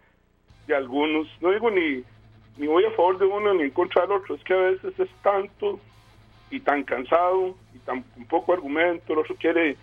de 0.68 0.74
algunos, 0.74 1.28
no 1.42 1.52
digo 1.52 1.70
ni, 1.70 2.02
ni 2.56 2.68
voy 2.68 2.86
a 2.86 2.92
favor 2.92 3.18
de 3.18 3.26
uno 3.26 3.54
ni 3.56 3.64
en 3.64 3.72
contra 3.72 4.04
del 4.04 4.14
otro, 4.14 4.36
es 4.36 4.44
que 4.46 4.54
a 4.54 4.58
veces 4.58 4.98
es 4.98 5.10
tanto 5.22 5.82
y 6.50 6.62
tan 6.62 6.84
cansado 6.84 7.58
y 7.76 7.80
tan 7.80 8.04
con 8.04 8.24
poco 8.24 8.54
argumento, 8.54 9.12
el 9.12 9.20
otro 9.20 9.36
quiere 9.36 9.76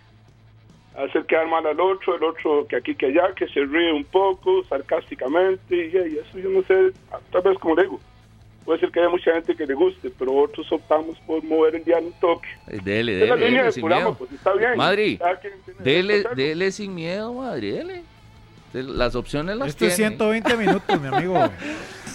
hacer 0.97 1.25
quedar 1.25 1.47
mal 1.47 1.65
al 1.65 1.79
otro, 1.79 2.15
el 2.15 2.23
otro 2.23 2.65
que 2.67 2.75
aquí 2.77 2.95
que 2.95 3.07
allá, 3.07 3.33
que 3.35 3.47
se 3.47 3.65
ríe 3.65 3.91
un 3.91 4.05
poco 4.05 4.63
sarcásticamente 4.65 5.75
y, 5.75 5.89
y 6.13 6.17
eso 6.19 6.37
yo 6.39 6.49
no 6.49 6.61
sé, 6.63 6.93
tal 7.31 7.41
vez 7.41 7.57
como 7.59 7.75
le 7.75 7.83
digo, 7.83 7.99
puede 8.63 8.79
ser 8.79 8.91
que 8.91 8.99
haya 8.99 9.09
mucha 9.09 9.31
gente 9.33 9.55
que 9.55 9.65
le 9.65 9.73
guste, 9.73 10.09
pero 10.17 10.33
otros 10.33 10.71
optamos 10.71 11.17
por 11.27 11.43
mover 11.43 11.75
el 11.75 11.83
día 11.83 11.97
un 11.99 12.13
toque. 12.19 12.47
Eh, 12.67 12.79
Dele, 12.83 13.23
Es 13.23 13.29
la 13.29 13.35
dele, 13.35 13.47
línea 13.47 13.49
dele, 13.49 13.63
del 13.63 13.73
sin 13.73 13.81
programa, 13.81 14.05
miedo. 14.05 14.17
pues 14.17 14.31
está 14.31 14.53
bien. 14.53 14.77
Dele, 15.79 16.23
dele 16.35 16.71
sin 16.71 16.95
miedo, 16.95 17.33
madre, 17.33 17.71
dele. 17.71 18.03
De- 18.73 18.83
Las 18.83 19.15
opciones 19.15 19.55
las 19.57 19.69
Esto 19.69 19.85
es 19.85 19.95
tiene. 19.95 20.09
120 20.17 20.57
minutos, 20.65 21.01
mi 21.01 21.07
amigo. 21.07 21.37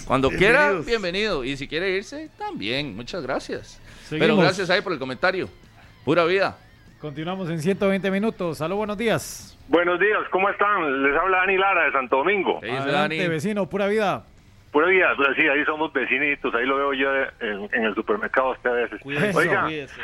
Cuando 0.05 0.29
quiera, 0.29 0.73
bienvenido. 0.73 1.43
Y 1.43 1.55
si 1.57 1.67
quiere 1.67 1.89
irse, 1.95 2.29
también. 2.37 2.95
Muchas 2.95 3.23
gracias. 3.23 3.79
Pero 4.09 4.35
gracias 4.37 4.69
ahí 4.69 4.81
por 4.81 4.91
el 4.91 4.99
comentario. 4.99 5.47
Pura 6.03 6.25
vida. 6.25 6.57
Continuamos 7.01 7.49
en 7.49 7.59
120 7.59 8.11
minutos. 8.11 8.61
Aló, 8.61 8.75
buenos 8.75 8.97
días. 8.97 9.57
Buenos 9.67 9.99
días, 9.99 10.19
¿cómo 10.29 10.49
están? 10.49 11.01
Les 11.03 11.17
habla 11.17 11.37
Dani 11.39 11.57
Lara 11.57 11.85
de 11.85 11.91
Santo 11.93 12.17
Domingo. 12.17 12.59
¿Qué 12.59 12.67
dice 12.67 12.77
Adelante, 12.79 13.17
Dani? 13.17 13.29
vecino, 13.29 13.67
pura 13.67 13.87
vida. 13.87 14.23
Pura 14.71 14.87
vida, 14.87 15.07
pues 15.17 15.29
sí, 15.35 15.47
ahí 15.47 15.65
somos 15.65 15.91
vecinitos, 15.91 16.53
ahí 16.53 16.65
lo 16.65 16.77
veo 16.77 16.93
yo 16.93 17.09
en, 17.39 17.69
en 17.73 17.85
el 17.85 17.95
supermercado 17.95 18.53
hasta 18.53 18.69
a 18.69 18.73
veces. 18.73 19.01
Cuídese, 19.01 19.37
Oiga, 19.37 19.63
cuídese. 19.63 20.01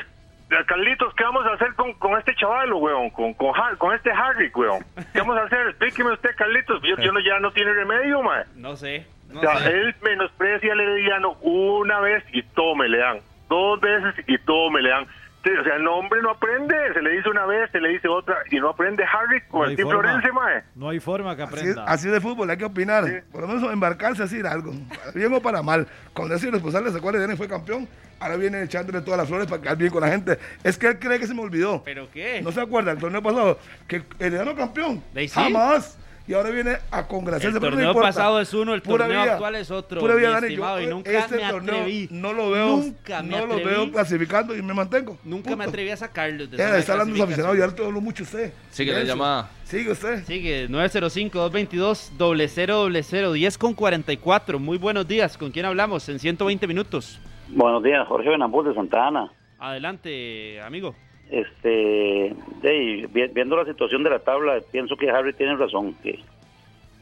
Carlitos, 0.66 1.14
¿qué 1.16 1.24
vamos 1.26 1.46
a 1.46 1.54
hacer 1.54 1.74
con, 1.76 1.94
con 1.94 2.18
este 2.18 2.34
chaval, 2.36 2.74
weón? 2.74 3.10
Con, 3.12 3.34
con, 3.34 3.54
con 3.78 3.94
este 3.94 4.10
Harry, 4.12 4.50
weón. 4.56 4.84
¿Qué 5.14 5.20
vamos 5.20 5.38
a 5.38 5.44
hacer? 5.44 5.68
Explíqueme 5.68 6.14
usted, 6.14 6.30
Carlitos. 6.38 6.82
Yo, 6.82 6.96
yo 7.04 7.12
no, 7.12 7.20
ya 7.20 7.40
no 7.40 7.52
tiene 7.52 7.74
remedio, 7.74 8.24
mae. 8.24 8.46
No 8.56 8.76
sé. 8.76 9.06
No 9.30 9.40
O 9.40 9.44
sea, 9.44 9.58
sé. 9.60 9.72
él 9.72 9.94
menosprecia 10.02 10.72
al 10.74 10.80
herediano 10.80 11.34
una 11.42 12.00
vez 12.00 12.24
y 12.32 12.42
todo 12.44 12.76
me 12.76 12.88
le 12.88 12.98
dan. 12.98 13.20
Dos 13.50 13.80
veces 13.82 14.16
y 14.26 14.38
todo 14.40 14.72
me 14.72 14.82
le 14.82 14.90
dan. 14.90 15.06
Sí, 15.44 15.52
O 15.52 15.64
sea, 15.64 15.76
el 15.76 15.88
hombre 15.88 16.22
no 16.22 16.32
aprende. 16.32 16.76
Se 16.94 17.02
le 17.02 17.12
dice 17.12 17.30
una 17.30 17.46
vez, 17.46 17.70
se 17.72 17.80
le 17.80 17.90
dice 17.90 18.08
otra 18.08 18.38
y 18.52 18.58
no 18.58 18.70
aprende 18.70 19.04
Harry 19.04 19.42
con 19.50 19.62
No 19.62 19.70
el 19.70 19.78
forma. 19.78 19.92
Florense, 20.02 20.32
mae. 20.32 20.64
No 20.76 20.90
hay 20.90 21.00
forma 21.00 21.36
que 21.36 21.44
aprenda. 21.44 21.86
así 21.86 22.10
de 22.10 22.20
fútbol, 22.20 22.50
hay 22.50 22.58
que 22.58 22.66
opinar. 22.66 23.24
Por 23.32 23.42
lo 23.42 23.48
menos 23.48 23.72
embarcarse 23.72 24.24
a 24.24 24.26
decir 24.26 24.46
algo. 24.46 24.74
Para 24.90 25.12
bien 25.12 25.34
o 25.34 25.42
para 25.42 25.62
mal. 25.62 25.88
Cuando 26.14 26.36
ese 26.36 26.48
irresponsable 26.48 26.92
se 26.92 26.98
acuerda 26.98 27.36
fue 27.38 27.48
campeón, 27.48 27.88
ahora 28.20 28.36
viene 28.36 28.64
echándole 28.64 29.02
todas 29.02 29.20
las 29.20 29.28
flores 29.28 29.48
para 29.48 29.62
quedar 29.62 29.78
bien 29.78 29.92
con 29.92 30.02
la 30.02 30.10
gente. 30.10 30.38
Es 30.64 30.78
que 30.78 30.88
él 30.88 31.00
cree 31.00 31.20
que 31.20 31.28
se 31.28 31.34
me 31.34 31.42
olvidó. 31.42 31.84
¿Pero 31.84 32.10
qué? 32.12 32.42
¿No 32.42 32.52
se 32.52 32.62
acuerda 32.62 32.92
el 32.92 32.98
torneo 32.98 33.22
pasado? 33.22 33.60
Que 33.88 34.04
el 34.20 34.32
ganó 34.32 34.56
campeón. 34.56 35.04
¿De 35.14 35.28
sí? 35.28 35.34
Jamás. 35.40 35.98
Y 36.28 36.34
ahora 36.34 36.50
viene 36.50 36.76
a 36.92 37.08
congraciarse. 37.08 37.56
El 37.56 37.62
pero 37.62 37.72
no 37.72 37.76
torneo 37.78 37.92
importa. 37.92 38.10
pasado 38.10 38.42
es 38.42 38.54
uno, 38.54 38.74
el 38.74 38.82
Pura 38.82 39.06
torneo 39.06 39.24
vida. 39.24 39.34
actual 39.36 39.56
es 39.56 39.72
otro, 39.72 40.02
Pura 40.02 40.16
vida, 40.16 40.32
Dani. 40.32 40.48
estimado, 40.48 40.80
Yo, 40.82 40.86
y 40.86 40.90
nunca 40.90 41.12
este 41.20 41.36
me 41.38 41.50
torneo 41.50 41.76
atreví. 41.76 42.08
No 42.12 42.34
lo 42.34 42.52
veo. 42.52 42.68
Nunca 42.68 43.24
me 43.24 43.30
No 43.30 43.46
lo 43.46 43.56
veo 43.56 43.90
clasificando 43.92 44.58
y 44.58 44.62
me 44.62 44.74
mantengo. 44.74 45.18
Nunca 45.24 45.56
me 45.56 45.64
atreví 45.64 45.90
a 45.90 45.96
sacarlos 45.96 46.52
de 46.52 46.58
Eh, 46.58 46.80
está 46.80 46.92
hablando 46.92 47.14
de 47.14 47.20
sus 47.20 47.24
aficionados, 47.28 47.58
ya 47.58 47.70
te 47.74 47.86
habló 47.86 48.02
mucho 48.02 48.24
usted. 48.24 48.52
Sigue 48.72 48.92
la 48.92 49.00
Eso. 49.00 49.08
llamada. 49.08 49.50
Sigue 49.64 49.90
usted. 49.92 50.26
Sigue, 50.26 50.68
905-222-0000, 50.70 53.32
10 53.34 53.58
con 53.58 53.74
44. 53.74 54.60
Muy 54.60 54.78
buenos 54.78 55.08
días. 55.08 55.38
¿Con 55.38 55.52
quién 55.52 55.66
hablamos? 55.66 56.08
En 56.10 56.20
120 56.20 56.68
minutos. 56.68 57.20
Buenos 57.50 57.82
días, 57.84 58.06
Jorge 58.08 58.30
Benambur 58.30 58.68
de 58.68 58.74
Santa 58.76 59.08
Ana. 59.08 59.32
Adelante, 59.60 60.62
amigo. 60.62 60.96
Este, 61.30 62.34
de- 62.62 63.10
vi- 63.12 63.28
viendo 63.28 63.58
la 63.58 63.66
situación 63.66 64.04
de 64.04 64.10
la 64.10 64.20
tabla, 64.20 64.62
pienso 64.72 64.96
que 64.96 65.10
Harry 65.10 65.34
tiene 65.34 65.56
razón, 65.58 65.94
que 66.02 66.20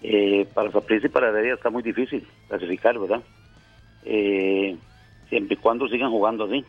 eh, 0.02 0.46
para 0.54 0.72
Saprissa 0.72 1.08
y 1.08 1.10
para 1.10 1.30
Heredia 1.30 1.54
está 1.54 1.70
muy 1.70 1.84
difícil 1.84 2.26
clasificar, 2.48 2.98
¿verdad? 3.00 3.22
Eh, 4.04 4.76
siempre 5.30 5.56
y 5.56 5.58
cuando 5.58 5.88
sigan 5.88 6.10
jugando 6.12 6.46
así. 6.46 6.66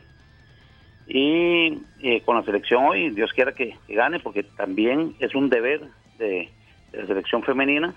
Y 1.07 1.79
eh, 2.03 2.21
con 2.25 2.37
la 2.37 2.43
selección 2.43 2.85
hoy, 2.85 3.11
Dios 3.11 3.33
quiera 3.33 3.53
que, 3.53 3.77
gane, 3.89 4.21
porque 4.21 4.43
también 4.43 5.15
es 5.21 5.35
un 5.35 5.49
deber 5.49 5.81
de, 6.19 6.51
de 6.93 6.99
la 7.01 7.07
selección 7.07 7.43
femenina 7.43 7.95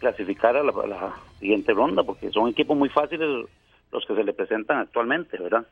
clasificar 0.00 0.56
a 0.56 0.62
la, 0.64 0.72
a 0.72 0.86
la 0.86 1.16
siguiente 1.38 1.72
ronda, 1.72 2.02
porque 2.02 2.30
son 2.30 2.48
equipos 2.48 2.76
muy 2.76 2.88
fáciles 2.88 3.46
los 3.92 4.06
que 4.06 4.14
se 4.14 4.24
le 4.24 4.32
presentan 4.32 4.78
actualmente, 4.78 5.38
¿verdad? 5.38 5.66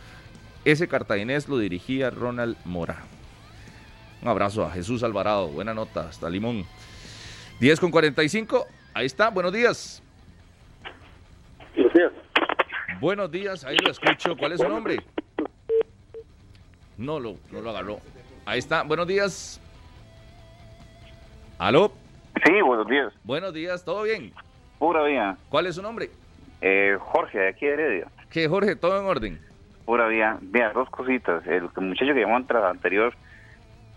Ese 0.65 0.87
cartaginés 0.87 1.47
lo 1.47 1.57
dirigía 1.57 2.09
Ronald 2.09 2.57
Mora. 2.65 2.97
Un 4.21 4.27
abrazo 4.27 4.65
a 4.65 4.71
Jesús 4.71 5.03
Alvarado. 5.03 5.47
Buena 5.47 5.73
nota, 5.73 6.09
hasta 6.09 6.29
Limón. 6.29 6.65
10 7.59 7.79
con 7.79 7.91
45. 7.91 8.67
Ahí 8.93 9.05
está, 9.05 9.29
buenos 9.29 9.53
días. 9.53 10.03
Buenos 11.75 11.93
días. 11.93 12.11
Buenos 12.99 13.31
días, 13.31 13.63
ahí 13.63 13.77
lo 13.77 13.91
escucho. 13.91 14.35
¿Cuál 14.35 14.51
es 14.51 14.59
su 14.59 14.67
nombre? 14.67 14.97
No 16.97 17.19
lo, 17.19 17.37
no 17.51 17.61
lo 17.61 17.69
agarró. 17.69 17.99
Ahí 18.45 18.59
está, 18.59 18.83
buenos 18.83 19.07
días. 19.07 19.61
¿Aló? 21.57 21.93
Sí, 22.45 22.61
buenos 22.61 22.87
días. 22.87 23.13
Buenos 23.23 23.53
días, 23.53 23.85
¿todo 23.85 24.03
bien? 24.03 24.33
Pura 24.79 25.03
vida. 25.03 25.37
¿Cuál 25.49 25.67
es 25.67 25.75
su 25.75 25.81
nombre? 25.81 26.09
Eh, 26.61 26.97
Jorge, 26.99 27.37
de 27.37 27.49
aquí 27.49 27.65
de 27.65 27.73
Heredia. 27.73 28.07
¿Qué, 28.29 28.47
Jorge? 28.47 28.75
¿Todo 28.75 28.99
en 28.99 29.05
orden? 29.05 29.48
Pura 29.89 30.07
vida. 30.07 30.37
Mira, 30.53 30.71
dos 30.71 30.87
cositas. 30.91 31.41
El 31.47 31.63
muchacho 31.63 32.13
que 32.13 32.19
llamó 32.21 32.35
antes 32.37 32.55
anterior 32.55 33.11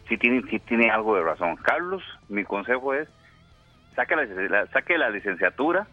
sí 0.09 0.17
tiene, 0.17 0.41
sí 0.49 0.59
tiene 0.61 0.91
algo 0.91 1.15
de 1.17 1.23
razón. 1.23 1.57
Carlos, 1.57 2.03
mi 2.31 2.45
consejo 2.45 2.95
es, 2.95 3.11
saque 3.95 4.17
la, 4.17 4.25
la- 4.25 4.67
saque 4.69 4.97
la 4.97 5.11
licenciatura 5.11 5.87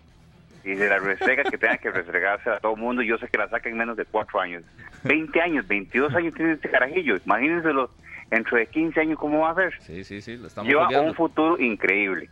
y 0.63 0.76
de 0.76 0.88
la 0.88 0.99
restrega 0.99 1.43
que 1.43 1.57
tenga 1.57 1.76
que 1.80 1.91
restregarse 1.91 2.49
a 2.49 2.59
todo 2.59 2.76
el 2.76 2.80
mundo. 2.80 3.01
Yo 3.01 3.17
sé 3.17 3.27
que 3.27 3.38
la 3.38 3.49
saca 3.49 3.67
en 3.67 3.76
menos 3.76 3.97
de 3.97 4.05
cuatro 4.05 4.39
años. 4.39 4.63
20 5.03 5.41
años, 5.41 5.67
22 5.67 6.15
años 6.15 6.34
tiene 6.34 6.53
este 6.53 6.69
carajillo. 6.69 7.17
Imagínenselo 7.26 7.91
dentro 8.30 8.57
de 8.57 8.67
15 8.67 9.01
años 9.01 9.19
cómo 9.19 9.39
va 9.39 9.49
a 9.51 9.55
ser. 9.55 9.73
Sí, 9.81 10.05
sí, 10.05 10.21
sí, 10.21 10.38
lo 10.38 10.47
estamos 10.47 10.69
Lleva 10.69 10.88
un 11.01 11.13
futuro 11.13 11.59
increíble 11.59 12.30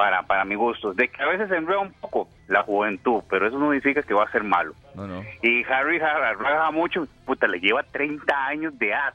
para, 0.00 0.22
para 0.22 0.46
mi 0.46 0.54
gusto. 0.54 0.94
De 0.94 1.08
que 1.08 1.22
a 1.22 1.26
veces 1.26 1.50
se 1.50 1.56
enreda 1.56 1.80
un 1.80 1.92
poco 1.92 2.26
la 2.48 2.62
juventud, 2.62 3.22
pero 3.28 3.46
eso 3.46 3.58
no 3.58 3.66
significa 3.66 4.02
que 4.02 4.14
va 4.14 4.24
a 4.24 4.32
ser 4.32 4.42
malo. 4.42 4.72
No, 4.94 5.06
no. 5.06 5.22
Y 5.42 5.62
Harry 5.64 6.00
ja- 6.00 6.32
raja 6.32 6.70
mucho, 6.70 7.06
puta, 7.26 7.46
le 7.46 7.60
lleva 7.60 7.82
30 7.82 8.46
años 8.46 8.78
de 8.78 8.88
edad, 8.88 9.12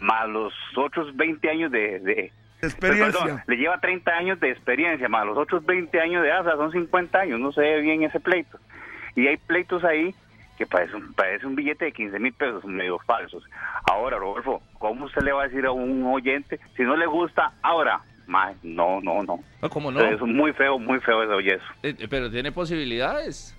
más 0.00 0.28
los 0.28 0.52
otros 0.76 1.14
20 1.16 1.48
años 1.48 1.70
de... 1.70 2.00
de 2.00 2.32
Experiencia. 2.62 3.20
Perdón, 3.20 3.42
le 3.46 3.56
lleva 3.56 3.78
30 3.78 4.10
años 4.10 4.40
de 4.40 4.50
experiencia, 4.50 5.08
más 5.08 5.24
los 5.24 5.38
otros 5.38 5.64
20 5.64 6.00
años 6.00 6.22
de 6.22 6.28
edad, 6.30 6.40
o 6.40 6.44
sea, 6.44 6.56
son 6.56 6.72
50 6.72 7.18
años, 7.20 7.38
no 7.38 7.52
se 7.52 7.60
ve 7.60 7.80
bien 7.80 8.02
ese 8.02 8.18
pleito. 8.18 8.58
Y 9.14 9.28
hay 9.28 9.36
pleitos 9.36 9.84
ahí 9.84 10.12
que 10.58 10.66
parece 10.66 10.96
un, 10.96 11.12
parece 11.14 11.46
un 11.46 11.54
billete 11.54 11.84
de 11.84 11.92
15 11.92 12.18
mil 12.18 12.32
pesos, 12.32 12.64
medio 12.64 12.98
falsos. 13.00 13.44
Ahora, 13.88 14.18
Rodolfo, 14.18 14.62
¿cómo 14.80 15.04
usted 15.04 15.22
le 15.22 15.30
va 15.32 15.42
a 15.44 15.48
decir 15.48 15.64
a 15.64 15.70
un 15.70 16.04
oyente 16.06 16.58
si 16.76 16.82
no 16.82 16.96
le 16.96 17.06
gusta 17.06 17.52
ahora? 17.62 18.00
No, 18.26 19.00
no, 19.00 19.22
no. 19.22 19.42
No, 19.60 19.70
¿cómo 19.70 19.90
no? 19.90 20.00
Es 20.00 20.20
muy 20.20 20.52
feo, 20.52 20.78
muy 20.78 21.00
feo 21.00 21.22
ese 21.22 21.32
oye 21.32 21.54
eso. 21.54 21.64
Eh, 21.82 21.94
eh, 21.98 22.06
pero 22.08 22.30
tiene 22.30 22.52
posibilidades. 22.52 23.54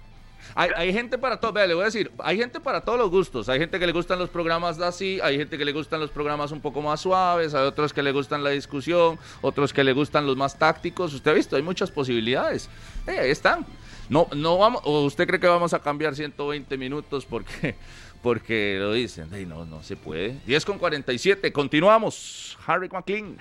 Hay, 0.56 0.70
hay 0.76 0.94
gente 0.94 1.18
para 1.18 1.40
todo, 1.40 1.54
vea, 1.54 1.66
le 1.66 1.74
voy 1.74 1.84
a 1.84 1.86
decir, 1.86 2.12
hay 2.20 2.38
gente 2.38 2.60
para 2.60 2.82
todos 2.82 3.00
los 3.00 3.10
gustos. 3.10 3.50
Hay 3.50 3.60
gente 3.60 3.80
que 3.80 3.86
le 3.86 3.94
gustan 3.94 4.20
los 4.20 4.30
programas 4.30 4.80
así, 4.80 5.20
hay 5.24 5.38
gente 5.38 5.58
que 5.58 5.66
le 5.66 5.72
gustan 5.72 6.00
los 6.00 6.12
programas 6.12 6.52
un 6.52 6.62
poco 6.62 6.82
más 6.82 7.02
suaves, 7.02 7.54
hay 7.54 7.66
otros 7.66 7.94
que 7.94 8.04
le 8.04 8.12
gustan 8.12 8.44
la 8.44 8.50
discusión, 8.52 9.18
otros 9.42 9.74
que 9.74 9.84
le 9.84 9.94
gustan 9.94 10.26
los 10.26 10.36
más 10.38 10.58
tácticos. 10.58 11.14
Usted 11.14 11.32
ha 11.32 11.34
visto, 11.34 11.56
hay 11.56 11.62
muchas 11.62 11.92
posibilidades. 11.92 12.70
Eh, 13.08 13.18
ahí 13.20 13.32
están. 13.32 13.66
No, 14.10 14.28
no 14.36 14.58
vamos, 14.58 14.82
o 14.84 15.06
usted 15.06 15.28
cree 15.28 15.40
que 15.40 15.48
vamos 15.48 15.74
a 15.74 15.80
cambiar 15.80 16.16
120 16.16 16.78
minutos 16.78 17.26
porque, 17.26 17.76
porque 18.22 18.78
lo 18.80 18.94
dicen. 18.94 19.34
Ey, 19.34 19.46
no, 19.46 19.66
no 19.66 19.82
se 19.82 19.96
puede. 19.96 20.38
10 20.46 20.66
con 20.66 20.78
47, 20.78 21.52
continuamos. 21.52 22.58
Harry 22.68 22.90
McLean. 22.90 23.38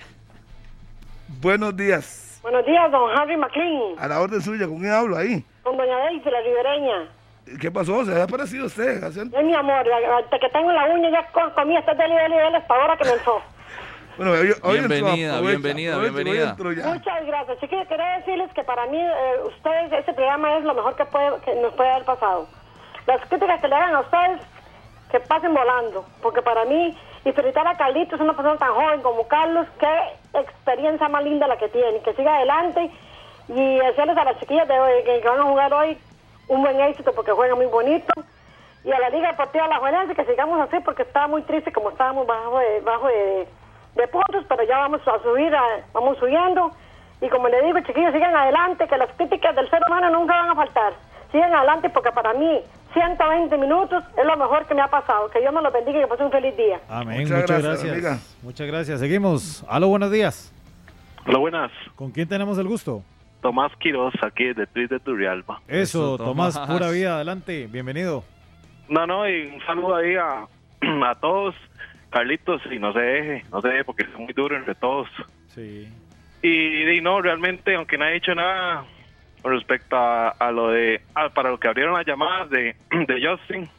Buenos 1.41 1.75
días. 1.75 2.39
Buenos 2.41 2.65
días, 2.65 2.91
don 2.91 3.09
Harry 3.17 3.37
McLean. 3.37 3.95
A 3.97 4.07
la 4.07 4.21
orden 4.21 4.41
suya, 4.41 4.67
¿con 4.67 4.79
quién 4.79 4.91
hablo 4.91 5.17
ahí? 5.17 5.45
Con 5.63 5.77
doña 5.77 5.97
Daisy, 5.97 6.29
la 6.29 6.41
ribereña. 6.41 7.09
¿Qué 7.59 7.71
pasó? 7.71 8.05
¿Se 8.05 8.13
ha 8.19 8.23
aparecido 8.23 8.65
usted? 8.65 9.03
Hace- 9.03 9.21
Ay, 9.35 9.43
mi 9.43 9.53
amor, 9.55 9.85
hasta 10.23 10.39
que 10.39 10.49
tengo 10.49 10.71
la 10.71 10.85
uña 10.85 11.09
ya 11.09 11.25
co- 11.31 11.53
comí 11.53 11.75
este 11.77 11.93
deli, 11.95 12.15
deli, 12.15 12.35
deli, 12.35 12.55
hasta 12.55 12.73
ahora 12.73 12.97
que 12.97 13.05
me 13.05 13.11
entró. 13.11 13.41
Bueno, 14.15 14.31
hoy, 14.33 14.37
hoy 14.61 14.77
entró, 14.77 14.89
Bienvenida, 14.89 15.31
aprovecha, 15.33 15.49
bienvenida, 15.57 15.93
aprovecha, 15.95 16.13
hoy 16.17 16.23
bienvenida. 16.75 16.93
Muchas 16.93 17.25
gracias. 17.25 17.59
Chiquillos, 17.59 17.87
quería 17.87 18.17
decirles 18.19 18.53
que 18.53 18.63
para 18.63 18.85
mí, 18.85 18.99
eh, 18.99 19.33
ustedes, 19.47 19.91
este 19.91 20.13
programa 20.13 20.55
es 20.59 20.63
lo 20.65 20.75
mejor 20.75 20.95
que, 20.95 21.05
puede, 21.05 21.39
que 21.41 21.55
nos 21.55 21.73
puede 21.73 21.89
haber 21.89 22.05
pasado. 22.05 22.47
Las 23.07 23.25
críticas 23.27 23.59
que 23.59 23.67
le 23.67 23.73
hagan 23.75 23.95
a 23.95 24.01
ustedes, 24.01 24.39
que 25.11 25.19
pasen 25.19 25.55
volando. 25.55 26.05
Porque 26.21 26.43
para 26.43 26.63
mí, 26.65 26.95
y 27.25 27.31
felicitar 27.31 27.67
a 27.67 27.77
Carlitos, 27.77 28.19
una 28.19 28.33
persona 28.33 28.57
tan 28.57 28.73
joven 28.73 29.01
como 29.01 29.27
Carlos, 29.27 29.67
qué 29.79 30.39
experiencia 30.39 31.07
más 31.07 31.23
linda 31.23 31.47
la 31.47 31.57
que 31.57 31.69
tiene. 31.69 31.99
Que 32.01 32.13
siga 32.13 32.35
adelante 32.35 32.91
y 33.47 33.77
decirles 33.79 34.17
a 34.17 34.23
las 34.25 34.39
chiquillas 34.39 34.67
de 34.67 34.79
hoy 34.79 35.03
que, 35.03 35.21
van 35.27 35.39
a 35.39 35.43
jugar 35.43 35.73
hoy 35.73 35.97
un 36.49 36.61
buen 36.61 36.79
éxito 36.81 37.13
porque 37.13 37.31
juegan 37.31 37.57
muy 37.57 37.67
bonito. 37.67 38.13
Y 38.83 38.91
a 38.91 38.99
la 38.99 39.09
Liga 39.09 39.29
Deportiva 39.29 39.67
La 39.67 39.77
Juelense 39.79 40.15
que 40.15 40.25
sigamos 40.25 40.59
así 40.59 40.79
porque 40.83 41.03
estaba 41.03 41.27
muy 41.27 41.41
triste 41.43 41.71
como 41.71 41.89
estábamos 41.91 42.27
bajo 42.27 42.59
de, 42.59 42.81
bajo 42.81 43.07
de 43.07 44.07
puntos, 44.09 44.43
pero 44.49 44.63
ya 44.63 44.79
vamos 44.79 45.01
a 45.07 45.19
subir, 45.19 45.55
a- 45.55 45.81
vamos 45.93 46.17
subiendo. 46.17 46.71
Y 47.21 47.29
como 47.29 47.47
le 47.47 47.61
digo, 47.61 47.79
chiquillos, 47.79 48.11
sigan 48.11 48.35
adelante, 48.35 48.85
que 48.87 48.97
las 48.97 49.09
críticas 49.13 49.55
del 49.55 49.69
ser 49.69 49.79
humano 49.87 50.09
nunca 50.09 50.35
van 50.35 50.49
a 50.49 50.55
faltar. 50.55 50.93
Sigan 51.33 51.53
adelante 51.53 51.89
porque 51.89 52.11
para 52.11 52.33
mí 52.33 52.59
120 52.93 53.57
minutos 53.57 54.03
es 54.17 54.25
lo 54.25 54.37
mejor 54.37 54.65
que 54.67 54.75
me 54.75 54.81
ha 54.81 54.87
pasado. 54.87 55.29
Que 55.31 55.41
Dios 55.41 55.53
me 55.53 55.61
los 55.61 55.73
bendiga 55.73 55.97
y 55.99 56.01
que 56.03 56.07
pasen 56.07 56.27
un 56.27 56.31
feliz 56.31 56.55
día. 56.55 56.79
Amén, 56.87 57.21
Muchas 57.23 57.41
muchas, 57.41 57.47
gracias, 57.63 57.63
gracias. 57.83 57.91
amiga. 57.91 58.17
Muchas 58.43 58.67
gracias. 58.67 58.99
Seguimos. 59.01 59.65
Aló, 59.67 59.87
buenos 59.89 60.11
días. 60.11 60.53
Hola, 61.25 61.39
buenas. 61.39 61.71
¿Con 61.95 62.11
quién 62.11 62.29
tenemos 62.29 62.57
el 62.57 62.67
gusto? 62.67 63.03
Tomás 63.41 63.71
Quiroz, 63.79 64.13
aquí 64.21 64.53
de 64.53 64.65
Tweet 64.67 64.87
de 64.87 64.99
Turrialba. 65.01 65.59
Eso, 65.67 66.15
Eso, 66.15 66.17
Tomás, 66.17 66.53
Tomás. 66.53 66.69
pura 66.69 66.89
vida, 66.91 67.15
adelante, 67.15 67.67
bienvenido. 67.69 68.23
No, 68.87 69.05
no, 69.05 69.27
y 69.27 69.47
un 69.47 69.65
saludo 69.65 69.95
ahí 69.95 70.15
a, 70.15 70.45
a 71.09 71.15
todos. 71.15 71.55
Carlitos, 72.09 72.61
y 72.71 72.77
no 72.77 72.93
se 72.93 72.99
deje, 72.99 73.45
no 73.51 73.59
se 73.59 73.69
deje 73.69 73.83
porque 73.85 74.03
es 74.03 74.13
muy 74.19 74.31
duro 74.33 74.55
entre 74.55 74.75
todos. 74.75 75.07
Sí. 75.47 75.89
Y, 76.43 76.89
y 76.91 77.01
no, 77.01 77.19
realmente, 77.21 77.73
aunque 77.75 77.97
no 77.97 78.05
ha 78.05 78.09
dicho 78.09 78.35
nada 78.35 78.85
respecto 79.51 79.95
a, 79.97 80.29
a 80.29 80.51
lo 80.51 80.69
de, 80.69 81.01
a- 81.15 81.29
para 81.29 81.49
lo 81.49 81.59
que 81.59 81.67
abrieron 81.67 81.93
las 81.93 82.05
llamadas 82.05 82.49
de, 82.49 82.75
de 83.07 83.27
Justin, 83.27 83.69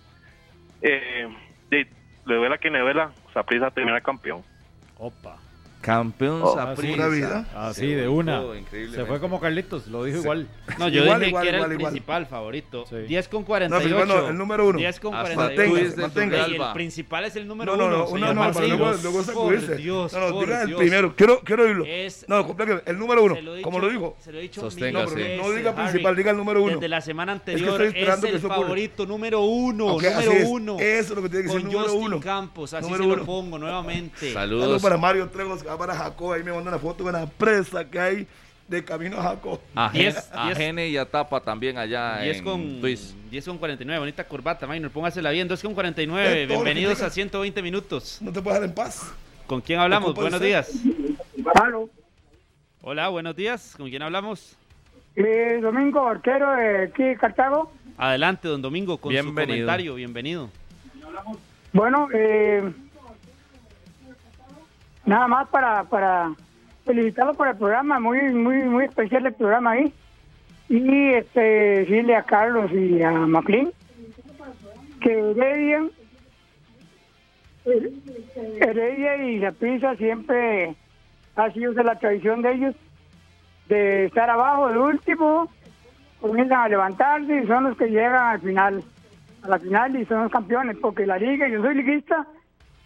eh, 0.83 1.29
de- 1.71 1.87
le 2.27 2.35
duela 2.37 2.59
quien 2.59 2.73
le 2.75 2.81
duela, 2.81 3.11
Saprissa 3.33 3.71
termina 3.71 4.01
campeón. 4.01 4.43
Opa. 4.99 5.39
Campeón 5.85 6.41
Oh, 6.43 6.55
Saprissa. 6.55 6.95
pura 6.97 7.09
vida. 7.09 7.47
Así, 7.55 7.81
Se 7.83 7.87
de 7.97 8.09
una. 8.09 8.43
Se 8.95 9.05
fue 9.05 9.21
como 9.21 9.39
Carlitos, 9.39 9.87
lo 9.89 10.03
dijo 10.05 10.19
igual. 10.19 10.49
No, 10.79 10.89
yo 10.89 11.03
Igual, 11.03 11.19
dije 11.21 11.29
igual, 11.29 11.43
que 11.43 11.49
era 11.51 11.59
igual, 11.59 11.71
el 11.73 11.79
igual. 11.79 11.93
principal 11.93 12.27
favorito. 12.27 12.87
Sí. 12.89 12.97
10 13.07 13.29
con 13.29 13.41
No, 13.43 13.47
48. 13.47 13.85
pero 13.85 13.97
bueno, 14.15 14.29
el 14.29 14.39
número 14.39 14.67
uno. 14.69 14.79
10 14.79 14.99
con 15.01 15.15
Hasta 15.15 15.35
48. 15.35 15.73
manténgase, 15.75 15.95
Y 15.95 16.01
manténgase. 16.01 16.57
el 16.57 16.73
principal 16.73 17.25
es 17.27 17.37
el 17.37 17.47
número 17.47 17.77
No, 17.77 17.83
no, 17.91 17.91
no, 17.99 18.07
uno. 18.07 18.19
no, 18.21 18.27
pero 18.29 18.35
Marcelo. 18.35 18.77
luego, 18.79 18.97
luego 19.03 19.23
sacudirse. 19.25 19.77
Dios, 19.77 20.13
no, 20.15 20.21
no, 20.21 20.31
por 20.33 20.47
diga 20.47 20.63
el 20.63 20.75
primero. 20.75 21.15
Quiero, 21.15 21.41
quiero 21.41 21.65
oírlo. 21.65 21.85
Es- 21.87 22.25
no, 22.29 22.47
complete, 22.47 22.83
el 22.87 22.99
número 22.99 23.23
uno. 23.23 23.41
Lo 23.43 23.57
he 23.57 23.61
como 23.63 23.77
dicho- 23.79 23.87
lo 23.87 23.93
dijo. 23.93 24.17
Se 24.21 24.33
lo 24.33 24.39
he 24.39 24.43
dicho 24.43 24.61
Sosténgase. 24.63 25.15
mil 25.17 25.37
No, 25.37 25.43
no 25.49 25.51
diga 25.53 25.71
Harry. 25.73 25.83
principal, 25.91 26.17
diga 26.17 26.31
el 26.31 26.37
número 26.39 26.63
uno. 26.63 26.73
Desde 26.77 26.89
la 26.89 27.01
semana 27.03 27.33
Es 27.35 27.43
que 27.43 27.51
anterior 27.53 27.71
estoy 27.73 27.87
es, 27.89 27.95
esperando 27.95 28.23
que 28.23 28.29
el 28.31 28.37
eso 28.37 28.47
ocurra. 28.47 28.63
favorito 28.63 29.07
número 29.07 29.41
uno. 29.43 29.99
Así 29.99 30.07
número 30.09 30.33
es. 30.33 30.49
uno. 30.49 30.77
Eso 30.81 31.01
es 31.01 31.11
lo 31.11 31.23
que 31.23 31.29
tiene 31.29 31.45
que 31.45 31.51
ser 31.53 31.63
número 31.65 31.81
Justin 31.83 32.03
uno. 32.05 32.21
Campos, 32.21 32.73
así 32.73 32.85
Número 32.85 33.05
se 33.05 33.09
uno. 33.11 33.17
lo 33.17 33.27
pongo 33.27 33.59
nuevamente. 33.59 34.33
Saludos 34.33 34.63
Saludos 34.65 34.83
para 34.83 34.97
Mario 34.97 35.29
Trejos, 35.29 35.63
va 35.75 35.79
para 35.79 35.95
Jacob. 35.95 36.33
Ahí 36.33 36.43
me 36.43 36.53
manda 36.53 36.71
una 36.71 36.79
foto 36.79 37.05
de 37.05 37.11
una 37.11 37.27
presa 37.27 37.85
que 37.89 37.99
hay 38.01 38.27
de 38.69 38.83
camino 38.85 39.19
a 39.19 39.23
Jacob. 39.25 39.61
A, 39.75 39.91
Gen- 39.91 40.03
Diez- 40.13 40.29
a 40.33 40.47
diez- 40.47 40.57
Gene 40.57 40.89
y 40.89 40.97
a 40.97 41.05
Tapa 41.05 41.41
también 41.41 41.77
allá 41.77 42.19
10 42.23 42.39
en 42.39 42.45
con, 42.45 42.81
Twist. 42.81 43.15
10 43.31 43.45
con 43.45 43.59
49, 43.59 43.99
bonita 43.99 44.25
corbata, 44.27 44.67
Minor, 44.67 44.91
póngasela 44.91 45.31
bien, 45.31 45.47
2 45.49 45.61
con 45.63 45.75
49, 45.75 46.27
Eh, 46.27 46.47
todo 46.47 46.59
lo 46.59 46.65
que 46.65 46.65
bienvenidos 46.73 47.03
a 47.03 47.11
120 47.11 47.61
minutos. 47.63 48.19
No 48.23 48.33
te 48.33 48.41
puedes 48.41 48.61
dejar 48.61 48.69
en 48.71 48.75
paz. 48.75 49.13
¿Con 49.47 49.61
quién 49.61 49.79
hablamos? 49.81 50.15
Buenos 50.15 50.41
días. 50.41 50.73
Aló. 51.63 51.91
Hola, 52.81 53.09
buenos 53.09 53.37
días, 53.37 53.75
¿con 53.77 53.89
quién 53.91 54.03
hablamos? 54.03 54.57
Eh, 55.17 55.59
Domingo 55.63 56.09
Arquero 56.09 56.51
de 56.57 56.85
aquí 56.85 57.03
de 57.03 57.17
Cartago. 57.17 57.71
Adelante, 57.99 58.49
don 58.49 58.61
Domingo, 58.63 58.97
con 58.99 59.11
su 59.11 59.15
Bienvenido. 59.15 59.47
comentario, 59.67 59.95
bienvenido. 59.95 60.51
Bueno, 61.73 62.09
eh, 62.15 62.73
nada 65.07 65.29
más 65.29 65.49
para, 65.49 65.85
para 65.85 66.33
felicitarlo 66.85 67.35
por 67.35 67.49
el 67.49 67.57
programa, 67.57 68.01
muy 68.01 68.21
muy 68.33 68.63
muy 68.63 68.85
especial 68.85 69.27
el 69.27 69.35
programa 69.35 69.73
ahí. 69.73 69.93
Y 70.69 71.11
este 71.11 71.41
decirle 71.41 72.17
a 72.17 72.23
Carlos 72.23 72.73
y 72.73 73.03
a 73.03 73.13
McLean 73.13 73.71
que 75.01 75.13
Heredia, 75.13 75.85
Heredia 78.61 79.17
y 79.17 79.39
la 79.39 79.53
pizza 79.53 79.95
siempre 79.97 80.75
ha 81.37 81.51
sido 81.51 81.73
de 81.75 81.85
la 81.85 81.99
tradición 81.99 82.41
de 82.41 82.53
ellos 82.53 82.75
de 83.69 84.07
estar 84.07 84.29
abajo 84.31 84.69
de 84.69 84.79
último, 84.79 85.51
comienzan 86.21 86.61
a 86.61 86.69
levantarse 86.69 87.43
y 87.43 87.47
son 87.47 87.65
los 87.65 87.77
que 87.77 87.89
llegan 87.89 88.35
al 88.35 88.41
final, 88.41 88.83
a 89.43 89.49
la 89.49 89.59
final 89.59 89.97
y 89.97 90.05
son 90.07 90.23
los 90.23 90.33
campeones, 90.33 90.77
porque 90.81 91.07
la 91.07 91.19
liga, 91.19 91.49
yo 91.49 91.63
soy 91.63 91.75
liguista, 91.75 92.27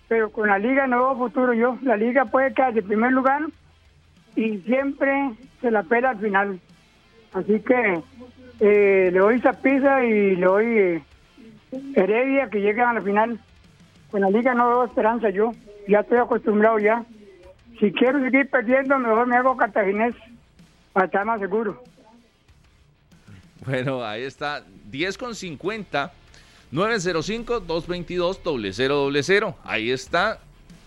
pero 0.09 0.31
con 0.31 0.49
la 0.49 0.59
liga 0.59 0.87
no 0.87 0.99
veo 0.99 1.17
futuro 1.17 1.53
yo. 1.53 1.79
La 1.83 1.97
liga 1.97 2.25
puede 2.25 2.55
quedar 2.55 2.73
de 2.73 2.83
primer 2.83 3.13
lugar 3.13 3.43
y 4.35 4.59
siempre 4.59 5.33
se 5.61 5.71
la 5.71 5.83
pela 5.83 6.11
al 6.11 6.19
final. 6.19 6.61
Así 7.35 7.61
que 7.61 8.03
eh, 8.61 9.11
le 9.13 9.19
doy 9.19 9.41
pizza 9.63 10.05
y 10.05 10.37
le 10.37 10.47
doy 10.47 10.67
eh, 10.67 11.03
Heredia 11.95 12.49
que 12.49 12.61
lleguen 12.61 12.87
a 12.87 12.95
la 12.95 13.03
final. 13.03 13.39
Con 14.11 14.23
la 14.23 14.31
liga 14.31 14.55
no 14.55 14.69
veo 14.69 14.85
esperanza 14.85 15.29
yo, 15.29 15.53
ya 15.87 16.01
estoy 16.01 16.19
acostumbrado 16.19 16.79
ya. 16.79 17.05
Si 17.79 17.93
quiero 17.93 18.21
seguir 18.21 18.49
perdiendo, 18.49 18.99
mejor 18.99 19.27
me 19.27 19.37
hago 19.37 19.57
cartaginés 19.57 20.15
para 20.93 21.07
estar 21.07 21.25
más 21.27 21.39
seguro. 21.39 21.83
Bueno, 23.67 24.03
ahí 24.03 24.23
está. 24.23 24.65
10 24.87 25.19
con 25.19 25.35
50. 25.35 26.11
905-222-0000. 26.73 29.55
Ahí 29.65 29.91
está 29.91 30.39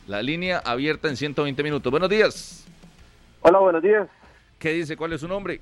la 0.07 0.21
línea 0.21 0.59
abierta 0.59 1.07
en 1.07 1.17
120 1.17 1.63
minutos. 1.63 1.91
Buenos 1.91 2.09
días. 2.09 2.67
Hola, 3.41 3.57
buenos 3.59 3.81
días. 3.81 4.07
¿Qué 4.59 4.73
dice? 4.73 4.95
¿Cuál 4.95 5.13
es 5.13 5.21
su 5.21 5.27
nombre? 5.27 5.59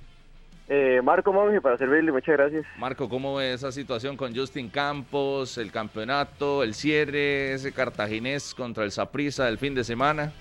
Eh, 0.68 1.00
Marco 1.04 1.32
Monge, 1.34 1.62
para 1.62 1.78
servirle, 1.78 2.12
muchas 2.12 2.38
gracias. 2.38 2.66
Marco, 2.78 3.10
¿cómo 3.10 3.36
ve 3.36 3.54
esa 3.54 3.72
situación 3.72 4.16
con 4.16 4.36
Justin 4.36 4.70
Campos, 4.70 5.58
el 5.58 5.72
campeonato, 5.72 6.62
el 6.64 6.76
cierre, 6.76 7.54
ese 7.54 7.72
cartaginés 7.72 8.54
contra 8.54 8.84
el 8.84 8.91
Saprissa 8.91 9.46
del 9.46 9.58
fin 9.58 9.74
de 9.74 9.84
semana? 9.84 10.32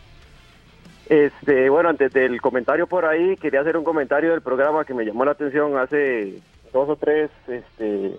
Este, 1.09 1.71
bueno, 1.71 1.89
antes 1.89 2.13
del 2.13 2.43
comentario 2.43 2.87
por 2.87 3.07
ahí, 3.07 3.39
quería 3.39 3.63
hacer 3.63 3.79
un 3.79 3.85
comentario 3.85 4.33
del 4.33 4.43
programa 4.43 4.85
que 4.85 4.93
me 4.93 5.07
llamó 5.07 5.25
la 5.25 5.31
atención 5.31 5.79
hace 5.79 6.43
dos 6.75 6.91
o 6.91 6.97
tres 6.97 7.31
este, 7.47 8.15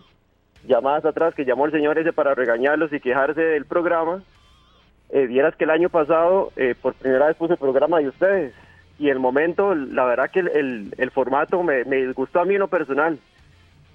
llamadas 0.68 1.06
atrás, 1.06 1.34
que 1.34 1.46
llamó 1.46 1.66
el 1.66 1.72
señor 1.72 1.98
ese 1.98 2.14
para 2.14 2.36
regañarlos 2.36 2.92
y 2.94 3.00
quejarse 3.00 3.42
del 3.42 3.66
programa. 3.66 4.24
Eh, 5.10 5.26
vieras 5.26 5.56
que 5.56 5.64
el 5.64 5.72
año 5.72 5.90
pasado, 5.90 6.52
eh, 6.56 6.76
por 6.80 6.94
primera 6.94 7.28
vez 7.28 7.38
puse 7.38 7.54
el 7.54 7.60
programa 7.60 8.00
de 8.00 8.10
ustedes, 8.10 8.54
y 9.00 9.10
el 9.10 9.20
momento, 9.20 9.74
la 9.74 10.06
verdad 10.06 10.30
que 10.30 10.42
el, 10.42 10.48
el, 10.50 10.94
el 10.98 11.12
formato 11.12 11.64
me, 11.64 11.86
me 11.86 12.06
disgustó 12.06 12.42
a 12.42 12.46
mí 12.46 12.56
en 12.56 12.60
lo 12.60 12.68
personal, 12.68 13.18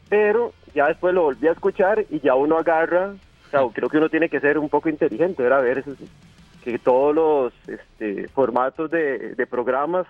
pero 0.09 0.53
ya 0.75 0.89
después 0.89 1.15
lo 1.15 1.23
volví 1.23 1.47
a 1.47 1.53
escuchar 1.53 2.05
y 2.11 2.21
ya 2.21 2.35
uno 2.35 2.59
agarra, 2.59 3.11
o 3.47 3.51
sea, 3.51 3.61
creo 3.73 3.89
que 3.89 3.99
uno 3.99 4.09
tiene 4.09 4.29
que 4.29 4.41
ser 4.41 4.59
un 4.59 4.69
poco 4.69 4.89
inteligente, 4.89 5.43
¿verdad? 5.43 5.63
ver 5.63 5.79
eso, 5.79 5.93
que 6.65 6.79
todos 6.79 7.15
los 7.15 7.53
este, 7.69 8.29
formatos 8.29 8.91
de, 8.91 9.35
de 9.35 9.47
programas, 9.47 10.07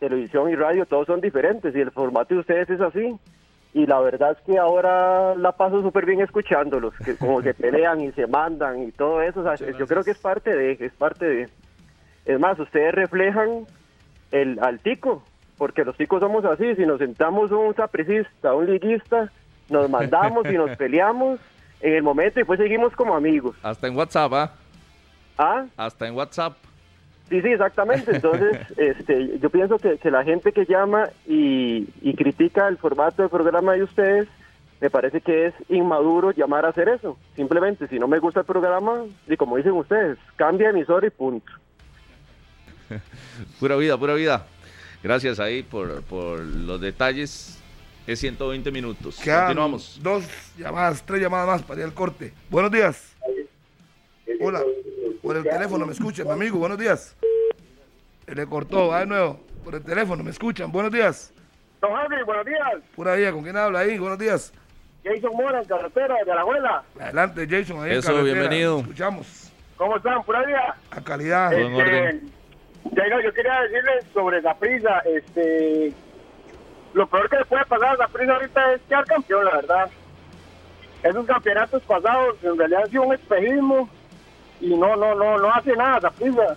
televisión 0.00 0.50
y 0.50 0.56
radio, 0.56 0.84
todos 0.84 1.06
son 1.06 1.20
diferentes 1.20 1.74
y 1.74 1.80
el 1.80 1.92
formato 1.92 2.34
de 2.34 2.40
ustedes 2.40 2.68
es 2.68 2.80
así. 2.80 3.14
Y 3.74 3.86
la 3.86 3.98
verdad 3.98 4.36
es 4.38 4.38
que 4.46 4.56
ahora 4.56 5.34
la 5.34 5.50
paso 5.50 5.82
súper 5.82 6.06
bien 6.06 6.20
escuchándolos, 6.20 6.94
que 7.04 7.16
como 7.16 7.42
se 7.42 7.54
pelean 7.54 8.00
y 8.00 8.12
se 8.12 8.28
mandan 8.28 8.84
y 8.84 8.92
todo 8.92 9.20
eso. 9.20 9.40
o 9.40 9.42
sea, 9.42 9.56
yo 9.72 9.86
creo 9.88 10.04
que 10.04 10.12
es 10.12 10.18
parte 10.18 10.54
de, 10.54 10.78
es 10.78 10.92
parte 10.92 11.26
de. 11.26 11.48
Es 12.24 12.38
más, 12.38 12.56
ustedes 12.60 12.94
reflejan 12.94 13.66
el 14.30 14.60
al 14.60 14.78
tico, 14.78 15.24
porque 15.58 15.84
los 15.84 15.96
ticos 15.96 16.20
somos 16.20 16.44
así. 16.44 16.76
Si 16.76 16.86
nos 16.86 16.98
sentamos 16.98 17.50
un 17.50 17.74
sapricista, 17.74 18.54
un 18.54 18.66
liguista, 18.66 19.32
nos 19.68 19.90
mandamos 19.90 20.46
y 20.46 20.54
nos 20.54 20.70
peleamos 20.78 21.40
en 21.80 21.94
el 21.94 22.02
momento 22.04 22.38
y 22.38 22.42
después 22.42 22.60
seguimos 22.60 22.94
como 22.94 23.16
amigos. 23.16 23.56
Hasta 23.60 23.88
en 23.88 23.96
WhatsApp, 23.96 24.32
¿ah? 24.34 24.52
¿Ah? 25.36 25.66
Hasta 25.76 26.06
en 26.06 26.14
WhatsApp. 26.14 26.54
Sí, 27.28 27.40
sí, 27.40 27.48
exactamente. 27.48 28.16
Entonces, 28.16 28.58
este, 28.76 29.38
yo 29.38 29.50
pienso 29.50 29.78
que, 29.78 29.98
que 29.98 30.10
la 30.10 30.24
gente 30.24 30.52
que 30.52 30.66
llama 30.66 31.08
y, 31.26 31.88
y 32.02 32.14
critica 32.14 32.68
el 32.68 32.78
formato 32.78 33.22
del 33.22 33.30
programa 33.30 33.72
de 33.72 33.82
ustedes, 33.84 34.28
me 34.80 34.90
parece 34.90 35.20
que 35.20 35.46
es 35.46 35.54
inmaduro 35.68 36.32
llamar 36.32 36.66
a 36.66 36.68
hacer 36.68 36.88
eso. 36.88 37.16
Simplemente, 37.36 37.88
si 37.88 37.98
no 37.98 38.06
me 38.06 38.18
gusta 38.18 38.40
el 38.40 38.46
programa, 38.46 39.04
y 39.26 39.36
como 39.36 39.56
dicen 39.56 39.72
ustedes, 39.72 40.18
cambia 40.36 40.70
emisor 40.70 41.04
y 41.04 41.10
punto. 41.10 41.50
pura 43.60 43.76
vida, 43.76 43.96
pura 43.96 44.14
vida. 44.14 44.46
Gracias 45.02 45.40
ahí 45.40 45.62
por, 45.62 46.02
por 46.02 46.40
los 46.40 46.80
detalles. 46.80 47.60
Es 48.06 48.20
120 48.20 48.70
minutos. 48.70 49.18
Quedan 49.18 49.46
Continuamos. 49.46 49.98
Dos 50.02 50.24
llamadas, 50.58 51.02
tres 51.02 51.22
llamadas 51.22 51.46
más 51.46 51.62
para 51.62 51.80
ir 51.80 51.86
al 51.86 51.94
corte. 51.94 52.34
Buenos 52.50 52.70
días. 52.70 53.13
Hola. 54.40 54.62
Por 55.22 55.36
el 55.36 55.42
teléfono 55.42 55.86
me 55.86 55.92
escuchan, 55.92 56.26
mi 56.26 56.32
amigo. 56.32 56.58
Buenos 56.58 56.78
días. 56.78 57.16
Se 58.26 58.34
le 58.34 58.46
cortó, 58.46 58.88
va 58.88 59.00
de 59.00 59.06
nuevo. 59.06 59.40
Por 59.64 59.74
el 59.74 59.82
teléfono 59.82 60.22
me 60.22 60.30
escuchan. 60.30 60.70
Buenos 60.70 60.92
días. 60.92 61.32
Don 61.80 61.92
Javi, 61.92 62.22
buenos 62.24 62.46
días. 62.46 62.74
Pura 62.94 63.14
vida, 63.14 63.32
¿con 63.32 63.42
quién 63.42 63.56
habla 63.56 63.80
ahí? 63.80 63.98
Buenos 63.98 64.18
días. 64.18 64.52
Jason 65.04 65.32
Mora, 65.34 65.60
en 65.60 65.68
carretera 65.68 66.14
de 66.24 66.34
la 66.34 66.40
abuela. 66.40 66.82
Adelante, 66.98 67.46
Jason. 67.48 67.82
Ahí 67.82 67.92
en 67.92 67.98
Eso, 67.98 68.08
carretera. 68.12 68.34
bienvenido. 68.34 68.80
Escuchamos. 68.80 69.52
¿Cómo 69.76 69.96
están? 69.96 70.22
Pura 70.24 70.42
vida. 70.44 70.76
A 70.90 71.00
calidad. 71.02 71.52
Este, 71.52 72.20
yo 73.24 73.32
quería 73.32 73.60
decirles 73.62 74.04
sobre 74.12 74.40
la 74.40 74.54
prisa, 74.54 75.00
este, 75.00 75.92
lo 76.92 77.06
peor 77.06 77.28
que 77.28 77.36
le 77.36 77.44
puede 77.44 77.64
pasar 77.66 77.88
a 77.88 77.96
la 77.96 78.08
prisa 78.08 78.32
ahorita 78.34 78.72
es 78.74 78.80
quedar 78.82 79.04
campeón, 79.04 79.44
la 79.44 79.56
verdad. 79.56 79.90
Esos 81.02 81.26
campeonatos 81.26 81.82
pasados 81.82 82.36
en 82.42 82.56
realidad 82.56 82.82
han 82.84 82.90
sido 82.90 83.02
un 83.02 83.14
espejismo 83.14 83.88
y 84.60 84.74
no, 84.74 84.96
no, 84.96 85.14
no, 85.14 85.38
no 85.38 85.52
hace 85.52 85.74
nada 85.76 86.00
la 86.00 86.10
prisa. 86.10 86.56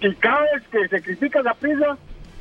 y 0.00 0.14
cada 0.16 0.42
vez 0.42 0.62
que 0.70 0.88
se 0.88 1.02
critica 1.02 1.42
la 1.42 1.54
prisa, 1.54 1.96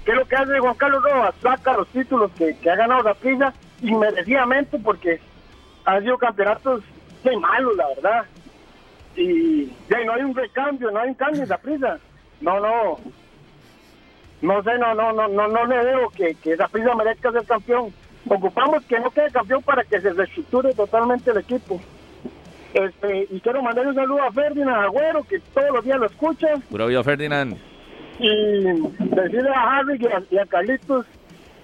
¿qué 0.05 0.11
es 0.11 0.17
lo 0.17 0.25
que 0.25 0.35
hace 0.35 0.59
Juan 0.59 0.75
Carlos 0.75 1.03
Rojas? 1.03 1.35
Saca 1.41 1.77
los 1.77 1.87
títulos 1.89 2.31
que, 2.37 2.57
que 2.57 2.69
ha 2.69 2.75
ganado 2.75 3.03
la 3.03 3.13
prisa 3.13 3.53
inmerecidamente 3.81 4.77
porque 4.79 5.19
han 5.85 6.01
sido 6.03 6.17
campeonatos 6.17 6.83
muy 7.23 7.37
malos, 7.37 7.75
la 7.75 7.87
verdad 7.89 8.25
y 9.15 9.65
ya 9.89 10.03
no 10.05 10.13
hay 10.13 10.23
un 10.23 10.35
recambio, 10.35 10.91
no 10.91 10.99
hay 10.99 11.09
un 11.09 11.15
cambio 11.15 11.43
en 11.43 11.49
la 11.49 11.57
prisa. 11.57 11.99
No, 12.39 12.59
no. 12.59 12.97
No 14.41 14.63
sé, 14.63 14.77
no, 14.79 14.95
no, 14.95 15.11
no, 15.13 15.27
no, 15.27 15.47
no 15.47 15.65
le 15.65 15.83
veo 15.83 16.09
que, 16.09 16.33
que 16.35 16.53
esa 16.53 16.67
prisa 16.67 16.95
merezca 16.95 17.31
ser 17.31 17.45
campeón. 17.45 17.93
Ocupamos 18.27 18.83
que 18.85 18.99
no 18.99 19.11
quede 19.11 19.31
campeón 19.31 19.61
para 19.63 19.83
que 19.83 20.01
se 20.01 20.13
reestructure 20.13 20.73
totalmente 20.73 21.31
el 21.31 21.37
equipo. 21.37 21.79
Este, 22.73 23.27
y 23.29 23.39
quiero 23.41 23.61
mandar 23.61 23.85
un 23.87 23.95
saludo 23.95 24.23
a 24.23 24.31
Ferdinand 24.31 24.85
Agüero, 24.85 25.23
que 25.23 25.39
todos 25.53 25.69
los 25.73 25.83
días 25.83 25.99
lo 25.99 26.05
escucha, 26.05 26.47
Pura 26.69 26.85
vida, 26.85 27.03
Ferdinand. 27.03 27.57
y 28.19 28.29
decirle 28.99 29.49
a 29.53 29.77
Harry 29.77 29.97
y 29.99 30.05
a, 30.07 30.23
y 30.29 30.37
a 30.37 30.45
Carlitos 30.45 31.05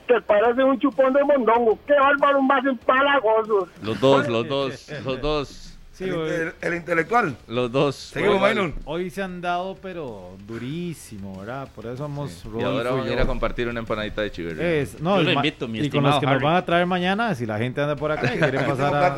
que 0.07 0.21
parece 0.21 0.63
un 0.63 0.79
chupón 0.79 1.13
de 1.13 1.23
mondongo. 1.23 1.77
Qué 1.85 1.93
bárbaro, 1.93 2.41
más 2.41 2.65
empalagosos. 2.65 3.69
Los 3.84 3.99
dos, 3.99 4.27
los 4.27 4.47
dos, 4.47 4.91
los 5.05 5.21
dos. 5.21 5.66
El, 6.05 6.13
el- 6.13 6.53
el 6.61 6.73
intelectual. 6.75 7.35
Los 7.47 7.71
dos. 7.71 7.95
Seguimos. 7.95 8.39
Maynor. 8.41 8.73
Hoy 8.85 9.09
se 9.09 9.21
han 9.23 9.41
dado, 9.41 9.75
pero 9.81 10.37
durísimo, 10.47 11.39
¿verdad? 11.39 11.67
Por 11.75 11.85
eso 11.85 12.03
vamos 12.03 12.43
Y 12.45 12.63
ahora 12.63 12.91
van 12.91 13.07
a 13.07 13.11
ir 13.13 13.19
a 13.19 13.25
compartir 13.25 13.67
una 13.67 13.79
empanadita 13.79 14.21
de 14.21 14.31
chiverri. 14.31 14.63
Es, 14.63 14.99
no, 15.01 15.17
Yo 15.17 15.23
lo 15.23 15.31
invito, 15.33 15.67
mi 15.67 15.79
y 15.79 15.89
con 15.89 16.03
los 16.03 16.19
que 16.19 16.25
nos 16.25 16.35
Harry. 16.35 16.43
van 16.43 16.55
a 16.55 16.65
traer 16.65 16.85
mañana, 16.85 17.33
si 17.35 17.45
la 17.45 17.57
gente 17.57 17.81
anda 17.81 17.95
por 17.95 18.11
acá 18.11 18.33
y 18.33 18.37
quieren 18.37 18.65
pasar 18.67 18.93
a... 18.95 19.17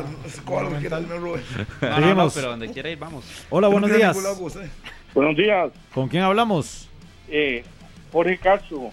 No. 1.80 2.00
No, 2.00 2.14
no, 2.14 2.30
pero 2.30 2.48
donde 2.50 2.70
quiera 2.72 2.90
ir, 2.90 2.98
vamos. 2.98 3.24
Hola, 3.50 3.68
buenos 3.68 3.92
días. 3.92 4.16
usted. 4.40 4.68
Buenos 5.14 5.36
días, 5.36 5.72
¿Con 5.94 6.08
quién 6.08 6.22
hablamos? 6.22 6.88
eh, 7.28 7.64
Jorge 8.12 8.38
Castro, 8.38 8.90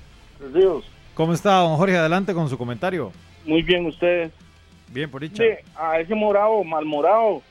Ríos. 0.53 0.84
¿Cómo 1.14 1.34
está, 1.34 1.55
don 1.59 1.76
Jorge? 1.77 1.95
Adelante 1.97 2.34
con 2.34 2.47
su 2.49 2.57
comentario. 2.57 3.11
Muy 3.45 3.61
bien, 3.64 3.85
ustedes. 3.85 4.31
Bien, 4.89 5.09
por 5.09 5.22
dicha. 5.22 5.43
Sí, 5.43 5.49
a 5.76 5.99
ese 5.99 6.14
morado, 6.15 6.64
mal 6.64 6.85
morado. 6.85 7.41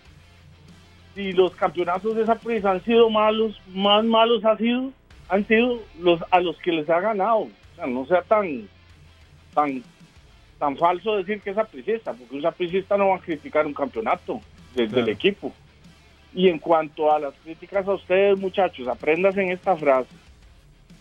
Si 1.16 1.32
los 1.32 1.50
campeonatos 1.56 2.14
de 2.14 2.22
esa 2.24 2.34
prisa 2.34 2.70
han 2.72 2.84
sido 2.84 3.08
malos, 3.08 3.58
más 3.72 4.04
malos 4.04 4.44
ha 4.44 4.54
sido, 4.58 4.92
han 5.30 5.46
sido 5.48 5.80
los 5.98 6.20
a 6.30 6.40
los 6.40 6.56
que 6.58 6.70
les 6.72 6.88
ha 6.90 7.00
ganado. 7.00 7.38
O 7.38 7.50
sea, 7.74 7.86
no 7.86 8.04
sea 8.04 8.20
tan, 8.20 8.68
tan, 9.54 9.82
tan 10.58 10.76
falso 10.76 11.16
decir 11.16 11.40
que 11.40 11.50
es 11.50 11.58
apricista, 11.58 12.12
porque 12.12 12.36
un 12.36 12.42
sapricista 12.42 12.98
no 12.98 13.08
va 13.08 13.16
a 13.16 13.20
criticar 13.20 13.66
un 13.66 13.72
campeonato 13.72 14.40
desde 14.74 14.88
Claro. 14.92 15.06
el 15.06 15.12
equipo. 15.12 15.52
Y 16.34 16.48
en 16.50 16.58
cuanto 16.58 17.10
a 17.10 17.18
las 17.18 17.32
críticas 17.42 17.88
a 17.88 17.94
ustedes, 17.94 18.38
muchachos, 18.38 18.86
aprendas 18.86 19.38
en 19.38 19.50
esta 19.52 19.74
frase. 19.74 20.10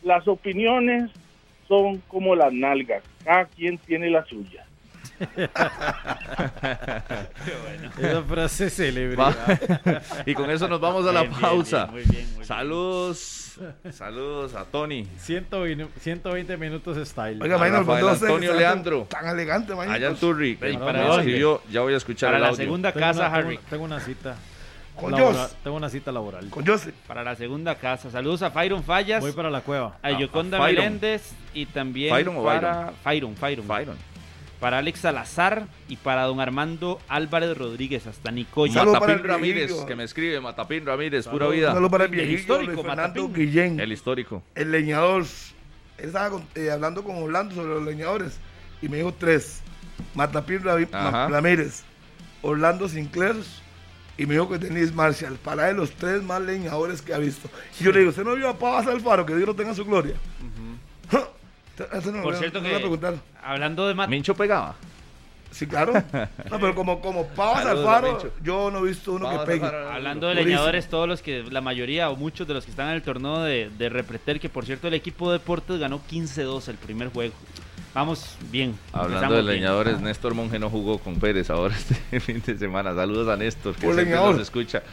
Las 0.01 0.25
opiniones 0.29 1.11
son 1.67 1.97
como 2.07 2.35
las 2.37 2.53
nalgas, 2.53 3.03
cada 3.25 3.43
quien 3.45 3.77
tiene 3.79 4.09
la 4.09 4.23
suya. 4.23 4.65
Esa 7.97 8.23
frase 8.23 8.69
célebre. 8.69 9.15
Va. 9.15 9.33
y 10.25 10.33
con 10.33 10.49
eso 10.49 10.67
nos 10.67 10.79
vamos 10.79 11.05
a 11.07 11.11
la 11.11 11.21
Bien, 11.23 11.33
pausa. 11.33 11.85
bien, 11.85 11.91
muy 11.91 12.01
bien, 12.03 12.25
muy 12.27 12.33
bien. 12.35 12.45
Saludos. 12.45 13.41
Saludos 13.91 14.53
a 14.53 14.65
Tony. 14.65 15.07
120, 15.17 15.87
120 15.99 16.57
minutos 16.57 17.07
style. 17.07 17.41
Oiga, 17.41 17.55
A 17.55 17.57
Maynor, 17.59 17.79
Rafael 17.85 18.03
¿cuándo 18.03 18.19
se- 18.19 18.25
Antonio 18.25 18.51
se- 18.51 18.57
Leandro. 18.59 19.07
Tan 19.09 19.27
elegante, 19.27 19.73
Maynor. 19.75 19.95
Allá 19.95 20.07
en 20.09 20.15
Turri. 20.17 20.57
Ey, 20.61 20.77
Me 20.77 20.83
para 20.83 21.15
escribió, 21.15 21.61
ya 21.71 21.81
voy 21.81 21.93
a 21.93 21.97
escuchar 21.97 22.27
Para 22.29 22.37
el 22.37 22.41
la 22.43 22.47
audio. 22.49 22.57
segunda 22.63 22.91
Tengo 22.91 23.05
casa, 23.07 23.19
una- 23.27 23.35
Harry. 23.35 23.59
Tengo 23.69 23.83
una 23.85 23.99
cita. 24.01 24.35
Con 24.95 25.11
laboral- 25.11 25.33
Dios. 25.33 25.55
Tengo 25.63 25.77
una 25.77 25.89
cita 25.89 26.11
laboral. 26.11 26.49
Con 26.49 26.65
Jose. 26.65 26.93
Para 27.07 27.23
la 27.23 27.35
segunda 27.35 27.75
casa. 27.75 28.09
Saludos 28.11 28.41
a 28.41 28.51
Fyron 28.51 28.81
Fallas, 28.83 29.21
Voy 29.21 29.31
para 29.33 29.49
la 29.49 29.61
cueva. 29.61 29.97
a 30.01 30.11
Yoconda 30.11 30.57
a 30.57 30.67
Fyron. 30.67 30.83
Meléndez 30.85 31.31
y 31.53 31.65
también 31.65 32.15
¿Fyron 32.15 32.37
o 32.37 32.43
para 32.43 32.91
Fyron, 33.03 33.35
Fyron. 33.35 33.67
Byron. 33.67 33.97
Para 34.59 34.77
Alex 34.79 34.99
Salazar 35.01 35.67
y 35.89 35.97
para 35.97 36.23
don 36.23 36.39
Armando 36.39 36.99
Álvarez 37.07 37.57
Rodríguez, 37.57 38.07
hasta 38.07 38.31
Nicoya. 38.31 38.73
Saludos 38.73 38.99
para 38.99 39.13
Matapín 39.13 39.25
el 39.25 39.35
Ramírez, 39.35 39.65
viejillo. 39.67 39.85
que 39.85 39.95
me 39.95 40.03
escribe. 40.05 40.39
Matapín 40.39 40.85
Ramírez, 40.85 41.27
pura 41.27 41.47
vida. 41.47 41.73
saludo 41.73 41.89
para 41.91 42.05
el 42.05 42.11
El 42.11 42.15
viejillo 42.15 42.39
histórico, 42.39 42.71
Luis 42.73 42.85
Fernando 42.85 43.21
Matapín. 43.27 43.45
Guillén, 43.45 43.79
El 43.79 43.91
histórico. 43.91 44.43
el 44.55 44.71
leñador. 44.71 45.25
Él 45.97 46.05
estaba 46.07 46.29
con- 46.29 46.45
eh, 46.55 46.71
hablando 46.71 47.03
con 47.03 47.15
Orlando 47.21 47.53
sobre 47.55 47.69
los 47.75 47.83
leñadores 47.83 48.39
y 48.81 48.89
me 48.89 48.97
dijo 48.97 49.13
tres. 49.13 49.61
Matapín 50.13 50.61
Ravi- 50.63 50.87
Ramírez, 50.91 51.83
Orlando 52.41 52.87
Sinclair 52.89 53.35
y 54.17 54.25
me 54.25 54.33
dijo 54.35 54.49
que 54.49 54.57
Denis 54.57 54.93
Marshall. 54.93 55.35
Para 55.37 55.69
él 55.69 55.77
los 55.77 55.91
tres 55.91 56.23
más 56.23 56.41
leñadores 56.41 57.01
que 57.01 57.13
ha 57.13 57.17
visto. 57.17 57.49
Y 57.79 57.83
yo 57.83 57.91
le 57.91 57.99
digo, 57.99 58.09
¿usted 58.09 58.23
no 58.23 58.35
vio 58.35 58.49
a 58.49 58.57
Pavas 58.57 58.87
Alfaro? 58.87 59.25
Que 59.25 59.35
Dios 59.35 59.47
lo 59.47 59.55
tenga 59.55 59.69
en 59.71 59.75
su 59.75 59.85
gloria. 59.85 60.15
Eso 61.09 61.33
no, 61.77 62.21
Por 62.23 62.33
no- 62.33 62.39
cierto 62.39 62.61
no 62.61 62.67
a 62.67 62.71
que, 62.71 62.77
preguntar. 62.79 63.15
hablando 63.43 63.87
de 63.87 63.93
Mat- 63.93 64.09
Mincho 64.09 64.35
pegaba. 64.35 64.75
Sí, 65.51 65.67
claro. 65.67 65.93
No, 66.51 66.59
pero 66.59 66.75
como, 66.75 66.99
como 66.99 67.27
Pavas 67.27 67.65
Alfaro, 67.65 68.11
Mencho. 68.13 68.31
yo 68.43 68.69
no 68.71 68.79
he 68.79 68.89
visto 68.89 69.13
uno 69.13 69.29
que 69.29 69.45
pegue. 69.45 69.65
Hablando 69.65 70.27
de 70.27 70.35
leñadores, 70.35 70.87
todos 70.89 71.07
los 71.07 71.21
que, 71.21 71.43
la 71.43 71.61
mayoría 71.61 72.09
o 72.09 72.15
muchos 72.17 72.45
de 72.47 72.53
los 72.53 72.65
que 72.65 72.71
están 72.71 72.89
en 72.89 72.95
el 72.95 73.01
torneo 73.01 73.41
de, 73.41 73.69
de 73.77 73.89
Repretel, 73.89 74.39
que 74.39 74.49
por 74.49 74.65
cierto 74.65 74.87
el 74.89 74.93
equipo 74.95 75.31
de 75.31 75.37
Deportes 75.39 75.79
ganó 75.79 76.01
15-2 76.11 76.67
el 76.67 76.75
primer 76.75 77.07
juego. 77.09 77.33
Vamos 77.93 78.35
bien. 78.51 78.77
Hablando 78.91 79.35
de 79.35 79.41
bien. 79.43 79.55
leñadores, 79.55 80.01
Néstor 80.01 80.33
Monge 80.33 80.59
no 80.59 80.69
jugó 80.69 80.97
con 80.99 81.15
Pérez 81.15 81.49
ahora 81.49 81.73
este 81.75 82.19
fin 82.19 82.43
de 82.45 82.57
semana. 82.57 82.93
Saludos 82.93 83.29
a 83.29 83.37
Néstor, 83.37 83.75
que 83.75 83.79
siempre 83.81 84.03
leñador. 84.03 84.33
nos 84.33 84.41
escucha. 84.41 84.83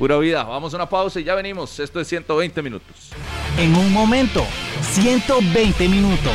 Pura 0.00 0.16
vida. 0.16 0.44
Vamos 0.44 0.72
a 0.72 0.78
una 0.78 0.88
pausa 0.88 1.20
y 1.20 1.24
ya 1.24 1.34
venimos. 1.34 1.78
Esto 1.78 2.00
es 2.00 2.08
120 2.08 2.62
minutos. 2.62 3.10
En 3.58 3.76
un 3.76 3.92
momento, 3.92 4.46
120 4.80 5.88
minutos. 5.90 6.32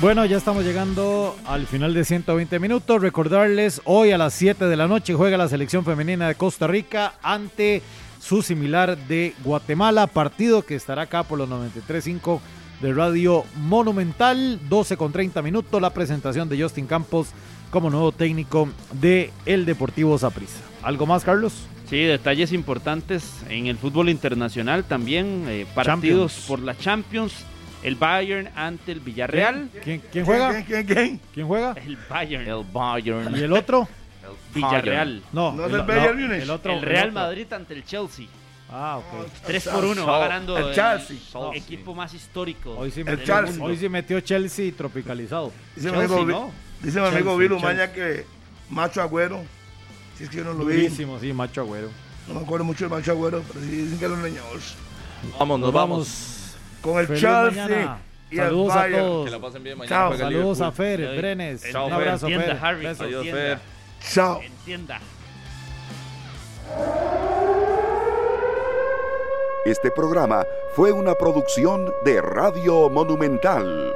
Bueno, 0.00 0.24
ya 0.24 0.36
estamos 0.36 0.62
llegando 0.62 1.36
al 1.44 1.66
final 1.66 1.94
de 1.94 2.04
120 2.04 2.60
minutos. 2.60 3.02
Recordarles, 3.02 3.82
hoy 3.82 4.12
a 4.12 4.18
las 4.18 4.34
7 4.34 4.66
de 4.66 4.76
la 4.76 4.86
noche 4.86 5.14
juega 5.14 5.36
la 5.36 5.48
selección 5.48 5.84
femenina 5.84 6.28
de 6.28 6.36
Costa 6.36 6.68
Rica 6.68 7.14
ante 7.24 7.82
su 8.20 8.40
similar 8.40 8.96
de 8.96 9.34
Guatemala, 9.42 10.06
partido 10.06 10.62
que 10.62 10.76
estará 10.76 11.02
acá 11.02 11.24
por 11.24 11.38
los 11.38 11.48
93.5 11.48 12.38
de 12.82 12.92
Radio 12.92 13.42
Monumental, 13.56 14.60
12 14.68 14.96
con 14.96 15.10
30 15.10 15.42
minutos, 15.42 15.82
la 15.82 15.90
presentación 15.90 16.48
de 16.48 16.62
Justin 16.62 16.86
Campos 16.86 17.30
como 17.72 17.90
nuevo 17.90 18.12
técnico 18.12 18.68
de 18.92 19.32
el 19.44 19.66
Deportivo 19.66 20.16
Saprissa. 20.16 20.60
¿Algo 20.84 21.04
más, 21.04 21.24
Carlos? 21.24 21.66
Sí, 21.88 22.02
detalles 22.02 22.52
importantes 22.52 23.32
en 23.48 23.66
el 23.68 23.76
fútbol 23.76 24.08
internacional 24.08 24.84
también, 24.84 25.44
eh, 25.48 25.66
partidos 25.74 26.32
Champions. 26.32 26.44
por 26.48 26.60
la 26.60 26.76
Champions, 26.76 27.34
el 27.82 27.94
Bayern 27.94 28.48
ante 28.56 28.90
el 28.92 29.00
Villarreal. 29.00 29.70
¿Quién, 29.84 30.02
quién 30.10 30.24
juega? 30.24 30.50
¿Quién, 30.50 30.64
quién, 30.64 30.86
quién? 30.86 31.20
¿Quién 31.32 31.46
juega? 31.46 31.74
El 31.84 31.96
Bayern. 32.08 32.48
El 32.48 32.64
Bayern. 32.72 33.36
¿Y 33.36 33.40
el 33.42 33.52
otro? 33.52 33.88
Villarreal. 34.54 35.22
No, 35.32 35.52
No 35.52 35.66
es 35.66 35.72
el, 35.72 35.80
el 35.80 35.86
Bayern 35.86 36.20
Múnich. 36.20 36.42
el 36.42 36.50
otro. 36.50 36.72
el 36.72 36.78
el 36.78 36.84
Real 36.84 37.08
otro. 37.10 37.20
Madrid 37.20 37.52
ante 37.52 37.74
el 37.74 37.84
Chelsea. 37.84 38.26
Ah, 38.68 38.98
ok. 38.98 39.30
3 39.46 39.68
por 39.68 39.84
1 39.84 40.06
va 40.06 40.18
ganando 40.20 40.58
El 40.58 40.74
Chelsea. 40.74 41.16
equipo 41.54 41.94
más 41.94 42.12
histórico. 42.14 42.74
Hoy 42.76 42.90
sí, 42.90 43.00
El 43.00 43.06
metió, 43.06 43.24
Chelsea. 43.24 43.62
hoy 43.64 43.76
sí 43.76 43.88
metió 43.88 44.20
Chelsea 44.20 44.72
tropicalizado. 44.76 45.52
Dice 45.76 45.92
mi 45.92 45.98
amigo, 45.98 46.24
¿no? 46.24 46.50
dice 46.82 47.00
mi 47.00 47.06
amigo 47.06 47.38
Chelsea. 47.38 47.58
Maña 47.60 47.92
que 47.92 48.24
Macho 48.70 49.00
Agüero, 49.02 49.44
si 50.16 50.24
es 50.24 50.30
que 50.30 50.36
yo 50.38 50.44
no 50.44 50.52
lo 50.52 50.64
vi, 50.64 50.74
Durísimo, 50.76 51.18
sí, 51.20 51.32
macho 51.32 51.60
agüero. 51.62 51.88
no 52.28 52.34
me 52.34 52.40
acuerdo 52.40 52.64
mucho 52.64 52.84
del 52.84 52.90
Macho 52.98 53.12
Agüero, 53.12 53.42
pero 53.46 53.60
sí 53.64 53.70
dicen 53.70 53.98
que 53.98 54.04
es 54.04 54.10
los 54.10 54.20
leñadores. 54.20 54.74
Vamos, 55.38 55.60
nos 55.60 55.72
vamos. 55.72 56.56
Con 56.82 56.98
el 56.98 57.06
Feliz 57.06 57.20
Chelsea 57.22 57.64
mañana. 57.66 57.98
y 58.30 58.38
el 58.38 58.44
Saludos 58.44 58.72
a 58.76 58.88
todos. 58.90 59.24
Que 59.24 59.30
la 59.30 59.40
pasen 59.40 59.62
bien 59.64 59.78
mañana. 59.78 59.96
Chao. 59.96 60.16
Saludos 60.16 60.60
a. 60.60 60.72
Fer, 60.72 61.00
Ay, 61.08 61.18
Brenes. 61.18 61.62
Chao, 61.72 61.84
Un 61.86 61.90
Fer. 61.90 62.00
abrazo, 62.00 62.26
Entienda, 62.26 62.54
Fer. 62.54 62.64
Harry. 62.64 62.84
Besos. 62.86 63.00
Adiós, 63.06 63.26
Entienda. 63.26 63.40
Fer. 63.40 63.58
Chao. 64.12 64.40
Entienda. 64.42 65.00
Este 69.64 69.90
programa 69.90 70.44
fue 70.74 70.92
una 70.92 71.14
producción 71.14 71.92
de 72.04 72.20
Radio 72.20 72.88
Monumental. 72.88 73.92